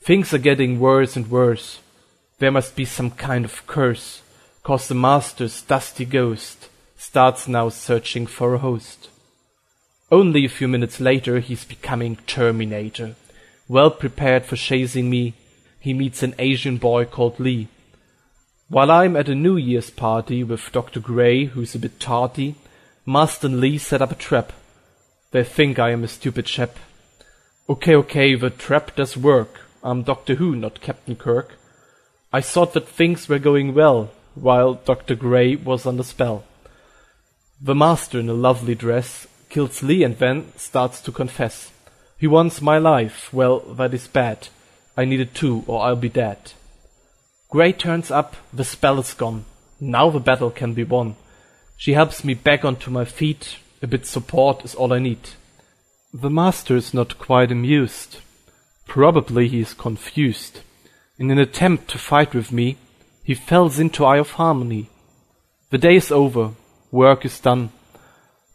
Things 0.00 0.32
are 0.32 0.38
getting 0.38 0.80
worse 0.80 1.16
and 1.16 1.30
worse. 1.30 1.80
There 2.38 2.50
must 2.50 2.76
be 2.76 2.86
some 2.86 3.10
kind 3.10 3.44
of 3.44 3.66
curse, 3.66 4.22
cause 4.62 4.88
the 4.88 4.94
master's 4.94 5.60
dusty 5.60 6.06
ghost 6.06 6.70
starts 7.06 7.46
now 7.46 7.68
searching 7.68 8.26
for 8.26 8.52
a 8.52 8.58
host. 8.58 9.10
Only 10.10 10.44
a 10.44 10.56
few 10.58 10.66
minutes 10.66 10.98
later, 10.98 11.38
he's 11.38 11.64
becoming 11.64 12.16
Terminator. 12.26 13.14
Well 13.68 13.92
prepared 13.92 14.44
for 14.44 14.56
chasing 14.56 15.08
me, 15.08 15.34
he 15.78 15.94
meets 15.94 16.24
an 16.24 16.34
Asian 16.38 16.78
boy 16.78 17.04
called 17.04 17.38
Lee. 17.38 17.68
While 18.68 18.90
I'm 18.90 19.14
at 19.16 19.28
a 19.28 19.36
New 19.36 19.56
Year's 19.56 19.90
party 19.90 20.42
with 20.42 20.72
Dr. 20.72 20.98
Gray, 20.98 21.44
who's 21.44 21.76
a 21.76 21.78
bit 21.78 22.00
tarty, 22.00 22.56
Marston 23.04 23.60
Lee 23.60 23.78
set 23.78 24.02
up 24.02 24.10
a 24.10 24.16
trap. 24.16 24.52
They 25.30 25.44
think 25.44 25.78
I 25.78 25.90
am 25.90 26.02
a 26.02 26.08
stupid 26.08 26.46
chap. 26.46 26.76
Okay, 27.68 27.94
okay, 27.94 28.34
the 28.34 28.50
trap 28.50 28.96
does 28.96 29.16
work. 29.16 29.60
I'm 29.84 30.02
Doctor 30.02 30.34
Who, 30.34 30.56
not 30.56 30.80
Captain 30.80 31.14
Kirk. 31.14 31.56
I 32.32 32.40
thought 32.40 32.72
that 32.72 32.88
things 32.88 33.28
were 33.28 33.38
going 33.38 33.74
well, 33.74 34.10
while 34.34 34.74
Dr. 34.74 35.14
Gray 35.14 35.54
was 35.54 35.86
under 35.86 36.02
spell. 36.02 36.42
The 37.60 37.74
master 37.74 38.20
in 38.20 38.28
a 38.28 38.34
lovely 38.34 38.74
dress 38.74 39.26
kills 39.48 39.82
Lee 39.82 40.02
and 40.02 40.18
then 40.18 40.52
starts 40.56 41.00
to 41.00 41.12
confess. 41.12 41.72
He 42.18 42.26
wants 42.26 42.60
my 42.60 42.76
life. 42.76 43.32
Well, 43.32 43.60
that 43.60 43.94
is 43.94 44.08
bad. 44.08 44.48
I 44.96 45.04
need 45.04 45.20
it 45.20 45.34
too, 45.34 45.64
or 45.66 45.82
I'll 45.82 45.96
be 45.96 46.08
dead. 46.08 46.52
Gray 47.48 47.72
turns 47.72 48.10
up, 48.10 48.36
the 48.52 48.64
spell 48.64 48.98
is 48.98 49.14
gone. 49.14 49.44
Now 49.80 50.10
the 50.10 50.20
battle 50.20 50.50
can 50.50 50.74
be 50.74 50.84
won. 50.84 51.16
She 51.76 51.92
helps 51.92 52.24
me 52.24 52.34
back 52.34 52.64
onto 52.64 52.90
my 52.90 53.04
feet. 53.04 53.56
A 53.82 53.86
bit 53.86 54.06
support 54.06 54.64
is 54.64 54.74
all 54.74 54.92
I 54.92 54.98
need. 54.98 55.30
The 56.12 56.30
master 56.30 56.76
is 56.76 56.92
not 56.92 57.18
quite 57.18 57.52
amused. 57.52 58.18
Probably 58.86 59.48
he 59.48 59.60
is 59.60 59.74
confused. 59.74 60.60
In 61.18 61.30
an 61.30 61.38
attempt 61.38 61.88
to 61.88 61.98
fight 61.98 62.34
with 62.34 62.52
me, 62.52 62.76
he 63.22 63.34
falls 63.34 63.78
into 63.78 64.04
Eye 64.04 64.18
of 64.18 64.32
Harmony. 64.32 64.88
The 65.70 65.78
day 65.78 65.96
is 65.96 66.10
over. 66.10 66.52
Work 66.96 67.26
is 67.26 67.42
done. 67.42 67.68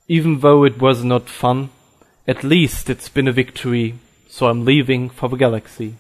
Even 0.08 0.40
though 0.40 0.64
it 0.66 0.82
was 0.82 1.04
not 1.04 1.30
fun, 1.30 1.70
at 2.28 2.44
least 2.44 2.90
it's 2.90 3.08
been 3.08 3.28
a 3.28 3.32
victory, 3.32 3.94
so 4.28 4.48
I'm 4.48 4.66
leaving 4.66 5.12
for 5.12 5.30
the 5.30 5.38
galaxy. 5.38 5.94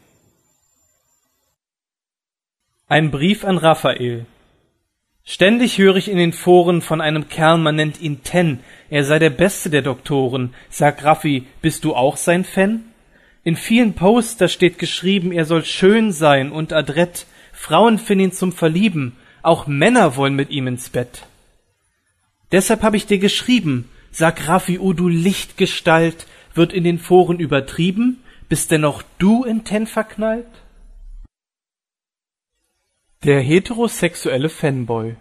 Ein 2.89 3.11
Brief 3.11 3.45
an 3.45 3.57
Raphael. 3.57 4.25
Ständig 5.23 5.77
höre 5.77 5.97
ich 5.97 6.09
in 6.09 6.17
den 6.17 6.33
Foren 6.33 6.81
von 6.81 6.99
einem 6.99 7.29
Kerl, 7.29 7.59
man 7.59 7.75
nennt 7.75 8.01
ihn 8.01 8.23
Ten, 8.23 8.61
er 8.89 9.03
sei 9.03 9.19
der 9.19 9.29
beste 9.29 9.69
der 9.69 9.83
Doktoren. 9.83 10.55
Sag 10.71 11.03
Raffi, 11.03 11.45
bist 11.61 11.83
du 11.83 11.93
auch 11.93 12.17
sein 12.17 12.43
Fan? 12.43 12.85
In 13.43 13.55
vielen 13.55 13.93
Posts 13.93 14.37
da 14.37 14.47
steht 14.47 14.79
geschrieben, 14.79 15.31
er 15.31 15.45
soll 15.45 15.63
schön 15.63 16.11
sein 16.11 16.51
und 16.51 16.73
adrett. 16.73 17.27
Frauen 17.53 17.99
finden 17.99 18.25
ihn 18.25 18.31
zum 18.31 18.51
Verlieben, 18.51 19.15
auch 19.43 19.67
Männer 19.67 20.15
wollen 20.15 20.35
mit 20.35 20.49
ihm 20.49 20.65
ins 20.65 20.89
Bett. 20.89 21.27
Deshalb 22.51 22.83
habe 22.83 22.97
ich 22.97 23.05
dir 23.05 23.19
geschrieben, 23.19 23.89
sag 24.11 24.47
Raffi, 24.47 24.79
oh 24.79 24.93
du 24.93 25.07
Lichtgestalt, 25.07 26.27
wird 26.53 26.73
in 26.73 26.83
den 26.83 26.99
Foren 26.99 27.39
übertrieben, 27.39 28.21
bist 28.49 28.71
denn 28.71 28.83
auch 28.83 29.03
du 29.17 29.43
in 29.43 29.63
Ten 29.63 29.87
verknallt? 29.87 30.47
Der 33.23 33.39
heterosexuelle 33.39 34.49
Fanboy 34.49 35.15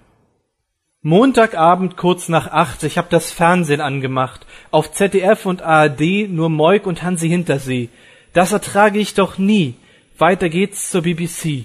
Montagabend 1.03 1.97
kurz 1.97 2.29
nach 2.29 2.49
acht, 2.49 2.83
ich 2.83 2.99
hab 2.99 3.09
das 3.09 3.31
Fernsehen 3.31 3.81
angemacht. 3.81 4.45
Auf 4.71 4.93
ZDF 4.93 5.47
und 5.47 5.63
ARD 5.63 6.29
nur 6.29 6.51
Moik 6.51 6.87
und 6.87 7.03
Hansi 7.03 7.27
Hintersee. 7.27 7.89
Das 8.35 8.53
ertrage 8.53 8.99
ich 8.99 9.15
doch 9.15 9.39
nie. 9.39 9.77
Weiter 10.19 10.51
geht's 10.51 10.91
zur 10.91 11.01
BBC. 11.01 11.65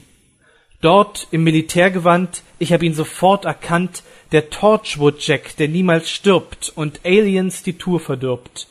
Dort 0.85 1.29
im 1.31 1.43
Militärgewand, 1.43 2.43
ich 2.59 2.71
hab 2.71 2.83
ihn 2.83 2.93
sofort 2.93 3.45
erkannt, 3.45 4.03
der 4.31 4.51
Torchwood 4.51 5.19
Jack, 5.19 5.57
der 5.57 5.67
niemals 5.67 6.11
stirbt 6.11 6.71
und 6.75 6.99
Aliens 7.03 7.63
die 7.63 7.79
Tour 7.79 7.99
verdirbt. 7.99 8.67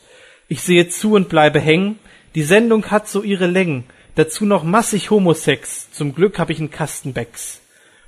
Ich 0.47 0.61
sehe 0.61 0.87
zu 0.87 1.15
und 1.15 1.27
bleibe 1.27 1.59
hängen, 1.59 1.99
die 2.33 2.43
Sendung 2.43 2.89
hat 2.89 3.09
so 3.09 3.21
ihre 3.21 3.47
Längen, 3.47 3.83
dazu 4.15 4.45
noch 4.45 4.63
massig 4.63 5.11
Homosex, 5.11 5.91
zum 5.91 6.15
Glück 6.15 6.39
hab 6.39 6.49
ich 6.49 6.59
einen 6.59 6.71
Kastenbecks. 6.71 7.59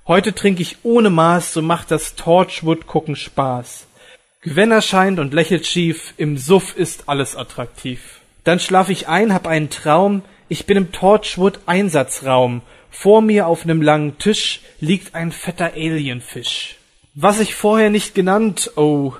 Heute 0.07 0.33
trinke 0.33 0.61
ich 0.61 0.77
ohne 0.83 1.09
Maß, 1.09 1.51
so 1.51 1.61
macht 1.61 1.91
das 1.91 2.15
Torchwood 2.15 2.87
gucken 2.87 3.17
Spaß. 3.17 3.87
Gwen 4.41 4.71
erscheint 4.71 5.19
und 5.19 5.33
lächelt 5.33 5.67
schief, 5.67 6.13
im 6.15 6.37
Suff 6.37 6.77
ist 6.77 7.09
alles 7.09 7.35
attraktiv. 7.35 8.21
Dann 8.45 8.61
schlaf 8.61 8.87
ich 8.87 9.09
ein, 9.09 9.33
hab 9.33 9.47
einen 9.47 9.69
Traum, 9.69 10.21
ich 10.47 10.65
bin 10.65 10.77
im 10.77 10.93
Torchwood 10.93 11.59
Einsatzraum. 11.65 12.61
Vor 12.99 13.21
mir 13.21 13.45
auf 13.45 13.63
nem 13.63 13.83
langen 13.83 14.17
Tisch 14.17 14.61
liegt 14.79 15.13
ein 15.13 15.31
fetter 15.31 15.73
Alienfisch. 15.75 16.77
Was 17.13 17.39
ich 17.39 17.53
vorher 17.53 17.91
nicht 17.91 18.15
genannt, 18.15 18.71
oh, 18.75 19.13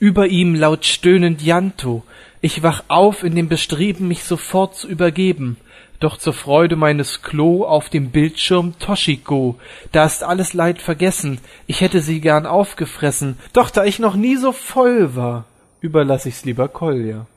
über 0.00 0.26
ihm 0.26 0.56
laut 0.56 0.84
stöhnend 0.84 1.40
Janto. 1.40 2.02
Ich 2.40 2.64
wach 2.64 2.82
auf 2.88 3.22
in 3.22 3.36
dem 3.36 3.48
Bestreben, 3.48 4.08
mich 4.08 4.24
sofort 4.24 4.74
zu 4.74 4.88
übergeben. 4.88 5.56
Doch 6.00 6.16
zur 6.18 6.32
Freude 6.32 6.74
meines 6.74 7.22
Klo 7.22 7.64
auf 7.64 7.90
dem 7.90 8.10
Bildschirm 8.10 8.76
Toshiko. 8.80 9.54
Da 9.92 10.04
ist 10.04 10.24
alles 10.24 10.52
Leid 10.52 10.82
vergessen. 10.82 11.38
Ich 11.68 11.82
hätte 11.82 12.00
sie 12.00 12.20
gern 12.20 12.44
aufgefressen. 12.44 13.38
Doch 13.52 13.70
da 13.70 13.84
ich 13.84 14.00
noch 14.00 14.16
nie 14.16 14.34
so 14.34 14.50
voll 14.50 15.14
war, 15.14 15.44
überlass 15.80 16.26
ich's 16.26 16.44
lieber 16.44 16.66
Kolja. 16.66 17.28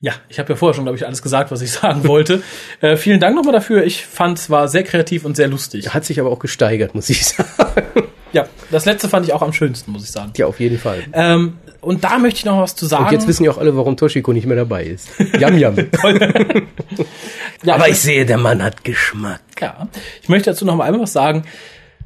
Ja, 0.00 0.12
ich 0.28 0.38
habe 0.38 0.50
ja 0.52 0.56
vorher 0.56 0.74
schon, 0.74 0.84
glaube 0.84 0.98
ich, 0.98 1.06
alles 1.06 1.22
gesagt, 1.22 1.50
was 1.50 1.62
ich 1.62 1.72
sagen 1.72 2.06
wollte. 2.06 2.42
äh, 2.80 2.96
vielen 2.96 3.18
Dank 3.20 3.34
nochmal 3.34 3.52
dafür. 3.54 3.84
Ich 3.84 4.04
fand 4.04 4.38
es 4.38 4.50
war 4.50 4.68
sehr 4.68 4.82
kreativ 4.84 5.24
und 5.24 5.36
sehr 5.36 5.48
lustig. 5.48 5.94
Hat 5.94 6.04
sich 6.04 6.20
aber 6.20 6.30
auch 6.30 6.38
gesteigert, 6.38 6.94
muss 6.94 7.08
ich 7.08 7.24
sagen. 7.26 7.52
Ja, 8.32 8.46
das 8.70 8.84
letzte 8.84 9.08
fand 9.08 9.24
ich 9.26 9.32
auch 9.32 9.40
am 9.40 9.52
schönsten, 9.54 9.92
muss 9.92 10.04
ich 10.04 10.10
sagen. 10.10 10.32
Ja, 10.36 10.46
auf 10.46 10.60
jeden 10.60 10.78
Fall. 10.78 11.04
Ähm, 11.14 11.56
und 11.80 12.04
da 12.04 12.18
möchte 12.18 12.38
ich 12.38 12.44
noch 12.44 12.60
was 12.60 12.74
zu 12.76 12.84
sagen. 12.84 13.06
Und 13.06 13.12
jetzt 13.12 13.26
wissen 13.26 13.44
ja 13.44 13.50
auch 13.50 13.58
alle, 13.58 13.74
warum 13.76 13.96
Toshiko 13.96 14.32
nicht 14.34 14.46
mehr 14.46 14.56
dabei 14.56 14.84
ist. 14.84 15.08
Jam, 15.38 15.56
jam. 15.56 15.76
ja, 17.62 17.74
aber 17.74 17.88
ich 17.88 17.98
sehe, 17.98 18.26
der 18.26 18.36
Mann 18.38 18.62
hat 18.62 18.84
Geschmack. 18.84 19.40
Ja, 19.60 19.88
ich 20.20 20.28
möchte 20.28 20.50
dazu 20.50 20.66
noch 20.66 20.76
mal 20.76 20.84
einmal 20.84 21.02
was 21.02 21.12
sagen. 21.12 21.44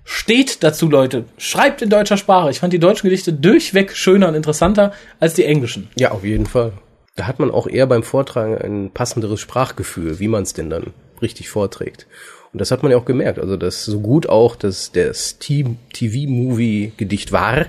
Steht 0.05 0.63
dazu, 0.63 0.89
Leute. 0.89 1.25
Schreibt 1.39 1.83
in 1.83 1.91
deutscher 1.91 2.17
Sprache. 2.17 2.51
Ich 2.51 2.61
fand 2.61 2.73
die 2.73 2.79
deutschen 2.79 3.09
Gedichte 3.09 3.33
durchweg 3.33 3.97
schöner 3.97 4.29
und 4.29 4.35
interessanter 4.35 4.93
als 5.19 5.35
die 5.35 5.45
englischen. 5.45 5.89
Ja, 5.97 6.13
auf 6.13 6.25
jeden 6.25 6.47
Fall. 6.47 6.73
Da 7.21 7.27
hat 7.27 7.39
man 7.39 7.51
auch 7.51 7.67
eher 7.67 7.87
beim 7.87 8.03
Vortragen 8.03 8.57
ein 8.57 8.93
passenderes 8.93 9.41
Sprachgefühl, 9.41 10.21
wie 10.21 10.29
man 10.29 10.43
es 10.43 10.55
denn 10.55 10.71
dann 10.71 10.95
richtig 11.21 11.51
vorträgt. 11.51 12.07
Und 12.51 12.63
das 12.63 12.71
hat 12.71 12.83
man 12.83 12.91
ja 12.93 12.97
auch 12.97 13.05
gemerkt. 13.05 13.39
Also, 13.39 13.59
dass 13.59 13.85
so 13.85 14.01
gut 14.01 14.27
auch 14.27 14.57
das, 14.57 14.91
das 14.91 15.39
TV-Movie-Gedicht 15.39 17.31
war, 17.31 17.67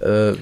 äh, 0.00 0.32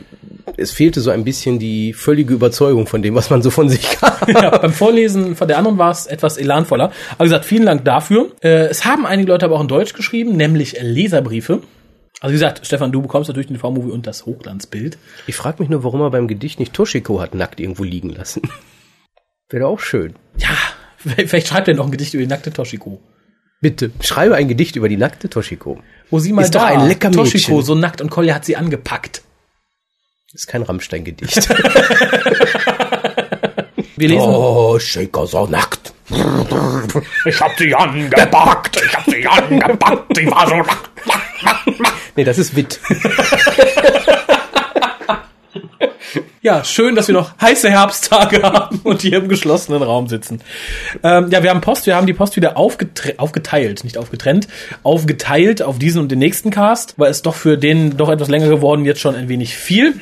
es 0.57 0.73
fehlte 0.73 1.03
so 1.03 1.11
ein 1.11 1.25
bisschen 1.25 1.59
die 1.59 1.93
völlige 1.93 2.33
Überzeugung 2.33 2.87
von 2.87 3.03
dem, 3.03 3.15
was 3.15 3.29
man 3.29 3.43
so 3.43 3.51
von 3.51 3.69
sich 3.69 3.91
kann. 4.01 4.27
ja, 4.29 4.57
beim 4.57 4.73
Vorlesen 4.73 5.37
von 5.37 5.49
der 5.49 5.59
anderen 5.59 5.77
war 5.77 5.91
es 5.91 6.07
etwas 6.07 6.39
elanvoller. 6.39 6.93
Aber 7.17 7.25
gesagt, 7.25 7.45
vielen 7.45 7.67
Dank 7.67 7.85
dafür. 7.85 8.33
Äh, 8.43 8.69
es 8.69 8.87
haben 8.87 9.05
einige 9.05 9.33
Leute 9.33 9.45
aber 9.45 9.57
auch 9.57 9.61
in 9.61 9.69
Deutsch 9.69 9.93
geschrieben, 9.93 10.35
nämlich 10.35 10.79
Leserbriefe. 10.81 11.61
Also 12.21 12.33
wie 12.33 12.37
gesagt, 12.37 12.65
Stefan, 12.67 12.93
du 12.93 13.03
bekommst 13.03 13.29
natürlich 13.29 13.49
den 13.49 13.57
TV-Movie 13.57 13.91
und 13.91 14.07
das 14.07 14.25
Hochglanzbild. 14.27 14.97
Ich 15.27 15.37
frage 15.37 15.63
mich 15.63 15.69
nur, 15.69 15.85
warum 15.85 16.01
er 16.01 16.11
beim 16.11 16.29
Gedicht 16.29 16.59
nicht 16.59 16.73
Toshiko 16.73 17.21
hat 17.21 17.35
nackt 17.35 17.61
irgendwo 17.61 17.85
liegen 17.85 18.11
lassen. 18.11 18.43
Wäre 19.51 19.67
auch 19.67 19.81
schön. 19.81 20.15
Ja, 20.39 20.49
vielleicht 20.97 21.49
schreibt 21.49 21.69
er 21.69 21.75
noch 21.75 21.85
ein 21.85 21.91
Gedicht 21.93 22.15
über 22.15 22.23
die 22.23 22.29
nackte 22.29 22.53
Toshiko. 22.53 23.01
Bitte, 23.61 23.91
schreibe 24.01 24.35
ein 24.35 24.49
Gedicht 24.49 24.77
über 24.77 24.89
die 24.89 24.97
nackte 24.97 25.31
Toshiko. 25.31 25.83
Wo 26.11 26.19
sie 26.19 26.33
mal 26.33 26.43
Ist 26.43 26.55
da, 26.55 26.61
doch 26.61 26.67
ein 26.67 26.89
lecker 26.89 27.11
Toshiko, 27.11 27.53
Mädchen. 27.53 27.67
so 27.67 27.75
nackt 27.75 28.01
und 28.01 28.11
Kolja 28.11 28.35
hat 28.35 28.45
sie 28.45 28.57
angepackt. 28.57 29.23
Ist 30.33 30.47
kein 30.47 30.63
Rammstein-Gedicht. 30.63 31.49
Wir 33.97 34.09
lesen. 34.09 34.29
oh, 34.29 34.79
Shaker 34.79 35.27
so 35.27 35.47
nackt. 35.47 35.93
Ich 37.25 37.41
hab 37.41 37.59
sie 37.59 37.75
angepackt, 37.75 38.81
ich 38.85 38.97
hab 38.97 39.05
sie 39.05 39.27
angepackt, 39.27 40.17
sie 40.17 40.31
war 40.31 40.49
so 40.49 40.57
nackt. 40.57 40.91
Nee, 42.15 42.25
das 42.25 42.39
ist 42.39 42.55
Witt. 42.55 42.81
Ja, 46.47 46.63
schön, 46.63 46.95
dass 46.95 47.09
wir 47.09 47.15
noch 47.15 47.33
heiße 47.41 47.69
Herbsttage 47.69 48.41
haben 48.43 48.81
und 48.85 49.03
hier 49.03 49.19
im 49.19 49.29
geschlossenen 49.29 49.83
Raum 49.83 50.07
sitzen. 50.07 50.41
Ähm, 51.03 51.29
ja, 51.31 51.43
wir 51.43 51.51
haben 51.51 51.61
Post, 51.61 51.87
wir 51.87 51.97
haben 51.97 52.07
die 52.07 52.13
Post 52.13 52.37
wieder 52.37 52.57
aufgeteilt, 52.57 53.83
nicht 53.83 53.99
aufgetrennt, 53.99 54.47
aufgeteilt 54.85 55.61
auf 55.63 55.81
diesen 55.81 56.03
und 56.03 56.13
den 56.13 56.21
nächsten 56.21 56.51
Cast, 56.51 56.95
weil 56.99 57.11
es 57.11 57.23
doch 57.23 57.35
für 57.35 57.59
den 57.59 57.97
doch 57.97 58.09
etwas 58.09 58.29
länger 58.29 58.49
geworden 58.49 58.85
jetzt 58.85 59.01
schon 59.01 59.17
ein 59.17 59.29
wenig 59.29 59.57
viel. 59.57 60.01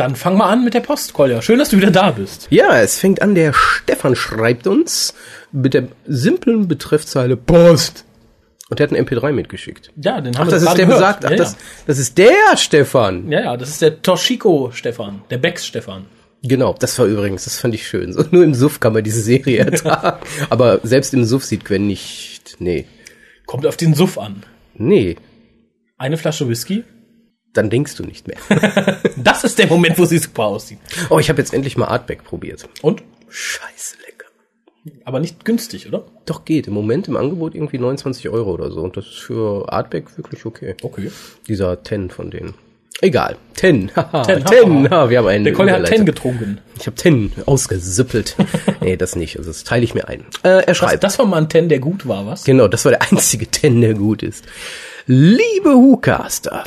Dann 0.00 0.16
fang 0.16 0.38
mal 0.38 0.48
an 0.48 0.64
mit 0.64 0.72
der 0.72 0.80
Post, 0.80 1.12
Kolja. 1.12 1.42
Schön, 1.42 1.58
dass 1.58 1.68
du 1.68 1.76
wieder 1.76 1.90
da 1.90 2.10
bist. 2.12 2.46
Ja, 2.48 2.78
es 2.80 2.98
fängt 2.98 3.20
an, 3.20 3.34
der 3.34 3.52
Stefan 3.52 4.16
schreibt 4.16 4.66
uns 4.66 5.12
mit 5.52 5.74
der 5.74 5.88
simplen 6.06 6.68
Betreffzeile 6.68 7.36
Post. 7.36 8.06
Und 8.70 8.80
er 8.80 8.84
hat 8.88 8.94
einen 8.94 9.06
MP3 9.06 9.32
mitgeschickt. 9.32 9.90
Ja, 9.96 10.22
den 10.22 10.34
haben 10.38 10.44
Ach, 10.44 10.46
wir 10.46 10.52
das 10.52 10.62
ist 10.62 10.68
der 10.78 10.86
gehört. 10.86 11.00
besagt. 11.20 11.24
Ach, 11.26 11.30
ja, 11.32 11.36
das, 11.36 11.56
das 11.86 11.98
ist 11.98 12.16
der 12.16 12.56
Stefan. 12.56 13.30
ja. 13.30 13.40
ja, 13.40 13.44
ja, 13.44 13.56
das 13.58 13.68
ist 13.68 13.82
der 13.82 14.00
Toshiko 14.00 14.70
Stefan, 14.72 15.20
der 15.28 15.36
Becks 15.36 15.66
Stefan. 15.66 16.06
Genau, 16.42 16.74
das 16.78 16.98
war 16.98 17.04
übrigens, 17.04 17.44
das 17.44 17.58
fand 17.58 17.74
ich 17.74 17.86
schön. 17.86 18.14
So, 18.14 18.24
nur 18.30 18.42
im 18.44 18.54
Suff 18.54 18.80
kann 18.80 18.94
man 18.94 19.04
diese 19.04 19.20
Serie 19.20 19.58
ertragen. 19.70 20.24
Aber 20.48 20.80
selbst 20.82 21.12
im 21.12 21.24
Suff 21.24 21.44
sieht 21.44 21.66
Gwen 21.66 21.86
nicht. 21.86 22.56
Nee. 22.58 22.86
Kommt 23.44 23.66
auf 23.66 23.76
den 23.76 23.92
Suff 23.92 24.16
an. 24.16 24.44
Nee. 24.72 25.16
Eine 25.98 26.16
Flasche 26.16 26.48
Whisky. 26.48 26.84
Dann 27.52 27.68
denkst 27.70 27.96
du 27.96 28.04
nicht 28.04 28.26
mehr. 28.28 28.36
Das 29.16 29.44
ist 29.44 29.58
der 29.58 29.66
Moment, 29.66 29.98
wo 29.98 30.04
sie 30.04 30.18
super 30.18 30.44
aussieht. 30.44 30.78
Oh, 31.10 31.18
ich 31.18 31.28
habe 31.28 31.40
jetzt 31.40 31.52
endlich 31.52 31.76
mal 31.76 31.86
Artback 31.86 32.24
probiert. 32.24 32.68
Und? 32.80 33.02
Scheiße 33.28 33.96
lecker. 34.06 34.26
Aber 35.04 35.20
nicht 35.20 35.44
günstig, 35.44 35.86
oder? 35.88 36.06
Doch 36.26 36.44
geht. 36.46 36.68
Im 36.68 36.72
Moment 36.74 37.06
im 37.08 37.16
Angebot 37.16 37.54
irgendwie 37.54 37.78
29 37.78 38.28
Euro 38.30 38.52
oder 38.52 38.70
so. 38.70 38.80
Und 38.80 38.96
das 38.96 39.04
ist 39.06 39.18
für 39.18 39.70
Artback 39.70 40.16
wirklich 40.16 40.46
okay. 40.46 40.74
Okay. 40.82 41.10
Dieser 41.48 41.82
Ten 41.82 42.08
von 42.10 42.30
denen. 42.30 42.54
Egal. 43.02 43.36
Ten. 43.54 43.90
Haha. 43.96 44.22
Ten, 44.22 44.44
Ten. 44.44 44.90
Ha, 44.90 45.10
wir 45.10 45.18
haben 45.18 45.26
einen. 45.26 45.44
Der 45.44 45.52
Kolja 45.52 45.74
hat. 45.74 45.86
Ten 45.86 46.06
getrunken. 46.06 46.60
Ich 46.78 46.86
habe 46.86 46.96
Ten 46.96 47.32
ausgesippelt. 47.46 48.36
nee, 48.80 48.96
das 48.96 49.16
nicht. 49.16 49.36
Also 49.36 49.50
das 49.50 49.64
teile 49.64 49.84
ich 49.84 49.94
mir 49.94 50.08
ein. 50.08 50.20
Äh, 50.44 50.48
er 50.48 50.62
Das, 50.62 50.76
schreibt. 50.78 51.04
das 51.04 51.18
war 51.18 51.26
mal 51.26 51.38
ein 51.38 51.48
Ten, 51.48 51.68
der 51.68 51.78
gut 51.78 52.06
war, 52.08 52.26
was? 52.26 52.44
Genau, 52.44 52.68
das 52.68 52.84
war 52.86 52.92
der 52.92 53.02
einzige 53.02 53.46
Ten, 53.48 53.80
der 53.82 53.94
gut 53.94 54.22
ist. 54.22 54.44
Liebe 55.06 55.70
Hucaster, 55.74 56.64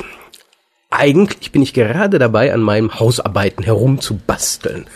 eigentlich 0.94 1.52
bin 1.52 1.62
ich 1.62 1.74
gerade 1.74 2.18
dabei, 2.18 2.52
an 2.52 2.60
meinem 2.60 2.98
Hausarbeiten 2.98 3.64
herumzubasteln. 3.64 4.86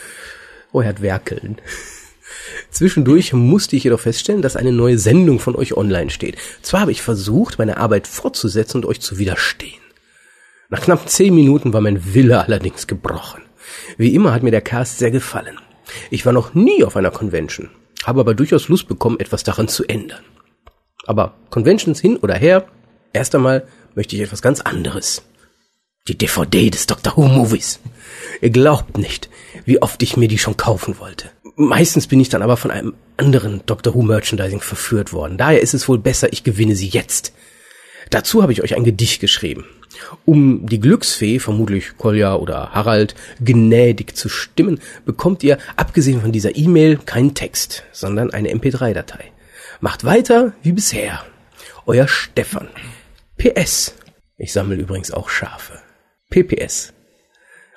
Oh, 0.72 0.80
er 0.80 0.88
hat 0.88 1.02
werkeln. 1.02 1.60
Zwischendurch 2.70 3.32
musste 3.32 3.76
ich 3.76 3.84
jedoch 3.84 4.00
feststellen, 4.00 4.42
dass 4.42 4.56
eine 4.56 4.72
neue 4.72 4.98
Sendung 4.98 5.40
von 5.40 5.56
euch 5.56 5.76
online 5.76 6.10
steht. 6.10 6.36
Zwar 6.62 6.80
habe 6.80 6.92
ich 6.92 7.02
versucht, 7.02 7.58
meine 7.58 7.78
Arbeit 7.78 8.06
fortzusetzen 8.06 8.78
und 8.78 8.86
euch 8.86 9.00
zu 9.00 9.18
widerstehen. 9.18 9.80
Nach 10.70 10.80
knapp 10.80 11.08
zehn 11.08 11.34
Minuten 11.34 11.72
war 11.72 11.80
mein 11.80 12.14
Wille 12.14 12.44
allerdings 12.44 12.86
gebrochen. 12.86 13.42
Wie 13.96 14.14
immer 14.14 14.32
hat 14.32 14.42
mir 14.42 14.50
der 14.50 14.60
Cast 14.60 14.98
sehr 14.98 15.10
gefallen. 15.10 15.58
Ich 16.10 16.26
war 16.26 16.32
noch 16.32 16.54
nie 16.54 16.84
auf 16.84 16.96
einer 16.96 17.10
Convention, 17.10 17.70
habe 18.04 18.20
aber 18.20 18.34
durchaus 18.34 18.68
Lust 18.68 18.88
bekommen, 18.88 19.18
etwas 19.18 19.44
daran 19.44 19.68
zu 19.68 19.84
ändern. 19.84 20.24
Aber 21.06 21.34
Conventions 21.48 22.00
hin 22.00 22.18
oder 22.18 22.34
her, 22.34 22.66
erst 23.14 23.34
einmal 23.34 23.66
möchte 23.94 24.16
ich 24.16 24.22
etwas 24.22 24.42
ganz 24.42 24.60
anderes. 24.60 25.22
Die 26.08 26.16
DVD 26.16 26.70
des 26.70 26.86
Doctor 26.86 27.16
Who 27.16 27.28
Movies. 27.28 27.80
Ihr 28.40 28.48
glaubt 28.48 28.96
nicht, 28.96 29.28
wie 29.66 29.82
oft 29.82 30.02
ich 30.02 30.16
mir 30.16 30.26
die 30.28 30.38
schon 30.38 30.56
kaufen 30.56 30.98
wollte. 30.98 31.28
Meistens 31.56 32.06
bin 32.06 32.18
ich 32.18 32.30
dann 32.30 32.40
aber 32.40 32.56
von 32.56 32.70
einem 32.70 32.94
anderen 33.18 33.60
Doctor 33.66 33.94
Who 33.94 34.02
Merchandising 34.02 34.60
verführt 34.60 35.12
worden. 35.12 35.36
Daher 35.36 35.60
ist 35.60 35.74
es 35.74 35.86
wohl 35.86 35.98
besser, 35.98 36.32
ich 36.32 36.44
gewinne 36.44 36.76
sie 36.76 36.88
jetzt. 36.88 37.34
Dazu 38.08 38.42
habe 38.42 38.52
ich 38.52 38.62
euch 38.62 38.74
ein 38.74 38.84
Gedicht 38.84 39.20
geschrieben. 39.20 39.66
Um 40.24 40.66
die 40.66 40.80
Glücksfee, 40.80 41.40
vermutlich 41.40 41.98
Kolja 41.98 42.36
oder 42.36 42.72
Harald, 42.72 43.14
gnädig 43.44 44.16
zu 44.16 44.30
stimmen, 44.30 44.80
bekommt 45.04 45.42
ihr, 45.42 45.58
abgesehen 45.76 46.22
von 46.22 46.32
dieser 46.32 46.56
E-Mail, 46.56 46.96
keinen 46.96 47.34
Text, 47.34 47.84
sondern 47.92 48.30
eine 48.30 48.50
MP3-Datei. 48.50 49.32
Macht 49.80 50.04
weiter 50.04 50.54
wie 50.62 50.72
bisher. 50.72 51.22
Euer 51.84 52.08
Stefan. 52.08 52.68
PS. 53.36 53.94
Ich 54.38 54.54
sammle 54.54 54.76
übrigens 54.76 55.10
auch 55.10 55.28
Schafe. 55.28 55.82
PPS. 56.30 56.92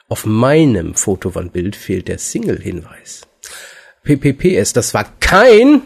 Auf 0.08 0.26
meinem 0.26 0.94
Fotowandbild 0.96 1.76
fehlt 1.76 2.08
der 2.08 2.18
Single-Hinweis. 2.18 3.22
PPPS, 4.04 4.74
das 4.74 4.94
war 4.94 5.06
kein 5.20 5.84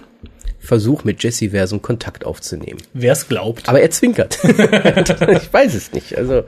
Versuch 0.60 1.04
mit 1.04 1.22
Jesse-Versum 1.24 1.82
Kontakt 1.82 2.26
aufzunehmen. 2.26 2.82
Wer 2.94 3.14
es 3.14 3.28
glaubt. 3.28 3.70
Aber 3.70 3.82
er 3.82 3.92
zwinkert. 3.92 4.40
ich 4.44 5.54
weiß 5.54 5.76
es 5.76 5.94
nicht. 5.94 6.18
Also 6.18 6.46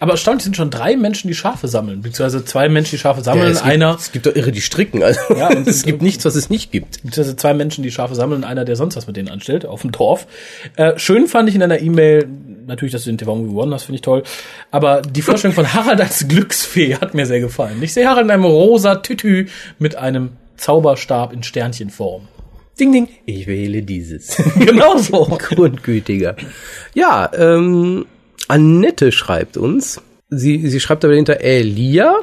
Aber 0.00 0.12
erstaunlich 0.12 0.44
sind 0.44 0.56
schon 0.56 0.70
drei 0.70 0.96
Menschen, 0.96 1.28
die 1.28 1.34
Schafe 1.34 1.68
sammeln. 1.68 2.02
Beziehungsweise 2.02 2.44
zwei 2.44 2.68
Menschen, 2.68 2.92
die 2.92 2.98
Schafe 2.98 3.22
sammeln. 3.22 3.48
es 3.52 3.58
gibt, 3.58 3.66
einer, 3.70 3.94
Es 3.98 4.12
gibt 4.12 4.26
doch 4.26 4.34
irre, 4.34 4.52
die 4.52 4.60
stricken. 4.60 5.02
Also 5.02 5.20
Ja, 5.36 5.48
und- 5.48 5.66
es 5.66 5.84
gibt 5.84 6.02
nichts, 6.02 6.24
was 6.24 6.34
es 6.34 6.50
nicht 6.50 6.70
gibt. 6.72 7.02
beziehungsweise 7.02 7.36
zwei 7.36 7.54
Menschen, 7.54 7.82
die 7.82 7.90
Schafe 7.90 8.14
sammeln. 8.14 8.42
und 8.42 8.48
Einer, 8.48 8.64
der 8.64 8.76
sonst 8.76 8.96
was 8.96 9.06
mit 9.06 9.16
denen 9.16 9.28
anstellt, 9.28 9.64
auf 9.66 9.82
dem 9.82 9.92
Dorf. 9.92 10.26
Äh, 10.76 10.98
schön 10.98 11.26
fand 11.26 11.48
ich 11.48 11.54
in 11.54 11.60
deiner 11.60 11.80
E-Mail, 11.80 12.28
natürlich, 12.66 12.92
dass 12.92 13.04
du 13.04 13.10
den 13.10 13.18
TV 13.18 13.34
gewonnen 13.42 13.72
hast, 13.74 13.84
finde 13.84 13.96
ich 13.96 14.02
toll. 14.02 14.22
Aber 14.70 15.02
die 15.02 15.22
Vorstellung 15.22 15.54
von 15.54 15.72
Harald 15.74 16.00
als 16.00 16.26
Glücksfee 16.28 16.96
hat 16.96 17.14
mir 17.14 17.26
sehr 17.26 17.40
gefallen. 17.40 17.82
Ich 17.82 17.92
sehe 17.92 18.08
Harald 18.08 18.24
in 18.26 18.30
einem 18.30 18.44
rosa 18.44 18.96
Tütü 18.96 19.46
mit 19.78 19.96
einem 19.96 20.30
Zauberstab 20.56 21.32
in 21.32 21.42
Sternchenform. 21.42 22.28
Ding, 22.80 22.92
ding. 22.92 23.08
Ich 23.26 23.46
wähle 23.46 23.82
dieses. 23.82 24.36
Genau 24.58 24.96
so. 24.98 25.24
Grundgütiger. 25.38 26.34
Ja, 26.94 27.30
ähm, 27.36 28.06
Annette 28.48 29.12
schreibt 29.12 29.56
uns. 29.56 30.00
Sie, 30.30 30.68
sie 30.68 30.80
schreibt 30.80 31.04
aber 31.04 31.14
hinter 31.14 31.40
Elia 31.40 32.14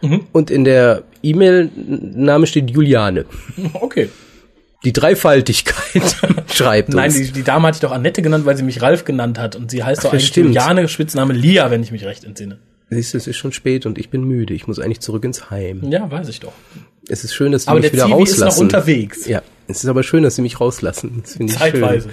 Mhm. 0.00 0.26
und 0.30 0.50
in 0.52 0.62
der 0.64 1.02
E-Mail-Name 1.24 2.46
steht 2.46 2.70
Juliane. 2.70 3.24
Okay. 3.74 4.08
Die 4.84 4.92
Dreifaltigkeit 4.92 6.16
schreibt 6.54 6.90
Nein, 6.90 7.06
uns. 7.10 7.16
die, 7.16 7.32
die 7.32 7.42
Dame 7.42 7.66
hatte 7.66 7.76
ich 7.76 7.80
doch 7.80 7.90
Annette 7.90 8.22
genannt, 8.22 8.46
weil 8.46 8.56
sie 8.56 8.62
mich 8.62 8.80
Ralf 8.80 9.04
genannt 9.04 9.38
hat. 9.40 9.56
Und 9.56 9.72
sie 9.72 9.82
heißt 9.82 10.02
doch 10.04 10.04
ja, 10.04 10.10
eigentlich 10.12 10.28
stimmt. 10.28 10.46
Juliane, 10.48 10.86
Spitzname 10.86 11.32
Lia, 11.34 11.70
wenn 11.72 11.82
ich 11.82 11.90
mich 11.90 12.04
recht 12.04 12.22
entsinne. 12.22 12.58
Siehst 12.90 13.12
du, 13.12 13.18
es 13.18 13.26
ist 13.26 13.36
schon 13.36 13.52
spät 13.52 13.86
und 13.86 13.98
ich 13.98 14.08
bin 14.08 14.22
müde. 14.22 14.54
Ich 14.54 14.68
muss 14.68 14.78
eigentlich 14.78 15.00
zurück 15.00 15.24
ins 15.24 15.50
Heim. 15.50 15.82
Ja, 15.90 16.08
weiß 16.08 16.28
ich 16.28 16.38
doch. 16.40 16.52
Es 17.08 17.24
ist 17.24 17.34
schön, 17.34 17.50
dass 17.50 17.64
sie 17.64 17.68
Aber 17.68 17.80
mich 17.80 17.90
der 17.90 17.92
wieder 17.94 18.04
Zivi 18.04 18.22
ist 18.22 18.38
noch 18.38 18.46
rauslassen. 18.46 18.62
unterwegs. 18.62 19.26
Ja, 19.26 19.42
es 19.66 19.82
ist 19.82 19.88
aber 19.90 20.04
schön, 20.04 20.22
dass 20.22 20.36
sie 20.36 20.42
mich 20.42 20.60
rauslassen. 20.60 21.22
Das 21.22 21.32
finde 21.34 21.52
ich 21.52 21.58
Zeitweise. 21.58 22.08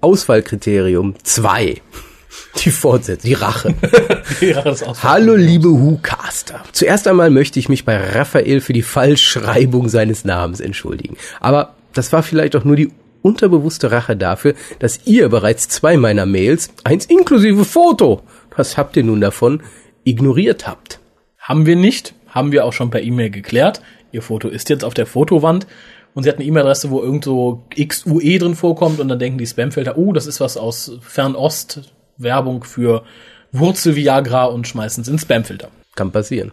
Auswahlkriterium 0.00 1.14
2. 1.22 1.80
Die 2.64 2.70
Fortsetzung, 2.70 3.28
die 3.28 3.34
Rache. 3.34 3.74
Das 4.64 4.82
auch. 4.82 5.02
Hallo 5.02 5.34
liebe 5.34 5.68
Whocaster. 5.68 6.62
Zuerst 6.72 7.06
einmal 7.06 7.30
möchte 7.30 7.58
ich 7.58 7.68
mich 7.68 7.84
bei 7.84 7.96
Raphael 7.96 8.60
für 8.60 8.72
die 8.72 8.82
Falschschreibung 8.82 9.88
seines 9.88 10.24
Namens 10.24 10.60
entschuldigen. 10.60 11.16
Aber 11.40 11.74
das 11.92 12.12
war 12.12 12.22
vielleicht 12.22 12.56
auch 12.56 12.64
nur 12.64 12.74
die 12.74 12.90
unterbewusste 13.22 13.92
Rache 13.92 14.16
dafür, 14.16 14.54
dass 14.78 15.06
ihr 15.06 15.28
bereits 15.28 15.68
zwei 15.68 15.96
meiner 15.96 16.26
Mails, 16.26 16.70
eins 16.84 17.04
inklusive 17.06 17.64
Foto, 17.64 18.22
was 18.56 18.76
habt 18.76 18.96
ihr 18.96 19.04
nun 19.04 19.20
davon, 19.20 19.62
ignoriert 20.04 20.66
habt. 20.66 21.00
Haben 21.38 21.66
wir 21.66 21.76
nicht, 21.76 22.14
haben 22.28 22.50
wir 22.50 22.64
auch 22.64 22.72
schon 22.72 22.90
per 22.90 23.02
E-Mail 23.02 23.30
geklärt. 23.30 23.82
Ihr 24.10 24.22
Foto 24.22 24.48
ist 24.48 24.70
jetzt 24.70 24.84
auf 24.84 24.94
der 24.94 25.06
Fotowand 25.06 25.66
und 26.14 26.22
sie 26.22 26.28
hat 26.28 26.36
eine 26.36 26.44
E-Mail-Adresse, 26.44 26.90
wo 26.90 27.02
irgend 27.02 27.24
so 27.24 27.62
XUE 27.78 28.38
drin 28.38 28.54
vorkommt 28.54 29.00
und 29.00 29.08
dann 29.08 29.18
denken 29.18 29.38
die 29.38 29.46
Spamfilter, 29.46 29.96
oh, 29.96 30.12
das 30.12 30.26
ist 30.26 30.40
was 30.40 30.56
aus 30.56 30.92
Fernost, 31.00 31.80
Werbung 32.16 32.64
für 32.64 33.02
Wurzel-Viagra 33.52 34.46
und 34.46 34.66
schmeißen 34.66 35.02
es 35.02 35.08
in 35.08 35.18
Spamfilter. 35.18 35.68
Kann 35.94 36.12
passieren. 36.12 36.52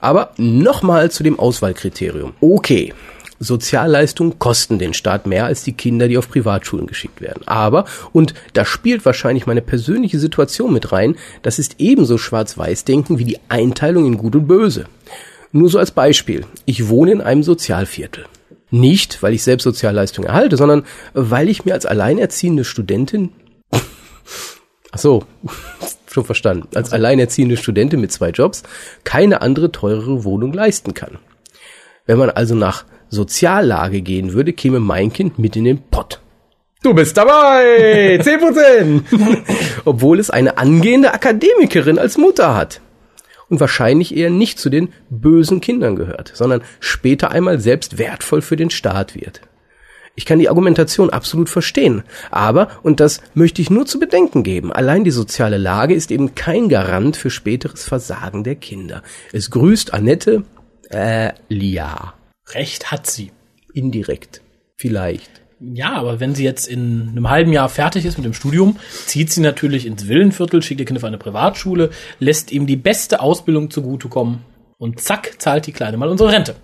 Aber 0.00 0.32
nochmal 0.36 1.10
zu 1.10 1.22
dem 1.22 1.38
Auswahlkriterium. 1.38 2.34
Okay. 2.40 2.92
Sozialleistungen 3.40 4.38
kosten 4.38 4.78
den 4.78 4.94
Staat 4.94 5.26
mehr 5.26 5.44
als 5.44 5.64
die 5.64 5.72
Kinder, 5.72 6.08
die 6.08 6.16
auf 6.16 6.30
Privatschulen 6.30 6.86
geschickt 6.86 7.20
werden. 7.20 7.42
Aber, 7.46 7.84
und 8.12 8.32
da 8.52 8.64
spielt 8.64 9.04
wahrscheinlich 9.04 9.46
meine 9.46 9.60
persönliche 9.60 10.18
Situation 10.18 10.72
mit 10.72 10.92
rein, 10.92 11.16
das 11.42 11.58
ist 11.58 11.76
ebenso 11.78 12.16
Schwarz-Weiß-Denken 12.16 13.18
wie 13.18 13.24
die 13.24 13.40
Einteilung 13.48 14.06
in 14.06 14.18
Gut 14.18 14.36
und 14.36 14.46
Böse. 14.46 14.86
Nur 15.52 15.68
so 15.68 15.78
als 15.78 15.90
Beispiel. 15.90 16.46
Ich 16.64 16.88
wohne 16.88 17.12
in 17.12 17.20
einem 17.20 17.42
Sozialviertel. 17.42 18.24
Nicht, 18.74 19.22
weil 19.22 19.34
ich 19.34 19.42
selbst 19.42 19.64
Sozialleistungen 19.64 20.28
erhalte, 20.28 20.56
sondern 20.56 20.84
weil 21.12 21.48
ich 21.48 21.64
mir 21.64 21.74
als 21.74 21.86
alleinerziehende 21.86 22.64
Studentin 22.64 23.32
Ach 24.94 24.98
so, 24.98 25.24
schon 26.10 26.24
verstanden. 26.24 26.68
Als 26.74 26.92
alleinerziehende 26.92 27.56
Studentin 27.56 28.00
mit 28.00 28.12
zwei 28.12 28.30
Jobs 28.30 28.62
keine 29.02 29.42
andere 29.42 29.72
teurere 29.72 30.22
Wohnung 30.22 30.52
leisten 30.52 30.94
kann. 30.94 31.18
Wenn 32.06 32.18
man 32.18 32.30
also 32.30 32.54
nach 32.54 32.84
Soziallage 33.08 34.02
gehen 34.02 34.34
würde, 34.34 34.52
käme 34.52 34.78
mein 34.78 35.12
Kind 35.12 35.38
mit 35.38 35.56
in 35.56 35.64
den 35.64 35.82
Pott. 35.90 36.20
Du 36.82 36.94
bist 36.94 37.16
dabei! 37.16 38.20
10%! 38.22 39.02
Obwohl 39.84 40.20
es 40.20 40.30
eine 40.30 40.58
angehende 40.58 41.12
Akademikerin 41.12 41.98
als 41.98 42.16
Mutter 42.16 42.54
hat. 42.54 42.80
Und 43.48 43.60
wahrscheinlich 43.60 44.16
eher 44.16 44.30
nicht 44.30 44.58
zu 44.58 44.70
den 44.70 44.88
bösen 45.10 45.60
Kindern 45.60 45.96
gehört, 45.96 46.32
sondern 46.34 46.62
später 46.80 47.30
einmal 47.30 47.60
selbst 47.60 47.98
wertvoll 47.98 48.42
für 48.42 48.56
den 48.56 48.70
Staat 48.70 49.14
wird. 49.14 49.42
Ich 50.16 50.26
kann 50.26 50.38
die 50.38 50.48
Argumentation 50.48 51.10
absolut 51.10 51.48
verstehen. 51.48 52.04
Aber, 52.30 52.68
und 52.82 53.00
das 53.00 53.20
möchte 53.34 53.60
ich 53.60 53.70
nur 53.70 53.84
zu 53.86 53.98
bedenken 53.98 54.44
geben, 54.44 54.72
allein 54.72 55.04
die 55.04 55.10
soziale 55.10 55.58
Lage 55.58 55.94
ist 55.94 56.10
eben 56.10 56.34
kein 56.34 56.68
Garant 56.68 57.16
für 57.16 57.30
späteres 57.30 57.84
Versagen 57.84 58.44
der 58.44 58.54
Kinder. 58.54 59.02
Es 59.32 59.50
grüßt 59.50 59.92
Annette, 59.92 60.44
äh, 60.90 61.32
Lia. 61.48 62.14
Recht 62.52 62.92
hat 62.92 63.06
sie. 63.06 63.32
Indirekt. 63.72 64.40
Vielleicht. 64.76 65.43
Ja, 65.60 65.92
aber 65.94 66.20
wenn 66.20 66.34
sie 66.34 66.44
jetzt 66.44 66.66
in 66.66 67.08
einem 67.10 67.30
halben 67.30 67.52
Jahr 67.52 67.68
fertig 67.68 68.04
ist 68.04 68.18
mit 68.18 68.24
dem 68.24 68.34
Studium, 68.34 68.76
zieht 69.06 69.30
sie 69.30 69.40
natürlich 69.40 69.86
ins 69.86 70.08
Villenviertel, 70.08 70.62
schickt 70.62 70.80
ihr 70.80 70.86
Kind 70.86 70.98
auf 70.98 71.04
eine 71.04 71.18
Privatschule, 71.18 71.90
lässt 72.18 72.52
ihm 72.52 72.66
die 72.66 72.76
beste 72.76 73.20
Ausbildung 73.20 73.70
zugutekommen 73.70 74.40
und 74.78 75.00
zack, 75.00 75.34
zahlt 75.38 75.66
die 75.66 75.72
Kleine 75.72 75.96
mal 75.96 76.08
unsere 76.08 76.32
Rente. 76.32 76.56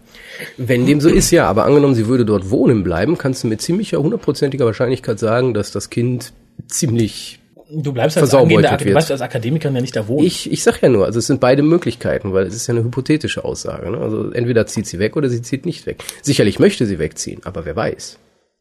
Wenn 0.57 0.87
dem 0.87 1.01
so 1.01 1.09
ist, 1.09 1.31
ja, 1.31 1.47
aber 1.47 1.65
angenommen, 1.65 1.95
sie 1.95 2.07
würde 2.07 2.25
dort 2.25 2.51
wohnen 2.51 2.83
bleiben, 2.83 3.17
kannst 3.17 3.45
du 3.45 3.49
mit 3.49 3.63
ziemlicher 3.63 3.99
hundertprozentiger 3.99 4.67
Wahrscheinlichkeit 4.67 5.19
sagen, 5.19 5.55
dass 5.55 5.71
das 5.73 5.91
Kind 5.91 6.33
ziemlich 6.69 7.41
Du 7.73 7.93
bleibst 7.93 8.19
als, 8.19 8.35
angehende, 8.35 8.69
du 8.69 8.85
wird. 8.85 8.91
bleibst 8.91 9.13
als 9.13 9.21
Akademikerin 9.21 9.77
ja 9.77 9.81
nicht 9.81 9.95
da 9.95 10.09
wohnen. 10.09 10.27
Ich, 10.27 10.51
ich 10.51 10.65
sag 10.65 10.83
ja 10.83 10.89
nur, 10.89 11.07
also 11.07 11.21
es 11.21 11.29
sind 11.29 11.39
beide 11.41 11.63
Möglichkeiten, 11.63 12.33
weil 12.33 12.47
es 12.47 12.55
ist 12.55 12.67
ja 12.67 12.75
eine 12.75 12.83
hypothetische 12.83 13.45
Aussage. 13.45 13.93
Ne? 13.93 13.99
Also 13.99 14.31
entweder 14.33 14.67
zieht 14.67 14.87
sie 14.87 14.99
weg 14.99 15.17
oder 15.17 15.29
sie 15.29 15.41
zieht 15.41 15.67
nicht 15.67 15.87
weg. 15.87 16.03
Sicherlich 16.21 16.59
möchte 16.59 16.85
sie 16.87 16.99
wegziehen, 16.99 17.43
aber 17.45 17.65
wer 17.65 17.77
weiß. 17.77 18.19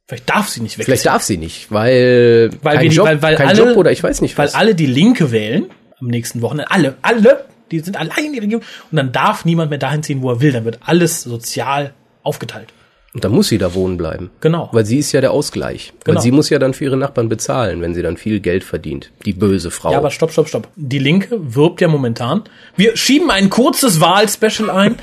Vielleicht 0.10 0.28
darf 0.28 0.50
sie 0.50 0.62
nicht 0.62 0.80
weg. 0.80 0.86
Vielleicht 0.86 1.06
darf 1.06 1.22
sie 1.22 1.38
nicht, 1.38 1.72
weil, 1.72 2.50
weil 2.64 2.78
kein 2.78 2.90
die, 2.90 2.96
Job, 2.96 3.06
weil, 3.06 3.22
weil 3.22 3.36
kein 3.36 3.50
alle, 3.50 3.60
Job 3.60 3.78
oder 3.78 3.92
ich 3.92 4.02
weiß 4.02 4.22
nicht 4.22 4.36
weil 4.40 4.48
was. 4.48 4.56
alle 4.56 4.74
die 4.74 4.88
Linke 4.88 5.32
wählen 5.32 5.70
am 6.00 6.08
nächsten 6.08 6.42
Wochenende. 6.42 6.72
Alle, 6.72 6.96
alle, 7.04 7.46
die 7.70 7.80
sind 7.80 7.96
allein 7.96 8.26
in 8.26 8.34
die 8.34 8.40
Regierung 8.40 8.64
und 8.90 8.96
dann 8.96 9.12
darf 9.12 9.46
niemand 9.46 9.70
mehr 9.70 9.78
dahin 9.78 10.02
ziehen, 10.02 10.24
wo 10.24 10.32
er 10.32 10.42
will. 10.42 10.52
Dann 10.52 10.66
wird 10.66 10.80
alles 10.82 11.22
sozial 11.22 11.94
aufgeteilt. 12.24 12.74
Und 13.14 13.24
dann 13.24 13.32
muss 13.32 13.48
sie 13.48 13.58
da 13.58 13.74
wohnen 13.74 13.98
bleiben. 13.98 14.30
Genau. 14.40 14.70
Weil 14.72 14.86
sie 14.86 15.00
ist 15.00 15.12
ja 15.14 15.22
der 15.22 15.32
Ausgleich. 15.32 15.94
Genau. 16.04 16.16
Weil 16.16 16.22
sie 16.22 16.32
muss 16.32 16.50
ja 16.52 16.60
dann 16.60 16.76
für 16.76 16.84
ihre 16.84 16.98
Nachbarn 16.98 17.28
bezahlen, 17.28 17.82
wenn 17.82 17.96
sie 17.96 18.04
dann 18.04 18.18
viel 18.18 18.40
Geld 18.40 18.64
verdient. 18.64 19.12
Die 19.26 19.34
böse 19.34 19.72
Frau. 19.72 19.92
Ja, 19.92 19.98
aber 19.98 20.12
stopp, 20.12 20.32
stopp, 20.32 20.48
stopp. 20.48 20.68
Die 20.76 21.00
Linke 21.00 21.56
wirbt 21.56 21.82
ja 21.82 21.88
momentan. 21.88 22.44
Wir 22.76 22.96
schieben 22.96 23.32
ein 23.32 23.50
kurzes 23.50 24.00
Wahlspecial 24.00 24.70
ein. 24.70 24.96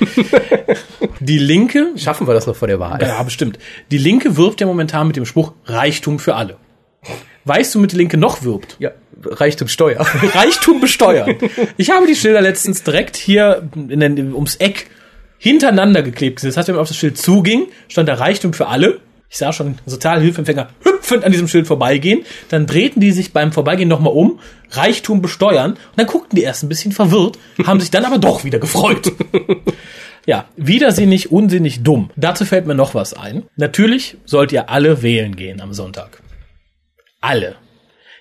die 1.19 1.37
Linke, 1.37 1.91
Schaffen 1.97 2.27
wir 2.27 2.33
das 2.33 2.47
noch 2.47 2.55
vor 2.55 2.69
der 2.69 2.79
Wahl? 2.79 3.01
ja, 3.01 3.21
bestimmt. 3.23 3.59
Die 3.91 3.97
Linke 3.97 4.37
wirbt 4.37 4.61
ja 4.61 4.67
momentan 4.67 5.07
mit 5.07 5.17
dem 5.17 5.25
Spruch 5.25 5.51
Reichtum 5.65 6.19
für 6.19 6.35
alle. 6.35 6.55
Weißt 7.43 7.75
du, 7.75 7.79
mit 7.79 7.91
der 7.91 7.97
Linke 7.97 8.17
noch 8.17 8.43
wirbt? 8.43 8.77
Ja, 8.79 8.91
Reichtum 9.23 9.67
Steuer. 9.67 9.99
Reichtum 10.33 10.79
besteuern. 10.79 11.35
Ich 11.77 11.91
habe 11.91 12.07
die 12.07 12.15
Schilder 12.15 12.41
letztens 12.41 12.83
direkt 12.83 13.15
hier 13.15 13.69
in 13.75 13.99
den, 13.99 14.33
ums 14.33 14.55
Eck 14.55 14.89
hintereinander 15.37 16.03
geklebt. 16.03 16.43
Das 16.43 16.57
heißt, 16.57 16.67
wenn 16.67 16.75
man 16.75 16.81
auf 16.81 16.87
das 16.87 16.97
Schild 16.97 17.17
zuging, 17.17 17.67
stand 17.87 18.09
da 18.09 18.15
Reichtum 18.15 18.53
für 18.53 18.67
alle. 18.67 18.99
Ich 19.29 19.37
sah 19.37 19.51
schon 19.51 19.77
Sozialhilfeempfänger 19.85 20.69
hüpfend 20.83 21.25
an 21.25 21.31
diesem 21.31 21.47
Schild 21.47 21.67
vorbeigehen. 21.67 22.25
Dann 22.49 22.65
drehten 22.65 23.01
die 23.01 23.11
sich 23.11 23.33
beim 23.33 23.51
Vorbeigehen 23.51 23.89
nochmal 23.89 24.13
um, 24.13 24.39
Reichtum 24.71 25.21
besteuern. 25.21 25.71
Und 25.71 25.79
dann 25.97 26.07
guckten 26.07 26.37
die 26.37 26.43
erst 26.43 26.63
ein 26.63 26.69
bisschen 26.69 26.93
verwirrt, 26.93 27.37
haben 27.65 27.81
sich 27.81 27.91
dann 27.91 28.05
aber 28.05 28.19
doch 28.19 28.43
wieder 28.43 28.59
gefreut. 28.59 29.11
Ja, 30.27 30.49
widersinnig, 30.57 31.31
unsinnig, 31.31 31.83
dumm. 31.83 32.09
Dazu 32.17 32.43
fällt 32.43 32.67
mir 32.67 32.75
noch 32.75 32.93
was 32.93 33.13
ein. 33.13 33.43
Natürlich 33.55 34.17
sollt 34.25 34.51
ihr 34.51 34.69
alle 34.69 35.01
wählen 35.01 35.37
gehen 35.37 35.61
am 35.61 35.71
Sonntag. 35.71 36.21
Alle. 37.21 37.55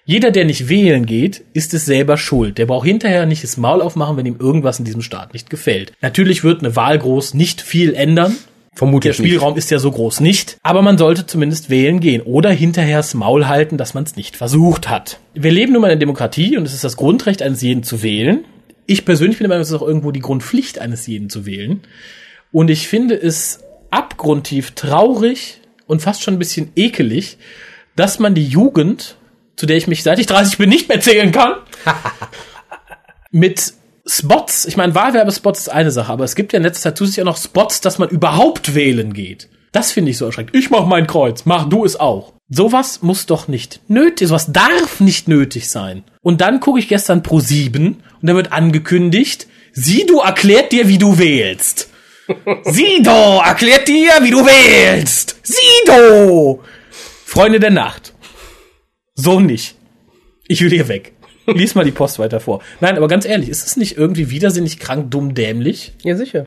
Jeder, 0.09 0.31
der 0.31 0.45
nicht 0.45 0.69
wählen 0.69 1.05
geht, 1.05 1.43
ist 1.53 1.75
es 1.75 1.85
selber 1.85 2.17
schuld. 2.17 2.59
Der 2.59 2.67
braucht 2.67 2.87
hinterher 2.87 3.27
nicht 3.27 3.43
das 3.43 3.57
Maul 3.57 3.83
aufmachen, 3.83 4.17
wenn 4.17 4.25
ihm 4.25 4.37
irgendwas 4.39 4.79
in 4.79 4.85
diesem 4.85 5.03
Staat 5.03 5.33
nicht 5.33 5.51
gefällt. 5.51 5.93
Natürlich 6.01 6.45
wird 6.45 6.61
eine 6.61 6.77
Wahl 6.77 6.97
groß 6.97 7.35
nicht 7.35 7.61
viel 7.61 7.93
ändern. 7.93 8.37
Der 8.71 8.79
Vermutlich 8.79 9.19
nicht. 9.19 9.31
Spielraum 9.31 9.57
ist 9.57 9.69
ja 9.73 9.81
so 9.81 9.91
groß 9.91 10.21
nicht. 10.21 10.59
Aber 10.63 10.81
man 10.81 10.97
sollte 10.97 11.27
zumindest 11.27 11.71
wählen 11.71 11.99
gehen 11.99 12.23
oder 12.23 12.51
hinterher 12.51 12.99
das 12.99 13.15
Maul 13.15 13.49
halten, 13.49 13.79
dass 13.79 13.95
man 13.95 14.05
es 14.05 14.15
nicht 14.15 14.37
versucht 14.37 14.89
hat. 14.89 15.19
Wir 15.35 15.51
leben 15.51 15.73
nun 15.73 15.83
mal 15.83 15.89
in 15.89 15.93
einer 15.93 15.99
Demokratie 15.99 16.57
und 16.57 16.69
es 16.69 16.73
ist 16.73 16.85
das 16.85 16.97
Grundrecht 16.97 17.43
eines 17.43 17.61
jeden 17.61 17.83
zu 17.83 18.05
wählen. 18.05 18.45
Ich 18.87 19.05
persönlich 19.05 19.39
bin 19.39 19.45
der 19.45 19.49
Meinung, 19.49 19.63
es 19.63 19.71
ist 19.71 19.75
auch 19.75 19.87
irgendwo 19.89 20.13
die 20.13 20.21
Grundpflicht 20.21 20.79
eines 20.79 21.05
jeden 21.09 21.31
zu 21.31 21.47
wählen. 21.47 21.81
Und 22.53 22.71
ich 22.71 22.87
finde 22.87 23.21
es 23.21 23.59
abgrundtief 23.91 24.71
traurig 24.71 25.63
und 25.89 26.01
fast 26.01 26.23
schon 26.23 26.35
ein 26.35 26.39
bisschen 26.39 26.71
ekelig, 26.77 27.39
dass 27.97 28.21
man 28.21 28.37
die 28.37 28.47
Jugend, 28.47 29.17
zu 29.57 29.67
der 29.67 29.77
ich 29.77 29.87
mich 29.87 30.03
seit 30.03 30.19
ich 30.19 30.27
30 30.27 30.59
bin 30.59 30.69
nicht 30.69 30.89
mehr 30.89 31.01
zählen 31.01 31.33
kann, 31.33 31.57
mit 33.31 33.73
Spots, 34.07 34.67
ich 34.67 34.77
meine, 34.77 34.95
Wahlwerbespots 34.95 35.61
ist 35.61 35.69
eine 35.69 35.91
Sache, 35.91 36.13
aber 36.13 36.25
es 36.25 36.37
gibt 36.37 36.53
ja 36.53 36.59
in 36.59 36.63
letzter 36.63 36.91
Zeit 36.91 36.99
zusätzlich 36.99 37.23
auch 37.23 37.33
noch 37.33 37.39
Spots, 37.39 37.81
dass 37.81 37.99
man 37.99 38.09
überhaupt 38.09 38.75
wählen 38.75 39.13
geht. 39.13 39.49
Das 39.73 39.91
finde 39.93 40.13
ich 40.13 40.19
so 40.19 40.27
erschreckend. 40.27 40.55
Ich 40.55 40.71
mach 40.71 40.87
mein 40.87 41.07
Kreuz, 41.07 41.45
mach 41.45 41.69
du 41.69 41.85
es 41.85 41.99
auch. 41.99 42.33
Sowas 42.49 43.03
muss 43.03 43.27
doch 43.27 43.49
nicht 43.49 43.81
nötig, 43.89 44.29
sowas 44.29 44.53
darf 44.53 45.01
nicht 45.01 45.27
nötig 45.27 45.69
sein. 45.69 46.05
Und 46.23 46.41
dann 46.41 46.61
gucke 46.61 46.79
ich 46.79 46.87
gestern 46.87 47.25
pro 47.25 47.41
7 47.41 47.87
und 47.87 48.01
da 48.23 48.35
wird 48.37 48.53
angekündigt, 48.53 49.49
Sido 49.73 50.21
erklärt 50.21 50.71
dir, 50.71 50.89
wie 50.89 50.99
du 50.99 51.19
wählst. 51.19 51.91
Sido 52.65 53.41
erklärt 53.45 53.89
dir, 53.89 54.13
wie 54.23 54.31
du 54.31 54.47
wählst. 54.47 55.37
Sido! 55.43 56.63
Freunde 57.25 57.59
der 57.59 57.73
Nacht. 57.73 58.15
So 59.17 59.41
nicht. 59.41 59.75
Ich 60.47 60.61
will 60.61 60.71
hier 60.71 60.89
weg. 60.89 61.12
Lies 61.47 61.75
mal 61.75 61.85
die 61.85 61.91
Post 61.91 62.19
weiter 62.19 62.39
vor. 62.39 62.62
Nein, 62.81 62.97
aber 62.97 63.09
ganz 63.09 63.25
ehrlich, 63.25 63.49
ist 63.49 63.67
es 63.67 63.77
nicht 63.77 63.97
irgendwie 63.97 64.31
widersinnig 64.31 64.79
krank, 64.79 65.11
dumm, 65.11 65.35
dämlich? 65.35 65.95
Ja, 66.03 66.17
sicher. 66.17 66.47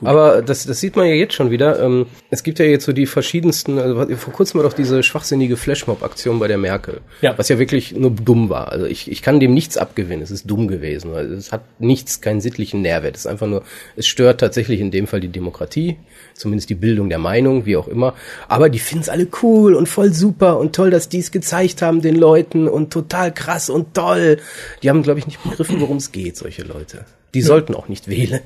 Aber 0.00 0.42
das, 0.42 0.64
das 0.64 0.80
sieht 0.80 0.96
man 0.96 1.06
ja 1.06 1.14
jetzt 1.14 1.34
schon 1.34 1.50
wieder. 1.50 1.80
Ähm, 1.80 2.06
es 2.30 2.42
gibt 2.42 2.58
ja 2.58 2.64
jetzt 2.64 2.84
so 2.84 2.92
die 2.92 3.06
verschiedensten, 3.06 3.78
also 3.78 4.16
vor 4.16 4.32
kurzem 4.32 4.58
war 4.58 4.68
doch 4.68 4.74
diese 4.74 5.02
schwachsinnige 5.02 5.56
Flashmob-Aktion 5.56 6.38
bei 6.38 6.48
der 6.48 6.58
Merkel. 6.58 7.00
Ja. 7.20 7.36
Was 7.36 7.48
ja 7.48 7.58
wirklich 7.58 7.92
nur 7.92 8.10
dumm 8.10 8.48
war. 8.48 8.72
Also 8.72 8.86
ich, 8.86 9.10
ich 9.10 9.22
kann 9.22 9.38
dem 9.38 9.52
nichts 9.54 9.76
abgewinnen. 9.76 10.22
Es 10.22 10.30
ist 10.30 10.50
dumm 10.50 10.66
gewesen. 10.66 11.14
Also 11.14 11.34
es 11.34 11.52
hat 11.52 11.62
nichts, 11.78 12.20
keinen 12.20 12.40
sittlichen 12.40 12.80
Nährwert. 12.82 13.16
Es 13.16 13.22
ist 13.22 13.26
einfach 13.26 13.46
nur, 13.46 13.64
es 13.96 14.06
stört 14.06 14.40
tatsächlich 14.40 14.80
in 14.80 14.90
dem 14.90 15.06
Fall 15.06 15.20
die 15.20 15.28
Demokratie, 15.28 15.98
zumindest 16.34 16.70
die 16.70 16.74
Bildung 16.74 17.08
der 17.08 17.18
Meinung, 17.18 17.66
wie 17.66 17.76
auch 17.76 17.88
immer. 17.88 18.14
Aber 18.48 18.68
die 18.68 18.78
finden 18.78 19.02
es 19.02 19.08
alle 19.08 19.28
cool 19.42 19.74
und 19.74 19.88
voll 19.88 20.12
super 20.12 20.58
und 20.58 20.74
toll, 20.74 20.90
dass 20.90 21.08
die 21.08 21.18
es 21.18 21.30
gezeigt 21.30 21.82
haben 21.82 22.02
den 22.02 22.16
Leuten 22.16 22.68
und 22.68 22.92
total 22.92 23.32
krass 23.32 23.70
und 23.70 23.94
toll. 23.94 24.38
Die 24.82 24.90
haben, 24.90 25.02
glaube 25.02 25.20
ich, 25.20 25.26
nicht 25.26 25.42
begriffen, 25.42 25.80
worum 25.80 25.98
es 25.98 26.12
geht, 26.12 26.36
solche 26.36 26.62
Leute. 26.62 27.04
Die 27.34 27.42
sollten 27.42 27.74
auch 27.74 27.88
nicht 27.88 28.08
wählen. 28.08 28.42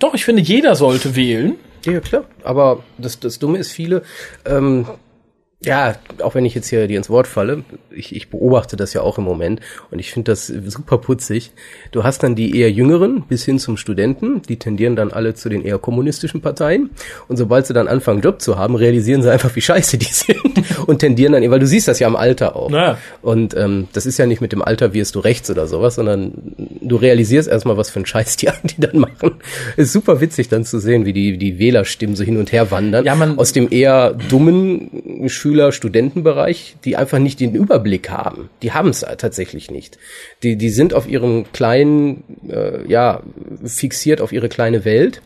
Doch, 0.00 0.14
ich 0.14 0.24
finde, 0.24 0.42
jeder 0.42 0.74
sollte 0.74 1.16
wählen. 1.16 1.56
Ja, 1.84 2.00
klar. 2.00 2.24
Aber 2.42 2.82
das, 2.98 3.20
das 3.20 3.38
Dumme 3.38 3.58
ist, 3.58 3.72
viele 3.72 4.02
ähm, 4.46 4.86
ja, 5.64 5.94
auch 6.22 6.34
wenn 6.34 6.44
ich 6.44 6.54
jetzt 6.54 6.68
hier 6.68 6.86
dir 6.86 6.96
ins 6.98 7.10
Wort 7.10 7.26
falle, 7.26 7.64
ich, 7.90 8.14
ich 8.14 8.28
beobachte 8.28 8.76
das 8.76 8.92
ja 8.92 9.00
auch 9.02 9.18
im 9.18 9.24
Moment 9.24 9.60
und 9.90 9.98
ich 9.98 10.10
finde 10.12 10.32
das 10.32 10.46
super 10.46 10.98
putzig. 10.98 11.52
Du 11.92 12.04
hast 12.04 12.22
dann 12.22 12.34
die 12.34 12.58
eher 12.58 12.70
jüngeren 12.70 13.22
bis 13.28 13.44
hin 13.44 13.58
zum 13.58 13.76
Studenten, 13.76 14.42
die 14.42 14.56
tendieren 14.58 14.96
dann 14.96 15.12
alle 15.12 15.34
zu 15.34 15.48
den 15.48 15.64
eher 15.64 15.78
kommunistischen 15.78 16.40
Parteien 16.40 16.90
und 17.28 17.36
sobald 17.36 17.66
sie 17.66 17.74
dann 17.74 17.88
anfangen 17.88 18.20
Job 18.20 18.40
zu 18.40 18.58
haben, 18.58 18.74
realisieren 18.74 19.22
sie 19.22 19.30
einfach, 19.32 19.54
wie 19.56 19.60
scheiße 19.60 19.98
die 19.98 20.04
sind 20.10 20.40
und 20.86 20.98
tendieren 20.98 21.32
dann, 21.32 21.50
weil 21.50 21.60
du 21.60 21.66
siehst 21.66 21.88
das 21.88 21.98
ja 21.98 22.06
am 22.06 22.16
Alter 22.16 22.56
auch. 22.56 22.70
Naja. 22.70 22.98
Und 23.22 23.56
ähm, 23.56 23.88
das 23.92 24.06
ist 24.06 24.18
ja 24.18 24.26
nicht 24.26 24.40
mit 24.40 24.52
dem 24.52 24.62
Alter 24.62 24.92
wirst 24.94 25.14
du 25.14 25.20
rechts 25.20 25.50
oder 25.50 25.66
sowas, 25.66 25.94
sondern 25.96 26.32
du 26.80 26.96
realisierst 26.96 27.48
erstmal, 27.48 27.76
was 27.76 27.90
für 27.90 28.00
ein 28.00 28.06
Scheiß 28.06 28.36
die, 28.36 28.48
die 28.64 28.80
dann 28.80 28.98
machen. 28.98 29.32
Ist 29.76 29.92
super 29.92 30.20
witzig 30.20 30.48
dann 30.48 30.64
zu 30.64 30.78
sehen, 30.78 31.06
wie 31.06 31.12
die, 31.12 31.38
die 31.38 31.58
Wählerstimmen 31.58 32.16
so 32.16 32.24
hin 32.24 32.36
und 32.38 32.52
her 32.52 32.70
wandern. 32.70 33.04
Ja, 33.04 33.14
man- 33.14 33.38
aus 33.38 33.52
dem 33.52 33.68
eher 33.70 34.12
dummen 34.28 35.28
Schüler, 35.28 35.53
Studentenbereich, 35.72 36.76
die 36.84 36.96
einfach 36.96 37.18
nicht 37.18 37.40
den 37.40 37.54
Überblick 37.54 38.10
haben. 38.10 38.50
Die 38.62 38.72
haben 38.72 38.88
es 38.90 39.00
tatsächlich 39.18 39.70
nicht. 39.70 39.98
Die, 40.42 40.56
die 40.56 40.70
sind 40.70 40.94
auf 40.94 41.08
ihrem 41.08 41.50
kleinen, 41.52 42.24
äh, 42.48 42.86
ja, 42.88 43.22
fixiert 43.64 44.20
auf 44.20 44.32
ihre 44.32 44.48
kleine 44.48 44.84
Welt. 44.84 45.22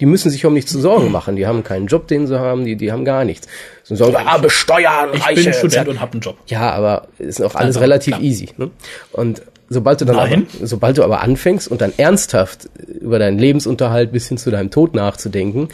Die 0.00 0.06
müssen 0.06 0.30
sich 0.30 0.44
um 0.44 0.54
nichts 0.54 0.72
zu 0.72 0.80
Sorgen 0.80 1.12
machen. 1.12 1.36
Die 1.36 1.46
haben 1.46 1.62
keinen 1.62 1.86
Job, 1.86 2.08
den 2.08 2.26
sie 2.26 2.38
haben. 2.38 2.64
Die, 2.64 2.76
die 2.76 2.90
haben 2.90 3.04
gar 3.04 3.24
nichts. 3.24 3.46
So 3.84 3.94
sagen, 3.94 4.16
ah, 4.26 4.38
besteuern, 4.38 5.10
Ich 5.14 5.24
Reiche. 5.24 5.44
bin 5.44 5.52
Student 5.52 5.88
und 5.88 6.00
hab 6.00 6.12
einen 6.12 6.20
Job. 6.20 6.36
Ja, 6.46 6.70
aber 6.72 7.06
ist 7.18 7.40
auch 7.40 7.54
alles 7.54 7.76
Einfach, 7.76 7.82
relativ 7.82 8.14
klar. 8.14 8.22
easy. 8.22 8.48
Ne? 8.56 8.70
Und 9.12 9.42
sobald 9.68 10.00
du 10.00 10.04
dann 10.04 10.16
Nein. 10.16 10.46
aber, 10.58 10.66
sobald 10.66 10.98
du 10.98 11.04
aber 11.04 11.20
anfängst 11.20 11.68
und 11.68 11.80
dann 11.80 11.92
ernsthaft 11.96 12.68
über 13.00 13.18
deinen 13.20 13.38
Lebensunterhalt 13.38 14.10
bis 14.12 14.28
hin 14.28 14.38
zu 14.38 14.50
deinem 14.50 14.70
Tod 14.70 14.94
nachzudenken 14.94 15.68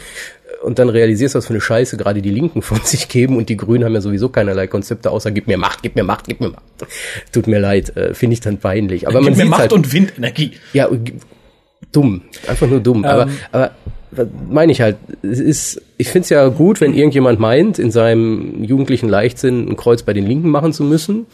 und 0.63 0.79
dann 0.79 0.89
realisierst, 0.89 1.35
was 1.35 1.45
für 1.47 1.53
eine 1.53 1.61
Scheiße 1.61 1.97
gerade 1.97 2.21
die 2.21 2.31
Linken 2.31 2.61
von 2.61 2.79
sich 2.83 3.07
geben 3.07 3.37
und 3.37 3.49
die 3.49 3.57
Grünen 3.57 3.83
haben 3.85 3.93
ja 3.93 4.01
sowieso 4.01 4.29
keinerlei 4.29 4.67
Konzepte 4.67 5.11
außer 5.11 5.31
gib 5.31 5.47
mir 5.47 5.57
Macht, 5.57 5.81
gib 5.83 5.95
mir 5.95 6.03
Macht, 6.03 6.25
gib 6.27 6.39
mir 6.41 6.49
Macht. 6.49 6.63
Tut 7.31 7.47
mir 7.47 7.59
leid, 7.59 7.95
äh, 7.97 8.13
finde 8.13 8.33
ich 8.33 8.39
dann 8.41 8.57
peinlich. 8.57 9.07
Aber 9.07 9.21
man 9.21 9.25
Gib 9.25 9.31
mir 9.31 9.37
sieht's 9.43 9.49
Macht 9.49 9.61
halt, 9.61 9.73
und 9.73 9.93
Windenergie. 9.93 10.51
ja, 10.73 10.87
g- 10.87 11.13
dumm, 11.91 12.21
einfach 12.47 12.67
nur 12.67 12.79
dumm. 12.81 13.05
aber, 13.05 13.29
aber 13.51 13.71
was 14.11 14.27
meine 14.49 14.71
ich 14.71 14.81
halt, 14.81 14.97
es 15.21 15.39
ist, 15.39 15.81
ich 15.97 16.09
find's 16.09 16.29
ja 16.29 16.47
gut, 16.47 16.81
wenn 16.81 16.93
irgendjemand 16.95 17.39
meint, 17.39 17.77
in 17.77 17.91
seinem 17.91 18.63
jugendlichen 18.63 19.07
Leichtsinn 19.07 19.69
ein 19.69 19.75
Kreuz 19.77 20.01
bei 20.03 20.13
den 20.13 20.25
Linken 20.25 20.49
machen 20.49 20.73
zu 20.73 20.83
müssen. 20.83 21.27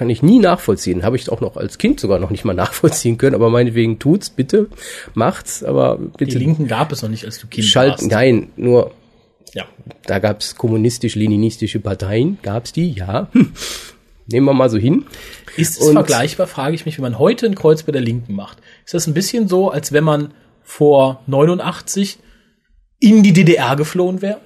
Kann 0.00 0.08
ich 0.08 0.22
nie 0.22 0.38
nachvollziehen. 0.38 1.02
Habe 1.02 1.16
ich 1.16 1.28
auch 1.30 1.42
noch 1.42 1.58
als 1.58 1.76
Kind 1.76 2.00
sogar 2.00 2.18
noch 2.18 2.30
nicht 2.30 2.46
mal 2.46 2.54
nachvollziehen 2.54 3.18
können, 3.18 3.34
aber 3.34 3.50
meinetwegen 3.50 3.98
tut's, 3.98 4.30
bitte, 4.30 4.68
macht's, 5.12 5.62
aber 5.62 5.98
Die 6.00 6.24
bitte 6.24 6.38
Linken 6.38 6.66
gab 6.68 6.90
es 6.90 7.02
noch 7.02 7.10
nicht, 7.10 7.26
als 7.26 7.38
du 7.38 7.46
Kind 7.48 7.66
schalt, 7.66 7.90
warst. 7.98 8.10
nein, 8.10 8.48
nur 8.56 8.92
Ja. 9.52 9.64
da 10.06 10.18
gab's 10.18 10.54
kommunistisch-leninistische 10.56 11.80
Parteien, 11.80 12.38
gab's 12.42 12.72
die, 12.72 12.92
ja. 12.92 13.28
Hm. 13.32 13.52
Nehmen 14.26 14.46
wir 14.46 14.54
mal 14.54 14.70
so 14.70 14.78
hin. 14.78 15.04
Ist 15.58 15.78
es 15.78 15.86
Und- 15.88 15.92
vergleichbar, 15.92 16.46
frage 16.46 16.74
ich 16.74 16.86
mich, 16.86 16.96
wenn 16.96 17.02
man 17.02 17.18
heute 17.18 17.44
ein 17.44 17.54
Kreuz 17.54 17.82
bei 17.82 17.92
der 17.92 18.00
Linken 18.00 18.34
macht. 18.34 18.56
Ist 18.86 18.94
das 18.94 19.06
ein 19.06 19.12
bisschen 19.12 19.48
so, 19.48 19.70
als 19.70 19.92
wenn 19.92 20.04
man 20.04 20.32
vor 20.62 21.20
89 21.26 22.18
in 23.00 23.22
die 23.22 23.34
DDR 23.34 23.76
geflohen 23.76 24.22
wäre? 24.22 24.40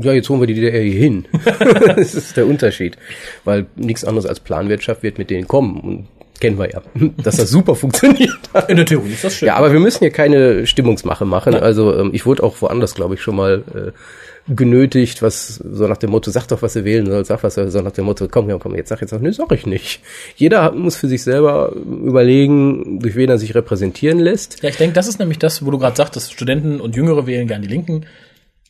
Ja, 0.00 0.12
jetzt 0.12 0.28
holen 0.30 0.40
wir 0.40 0.46
die 0.46 0.54
DDR 0.54 0.80
hier 0.80 0.98
hin. 0.98 1.26
das 1.96 2.14
ist 2.14 2.36
der 2.36 2.46
Unterschied. 2.46 2.96
Weil 3.44 3.66
nichts 3.76 4.04
anderes 4.04 4.26
als 4.26 4.40
Planwirtschaft 4.40 5.02
wird 5.02 5.18
mit 5.18 5.28
denen 5.28 5.46
kommen. 5.46 5.80
Und 5.80 6.08
kennen 6.40 6.58
wir 6.58 6.70
ja, 6.70 6.82
dass 7.22 7.36
das 7.36 7.50
super 7.50 7.74
funktioniert. 7.74 8.38
In 8.68 8.76
der 8.76 8.86
Theorie 8.86 9.12
ist 9.12 9.24
das 9.24 9.34
schön. 9.34 9.48
Ja, 9.48 9.56
aber 9.56 9.72
wir 9.72 9.80
müssen 9.80 9.98
hier 10.00 10.10
keine 10.10 10.66
Stimmungsmache 10.66 11.24
machen. 11.26 11.54
Also 11.54 11.94
ähm, 11.98 12.10
ich 12.14 12.24
wurde 12.24 12.42
auch 12.44 12.62
woanders, 12.62 12.94
glaube 12.94 13.14
ich, 13.14 13.20
schon 13.20 13.36
mal 13.36 13.64
äh, 13.74 14.54
genötigt, 14.54 15.20
was 15.20 15.56
so 15.56 15.86
nach 15.86 15.98
dem 15.98 16.10
Motto, 16.10 16.30
sag 16.30 16.46
doch, 16.46 16.62
was 16.62 16.74
ihr 16.76 16.84
wählen 16.84 17.06
soll, 17.06 17.24
sag 17.24 17.42
was, 17.42 17.54
so 17.54 17.82
nach 17.82 17.92
dem 17.92 18.06
Motto, 18.06 18.28
komm, 18.30 18.48
komm, 18.48 18.60
komm, 18.60 18.74
jetzt 18.74 18.88
sag 18.88 19.00
jetzt 19.02 19.12
auch, 19.12 19.20
nee, 19.20 19.30
sag 19.32 19.52
ich 19.52 19.66
nicht. 19.66 20.00
Jeder 20.36 20.72
muss 20.72 20.96
für 20.96 21.08
sich 21.08 21.22
selber 21.22 21.72
überlegen, 21.74 23.00
durch 23.00 23.16
wen 23.16 23.28
er 23.28 23.38
sich 23.38 23.54
repräsentieren 23.54 24.18
lässt. 24.18 24.62
Ja, 24.62 24.70
ich 24.70 24.76
denke, 24.76 24.94
das 24.94 25.08
ist 25.08 25.18
nämlich 25.18 25.38
das, 25.38 25.64
wo 25.64 25.70
du 25.70 25.78
gerade 25.78 25.96
sagtest, 25.96 26.32
Studenten 26.32 26.80
und 26.80 26.96
Jüngere 26.96 27.26
wählen 27.26 27.46
gern 27.46 27.62
die 27.62 27.68
Linken. 27.68 28.06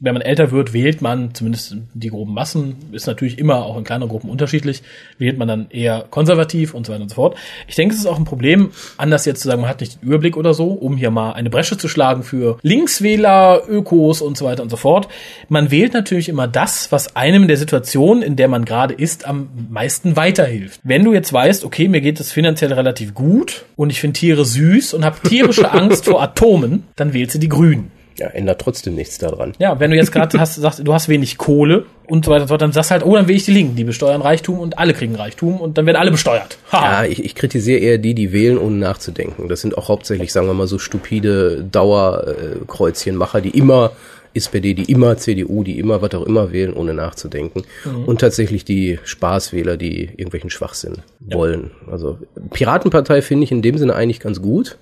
Wenn 0.01 0.15
man 0.15 0.23
älter 0.23 0.53
wird, 0.53 0.73
wählt 0.73 1.03
man, 1.03 1.35
zumindest 1.35 1.77
die 1.93 2.09
groben 2.09 2.33
Massen, 2.33 2.77
ist 2.93 3.09
natürlich 3.09 3.37
immer 3.37 3.65
auch 3.67 3.77
in 3.77 3.83
kleineren 3.83 4.09
Gruppen 4.09 4.31
unterschiedlich, 4.31 4.83
wählt 5.19 5.39
man 5.39 5.49
dann 5.49 5.71
eher 5.71 6.07
konservativ 6.09 6.73
und 6.73 6.87
so 6.87 6.93
weiter 6.93 7.03
und 7.03 7.09
so 7.09 7.17
fort. 7.17 7.37
Ich 7.67 7.75
denke, 7.75 7.95
es 7.95 8.01
ist 8.01 8.07
auch 8.07 8.17
ein 8.17 8.25
Problem, 8.25 8.71
anders 8.97 9.25
jetzt 9.25 9.41
zu 9.41 9.49
sagen, 9.49 9.63
man 9.63 9.71
hat 9.71 9.81
nicht 9.81 10.01
den 10.01 10.07
Überblick 10.07 10.37
oder 10.37 10.55
so, 10.55 10.69
um 10.69 10.97
hier 10.97 11.11
mal 11.11 11.33
eine 11.33 11.51
Bresche 11.51 11.77
zu 11.79 11.89
schlagen 11.89 12.23
für 12.23 12.59
Linkswähler, 12.63 13.63
Ökos 13.69 14.23
und 14.23 14.37
so 14.37 14.45
weiter 14.45 14.63
und 14.63 14.71
so 14.71 14.77
fort. 14.77 15.09
Man 15.49 15.73
wählt 15.73 15.95
natürlich 15.95 16.29
immer 16.29 16.47
das, 16.47 16.93
was 16.93 17.17
einem 17.17 17.43
in 17.43 17.49
der 17.49 17.57
Situation, 17.57 18.23
in 18.23 18.37
der 18.37 18.47
man 18.47 18.65
gerade 18.65 18.95
ist, 18.95 19.27
am 19.27 19.49
meisten 19.69 20.15
weiterhilft. 20.15 20.81
Wenn 20.85 21.03
du 21.03 21.13
jetzt 21.13 21.33
weißt, 21.33 21.65
okay, 21.65 21.89
mir 21.89 22.01
geht 22.01 22.21
es 22.21 22.31
finanziell 22.31 22.73
relativ 22.73 23.15
gut 23.15 23.65
und 23.75 23.91
ich 23.91 24.01
finde 24.01 24.19
Tiere 24.19 24.45
süß 24.45 24.95
und 24.95 25.05
habe 25.05 25.19
tierische 25.29 25.73
Angst 25.73 26.05
vor 26.05 26.23
Atomen, 26.23 26.85
dann 26.95 27.13
wählst 27.13 27.35
du 27.35 27.41
die 27.41 27.49
Grünen. 27.49 27.98
Ja, 28.19 28.29
ändert 28.29 28.61
trotzdem 28.61 28.95
nichts 28.95 29.19
daran. 29.19 29.53
Ja, 29.59 29.79
wenn 29.79 29.91
du 29.91 29.97
jetzt 29.97 30.11
gerade 30.11 30.39
hast, 30.39 30.57
sagst, 30.57 30.81
du 30.85 30.93
hast 30.93 31.09
wenig 31.09 31.39
Kohle 31.39 31.87
und 32.07 32.25
so 32.25 32.31
weiter 32.31 32.43
und 32.43 32.49
so 32.49 32.53
fort, 32.53 32.63
dann 32.63 32.73
sagst 32.73 32.91
du 32.91 32.93
halt, 32.95 33.07
oh, 33.07 33.15
dann 33.15 33.29
will 33.29 33.37
ich 33.37 33.45
die 33.45 33.53
Linken, 33.53 33.77
die 33.77 33.85
besteuern 33.85 34.23
Reichtum 34.23 34.59
und 34.59 34.79
alle 34.79 34.93
kriegen 34.93 35.15
Reichtum 35.15 35.61
und 35.61 35.79
dann 35.79 35.87
werden 35.87 35.97
alle 35.97 36.11
besteuert. 36.11 36.59
Ha. 36.73 37.03
Ja, 37.03 37.05
ich, 37.09 37.25
ich 37.25 37.35
kritisiere 37.35 37.79
eher 37.79 37.99
die, 37.99 38.15
die 38.15 38.33
wählen, 38.33 38.59
ohne 38.59 38.77
nachzudenken. 38.77 39.49
Das 39.49 39.61
sind 39.61 39.79
auch 39.79 39.89
hauptsächlich, 39.89 40.33
sagen 40.33 40.49
wir 40.49 40.55
mal, 40.55 40.67
so 40.67 40.79
stupide 40.79 41.65
Dauerkreuzchenmacher, 41.71 43.41
die 43.41 43.51
immer 43.51 43.93
SPD, 44.35 44.75
die 44.75 44.91
immer 44.91 45.17
CDU, 45.17 45.65
die 45.65 45.79
immer 45.79 46.03
was 46.03 46.15
auch 46.15 46.25
immer 46.25 46.53
wählen, 46.53 46.73
ohne 46.73 46.95
nachzudenken. 46.95 47.65
Und 48.07 48.21
tatsächlich 48.21 48.65
die 48.65 48.99
Spaßwähler, 49.05 49.77
die 49.77 50.05
irgendwelchen 50.05 50.51
Schwachsinn 50.51 50.99
wollen. 51.21 51.71
Also 51.91 52.19
Piratenpartei 52.53 53.23
finde 53.23 53.45
ich 53.45 53.53
in 53.53 53.63
dem 53.63 53.79
Sinne 53.79 53.95
eigentlich 53.95 54.21
ganz 54.21 54.41
gut. 54.41 54.79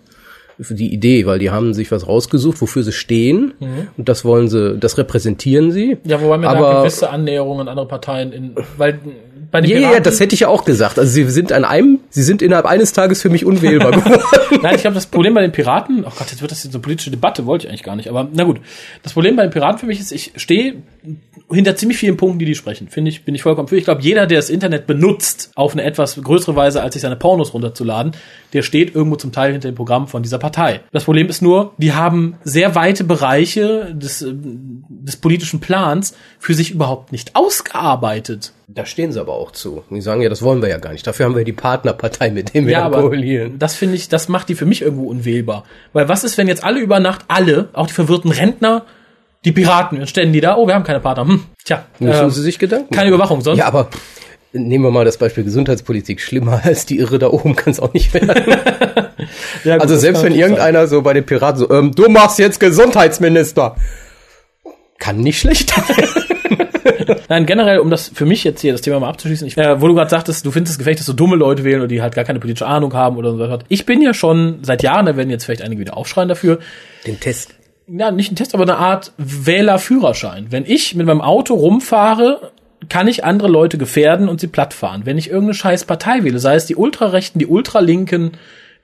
Für 0.59 0.75
die 0.75 0.93
Idee, 0.93 1.27
weil 1.27 1.39
die 1.39 1.51
haben 1.51 1.75
sich 1.75 1.91
was 1.93 2.09
rausgesucht, 2.09 2.61
wofür 2.63 2.83
sie 2.83 2.93
stehen. 2.93 3.53
Und 3.97 4.09
das 4.09 4.25
wollen 4.25 4.49
sie, 4.49 4.79
das 4.79 4.97
repräsentieren 4.97 5.71
sie. 5.71 5.99
Ja, 6.05 6.21
wobei 6.21 6.39
mir 6.39 6.47
da 6.47 6.81
gewisse 6.81 7.11
Annäherungen 7.11 7.63
an 7.63 7.69
andere 7.69 7.89
Parteien 7.89 8.33
in, 8.33 8.55
weil 8.79 8.99
bei 9.51 9.61
den 9.61 9.70
ja, 9.70 9.76
ja, 9.76 9.88
Piraten, 9.88 10.05
das 10.05 10.20
hätte 10.20 10.34
ich 10.34 10.40
ja 10.40 10.49
auch 10.49 10.64
gesagt. 10.64 10.99
Also 10.99 11.11
sie 11.11 11.24
sind 11.30 11.53
an 11.53 11.64
einem, 11.64 12.01
sie 12.11 12.22
sind 12.22 12.42
innerhalb 12.42 12.66
eines 12.66 12.92
Tages 12.92 13.22
für 13.22 13.30
mich 13.30 13.44
unwählbar 13.44 13.90
geworden. 13.92 14.22
Nein, 14.62 14.74
ich 14.74 14.82
glaube, 14.82 14.94
das 14.94 15.07
Problem 15.07 15.34
bei 15.34 15.42
den 15.42 15.53
Piraten, 15.53 16.05
oh 16.07 16.12
Gott, 16.16 16.30
jetzt 16.30 16.40
wird 16.40 16.51
das 16.51 16.64
jetzt 16.64 16.72
so 16.72 16.78
eine 16.78 16.82
politische 16.82 17.11
Debatte, 17.11 17.47
wollte 17.47 17.66
ich 17.66 17.70
eigentlich 17.70 17.82
gar 17.82 17.97
nicht, 17.97 18.09
aber 18.09 18.28
na 18.32 18.44
gut. 18.44 18.61
Das 19.03 19.12
Problem 19.12 19.36
bei 19.36 19.42
den 19.42 19.51
Piraten 19.51 19.78
für 19.78 19.86
mich 19.86 20.01
ist, 20.01 20.12
ich 20.12 20.32
stehe 20.36 20.76
hinter 21.51 21.76
ziemlich 21.76 21.99
vielen 21.99 22.16
Punkten, 22.16 22.38
die 22.38 22.44
die 22.44 22.55
sprechen. 22.55 22.88
Finde 22.88 23.11
ich, 23.11 23.24
bin 23.24 23.34
ich 23.34 23.42
vollkommen 23.42 23.68
für. 23.68 23.76
Ich 23.76 23.84
glaube, 23.84 24.03
jeder, 24.03 24.26
der 24.26 24.38
das 24.38 24.51
Internet 24.51 24.86
benutzt, 24.86 25.53
auf 25.55 25.72
eine 25.72 25.84
etwas 25.84 26.20
größere 26.20 26.57
Weise, 26.57 26.82
als 26.82 26.94
sich 26.94 27.03
seine 27.03 27.16
Pornos 27.16 27.55
runterzuladen, 27.55 28.12
der 28.52 28.62
steht 28.62 28.94
irgendwo 28.94 29.16
zum 29.16 29.32
Teil 29.32 29.52
hinter 29.52 29.70
dem 29.70 29.77
Programm 29.77 30.09
von 30.09 30.23
dieser 30.23 30.39
Partei. 30.39 30.81
Das 30.93 31.05
Problem 31.05 31.28
ist 31.28 31.43
nur, 31.43 31.73
die 31.78 31.93
haben 31.93 32.36
sehr 32.43 32.74
weite 32.74 33.05
Bereiche 33.05 33.94
des, 33.94 34.23
äh, 34.23 34.32
des 34.35 35.16
politischen 35.16 35.60
Plans 35.60 36.16
für 36.39 36.55
sich 36.55 36.73
überhaupt 36.73 37.12
nicht 37.12 37.36
ausgearbeitet. 37.36 38.52
Da 38.68 38.84
stehen 38.84 39.12
sie 39.12 39.20
aber 39.20 39.34
auch 39.34 39.52
zu. 39.52 39.84
Die 39.90 40.01
sagen 40.01 40.22
ja, 40.22 40.28
das 40.28 40.43
wollen 40.43 40.60
wir 40.60 40.68
ja 40.68 40.78
gar 40.78 40.90
nicht. 40.93 41.06
Dafür 41.06 41.26
haben 41.26 41.36
wir 41.36 41.44
die 41.44 41.52
Partnerpartei, 41.52 42.30
mit 42.30 42.52
dem 42.52 42.66
wir 42.66 42.72
Ja, 42.72 42.84
aber 42.84 43.01
koalieren. 43.02 43.59
das 43.60 43.76
finde 43.76 43.94
ich, 43.94 44.09
das 44.09 44.28
macht 44.28 44.48
die 44.48 44.56
für 44.56 44.66
mich 44.66 44.82
irgendwo 44.82 45.05
unwählbar. 45.09 45.64
Weil 45.93 46.09
was 46.09 46.24
ist, 46.24 46.36
wenn 46.36 46.48
jetzt 46.48 46.64
alle 46.64 46.80
über 46.80 46.98
Nacht, 46.98 47.24
alle, 47.28 47.68
auch 47.74 47.86
die 47.86 47.93
verwirrten 47.93 48.32
Rentner, 48.32 48.84
die 49.44 49.52
Piraten, 49.52 49.98
dann 49.98 50.09
stellen 50.09 50.32
die 50.32 50.40
da, 50.40 50.56
oh, 50.56 50.66
wir 50.66 50.74
haben 50.74 50.82
keine 50.82 50.98
Partner. 50.98 51.28
Hm, 51.28 51.44
tja, 51.64 51.84
Müssen 52.01 52.24
ähm, 52.24 52.30
sie 52.30 52.43
sich 52.43 52.59
Gedanken 52.59 52.93
keine. 52.93 53.09
Überwachung 53.10 53.40
sonst. 53.40 53.59
Ja, 53.59 53.66
aber 53.66 53.88
nehmen 54.52 54.84
wir 54.84 54.90
mal 54.90 55.05
das 55.05 55.16
Beispiel 55.18 55.44
Gesundheitspolitik. 55.44 56.20
Schlimmer 56.20 56.60
als 56.64 56.86
die 56.86 56.98
Irre 56.98 57.20
da 57.20 57.28
oben 57.28 57.55
kann 57.55 57.72
es 57.72 57.78
auch 57.78 57.93
nicht 57.93 58.12
werden. 58.14 58.30
Ja, 59.64 59.74
gut, 59.74 59.82
Also 59.82 59.97
selbst 59.97 60.22
wenn 60.22 60.34
irgendeiner 60.34 60.86
so 60.86 61.02
bei 61.02 61.12
den 61.12 61.24
Piraten 61.26 61.59
so, 61.59 61.70
ähm, 61.70 61.93
du 61.93 62.09
machst 62.09 62.38
jetzt 62.38 62.60
Gesundheitsminister. 62.60 63.74
Kann 64.98 65.18
nicht 65.18 65.40
schlecht 65.40 65.70
sein. 65.70 65.84
sein. 65.88 66.22
Nein, 67.28 67.47
generell, 67.47 67.78
um 67.78 67.90
das 67.90 68.09
für 68.09 68.27
mich 68.27 68.44
jetzt 68.44 68.60
hier 68.60 68.73
das 68.73 68.81
Thema 68.81 69.01
mal 69.01 69.09
abzuschließen, 69.09 69.47
ich, 69.47 69.56
äh, 69.56 69.81
wo 69.81 69.89
du 69.89 69.94
gerade 69.94 70.10
sagtest, 70.10 70.44
du 70.47 70.51
findest 70.51 70.73
es 70.73 70.78
gefällig, 70.78 70.98
dass 70.98 71.06
so 71.06 71.12
dumme 71.12 71.36
Leute 71.36 71.64
wählen 71.64 71.81
oder 71.81 71.89
die 71.89 72.02
halt 72.02 72.14
gar 72.14 72.24
keine 72.24 72.39
politische 72.39 72.66
Ahnung 72.66 72.94
haben 72.94 73.16
oder 73.16 73.32
so. 73.32 73.39
was. 73.39 73.60
Ich 73.68 73.86
bin 73.86 74.02
ja 74.02 74.14
schon 74.14 74.59
seit 74.62 74.82
Jahren, 74.82 75.06
da 75.06 75.16
werden 75.16 75.31
jetzt 75.31 75.44
vielleicht 75.44 75.62
einige 75.62 75.81
wieder 75.81 75.97
aufschreien 75.97 76.28
dafür, 76.28 76.59
Den 77.06 77.20
Test. 77.20 77.55
ja, 77.86 78.10
nicht 78.10 78.32
ein 78.32 78.36
Test, 78.36 78.55
aber 78.55 78.64
eine 78.64 78.77
Art 78.77 79.12
Wählerführerschein. 79.18 80.47
Wenn 80.51 80.64
ich 80.66 80.94
mit 80.94 81.06
meinem 81.06 81.20
Auto 81.20 81.55
rumfahre, 81.55 82.52
kann 82.89 83.09
ich 83.09 83.24
andere 83.24 83.48
Leute 83.48 83.78
gefährden 83.78 84.28
und 84.28 84.40
sie 84.40 84.47
plattfahren. 84.48 85.02
Wenn 85.06 85.18
ich 85.18 85.28
irgendeine 85.28 85.55
scheiß 85.55 85.85
Partei 85.85 86.24
wähle, 86.24 86.39
sei 86.39 86.55
es 86.55 86.66
die 86.66 86.77
Ultrarechten, 86.77 87.39
die 87.39 87.47
Ultralinken, 87.47 88.32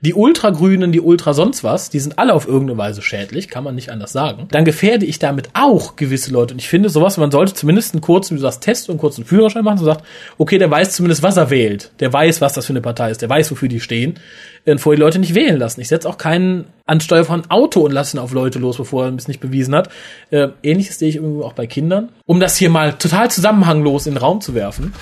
die 0.03 0.13
Ultragrünen, 0.13 0.91
die 0.91 0.99
Ultra 0.99 1.33
sonst 1.33 1.63
was, 1.63 1.89
die 1.89 1.99
sind 1.99 2.19
alle 2.19 2.33
auf 2.33 2.45
irgendeine 2.45 2.77
Weise 2.77 3.01
schädlich, 3.01 3.47
kann 3.47 3.63
man 3.63 3.73
nicht 3.73 3.89
anders 3.89 4.11
sagen. 4.11 4.49
Dann 4.51 4.65
gefährde 4.65 5.05
ich 5.05 5.17
damit 5.17 5.49
auch 5.53 5.95
gewisse 5.95 6.29
Leute. 6.29 6.53
Und 6.53 6.59
ich 6.59 6.67
finde 6.67 6.89
sowas, 6.89 7.15
man 7.15 7.31
sollte 7.31 7.53
zumindest 7.53 7.93
einen 7.93 8.01
kurzen, 8.01 8.31
wie 8.31 8.39
du 8.39 8.41
sagst, 8.41 8.61
Test 8.61 8.89
und 8.89 8.95
einen 8.95 8.99
kurzen 8.99 9.23
Führerschein 9.23 9.63
machen, 9.63 9.77
so 9.77 9.85
sagt, 9.85 10.03
okay, 10.37 10.57
der 10.57 10.69
weiß 10.69 10.91
zumindest, 10.91 11.23
was 11.23 11.37
er 11.37 11.49
wählt. 11.49 11.91
Der 12.01 12.11
weiß, 12.11 12.41
was 12.41 12.51
das 12.51 12.65
für 12.65 12.73
eine 12.73 12.81
Partei 12.81 13.11
ist. 13.11 13.21
Der 13.21 13.29
weiß, 13.29 13.49
wofür 13.51 13.69
die 13.69 13.79
stehen. 13.79 14.19
Und 14.65 14.79
vorher 14.79 14.97
die 14.97 15.03
Leute 15.03 15.19
nicht 15.19 15.35
wählen 15.35 15.57
lassen. 15.57 15.79
Ich 15.79 15.87
setze 15.87 16.09
auch 16.09 16.17
keinen 16.17 16.65
Ansteuer 16.85 17.23
von 17.23 17.49
Auto 17.49 17.79
und 17.79 17.93
lasse 17.93 18.17
ihn 18.17 18.19
auf 18.19 18.33
Leute 18.33 18.59
los, 18.59 18.75
bevor 18.75 19.05
er 19.05 19.15
es 19.15 19.29
nicht 19.29 19.39
bewiesen 19.39 19.73
hat. 19.73 19.89
Äh, 20.31 20.49
Ähnliches 20.63 20.99
sehe 20.99 21.07
ich 21.07 21.15
irgendwie 21.15 21.43
auch 21.43 21.53
bei 21.53 21.65
Kindern. 21.65 22.09
Um 22.25 22.41
das 22.41 22.57
hier 22.57 22.69
mal 22.69 22.93
total 22.93 23.31
zusammenhanglos 23.31 24.05
in 24.05 24.15
den 24.15 24.17
Raum 24.17 24.41
zu 24.41 24.53
werfen. 24.53 24.93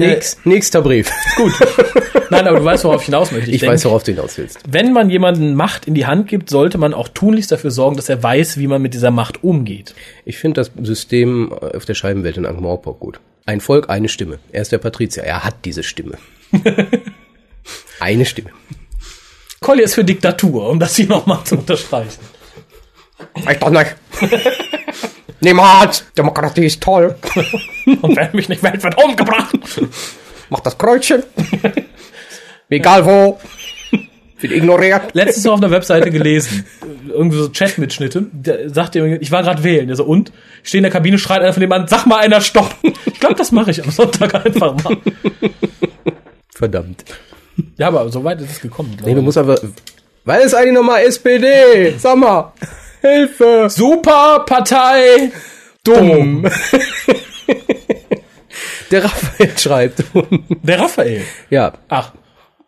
Nix, 0.00 0.38
nächster 0.44 0.82
Brief. 0.82 1.10
Gut. 1.36 1.52
Nein, 2.30 2.46
aber 2.46 2.58
du 2.58 2.64
weißt, 2.64 2.84
worauf 2.84 3.00
ich 3.00 3.06
hinaus 3.06 3.32
möchte. 3.32 3.50
Ich, 3.50 3.60
denk, 3.60 3.72
weiß, 3.72 3.84
worauf 3.86 4.02
du 4.02 4.12
hinaus 4.12 4.38
willst. 4.38 4.58
Wenn 4.68 4.92
man 4.92 5.10
jemanden 5.10 5.54
Macht 5.54 5.86
in 5.86 5.94
die 5.94 6.06
Hand 6.06 6.28
gibt, 6.28 6.48
sollte 6.48 6.78
man 6.78 6.94
auch 6.94 7.08
tunlichst 7.08 7.50
dafür 7.50 7.70
sorgen, 7.70 7.96
dass 7.96 8.08
er 8.08 8.22
weiß, 8.22 8.58
wie 8.58 8.66
man 8.66 8.80
mit 8.80 8.94
dieser 8.94 9.10
Macht 9.10 9.42
umgeht. 9.42 9.94
Ich 10.24 10.38
finde 10.38 10.60
das 10.60 10.70
System 10.82 11.52
auf 11.52 11.84
der 11.84 11.94
Scheibenwelt 11.94 12.36
in 12.36 12.46
Ankh-Morpork 12.46 13.00
gut. 13.00 13.20
Ein 13.46 13.60
Volk, 13.60 13.90
eine 13.90 14.08
Stimme. 14.08 14.38
Er 14.52 14.62
ist 14.62 14.72
der 14.72 14.78
Patrizier. 14.78 15.24
Er 15.24 15.44
hat 15.44 15.56
diese 15.64 15.82
Stimme. 15.82 16.18
eine 18.00 18.24
Stimme. 18.24 18.50
Collier 19.60 19.84
ist 19.84 19.94
für 19.94 20.04
Diktatur, 20.04 20.68
um 20.68 20.78
das 20.78 20.96
hier 20.96 21.06
nochmal 21.06 21.44
zu 21.44 21.56
unterstreichen. 21.56 22.20
Ich 23.50 23.58
doch 23.58 23.70
nicht. 23.70 23.96
Niemals. 25.40 26.04
Demokratie 26.16 26.66
ist 26.66 26.82
toll. 26.82 27.14
Und 28.02 28.16
wer 28.16 28.30
mich 28.32 28.48
nicht 28.48 28.62
wählt, 28.62 28.82
wird 28.82 29.02
umgebracht. 29.02 29.56
Mach 30.48 30.60
das 30.60 30.76
Kreuzchen. 30.76 31.22
Egal 32.68 33.04
wo. 33.04 33.38
Wird 34.40 34.52
ignoriert. 34.54 35.14
Letztens 35.14 35.44
noch 35.44 35.54
auf 35.54 35.60
einer 35.60 35.70
Webseite 35.70 36.10
gelesen, 36.10 36.64
irgendwie 37.08 37.36
so 37.36 37.48
Chat-Mitschnitte, 37.48 38.26
der 38.32 38.70
sagt 38.70 38.94
dir, 38.94 39.20
ich 39.20 39.30
war 39.30 39.42
gerade 39.42 39.62
wählen, 39.62 39.86
der 39.86 39.96
so, 39.96 40.04
und? 40.04 40.32
Ich 40.62 40.68
stehe 40.68 40.78
in 40.78 40.84
der 40.84 40.92
Kabine, 40.92 41.18
schreit 41.18 41.42
einer 41.42 41.52
von 41.52 41.60
dem 41.60 41.72
an, 41.72 41.86
sag 41.88 42.06
mal 42.06 42.20
einer 42.20 42.40
Stopp. 42.40 42.74
Ich 43.04 43.20
glaube, 43.20 43.34
das 43.34 43.52
mache 43.52 43.70
ich 43.70 43.84
am 43.84 43.90
Sonntag 43.90 44.34
einfach 44.34 44.74
mal. 44.82 44.96
Verdammt. 46.54 47.04
Ja, 47.76 47.88
aber 47.88 48.08
so 48.10 48.24
weit 48.24 48.40
ist 48.40 48.50
es 48.50 48.60
gekommen. 48.60 48.96
Nee, 49.04 49.14
du 49.14 49.20
musst 49.20 49.36
einfach, 49.36 49.58
weil 50.24 50.40
ist 50.42 50.54
eigentlich 50.54 50.74
nochmal 50.74 51.02
SPD? 51.02 51.94
Sag 51.98 52.16
mal. 52.16 52.52
Hilfe. 53.00 53.68
Super 53.70 54.44
Partei. 54.46 55.30
Dumm. 55.84 56.46
Der 58.90 59.04
Raphael 59.04 59.56
schreibt. 59.58 60.04
Der 60.62 60.80
Raphael. 60.80 61.22
Ja, 61.48 61.74
Ach. 61.88 62.12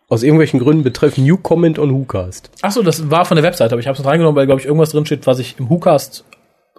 aus 0.08 0.22
irgendwelchen 0.22 0.60
Gründen 0.60 0.84
betreff 0.84 1.18
New 1.18 1.36
Comment 1.36 1.78
on 1.80 1.92
WhoCast. 1.92 2.50
Ach 2.62 2.70
so, 2.70 2.82
das 2.82 3.10
war 3.10 3.24
von 3.24 3.36
der 3.36 3.42
Webseite, 3.44 3.74
aber 3.74 3.80
ich 3.80 3.88
habe 3.88 3.98
es 3.98 4.04
reingenommen, 4.04 4.36
weil, 4.36 4.46
glaube 4.46 4.60
ich, 4.60 4.66
irgendwas 4.66 4.90
drin 4.90 5.04
steht, 5.04 5.26
was 5.26 5.40
ich 5.40 5.56
im 5.58 5.68
WhoCast 5.68 6.24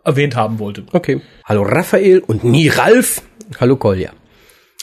erwähnt 0.05 0.35
haben 0.35 0.59
wollte. 0.59 0.85
Okay. 0.93 1.21
Hallo 1.45 1.63
Raphael 1.63 2.19
und 2.19 2.43
nie 2.45 2.69
Ralf. 2.69 3.21
Hallo 3.59 3.75
Kolja. 3.75 4.11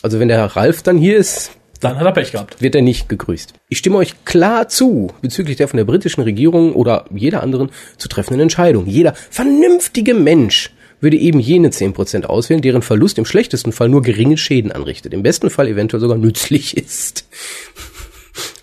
Also 0.03 0.21
wenn 0.21 0.29
der 0.29 0.45
Ralf 0.45 0.83
dann 0.83 0.99
hier 0.99 1.17
ist, 1.17 1.53
Dann 1.81 1.99
hat 1.99 2.05
er 2.05 2.13
Pech 2.13 2.33
gehabt. 2.33 2.61
wird 2.61 2.75
er 2.75 2.83
nicht 2.83 3.09
gegrüßt. 3.09 3.55
Ich 3.69 3.79
stimme 3.79 3.97
euch 3.97 4.25
klar 4.25 4.69
zu 4.69 5.09
bezüglich 5.23 5.57
der 5.57 5.67
von 5.69 5.79
der 5.79 5.85
britischen 5.85 6.23
Regierung 6.23 6.75
oder 6.75 7.07
jeder 7.11 7.43
anderen 7.43 7.71
zu 7.97 8.09
treffenden 8.09 8.43
Entscheidung. 8.43 8.87
Jeder 8.87 9.15
vernünftige 9.31 10.15
Mensch 10.15 10.71
würde 11.01 11.17
eben 11.17 11.41
jene 11.41 11.69
10% 11.69 12.25
auswählen, 12.25 12.61
deren 12.61 12.83
Verlust 12.83 13.19
im 13.19 13.25
schlechtesten 13.25 13.73
Fall 13.73 13.89
nur 13.89 14.03
geringe 14.03 14.37
Schäden 14.37 14.71
anrichtet, 14.71 15.15
im 15.15 15.23
besten 15.23 15.49
Fall 15.49 15.69
eventuell 15.69 16.01
sogar 16.01 16.19
nützlich 16.19 16.77
ist. 16.77 17.27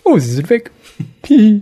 Oh, 0.03 0.19
sie 0.19 0.31
sind 0.31 0.49
weg. 0.49 0.72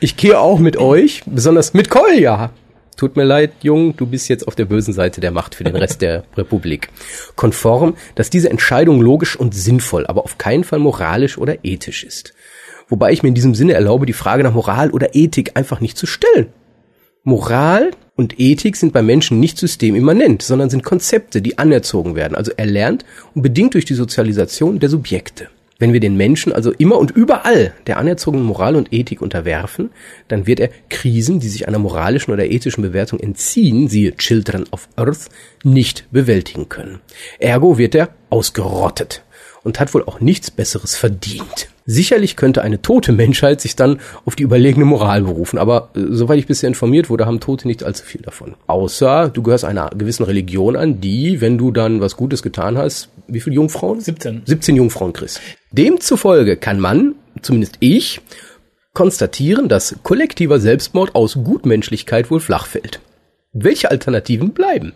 ich 0.00 0.16
gehe 0.16 0.38
auch 0.38 0.58
mit 0.58 0.76
euch, 0.76 1.22
besonders 1.26 1.74
mit 1.74 1.88
Kolja. 1.88 2.50
Tut 2.96 3.14
mir 3.14 3.24
leid, 3.24 3.52
Jung, 3.60 3.94
du 3.94 4.06
bist 4.06 4.28
jetzt 4.28 4.48
auf 4.48 4.54
der 4.54 4.64
bösen 4.64 4.94
Seite 4.94 5.20
der 5.20 5.30
Macht 5.30 5.54
für 5.54 5.64
den 5.64 5.76
Rest 5.76 6.00
der 6.00 6.24
Republik. 6.36 6.88
Konform, 7.34 7.94
dass 8.14 8.30
diese 8.30 8.48
Entscheidung 8.48 9.02
logisch 9.02 9.36
und 9.36 9.54
sinnvoll, 9.54 10.06
aber 10.06 10.24
auf 10.24 10.38
keinen 10.38 10.64
Fall 10.64 10.78
moralisch 10.78 11.36
oder 11.36 11.62
ethisch 11.62 12.04
ist. 12.04 12.32
Wobei 12.88 13.12
ich 13.12 13.22
mir 13.22 13.28
in 13.28 13.34
diesem 13.34 13.54
Sinne 13.54 13.74
erlaube, 13.74 14.06
die 14.06 14.14
Frage 14.14 14.42
nach 14.42 14.54
Moral 14.54 14.90
oder 14.90 15.14
Ethik 15.14 15.52
einfach 15.56 15.80
nicht 15.80 15.98
zu 15.98 16.06
stellen. 16.06 16.46
Moral 17.22 17.90
und 18.14 18.40
Ethik 18.40 18.76
sind 18.76 18.92
bei 18.92 19.02
Menschen 19.02 19.40
nicht 19.40 19.58
systemimmanent, 19.58 20.40
sondern 20.40 20.70
sind 20.70 20.84
Konzepte, 20.84 21.42
die 21.42 21.58
anerzogen 21.58 22.14
werden, 22.14 22.34
also 22.34 22.52
erlernt 22.56 23.04
und 23.34 23.42
bedingt 23.42 23.74
durch 23.74 23.84
die 23.84 23.94
Sozialisation 23.94 24.78
der 24.78 24.88
Subjekte. 24.88 25.48
Wenn 25.78 25.92
wir 25.92 26.00
den 26.00 26.16
Menschen 26.16 26.52
also 26.52 26.72
immer 26.72 26.98
und 26.98 27.10
überall 27.10 27.74
der 27.86 27.98
anerzogenen 27.98 28.46
Moral 28.46 28.76
und 28.76 28.92
Ethik 28.92 29.20
unterwerfen, 29.20 29.90
dann 30.28 30.46
wird 30.46 30.58
er 30.58 30.70
Krisen, 30.88 31.38
die 31.38 31.48
sich 31.48 31.68
einer 31.68 31.78
moralischen 31.78 32.32
oder 32.32 32.46
ethischen 32.46 32.82
Bewertung 32.82 33.20
entziehen, 33.20 33.88
siehe 33.88 34.16
Children 34.16 34.64
of 34.70 34.88
Earth, 34.96 35.28
nicht 35.64 36.06
bewältigen 36.10 36.70
können. 36.70 37.00
Ergo 37.38 37.76
wird 37.76 37.94
er 37.94 38.08
ausgerottet 38.30 39.22
und 39.64 39.78
hat 39.78 39.92
wohl 39.92 40.04
auch 40.04 40.20
nichts 40.20 40.50
Besseres 40.50 40.96
verdient. 40.96 41.68
Sicherlich 41.86 42.34
könnte 42.34 42.62
eine 42.62 42.82
tote 42.82 43.12
Menschheit 43.12 43.60
sich 43.60 43.76
dann 43.76 44.00
auf 44.24 44.34
die 44.34 44.42
überlegene 44.42 44.84
Moral 44.84 45.22
berufen, 45.22 45.56
aber 45.56 45.90
äh, 45.94 46.00
soweit 46.10 46.40
ich 46.40 46.48
bisher 46.48 46.66
informiert 46.66 47.08
wurde, 47.08 47.26
haben 47.26 47.38
Tote 47.38 47.68
nicht 47.68 47.84
allzu 47.84 48.04
viel 48.04 48.22
davon. 48.22 48.56
Außer 48.66 49.30
du 49.32 49.42
gehörst 49.42 49.64
einer 49.64 49.90
gewissen 49.90 50.24
Religion 50.24 50.74
an, 50.74 51.00
die, 51.00 51.40
wenn 51.40 51.58
du 51.58 51.70
dann 51.70 52.00
was 52.00 52.16
Gutes 52.16 52.42
getan 52.42 52.76
hast, 52.76 53.08
wie 53.28 53.40
viele 53.40 53.54
Jungfrauen? 53.54 54.00
17. 54.00 54.42
17 54.44 54.74
Jungfrauen 54.74 55.12
kriegst. 55.12 55.40
Demzufolge 55.70 56.56
kann 56.56 56.80
man, 56.80 57.14
zumindest 57.40 57.76
ich, 57.78 58.20
konstatieren, 58.92 59.68
dass 59.68 59.96
kollektiver 60.02 60.58
Selbstmord 60.58 61.14
aus 61.14 61.38
Gutmenschlichkeit 61.44 62.30
wohl 62.32 62.40
flach 62.40 62.66
fällt. 62.66 63.00
Welche 63.52 63.90
Alternativen 63.90 64.50
bleiben? 64.50 64.92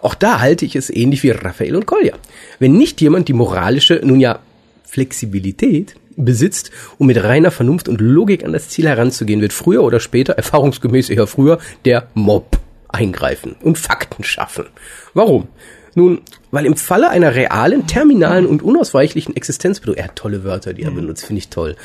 Auch 0.00 0.14
da 0.14 0.40
halte 0.40 0.64
ich 0.64 0.74
es 0.74 0.88
ähnlich 0.88 1.22
wie 1.22 1.30
Raphael 1.30 1.76
und 1.76 1.86
Kolja. 1.86 2.14
Wenn 2.58 2.72
nicht 2.78 3.00
jemand 3.00 3.28
die 3.28 3.34
moralische, 3.34 4.00
nun 4.02 4.20
ja, 4.20 4.40
Flexibilität 4.84 5.94
besitzt, 6.16 6.70
um 6.98 7.06
mit 7.06 7.22
reiner 7.22 7.50
Vernunft 7.50 7.88
und 7.88 8.00
Logik 8.00 8.44
an 8.44 8.52
das 8.52 8.68
Ziel 8.68 8.88
heranzugehen, 8.88 9.40
wird 9.40 9.52
früher 9.52 9.82
oder 9.82 10.00
später, 10.00 10.34
erfahrungsgemäß 10.34 11.10
eher 11.10 11.26
früher, 11.26 11.58
der 11.84 12.08
Mob 12.14 12.58
eingreifen 12.88 13.56
und 13.62 13.78
Fakten 13.78 14.24
schaffen. 14.24 14.66
Warum? 15.14 15.48
Nun, 15.94 16.20
weil 16.50 16.66
im 16.66 16.76
Falle 16.76 17.10
einer 17.10 17.34
realen, 17.34 17.86
terminalen 17.86 18.46
und 18.46 18.62
unausweichlichen 18.62 19.34
Existenzbedrohung, 19.34 19.98
er 19.98 20.04
hat 20.04 20.16
tolle 20.16 20.44
Wörter, 20.44 20.72
die 20.72 20.82
er 20.82 20.90
benutzt, 20.90 21.26
finde 21.26 21.38
ich 21.38 21.48
toll. 21.48 21.76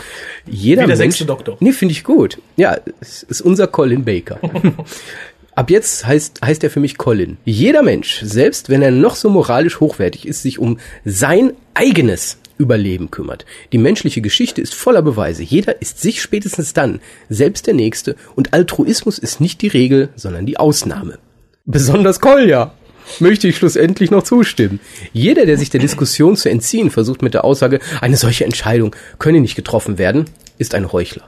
Jeder 0.46 0.84
Wie 0.84 0.88
der 0.88 0.98
Mensch, 0.98 1.16
sechste 1.16 1.26
Doktor. 1.26 1.58
Nee, 1.60 1.72
finde 1.72 1.94
ich 1.94 2.04
gut. 2.04 2.40
Ja, 2.56 2.78
es 3.00 3.24
ist 3.24 3.42
unser 3.42 3.68
Colin 3.68 4.06
Baker. 4.06 4.40
Ab 5.56 5.70
jetzt 5.72 6.06
heißt, 6.06 6.42
heißt 6.44 6.64
er 6.64 6.70
für 6.70 6.82
mich 6.82 6.98
Colin. 6.98 7.38
Jeder 7.46 7.82
Mensch, 7.82 8.20
selbst 8.22 8.70
wenn 8.70 8.82
er 8.82 8.92
noch 8.92 9.16
so 9.16 9.30
moralisch 9.30 9.80
hochwertig 9.80 10.28
ist, 10.28 10.42
sich 10.42 10.60
um 10.60 10.80
sein 11.06 11.54
eigenes 11.74 12.38
Überleben 12.58 13.12
kümmert. 13.12 13.46
Die 13.72 13.78
menschliche 13.78 14.22
Geschichte 14.22 14.62
ist 14.62 14.74
voller 14.74 15.02
Beweise. 15.02 15.44
Jeder 15.44 15.82
ist 15.82 16.02
sich 16.02 16.22
spätestens 16.22 16.74
dann 16.74 17.00
selbst 17.30 17.68
der 17.68 17.74
Nächste 17.74 18.16
und 18.36 18.54
Altruismus 18.54 19.20
ist 19.20 19.42
nicht 19.42 19.62
die 19.62 19.68
Regel, 19.68 20.10
sondern 20.16 20.46
die 20.46 20.58
Ausnahme. 20.58 21.20
Besonders 21.66 22.20
Kolja 22.22 22.74
möchte 23.20 23.48
ich 23.48 23.58
schlussendlich 23.58 24.12
noch 24.12 24.24
zustimmen. 24.24 24.80
Jeder, 25.14 25.46
der 25.46 25.58
sich 25.58 25.70
der 25.70 25.82
Diskussion 25.82 26.36
zu 26.36 26.50
entziehen 26.50 26.92
versucht 26.92 27.22
mit 27.22 27.34
der 27.34 27.44
Aussage, 27.44 27.80
eine 28.02 28.18
solche 28.18 28.46
Entscheidung 28.46 28.96
könne 29.20 29.42
nicht 29.42 29.56
getroffen 29.56 29.98
werden, 29.98 30.26
ist 30.58 30.76
ein 30.76 30.92
Heuchler. 30.92 31.28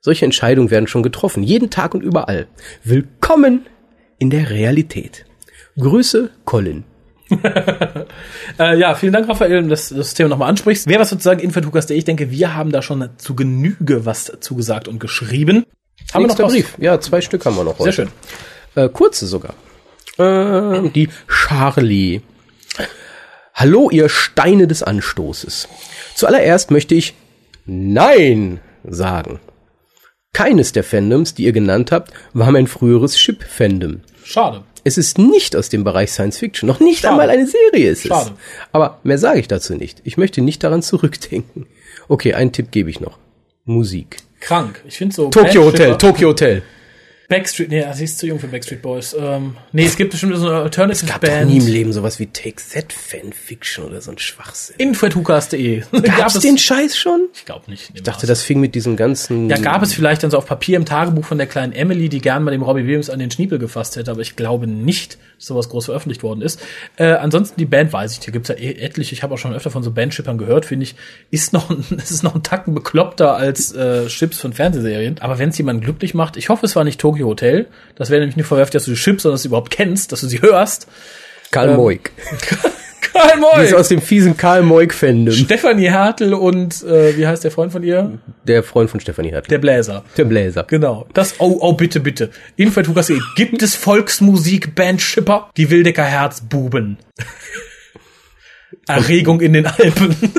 Solche 0.00 0.24
Entscheidungen 0.24 0.70
werden 0.70 0.86
schon 0.86 1.02
getroffen, 1.02 1.42
jeden 1.42 1.70
Tag 1.70 1.94
und 1.94 2.02
überall. 2.02 2.46
Willkommen 2.84 3.66
in 4.18 4.30
der 4.30 4.50
Realität. 4.50 5.26
Grüße, 5.78 6.30
Colin. 6.44 6.84
Äh, 8.58 8.78
ja, 8.78 8.94
vielen 8.94 9.12
Dank, 9.12 9.28
Raphael, 9.28 9.68
dass 9.68 9.90
du 9.90 9.96
das 9.96 10.14
Thema 10.14 10.30
nochmal 10.30 10.48
ansprichst. 10.48 10.88
Wer 10.88 10.98
was 10.98 11.10
sozusagen 11.10 11.40
Infotukas.de, 11.40 11.96
ich 11.96 12.04
denke, 12.04 12.30
wir 12.30 12.54
haben 12.54 12.70
da 12.72 12.80
schon 12.80 13.06
zu 13.18 13.34
Genüge 13.34 14.06
was 14.06 14.32
zugesagt 14.40 14.88
und 14.88 14.98
geschrieben. 14.98 15.66
Haben 16.14 16.22
wir 16.22 16.28
noch 16.28 16.38
Nächster 16.38 16.44
was? 16.44 16.52
Brief. 16.52 16.74
Ja, 16.78 16.98
zwei 17.00 17.20
Stück 17.20 17.44
haben 17.44 17.56
wir 17.56 17.64
noch 17.64 17.78
heute. 17.78 17.92
Sehr 17.92 17.92
schön. 17.92 18.08
Äh, 18.76 18.88
kurze 18.88 19.26
sogar. 19.26 19.54
Äh, 20.16 20.88
die 20.90 21.10
Charlie. 21.28 22.22
Hallo, 23.52 23.90
ihr 23.90 24.08
Steine 24.08 24.66
des 24.66 24.82
Anstoßes. 24.82 25.68
Zuallererst 26.14 26.70
möchte 26.70 26.94
ich 26.94 27.14
Nein 27.66 28.60
sagen. 28.84 29.40
Keines 30.32 30.72
der 30.72 30.84
Fandoms, 30.84 31.34
die 31.34 31.44
ihr 31.44 31.52
genannt 31.52 31.90
habt, 31.92 32.12
war 32.34 32.50
mein 32.52 32.66
früheres 32.66 33.18
Ship-Fandom. 33.18 34.02
Schade. 34.22 34.62
Es 34.86 34.96
ist 34.96 35.18
nicht 35.18 35.56
aus 35.56 35.68
dem 35.68 35.82
Bereich 35.82 36.12
Science 36.12 36.38
Fiction. 36.38 36.68
Noch 36.68 36.78
nicht 36.78 37.00
Schade. 37.00 37.10
einmal 37.10 37.28
eine 37.28 37.44
Serie 37.44 37.90
ist 37.90 38.04
es. 38.04 38.06
Schade. 38.06 38.30
Aber 38.70 39.00
mehr 39.02 39.18
sage 39.18 39.40
ich 39.40 39.48
dazu 39.48 39.74
nicht. 39.74 40.00
Ich 40.04 40.16
möchte 40.16 40.42
nicht 40.42 40.62
daran 40.62 40.80
zurückdenken. 40.80 41.66
Okay, 42.06 42.34
einen 42.34 42.52
Tipp 42.52 42.70
gebe 42.70 42.88
ich 42.88 43.00
noch. 43.00 43.18
Musik. 43.64 44.18
Krank. 44.38 44.80
Ich 44.86 44.96
finde 44.96 45.12
so. 45.12 45.28
Tokyo 45.30 45.64
Hotel, 45.64 45.98
Tokyo 45.98 46.28
Hotel. 46.28 46.62
Backstreet, 47.28 47.70
nee, 47.70 47.84
sie 47.92 48.04
ist 48.04 48.18
zu 48.18 48.26
jung 48.26 48.38
für 48.38 48.46
Backstreet 48.46 48.82
Boys. 48.82 49.14
Ähm, 49.18 49.56
nee, 49.72 49.84
es 49.84 49.96
gibt 49.96 50.12
bestimmt 50.12 50.36
so 50.36 50.46
eine 50.48 50.58
Alternative 50.62 51.06
Gab 51.06 51.20
doch 51.22 51.28
Band. 51.28 51.50
nie 51.50 51.58
im 51.58 51.66
Leben 51.66 51.92
sowas 51.92 52.18
wie 52.20 52.26
Take 52.26 52.56
That 52.72 52.92
Fanfiction 52.92 53.84
oder 53.84 54.00
so 54.00 54.12
ein 54.12 54.18
Schwachsinn. 54.18 54.76
Info.hukas.de. 54.78 55.82
Gab's 56.02 56.38
den 56.38 56.56
Scheiß 56.58 56.96
schon? 56.96 57.28
Ich 57.34 57.44
glaube 57.44 57.70
nicht. 57.70 57.90
Ich 57.94 58.02
dachte, 58.02 58.26
das 58.26 58.42
fing 58.42 58.60
mit 58.60 58.74
diesem 58.74 58.96
ganzen. 58.96 59.50
Ja, 59.50 59.58
gab 59.58 59.82
es 59.82 59.92
vielleicht 59.92 60.22
dann 60.22 60.30
so 60.30 60.38
auf 60.38 60.46
Papier 60.46 60.76
im 60.76 60.84
Tagebuch 60.84 61.24
von 61.24 61.38
der 61.38 61.46
kleinen 61.46 61.72
Emily, 61.72 62.08
die 62.08 62.20
gern 62.20 62.44
mal 62.44 62.50
dem 62.52 62.62
Robbie 62.62 62.84
Williams 62.86 63.10
an 63.10 63.18
den 63.18 63.30
Schniepel 63.30 63.58
gefasst 63.58 63.96
hätte, 63.96 64.10
aber 64.10 64.20
ich 64.20 64.36
glaube 64.36 64.66
nicht, 64.66 65.18
dass 65.38 65.46
sowas 65.46 65.68
groß 65.68 65.86
veröffentlicht 65.86 66.22
worden 66.22 66.42
ist. 66.42 66.60
Äh, 66.96 67.06
ansonsten 67.14 67.58
die 67.58 67.66
Band 67.66 67.92
weiß 67.92 68.12
ich, 68.16 68.24
hier 68.24 68.32
gibt's 68.32 68.48
ja 68.48 68.54
eh 68.54 68.72
etliche, 68.80 69.12
ich 69.14 69.22
habe 69.22 69.34
auch 69.34 69.38
schon 69.38 69.52
öfter 69.52 69.70
von 69.70 69.82
so 69.82 69.90
Bandshippern 69.90 70.38
gehört, 70.38 70.64
finde 70.64 70.84
ich, 70.84 70.94
ist 71.30 71.52
noch, 71.52 71.70
ein- 71.70 71.84
es 71.98 72.10
ist 72.10 72.22
noch 72.22 72.34
ein 72.34 72.42
Tacken 72.42 72.74
bekloppter 72.74 73.34
als 73.36 73.72
äh, 73.72 74.06
Chips 74.06 74.38
von 74.40 74.52
Fernsehserien. 74.52 75.16
Aber 75.20 75.38
wenn 75.38 75.48
es 75.50 75.58
jemanden 75.58 75.82
glücklich 75.82 76.14
macht, 76.14 76.36
ich 76.36 76.48
hoffe, 76.48 76.64
es 76.66 76.76
war 76.76 76.84
nicht 76.84 77.00
Tokyo 77.16 77.28
Hotel, 77.28 77.66
das 77.94 78.10
wäre 78.10 78.20
nämlich 78.20 78.36
nicht 78.36 78.46
verwerft, 78.46 78.74
dass 78.74 78.84
du 78.84 78.90
die 78.90 78.96
Chips, 78.96 79.22
sondern 79.22 79.34
dass 79.34 79.42
du 79.42 79.48
überhaupt 79.48 79.70
kennst, 79.70 80.12
dass 80.12 80.20
du 80.20 80.26
sie 80.26 80.42
hörst. 80.42 80.86
Karl 81.50 81.70
ähm, 81.70 81.76
Moik. 81.76 82.12
Karl 83.12 83.30
Die 83.30 83.64
ist 83.64 83.70
Moik! 83.70 83.74
aus 83.74 83.88
dem 83.88 84.02
fiesen 84.02 84.36
Karl 84.36 84.62
Moik-Fandom. 84.62 85.34
Stefanie 85.34 85.90
Hertel 85.90 86.34
und, 86.34 86.82
äh, 86.82 87.16
wie 87.16 87.26
heißt 87.26 87.44
der 87.44 87.50
Freund 87.50 87.72
von 87.72 87.82
ihr? 87.82 88.18
Der 88.44 88.62
Freund 88.62 88.90
von 88.90 89.00
Stefanie 89.00 89.30
Hertel. 89.30 89.48
Der 89.48 89.58
Bläser. 89.58 90.04
Der 90.18 90.24
Bläser. 90.24 90.64
Genau. 90.68 91.06
Das, 91.14 91.36
oh, 91.38 91.56
oh, 91.60 91.72
bitte, 91.72 92.00
bitte. 92.00 92.30
Info.hukas.de. 92.56 93.18
Gibt 93.36 93.62
es 93.62 93.74
Volksmusik, 93.74 94.74
Bandschipper? 94.74 95.50
Die 95.56 95.70
Wildecker 95.70 96.04
Herzbuben. 96.04 96.98
Erregung 98.86 99.40
in 99.40 99.54
den 99.54 99.66
Alpen. 99.66 100.14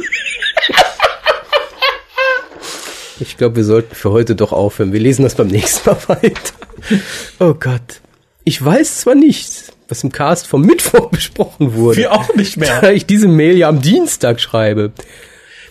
Ich 3.19 3.37
glaube, 3.37 3.55
wir 3.57 3.63
sollten 3.63 3.95
für 3.95 4.11
heute 4.11 4.35
doch 4.35 4.53
aufhören. 4.53 4.93
Wir 4.93 4.99
lesen 4.99 5.23
das 5.23 5.35
beim 5.35 5.47
nächsten 5.47 5.89
Mal 5.89 5.97
weiter. 6.07 6.53
Oh 7.39 7.53
Gott. 7.53 8.01
Ich 8.43 8.63
weiß 8.63 9.01
zwar 9.01 9.15
nicht, 9.15 9.73
was 9.89 10.03
im 10.03 10.11
Cast 10.11 10.47
vom 10.47 10.61
Mittwoch 10.61 11.09
besprochen 11.11 11.73
wurde. 11.73 11.97
Wir 11.97 12.11
auch 12.13 12.33
nicht 12.35 12.57
mehr. 12.57 12.81
Da 12.81 12.91
ich 12.91 13.05
diese 13.05 13.27
Mail 13.27 13.57
ja 13.57 13.69
am 13.69 13.81
Dienstag 13.81 14.39
schreibe. 14.39 14.91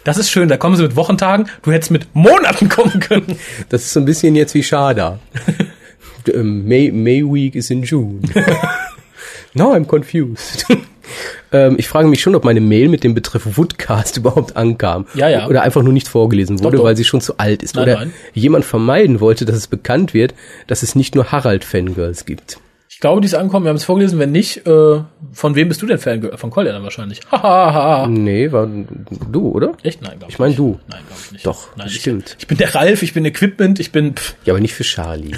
Das 0.05 0.19
ist 0.19 0.31
schön. 0.31 0.49
Da 0.49 0.57
kommen 0.57 0.77
sie 0.77 0.83
mit 0.83 0.95
Wochentagen. 0.97 1.49
Du 1.63 1.73
hättest 1.73 1.91
mit 1.91 2.15
Monaten 2.15 2.69
kommen 2.69 3.01
können. 3.01 3.39
Das 3.69 3.83
ist 3.83 3.93
so 3.93 4.01
ein 4.01 4.05
bisschen 4.07 4.37
jetzt 4.37 4.55
wie 4.55 4.63
Schada. 4.63 5.19
Ähm, 6.35 6.67
May, 6.67 6.91
May 6.91 7.23
Week 7.23 7.55
is 7.55 7.71
in 7.71 7.85
June. 7.85 8.21
Now 9.55 9.73
I'm 9.77 9.87
confused. 9.87 10.67
Ähm, 11.53 11.77
ich 11.79 11.89
frage 11.89 12.09
mich 12.09 12.21
schon, 12.21 12.35
ob 12.35 12.45
meine 12.45 12.61
Mail 12.61 12.89
mit 12.89 13.05
dem 13.05 13.15
Betreff 13.15 13.57
Woodcast 13.57 14.17
überhaupt 14.19 14.57
ankam. 14.57 15.07
Ja, 15.15 15.29
ja. 15.29 15.47
Oder 15.47 15.63
einfach 15.63 15.83
nur 15.83 15.93
nicht 15.93 16.09
vorgelesen 16.09 16.59
wurde, 16.61 16.77
Doch, 16.77 16.83
doch. 16.83 16.85
weil 16.89 16.97
sie 16.97 17.05
schon 17.05 17.21
zu 17.21 17.39
alt 17.39 17.63
ist. 17.63 17.75
Nein, 17.77 17.83
Oder 17.85 17.95
nein. 18.01 18.13
jemand 18.35 18.65
vermeiden 18.65 19.21
wollte, 19.21 19.45
dass 19.45 19.57
es 19.57 19.67
bekannt 19.67 20.15
wird, 20.15 20.35
dass 20.67 20.83
es 20.83 20.95
nicht 20.95 21.15
nur 21.15 21.33
Harald-Fangirls 21.33 22.25
gibt. 22.25 22.59
Ich 22.89 23.01
glaube, 23.01 23.21
die 23.21 23.27
ist 23.27 23.35
angekommen. 23.35 23.67
Wir 23.67 23.69
haben 23.69 23.77
es 23.77 23.85
vorgelesen. 23.85 24.19
Wenn 24.19 24.33
nicht, 24.33 24.67
äh, 24.67 25.01
von 25.33 25.55
wem 25.55 25.69
bist 25.69 25.83
du 25.83 25.87
denn 25.87 25.99
Fan? 25.99 26.31
Von 26.37 26.49
Collier 26.51 26.73
dann 26.73 26.83
wahrscheinlich. 26.83 27.21
Hahaha. 27.31 28.07
Nee, 28.11 28.53
war 28.53 28.67
du, 29.31 29.49
oder? 29.51 29.73
Echt? 29.83 30.01
Nein, 30.01 30.19
glaube 30.19 30.33
Ich 30.33 30.39
meine 30.39 30.55
du. 30.55 30.81
Nein, 30.89 31.01
glaube 31.07 31.21
ich 31.27 31.33
nicht. 31.33 31.47
Doch, 31.47 31.69
Nein, 31.77 31.89
bestimmt. 31.89 32.31
Ich, 32.39 32.45
ich 32.45 32.47
bin 32.47 32.57
der 32.57 32.75
Ralf, 32.75 33.03
ich 33.03 33.13
bin 33.13 33.27
Equipment, 33.27 33.81
ich 33.81 33.93
bin, 33.93 34.15
pff, 34.15 34.35
Ja, 34.47 34.55
aber 34.55 34.61
nicht 34.61 34.73
für 34.73 34.85
Charlie. 34.85 35.33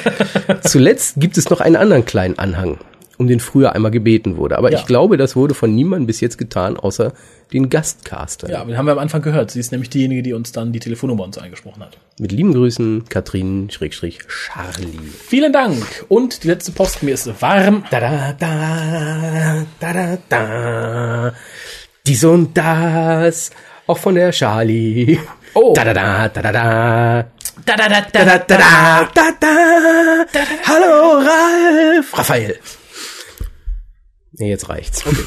Zuletzt 0.62 1.14
gibt 1.18 1.38
es 1.38 1.50
noch 1.50 1.60
einen 1.60 1.76
anderen 1.76 2.04
kleinen 2.04 2.38
Anhang, 2.38 2.78
um 3.22 3.28
den 3.28 3.40
früher 3.40 3.72
einmal 3.74 3.90
gebeten 3.90 4.36
wurde. 4.36 4.58
Aber 4.58 4.70
Ja. 4.70 4.78
ich 4.78 4.86
glaube, 4.86 5.16
das 5.16 5.34
wurde 5.36 5.54
von 5.54 5.74
niemandem 5.74 6.06
bis 6.06 6.20
jetzt 6.20 6.36
getan, 6.38 6.76
außer 6.76 7.12
den 7.52 7.68
Gastcaster. 7.70 8.48
ja, 8.50 8.64
den 8.64 8.76
haben 8.78 8.86
wir 8.86 8.92
am 8.92 8.98
Anfang 8.98 9.22
gehört. 9.22 9.50
Sie 9.50 9.60
ist 9.60 9.72
nämlich 9.72 9.90
diejenige, 9.90 10.22
die 10.22 10.32
uns 10.32 10.52
dann 10.52 10.72
die 10.72 10.80
Telefonnummer 10.80 11.24
uns 11.24 11.36
eingesprochen 11.38 11.82
hat. 11.82 11.98
Mit 12.18 12.32
lieben 12.32 12.52
Grüßen, 12.54 13.04
Katrin, 13.08 13.68
Schrägstrich, 13.70 14.20
Charlie. 14.28 14.98
Vielen 15.28 15.52
Dank. 15.52 15.82
Und 16.08 16.44
die 16.44 16.48
letzte 16.48 16.72
Post, 16.72 17.02
mir 17.02 17.14
ist 17.14 17.28
warm. 17.42 17.84
Da 17.90 18.00
da 18.00 18.32
da, 18.38 19.64
da 19.80 19.92
da 19.92 20.18
da. 20.28 21.32
Dies 22.06 22.24
und 22.24 22.56
das, 22.56 23.50
auch 23.86 23.98
von 23.98 24.14
der 24.14 24.32
Charlie. 24.32 25.18
Oh. 25.54 25.72
Da 25.76 25.84
da 25.84 25.92
da, 25.92 26.28
da 26.28 26.42
da 26.42 26.52
da. 26.52 27.24
Da, 27.66 27.76
da, 27.76 27.88
da, 27.88 28.00
Da 28.12 28.24
da 28.24 28.38
da 28.38 28.56
da, 28.56 29.08
da 29.14 29.30
da. 29.38 30.40
Hallo 30.66 31.18
Ralf. 31.18 32.16
Raphael. 32.18 32.56
Nee, 34.42 34.50
jetzt 34.50 34.68
reicht's. 34.68 35.06
Okay. 35.06 35.22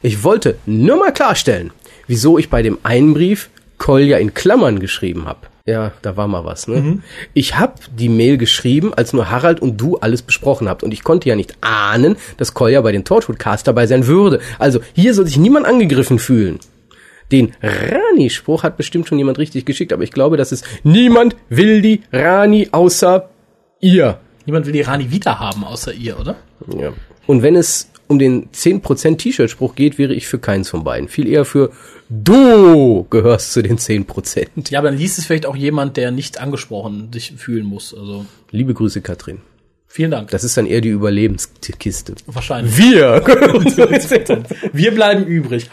Ich 0.00 0.24
wollte 0.24 0.56
nur 0.64 0.96
mal 0.96 1.12
klarstellen, 1.12 1.70
wieso 2.06 2.38
ich 2.38 2.48
bei 2.48 2.62
dem 2.62 2.78
einen 2.82 3.12
Brief 3.12 3.50
Kolja 3.76 4.16
in 4.16 4.32
Klammern 4.32 4.80
geschrieben 4.80 5.26
habe. 5.26 5.40
Ja, 5.66 5.92
da 6.00 6.16
war 6.16 6.28
mal 6.28 6.46
was, 6.46 6.66
ne? 6.66 7.02
Ich 7.34 7.58
habe 7.58 7.74
die 7.94 8.08
Mail 8.08 8.38
geschrieben, 8.38 8.94
als 8.94 9.12
nur 9.12 9.30
Harald 9.30 9.60
und 9.60 9.78
du 9.78 9.98
alles 9.98 10.22
besprochen 10.22 10.66
habt. 10.66 10.82
Und 10.82 10.94
ich 10.94 11.04
konnte 11.04 11.28
ja 11.28 11.36
nicht 11.36 11.58
ahnen, 11.60 12.16
dass 12.38 12.54
Kolja 12.54 12.80
bei 12.80 12.90
den 12.90 13.04
Torchwood-Cast 13.04 13.66
dabei 13.66 13.86
sein 13.86 14.06
würde. 14.06 14.40
Also, 14.58 14.80
hier 14.94 15.12
soll 15.12 15.26
sich 15.26 15.36
niemand 15.36 15.66
angegriffen 15.66 16.18
fühlen. 16.18 16.58
Den 17.32 17.52
Rani-Spruch 17.62 18.62
hat 18.62 18.78
bestimmt 18.78 19.08
schon 19.08 19.18
jemand 19.18 19.38
richtig 19.38 19.66
geschickt, 19.66 19.92
aber 19.92 20.04
ich 20.04 20.12
glaube, 20.12 20.38
dass 20.38 20.52
es 20.52 20.62
niemand 20.84 21.36
will 21.50 21.82
die 21.82 22.00
Rani 22.10 22.70
außer 22.72 23.28
ihr. 23.80 24.20
Niemand 24.46 24.64
will 24.64 24.72
die 24.72 24.80
Rani 24.80 25.10
Vita 25.10 25.38
haben, 25.38 25.64
außer 25.64 25.92
ihr, 25.92 26.18
oder? 26.18 26.36
Ja. 26.78 26.94
Und 27.26 27.42
wenn 27.42 27.54
es 27.54 27.91
um 28.12 28.18
den 28.18 28.50
10% 28.50 29.16
T-Shirt-Spruch 29.16 29.74
geht, 29.74 29.98
wäre 29.98 30.14
ich 30.14 30.28
für 30.28 30.38
keins 30.38 30.68
von 30.68 30.84
beiden. 30.84 31.08
Viel 31.08 31.26
eher 31.26 31.44
für 31.44 31.72
du 32.08 33.06
gehörst 33.10 33.52
zu 33.52 33.62
den 33.62 33.78
10%. 33.78 34.70
Ja, 34.70 34.78
aber 34.78 34.90
dann 34.90 34.98
liest 34.98 35.18
es 35.18 35.26
vielleicht 35.26 35.46
auch 35.46 35.56
jemand, 35.56 35.96
der 35.96 36.10
nicht 36.10 36.40
angesprochen 36.40 37.10
sich 37.12 37.32
fühlen 37.32 37.66
muss. 37.66 37.94
Also, 37.94 38.26
Liebe 38.50 38.74
Grüße, 38.74 39.00
Katrin. 39.00 39.40
Vielen 39.92 40.10
Dank. 40.10 40.30
Das 40.30 40.42
ist 40.42 40.56
dann 40.56 40.66
eher 40.66 40.80
die 40.80 40.88
Überlebenskiste. 40.88 42.14
Wahrscheinlich. 42.26 42.78
Wir. 42.78 43.22
Wir 44.72 44.94
bleiben 44.94 45.24
übrig. 45.26 45.68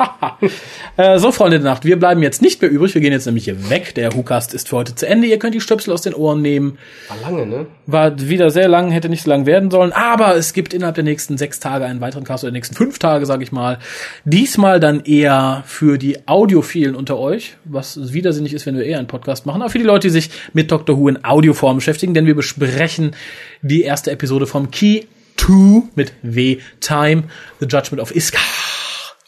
äh, 0.97 1.17
so, 1.19 1.31
Freunde 1.31 1.59
der 1.59 1.69
Nacht, 1.69 1.85
wir 1.85 1.97
bleiben 1.97 2.21
jetzt 2.21 2.41
nicht 2.41 2.61
mehr 2.61 2.69
übrig. 2.69 2.93
Wir 2.93 3.01
gehen 3.01 3.13
jetzt 3.13 3.25
nämlich 3.25 3.45
hier 3.45 3.69
weg. 3.69 3.95
Der 3.95 4.13
Hukast 4.13 4.53
ist 4.53 4.69
für 4.69 4.77
heute 4.77 4.95
zu 4.95 5.07
Ende. 5.07 5.27
Ihr 5.27 5.39
könnt 5.39 5.55
die 5.55 5.61
Stöpsel 5.61 5.93
aus 5.93 6.01
den 6.01 6.13
Ohren 6.13 6.41
nehmen. 6.41 6.77
War 7.07 7.31
lange, 7.31 7.45
ne? 7.45 7.67
War 7.85 8.19
wieder 8.19 8.49
sehr 8.51 8.67
lang, 8.67 8.91
hätte 8.91 9.09
nicht 9.09 9.23
so 9.23 9.29
lang 9.29 9.45
werden 9.45 9.71
sollen. 9.71 9.93
Aber 9.93 10.35
es 10.35 10.53
gibt 10.53 10.73
innerhalb 10.73 10.95
der 10.95 11.03
nächsten 11.03 11.37
sechs 11.37 11.59
Tage 11.59 11.85
einen 11.85 12.01
weiteren 12.01 12.23
Cast 12.25 12.43
oder 12.43 12.51
der 12.51 12.57
nächsten 12.57 12.75
fünf 12.75 12.99
Tage, 12.99 13.25
sage 13.25 13.43
ich 13.43 13.51
mal. 13.51 13.79
Diesmal 14.25 14.79
dann 14.79 15.01
eher 15.01 15.63
für 15.65 15.97
die 15.97 16.27
Audiophilen 16.27 16.95
unter 16.95 17.17
euch, 17.17 17.55
was 17.65 18.13
widersinnig 18.13 18.53
ist, 18.53 18.65
wenn 18.65 18.75
wir 18.75 18.85
eher 18.85 18.99
einen 18.99 19.07
Podcast 19.07 19.45
machen. 19.45 19.61
Aber 19.61 19.71
für 19.71 19.79
die 19.79 19.85
Leute, 19.85 20.07
die 20.07 20.11
sich 20.11 20.29
mit 20.53 20.71
Dr. 20.71 20.97
Who 20.97 21.07
in 21.07 21.23
Audioform 21.23 21.77
beschäftigen, 21.77 22.13
denn 22.13 22.25
wir 22.25 22.35
besprechen 22.35 23.15
die 23.61 23.84
erste 23.84 24.11
Episode 24.11 24.48
vom 24.48 24.72
Key 24.72 25.06
2 25.38 25.90
mit 25.95 26.14
W 26.22 26.60
Time, 26.80 27.23
The 27.60 27.65
Judgment 27.65 28.02
of 28.02 28.15
Iskar. 28.15 28.41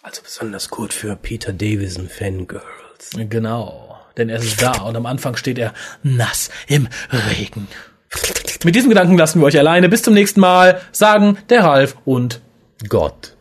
Also 0.03 0.21
besonders 0.23 0.69
gut 0.69 0.93
für 0.93 1.15
Peter 1.15 1.53
Davison 1.53 2.09
Fangirls. 2.09 3.11
Genau, 3.15 3.97
denn 4.17 4.29
er 4.29 4.39
ist 4.39 4.61
da 4.61 4.81
und 4.81 4.95
am 4.95 5.05
Anfang 5.05 5.35
steht 5.35 5.57
er 5.57 5.73
nass 6.03 6.49
im 6.67 6.87
Regen. 7.11 7.67
Mit 8.63 8.75
diesem 8.75 8.89
Gedanken 8.89 9.17
lassen 9.17 9.39
wir 9.39 9.45
euch 9.45 9.57
alleine. 9.57 9.89
Bis 9.89 10.03
zum 10.03 10.13
nächsten 10.13 10.39
Mal, 10.39 10.81
sagen 10.91 11.37
der 11.49 11.63
Ralf 11.63 11.95
und 12.05 12.41
Gott. 12.87 13.35